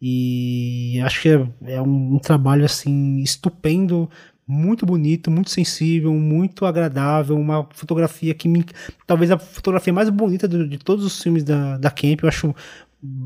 e 0.00 1.00
acho 1.04 1.22
que 1.22 1.28
é, 1.28 1.74
é 1.74 1.82
um, 1.82 2.18
trabalho 2.18 2.64
assim 2.64 3.18
estupendo, 3.18 4.08
muito 4.46 4.86
bonito, 4.86 5.30
muito 5.30 5.50
sensível, 5.50 6.12
muito 6.12 6.64
agradável, 6.64 7.36
uma 7.36 7.68
fotografia 7.72 8.32
que 8.32 8.48
me, 8.48 8.64
talvez 9.06 9.30
a 9.30 9.38
fotografia 9.38 9.92
mais 9.92 10.08
bonita 10.08 10.46
do, 10.46 10.66
de 10.66 10.78
todos 10.78 11.04
os 11.04 11.20
filmes 11.20 11.42
da, 11.42 11.76
da 11.78 11.90
Camp, 11.90 12.22
eu 12.22 12.28
acho 12.28 12.54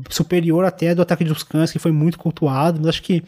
superior 0.09 0.65
até 0.65 0.93
do 0.93 1.01
Ataque 1.01 1.23
dos 1.23 1.43
Cães, 1.43 1.71
que 1.71 1.79
foi 1.79 1.91
muito 1.91 2.17
cultuado, 2.17 2.79
mas 2.79 2.89
acho 2.89 3.03
que 3.03 3.23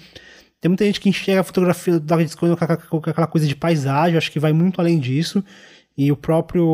tem 0.59 0.69
muita 0.69 0.85
gente 0.85 0.99
que 0.99 1.09
enxerga 1.09 1.41
a 1.41 1.43
fotografia 1.43 1.99
do 1.99 2.03
Ataque 2.03 2.23
dos 2.23 2.35
Cães 2.35 2.55
com 2.89 2.97
aquela 2.97 3.27
coisa 3.27 3.47
de 3.47 3.55
paisagem, 3.55 4.17
acho 4.17 4.31
que 4.31 4.39
vai 4.39 4.53
muito 4.53 4.81
além 4.81 4.99
disso. 4.99 5.43
E 5.97 6.11
o 6.11 6.17
próprio 6.17 6.65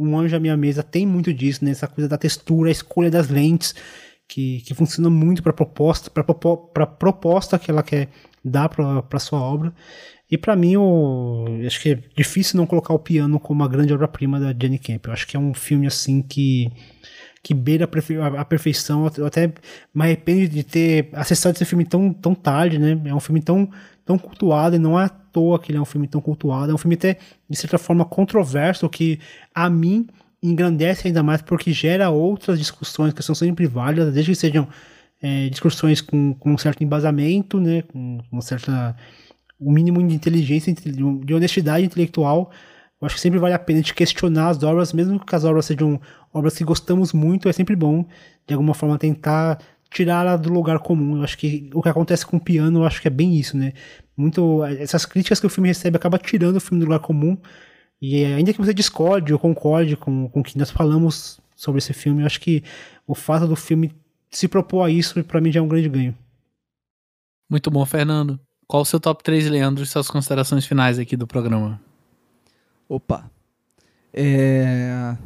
Um 0.00 0.18
Anjo 0.18 0.34
à 0.34 0.40
Minha 0.40 0.56
Mesa 0.56 0.82
tem 0.82 1.06
muito 1.06 1.32
disso, 1.32 1.64
né? 1.64 1.70
Essa 1.70 1.86
coisa 1.86 2.08
da 2.08 2.18
textura, 2.18 2.68
a 2.68 2.72
escolha 2.72 3.10
das 3.10 3.28
lentes 3.28 3.74
que, 4.28 4.60
que 4.62 4.74
funciona 4.74 5.10
muito 5.10 5.42
para 5.42 5.52
proposta, 5.52 6.10
para 6.10 6.86
proposta 6.86 7.58
que 7.58 7.70
ela 7.70 7.82
quer 7.82 8.08
dar 8.44 8.68
para 8.68 9.18
sua 9.18 9.40
obra. 9.40 9.72
E 10.30 10.38
para 10.38 10.56
mim, 10.56 10.72
eu 10.72 11.46
acho 11.66 11.80
que 11.80 11.90
é 11.90 11.98
difícil 12.16 12.56
não 12.56 12.66
colocar 12.66 12.94
o 12.94 12.98
piano 12.98 13.38
como 13.38 13.62
uma 13.62 13.68
grande 13.68 13.92
obra-prima 13.92 14.40
da 14.40 14.52
Jenny 14.52 14.78
Camp. 14.78 15.06
Eu 15.06 15.12
acho 15.12 15.26
que 15.26 15.36
é 15.36 15.40
um 15.40 15.54
filme 15.54 15.86
assim 15.86 16.22
que 16.22 16.72
que 17.44 17.52
beira 17.52 17.84
a 18.38 18.44
perfeição. 18.44 19.08
Eu 19.18 19.26
até 19.26 19.52
me 19.94 20.02
arrependo 20.02 20.48
de 20.48 20.64
ter 20.64 21.10
acessado 21.12 21.54
esse 21.54 21.66
filme 21.66 21.84
tão, 21.84 22.10
tão 22.10 22.34
tarde, 22.34 22.78
né? 22.78 22.98
É 23.04 23.14
um 23.14 23.20
filme 23.20 23.42
tão, 23.42 23.68
tão 24.02 24.16
cultuado 24.16 24.76
e 24.76 24.78
não 24.78 24.98
é 24.98 25.04
à 25.04 25.08
toa 25.10 25.58
que 25.58 25.70
ele 25.70 25.76
é 25.76 25.80
um 25.80 25.84
filme 25.84 26.08
tão 26.08 26.22
cultuado. 26.22 26.72
É 26.72 26.74
um 26.74 26.78
filme 26.78 26.94
até, 26.94 27.18
de 27.48 27.56
certa 27.56 27.76
forma, 27.76 28.02
controverso, 28.02 28.88
que 28.88 29.20
a 29.54 29.68
mim 29.68 30.06
engrandece 30.44 31.08
ainda 31.08 31.22
mais 31.22 31.40
porque 31.40 31.72
gera 31.72 32.10
outras 32.10 32.58
discussões 32.58 33.14
que 33.14 33.22
são 33.22 33.34
sempre 33.34 33.66
válidas, 33.66 34.12
desde 34.12 34.32
que 34.32 34.36
sejam 34.36 34.68
é, 35.22 35.48
discussões 35.48 36.02
com, 36.02 36.34
com 36.34 36.52
um 36.52 36.58
certo 36.58 36.84
embasamento, 36.84 37.58
né, 37.58 37.82
com 37.82 38.18
uma 38.30 38.42
certa 38.42 38.94
um 39.58 39.72
mínimo 39.72 40.06
de 40.06 40.14
inteligência, 40.14 40.74
de 40.74 41.34
honestidade 41.34 41.86
intelectual. 41.86 42.50
Eu 43.00 43.06
acho 43.06 43.14
que 43.14 43.20
sempre 43.20 43.38
vale 43.38 43.54
a 43.54 43.58
pena 43.58 43.80
de 43.80 43.94
questionar 43.94 44.50
as 44.50 44.62
obras, 44.62 44.92
mesmo 44.92 45.18
que 45.18 45.34
as 45.34 45.44
obras 45.44 45.64
sejam 45.64 45.98
obras 46.32 46.56
que 46.58 46.64
gostamos 46.64 47.12
muito, 47.14 47.48
é 47.48 47.52
sempre 47.52 47.74
bom 47.74 48.04
de 48.46 48.52
alguma 48.52 48.74
forma 48.74 48.98
tentar 48.98 49.58
tirá-la 49.90 50.36
do 50.36 50.52
lugar 50.52 50.78
comum. 50.80 51.16
Eu 51.16 51.22
acho 51.22 51.38
que 51.38 51.70
o 51.72 51.80
que 51.80 51.88
acontece 51.88 52.26
com 52.26 52.36
o 52.36 52.40
piano, 52.40 52.80
eu 52.80 52.84
acho 52.84 53.00
que 53.00 53.08
é 53.08 53.10
bem 53.10 53.34
isso, 53.34 53.56
né? 53.56 53.72
Muito 54.14 54.62
essas 54.64 55.06
críticas 55.06 55.40
que 55.40 55.46
o 55.46 55.50
filme 55.50 55.68
recebe 55.68 55.96
acaba 55.96 56.18
tirando 56.18 56.56
o 56.56 56.60
filme 56.60 56.80
do 56.80 56.86
lugar 56.86 57.00
comum 57.00 57.38
e 58.06 58.22
ainda 58.22 58.52
que 58.52 58.58
você 58.60 58.74
discorde 58.74 59.32
ou 59.32 59.38
concorde 59.38 59.96
com, 59.96 60.28
com 60.28 60.40
o 60.40 60.42
que 60.42 60.58
nós 60.58 60.70
falamos 60.70 61.40
sobre 61.56 61.78
esse 61.78 61.94
filme, 61.94 62.20
eu 62.20 62.26
acho 62.26 62.38
que 62.38 62.62
o 63.06 63.14
fato 63.14 63.48
do 63.48 63.56
filme 63.56 63.94
se 64.30 64.46
propor 64.46 64.84
a 64.84 64.90
isso, 64.90 65.24
para 65.24 65.40
mim, 65.40 65.50
já 65.50 65.60
é 65.60 65.62
um 65.62 65.68
grande 65.68 65.88
ganho. 65.88 66.14
Muito 67.48 67.70
bom, 67.70 67.86
Fernando. 67.86 68.38
Qual 68.66 68.82
o 68.82 68.84
seu 68.84 69.00
top 69.00 69.24
3, 69.24 69.48
Leandro, 69.48 69.82
e 69.82 69.86
suas 69.86 70.10
considerações 70.10 70.66
finais 70.66 70.98
aqui 70.98 71.16
do 71.16 71.26
programa? 71.26 71.80
Opa. 72.86 73.30
É... 74.12 75.16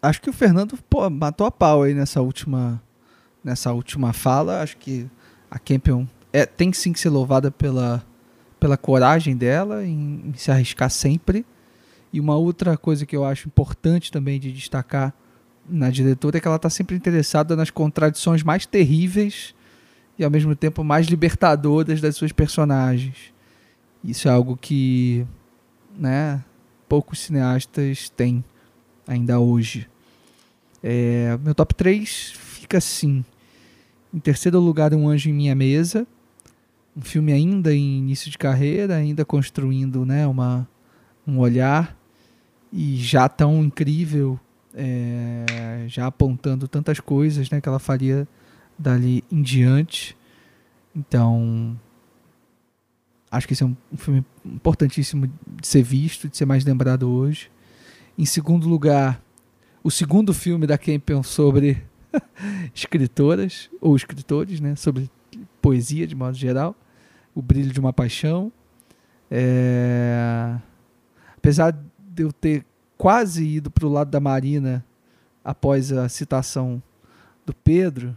Acho 0.00 0.20
que 0.20 0.30
o 0.30 0.32
Fernando 0.32 0.78
pô, 0.88 1.10
matou 1.10 1.48
a 1.48 1.50
pau 1.50 1.82
aí 1.82 1.94
nessa 1.94 2.20
última, 2.20 2.80
nessa 3.42 3.72
última 3.72 4.12
fala. 4.12 4.62
Acho 4.62 4.76
que 4.76 5.10
a 5.50 5.58
Campion 5.58 6.06
é, 6.32 6.46
tem 6.46 6.72
sim 6.72 6.92
que 6.92 7.00
ser 7.00 7.08
louvada 7.08 7.50
pela, 7.50 8.04
pela 8.60 8.76
coragem 8.76 9.36
dela 9.36 9.84
em, 9.84 10.28
em 10.28 10.34
se 10.34 10.52
arriscar 10.52 10.90
sempre. 10.90 11.44
E 12.14 12.20
uma 12.20 12.36
outra 12.36 12.76
coisa 12.76 13.04
que 13.04 13.16
eu 13.16 13.24
acho 13.24 13.48
importante 13.48 14.12
também 14.12 14.38
de 14.38 14.52
destacar 14.52 15.12
na 15.68 15.90
diretora 15.90 16.36
é 16.36 16.40
que 16.40 16.46
ela 16.46 16.54
está 16.54 16.70
sempre 16.70 16.94
interessada 16.94 17.56
nas 17.56 17.70
contradições 17.70 18.40
mais 18.40 18.64
terríveis 18.64 19.52
e 20.16 20.22
ao 20.22 20.30
mesmo 20.30 20.54
tempo 20.54 20.84
mais 20.84 21.08
libertadoras 21.08 22.00
das 22.00 22.14
suas 22.14 22.30
personagens. 22.30 23.16
Isso 24.04 24.28
é 24.28 24.30
algo 24.30 24.56
que, 24.56 25.26
né, 25.98 26.40
poucos 26.88 27.18
cineastas 27.18 28.08
têm 28.10 28.44
ainda 29.08 29.40
hoje. 29.40 29.88
É, 30.84 31.36
meu 31.42 31.52
top 31.52 31.74
3 31.74 32.30
fica 32.36 32.78
assim. 32.78 33.24
Em 34.14 34.20
terceiro 34.20 34.60
lugar, 34.60 34.94
Um 34.94 35.08
Anjo 35.08 35.30
em 35.30 35.32
Minha 35.32 35.56
Mesa. 35.56 36.06
Um 36.96 37.02
filme 37.02 37.32
ainda 37.32 37.74
em 37.74 37.98
início 37.98 38.30
de 38.30 38.38
carreira, 38.38 38.94
ainda 38.94 39.24
construindo 39.24 40.06
né, 40.06 40.24
uma, 40.28 40.68
um 41.26 41.40
olhar. 41.40 42.03
E 42.76 42.96
já 42.96 43.28
tão 43.28 43.62
incrível, 43.62 44.38
é, 44.74 45.84
já 45.86 46.08
apontando 46.08 46.66
tantas 46.66 46.98
coisas 46.98 47.48
né, 47.48 47.60
que 47.60 47.68
ela 47.68 47.78
faria 47.78 48.26
dali 48.76 49.22
em 49.30 49.40
diante. 49.40 50.16
Então, 50.92 51.78
acho 53.30 53.46
que 53.46 53.52
esse 53.52 53.62
é 53.62 53.66
um, 53.66 53.76
filme 53.96 54.24
importantíssimo 54.44 55.28
de 55.46 55.68
ser 55.68 55.84
visto, 55.84 56.28
de 56.28 56.36
ser 56.36 56.46
mais 56.46 56.64
lembrado 56.64 57.08
hoje. 57.08 57.48
Em 58.18 58.24
segundo 58.24 58.68
lugar, 58.68 59.22
o 59.84 59.90
segundo 59.90 60.34
filme 60.34 60.66
da 60.66 60.76
Campion 60.76 61.22
sobre 61.22 61.80
escritoras 62.74 63.70
ou 63.80 63.94
escritores, 63.94 64.58
né, 64.58 64.74
sobre 64.74 65.08
poesia 65.62 66.08
de 66.08 66.16
modo 66.16 66.36
geral, 66.36 66.74
O 67.36 67.40
Brilho 67.40 67.72
de 67.72 67.78
uma 67.78 67.92
Paixão. 67.92 68.50
É... 69.30 70.56
Apesar 71.36 71.72
de 72.14 72.22
eu 72.22 72.32
ter 72.32 72.64
quase 72.96 73.44
ido 73.44 73.70
para 73.70 73.86
o 73.86 73.92
lado 73.92 74.10
da 74.10 74.20
Marina 74.20 74.84
após 75.44 75.92
a 75.92 76.08
citação 76.08 76.82
do 77.44 77.54
Pedro, 77.54 78.16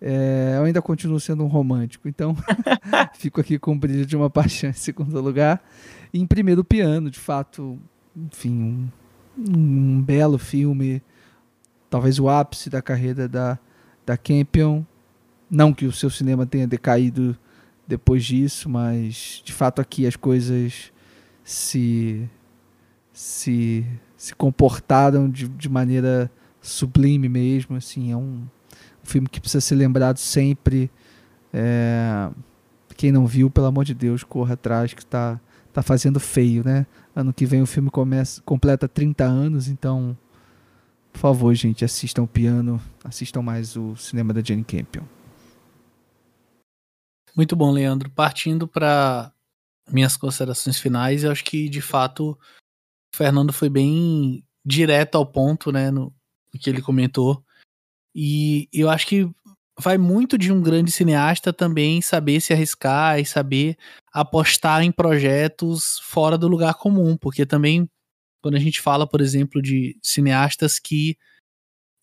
é, 0.00 0.54
eu 0.56 0.64
ainda 0.64 0.80
continuo 0.80 1.20
sendo 1.20 1.44
um 1.44 1.46
romântico, 1.46 2.08
então 2.08 2.34
fico 3.14 3.40
aqui 3.40 3.58
com 3.58 3.72
o 3.72 3.78
brilho 3.78 4.06
de 4.06 4.16
uma 4.16 4.30
paixão 4.30 4.70
em 4.70 4.74
segundo 4.74 5.20
lugar. 5.20 5.62
E 6.12 6.18
em 6.18 6.26
primeiro, 6.26 6.64
piano, 6.64 7.10
de 7.10 7.18
fato, 7.18 7.78
enfim, 8.16 8.90
um, 9.38 9.52
um, 9.56 10.02
belo 10.02 10.38
filme, 10.38 11.02
talvez 11.90 12.18
o 12.18 12.28
ápice 12.28 12.70
da 12.70 12.80
carreira 12.80 13.28
da, 13.28 13.58
da 14.06 14.16
Campion. 14.16 14.82
Não 15.50 15.72
que 15.72 15.84
o 15.84 15.92
seu 15.92 16.08
cinema 16.08 16.46
tenha 16.46 16.66
decaído 16.66 17.36
depois 17.86 18.24
disso, 18.24 18.68
mas 18.68 19.42
de 19.44 19.52
fato 19.52 19.80
aqui 19.80 20.06
as 20.06 20.14
coisas 20.14 20.92
se, 21.42 22.28
se, 23.20 23.86
se 24.16 24.34
comportaram 24.34 25.28
de, 25.28 25.48
de 25.48 25.68
maneira 25.68 26.30
sublime 26.60 27.28
mesmo, 27.28 27.76
assim, 27.76 28.12
é 28.12 28.16
um 28.16 28.46
um 29.02 29.06
filme 29.06 29.28
que 29.28 29.40
precisa 29.40 29.60
ser 29.60 29.74
lembrado 29.74 30.18
sempre. 30.18 30.90
É, 31.52 32.30
quem 32.96 33.10
não 33.10 33.26
viu, 33.26 33.50
pelo 33.50 33.66
amor 33.66 33.84
de 33.84 33.94
Deus, 33.94 34.22
corra 34.22 34.54
atrás, 34.54 34.92
que 34.92 35.02
está 35.02 35.40
tá 35.72 35.82
fazendo 35.82 36.20
feio, 36.20 36.62
né? 36.64 36.86
Ano 37.14 37.32
que 37.32 37.46
vem 37.46 37.62
o 37.62 37.66
filme 37.66 37.90
começa, 37.90 38.42
completa 38.42 38.88
30 38.88 39.24
anos, 39.24 39.68
então, 39.68 40.16
por 41.12 41.18
favor, 41.18 41.54
gente, 41.54 41.84
assistam 41.84 42.22
o 42.22 42.28
piano, 42.28 42.80
assistam 43.02 43.42
mais 43.42 43.76
o 43.76 43.96
cinema 43.96 44.32
da 44.32 44.42
Jane 44.42 44.64
Campion. 44.64 45.02
Muito 47.34 47.56
bom, 47.56 47.70
Leandro. 47.70 48.10
Partindo 48.10 48.68
para 48.68 49.32
minhas 49.90 50.16
considerações 50.16 50.78
finais, 50.78 51.24
eu 51.24 51.32
acho 51.32 51.44
que 51.44 51.68
de 51.68 51.80
fato 51.80 52.38
o 53.12 53.16
Fernando 53.16 53.52
foi 53.52 53.68
bem 53.68 54.44
direto 54.64 55.16
ao 55.16 55.26
ponto, 55.26 55.72
né, 55.72 55.90
no, 55.90 56.14
no 56.52 56.60
que 56.60 56.68
ele 56.70 56.82
comentou. 56.82 57.44
E 58.14 58.68
eu 58.72 58.90
acho 58.90 59.06
que 59.06 59.30
vai 59.78 59.96
muito 59.96 60.36
de 60.36 60.52
um 60.52 60.60
grande 60.62 60.90
cineasta 60.90 61.52
também 61.52 62.02
saber 62.02 62.40
se 62.40 62.52
arriscar 62.52 63.18
e 63.18 63.24
saber 63.24 63.76
apostar 64.12 64.82
em 64.82 64.92
projetos 64.92 65.98
fora 66.02 66.36
do 66.36 66.48
lugar 66.48 66.74
comum, 66.74 67.16
porque 67.16 67.46
também 67.46 67.88
quando 68.42 68.56
a 68.56 68.60
gente 68.60 68.80
fala, 68.80 69.06
por 69.06 69.20
exemplo, 69.20 69.60
de 69.60 69.98
cineastas 70.02 70.78
que 70.78 71.16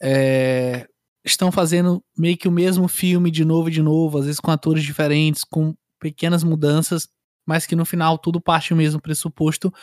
é, 0.02 0.88
estão 1.26 1.52
fazendo 1.52 2.04
meio 2.18 2.38
que 2.38 2.48
o 2.48 2.52
mesmo 2.52 2.88
filme 2.88 3.32
de 3.32 3.44
novo 3.44 3.70
e 3.70 3.72
de 3.72 3.82
novo, 3.82 4.20
às 4.20 4.26
vezes 4.26 4.40
com 4.40 4.52
atores 4.52 4.84
diferentes, 4.84 5.44
com 5.44 5.76
pequenas 6.00 6.44
mudanças, 6.44 7.10
mas 7.46 7.66
que 7.66 7.76
no 7.76 7.86
final 7.86 8.18
tudo 8.18 8.42
parte 8.42 8.70
do 8.70 8.76
mesmo 8.76 9.02
pressuposto, 9.02 9.74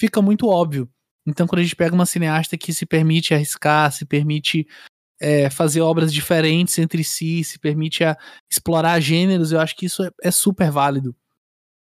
fica 0.00 0.22
muito 0.22 0.48
óbvio. 0.48 0.88
Então, 1.26 1.46
quando 1.46 1.60
a 1.60 1.62
gente 1.62 1.76
pega 1.76 1.94
uma 1.94 2.06
cineasta 2.06 2.56
que 2.56 2.72
se 2.72 2.86
permite 2.86 3.34
arriscar, 3.34 3.92
se 3.92 4.06
permite 4.06 4.66
é, 5.20 5.50
fazer 5.50 5.82
obras 5.82 6.12
diferentes 6.12 6.78
entre 6.78 7.04
si, 7.04 7.44
se 7.44 7.58
permite 7.58 8.02
a, 8.02 8.16
explorar 8.50 8.98
gêneros, 9.00 9.52
eu 9.52 9.60
acho 9.60 9.76
que 9.76 9.84
isso 9.84 10.02
é, 10.02 10.10
é 10.22 10.30
super 10.30 10.70
válido. 10.70 11.14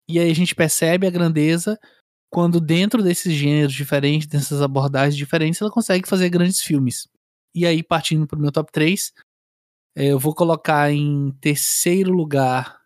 E 0.10 0.20
aí 0.20 0.30
a 0.30 0.36
gente 0.36 0.54
percebe 0.54 1.08
a 1.08 1.10
grandeza 1.10 1.80
quando 2.30 2.60
dentro 2.60 3.02
desses 3.02 3.34
gêneros 3.34 3.74
diferentes, 3.74 4.28
dessas 4.28 4.62
abordagens 4.62 5.16
diferentes, 5.16 5.62
ela 5.62 5.72
consegue 5.72 6.08
fazer 6.08 6.30
grandes 6.30 6.62
filmes. 6.62 7.08
E 7.56 7.66
aí, 7.66 7.82
partindo 7.82 8.28
para 8.28 8.38
o 8.38 8.42
meu 8.42 8.52
top 8.52 8.72
3, 8.72 9.14
é, 9.96 10.08
eu 10.08 10.20
vou 10.20 10.36
colocar 10.36 10.92
em 10.92 11.32
terceiro 11.40 12.12
lugar. 12.12 12.80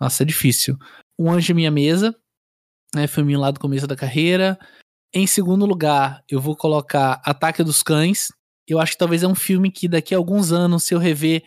Nossa, 0.00 0.24
é 0.24 0.26
difícil. 0.26 0.76
O 1.16 1.30
Anjo 1.30 1.54
Minha 1.54 1.70
Mesa, 1.70 2.14
né, 2.94 3.06
filminho 3.06 3.40
lá 3.40 3.50
do 3.50 3.60
começo 3.60 3.86
da 3.86 3.96
carreira. 3.96 4.58
Em 5.12 5.26
segundo 5.26 5.66
lugar, 5.66 6.22
eu 6.28 6.40
vou 6.40 6.56
colocar 6.56 7.20
Ataque 7.24 7.62
dos 7.62 7.82
Cães, 7.82 8.28
eu 8.66 8.80
acho 8.80 8.92
que 8.92 8.98
talvez 8.98 9.22
é 9.22 9.28
um 9.28 9.34
filme 9.34 9.70
que 9.70 9.86
daqui 9.86 10.14
a 10.14 10.18
alguns 10.18 10.50
anos, 10.52 10.84
se 10.84 10.94
eu 10.94 10.98
rever, 10.98 11.44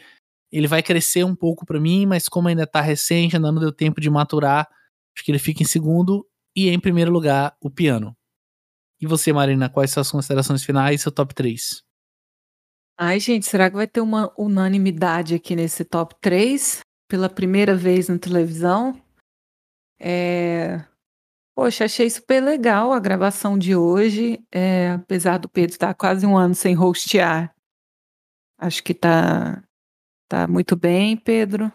ele 0.51 0.67
vai 0.67 0.83
crescer 0.83 1.23
um 1.23 1.35
pouco 1.35 1.65
para 1.65 1.79
mim, 1.79 2.05
mas 2.05 2.29
como 2.29 2.47
ainda 2.47 2.65
tá 2.65 2.79
recente, 2.79 3.35
ainda 3.35 3.51
não 3.51 3.59
deu 3.59 3.71
tempo 3.71 3.99
de 3.99 4.09
maturar, 4.09 4.67
acho 5.15 5.25
que 5.25 5.31
ele 5.31 5.39
fica 5.39 5.63
em 5.63 5.65
segundo 5.65 6.25
e 6.55 6.69
em 6.69 6.79
primeiro 6.79 7.11
lugar, 7.11 7.55
o 7.61 7.69
piano. 7.69 8.15
E 8.99 9.05
você, 9.05 9.31
Marina, 9.31 9.69
quais 9.69 9.91
são 9.91 10.01
as 10.01 10.11
considerações 10.11 10.63
finais 10.63 10.99
e 10.99 11.03
seu 11.03 11.11
top 11.11 11.33
3? 11.33 11.83
Ai, 12.99 13.19
gente, 13.19 13.45
será 13.45 13.69
que 13.69 13.75
vai 13.75 13.87
ter 13.87 14.01
uma 14.01 14.33
unanimidade 14.37 15.35
aqui 15.35 15.55
nesse 15.55 15.85
top 15.85 16.15
3? 16.19 16.79
Pela 17.07 17.29
primeira 17.29 17.75
vez 17.75 18.09
na 18.09 18.17
televisão? 18.17 18.99
É... 19.99 20.83
Poxa, 21.57 21.85
achei 21.85 22.07
super 22.07 22.39
legal 22.39 22.93
a 22.93 22.99
gravação 22.99 23.57
de 23.57 23.75
hoje, 23.75 24.39
é, 24.51 24.91
apesar 24.91 25.39
do 25.39 25.49
Pedro 25.49 25.71
estar 25.71 25.91
quase 25.95 26.23
um 26.23 26.37
ano 26.37 26.53
sem 26.53 26.77
hostear. 26.77 27.51
Acho 28.59 28.83
que 28.83 28.93
tá, 28.93 29.63
tá 30.29 30.47
muito 30.47 30.75
bem, 30.75 31.17
Pedro. 31.17 31.73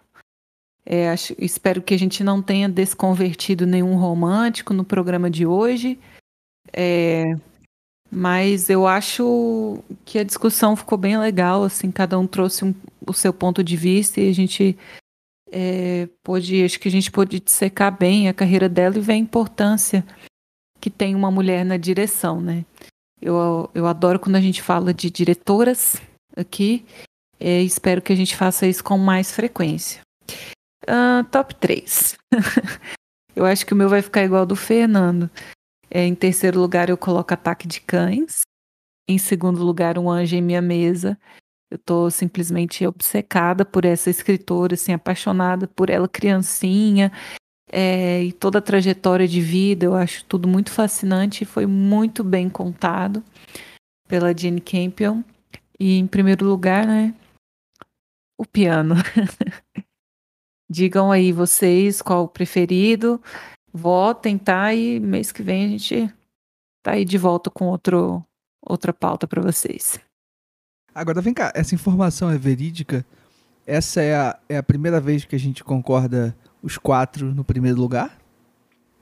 É, 0.87 1.11
acho, 1.11 1.35
espero 1.37 1.83
que 1.83 1.95
a 1.95 1.99
gente 1.99 2.23
não 2.23 2.41
tenha 2.41 2.69
desconvertido 2.69 3.67
nenhum 3.67 3.97
romântico 3.97 4.73
no 4.73 4.85
programa 4.85 5.29
de 5.29 5.45
hoje. 5.45 5.99
É, 6.73 7.35
mas 8.09 8.71
eu 8.71 8.87
acho 8.87 9.83
que 10.05 10.21
a 10.21 10.25
discussão 10.25 10.77
ficou 10.77 10.97
bem 10.97 11.19
legal, 11.19 11.65
assim, 11.65 11.91
cada 11.91 12.17
um 12.17 12.27
trouxe 12.29 12.65
um, 12.65 12.73
o 13.05 13.13
seu 13.13 13.33
ponto 13.33 13.65
de 13.65 13.77
vista 13.77 14.21
e 14.21 14.31
a 14.31 14.33
gente 14.33 14.79
é, 15.53 16.09
pôde, 16.23 16.65
acho 16.65 16.81
que 16.81 16.89
a 16.89 16.91
gente 16.91 17.11
pôde 17.11 17.39
dissecar 17.39 17.97
bem 17.97 18.29
a 18.29 18.35
carreira 18.35 18.69
dela 18.69 18.97
e 18.97 19.01
ver 19.01 19.13
a 19.13 19.17
importância 19.17 20.05
que 20.81 20.89
tem 20.89 21.15
uma 21.15 21.31
mulher 21.31 21.65
na 21.65 21.77
direção, 21.77 22.41
né? 22.41 22.65
Eu, 23.21 23.71
eu 23.75 23.87
adoro 23.87 24.19
quando 24.19 24.37
a 24.37 24.41
gente 24.41 24.63
fala 24.63 24.93
de 24.93 25.11
diretoras 25.11 25.97
aqui. 26.37 26.85
É, 27.39 27.61
espero 27.61 28.01
que 28.03 28.13
a 28.13 28.17
gente 28.17 28.35
faça 28.35 28.67
isso 28.67 28.83
com 28.83 28.97
mais 28.97 29.31
frequência. 29.31 30.01
Uh, 30.85 31.23
top 31.31 31.55
3. 31.57 32.17
eu 33.37 33.45
acho 33.45 33.65
que 33.65 33.73
o 33.73 33.77
meu 33.77 33.89
vai 33.89 34.03
ficar 34.03 34.25
igual 34.25 34.41
ao 34.41 34.47
do 34.47 34.57
Fernando. 34.57 35.31
É, 35.89 36.05
em 36.05 36.15
terceiro 36.15 36.59
lugar, 36.59 36.89
eu 36.89 36.97
coloco 36.97 37.33
Ataque 37.33 37.69
de 37.69 37.81
Cães. 37.81 38.41
Em 39.09 39.19
segundo 39.19 39.63
lugar, 39.63 39.99
Um 39.99 40.11
Anjo 40.11 40.35
em 40.35 40.43
Minha 40.43 40.63
Mesa. 40.63 41.19
Eu 41.73 41.79
tô 41.79 42.11
simplesmente 42.11 42.87
obcecada 42.87 43.65
por 43.65 43.87
essa 43.87 44.11
escritora, 44.11 44.75
assim, 44.75 44.93
apaixonada 44.93 45.67
por 45.67 45.89
ela 45.89 46.07
criancinha 46.07 47.11
é, 47.73 48.23
e 48.23 48.31
toda 48.31 48.59
a 48.59 48.63
trajetória 48.63 49.27
de 49.27 49.41
vida. 49.41 49.87
Eu 49.87 49.95
acho 49.95 50.23
tudo 50.27 50.47
muito 50.47 50.71
fascinante 50.71 51.45
e 51.45 51.47
foi 51.47 51.65
muito 51.65 52.23
bem 52.23 52.51
contado 52.51 53.25
pela 54.07 54.37
Jane 54.37 54.61
Campion. 54.61 55.23
E 55.81 55.97
em 55.97 56.07
primeiro 56.07 56.45
lugar, 56.45 56.87
né, 56.87 57.15
o 58.39 58.45
piano. 58.45 58.97
Digam 60.71 61.11
aí 61.11 61.33
vocês 61.33 62.03
qual 62.03 62.25
o 62.25 62.29
preferido. 62.29 63.19
Votem, 63.73 64.37
tá? 64.37 64.75
E 64.75 65.01
mês 65.01 65.33
que 65.33 65.43
vem 65.43 65.65
a 65.65 65.69
gente 65.69 66.15
tá 66.85 66.93
aí 66.93 67.05
de 67.07 67.17
volta 67.17 67.51
com 67.51 67.69
outro, 67.69 68.23
outra 68.61 68.93
pauta 68.93 69.27
para 69.27 69.41
vocês. 69.41 69.99
Agora 70.95 71.21
vem 71.21 71.33
cá, 71.35 71.53
essa 71.55 71.75
informação 71.75 72.31
é 72.31 72.37
verídica? 72.37 73.05
Essa 73.67 74.03
é 74.03 74.15
a, 74.15 74.39
é 74.49 74.57
a 74.59 74.63
primeira 74.63 75.01
vez 75.01 75.25
que 75.25 75.35
a 75.37 75.39
gente 75.39 75.63
concorda 75.65 76.37
os 76.63 76.77
quatro 76.77 77.35
no 77.35 77.45
primeiro 77.45 77.79
lugar? 77.81 78.19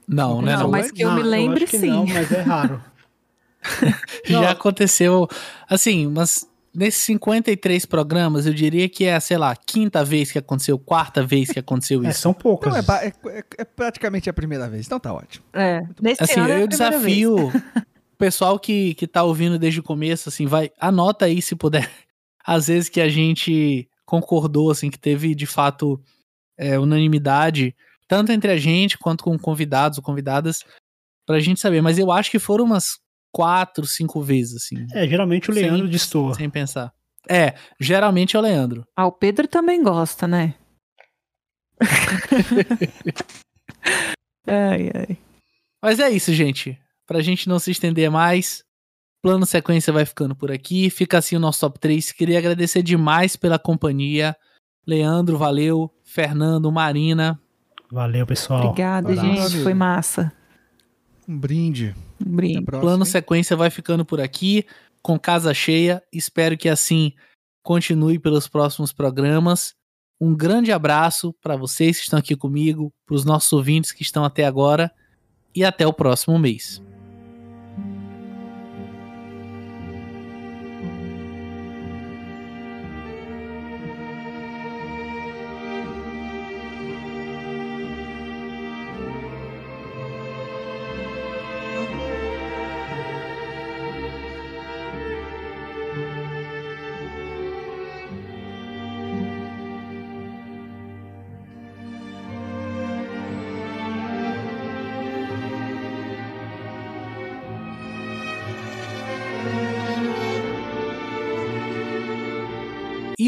Não, 0.07 0.41
né? 0.41 0.53
Não, 0.53 0.63
Não, 0.63 0.71
mas 0.71 0.91
que 0.91 1.01
eu 1.01 1.11
me 1.11 1.21
acho 1.21 1.29
lembre, 1.29 1.65
que 1.65 1.77
sim. 1.77 1.89
Não, 1.89 2.05
mas 2.05 2.31
é 2.31 2.41
raro. 2.41 2.81
Já 4.25 4.51
aconteceu, 4.51 5.27
assim, 5.69 6.07
mas 6.07 6.47
nesses 6.73 7.01
53 7.03 7.85
programas, 7.85 8.45
eu 8.45 8.53
diria 8.53 8.87
que 8.89 9.05
é, 9.05 9.19
sei 9.19 9.37
lá, 9.37 9.55
quinta 9.55 10.03
vez 10.03 10.31
que 10.31 10.39
aconteceu, 10.39 10.79
quarta 10.79 11.25
vez 11.25 11.49
que 11.51 11.59
aconteceu 11.59 12.03
É, 12.03 12.09
isso. 12.09 12.21
são 12.21 12.33
poucas. 12.33 12.75
Então 12.77 12.95
é, 12.95 13.07
é- 13.07 13.37
é- 13.39 13.43
é 13.59 13.65
praticamente 13.65 14.29
a 14.29 14.33
primeira 14.33 14.69
vez. 14.69 14.85
Então 14.85 14.99
tá 14.99 15.13
ótimo. 15.13 15.45
É, 15.53 15.81
nesse 16.01 16.23
Assim, 16.23 16.39
ano 16.39 16.49
é 16.49 16.55
a 16.55 16.59
eu 16.59 16.67
desafio 16.67 17.51
pessoal 18.21 18.59
que, 18.59 18.93
que 18.93 19.07
tá 19.07 19.23
ouvindo 19.23 19.57
desde 19.57 19.79
o 19.79 19.83
começo, 19.83 20.29
assim, 20.29 20.45
vai, 20.45 20.69
anota 20.79 21.25
aí 21.25 21.41
se 21.41 21.55
puder. 21.55 21.89
Às 22.45 22.67
vezes 22.67 22.87
que 22.89 23.01
a 23.01 23.09
gente 23.09 23.89
concordou, 24.05 24.69
assim, 24.69 24.91
que 24.91 24.99
teve 24.99 25.33
de 25.33 25.47
fato 25.47 25.99
é, 26.57 26.77
unanimidade, 26.77 27.75
tanto 28.07 28.31
entre 28.31 28.51
a 28.51 28.57
gente 28.57 28.97
quanto 28.97 29.23
com 29.23 29.37
convidados 29.39 29.97
ou 29.97 30.03
convidadas, 30.03 30.63
pra 31.25 31.39
gente 31.39 31.59
saber. 31.59 31.81
Mas 31.81 31.97
eu 31.97 32.11
acho 32.11 32.29
que 32.29 32.37
foram 32.39 32.65
umas 32.65 32.99
quatro, 33.33 33.85
cinco 33.87 34.21
vezes, 34.21 34.63
assim, 34.63 34.85
É, 34.93 35.07
geralmente 35.07 35.49
o 35.49 35.53
Leandro 35.53 35.83
Sem- 35.83 35.89
destoa. 35.89 36.35
sem 36.35 36.49
pensar. 36.49 36.91
É, 37.29 37.53
geralmente 37.79 38.35
é 38.35 38.39
o 38.39 38.41
Leandro. 38.41 38.85
Ah, 38.95 39.07
o 39.07 39.11
Pedro 39.11 39.47
também 39.47 39.81
gosta, 39.81 40.27
né? 40.27 40.53
ai, 44.45 44.91
ai. 44.93 45.17
Mas 45.81 45.99
é 45.99 46.09
isso, 46.09 46.33
gente. 46.33 46.77
Pra 47.11 47.19
gente 47.19 47.49
não 47.49 47.59
se 47.59 47.71
estender 47.71 48.09
mais, 48.09 48.63
plano 49.21 49.45
sequência 49.45 49.91
vai 49.91 50.05
ficando 50.05 50.33
por 50.33 50.49
aqui. 50.49 50.89
Fica 50.89 51.17
assim 51.17 51.35
o 51.35 51.41
nosso 51.41 51.59
top 51.59 51.77
3. 51.77 52.13
Queria 52.13 52.37
agradecer 52.37 52.81
demais 52.81 53.35
pela 53.35 53.59
companhia. 53.59 54.33
Leandro, 54.87 55.37
valeu. 55.37 55.93
Fernando, 56.05 56.71
Marina. 56.71 57.37
Valeu, 57.91 58.25
pessoal. 58.25 58.67
Obrigada, 58.67 59.13
gente. 59.13 59.61
Foi 59.61 59.73
massa. 59.73 60.31
Um 61.27 61.37
brinde. 61.37 61.93
Um 62.25 62.31
a 62.31 62.35
brinde. 62.37 62.61
próxima, 62.61 62.81
Plano 62.81 63.03
hein? 63.03 63.11
sequência 63.11 63.57
vai 63.57 63.69
ficando 63.69 64.05
por 64.05 64.21
aqui, 64.21 64.65
com 65.01 65.19
casa 65.19 65.53
cheia. 65.53 66.01
Espero 66.13 66.57
que 66.57 66.69
assim 66.69 67.11
continue 67.61 68.19
pelos 68.19 68.47
próximos 68.47 68.93
programas. 68.93 69.73
Um 70.17 70.33
grande 70.33 70.71
abraço 70.71 71.35
para 71.41 71.57
vocês 71.57 71.97
que 71.97 72.03
estão 72.03 72.19
aqui 72.19 72.37
comigo, 72.37 72.89
para 73.05 73.15
os 73.15 73.25
nossos 73.25 73.51
ouvintes 73.51 73.91
que 73.91 74.01
estão 74.01 74.23
até 74.23 74.45
agora 74.45 74.89
e 75.53 75.65
até 75.65 75.85
o 75.85 75.91
próximo 75.91 76.39
mês. 76.39 76.81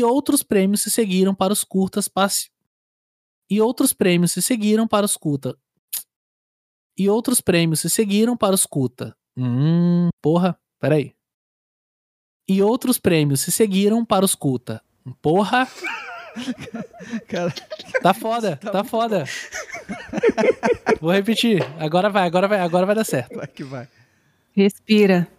E 0.03 0.05
outros 0.05 0.43
prêmios 0.43 0.81
se 0.81 0.91
seguiram 0.91 1.33
para 1.33 1.53
os 1.53 1.63
curtas 1.63 2.09
passe... 2.09 2.49
E 3.49 3.61
outros 3.61 3.93
prêmios 3.93 4.33
se 4.33 4.41
seguiram 4.41 4.85
para 4.85 5.05
os 5.05 5.15
curta. 5.15 5.57
E 6.97 7.09
outros 7.09 7.39
prêmios 7.39 7.79
se 7.79 7.89
seguiram 7.89 8.35
para 8.35 8.53
os 8.53 8.65
curta. 8.65 9.15
Hum, 9.37 10.09
porra, 10.21 10.59
peraí. 10.77 11.15
E 12.49 12.61
outros 12.61 12.99
prêmios 12.99 13.39
se 13.39 13.51
seguiram 13.51 14.03
para 14.03 14.25
os 14.25 14.35
curta. 14.35 14.83
Porra, 15.21 15.69
Cara, 17.29 17.53
tá 18.01 18.13
foda, 18.13 18.57
tá 18.57 18.83
foda. 18.83 19.23
Vou 20.99 21.11
repetir. 21.13 21.63
Agora 21.79 22.09
vai, 22.09 22.27
agora 22.27 22.47
vai, 22.49 22.59
agora 22.59 22.85
vai 22.85 22.95
dar 22.95 23.05
certo. 23.05 23.37
vai 23.37 23.47
que 23.47 23.63
vai. 23.63 23.87
Respira. 24.51 25.29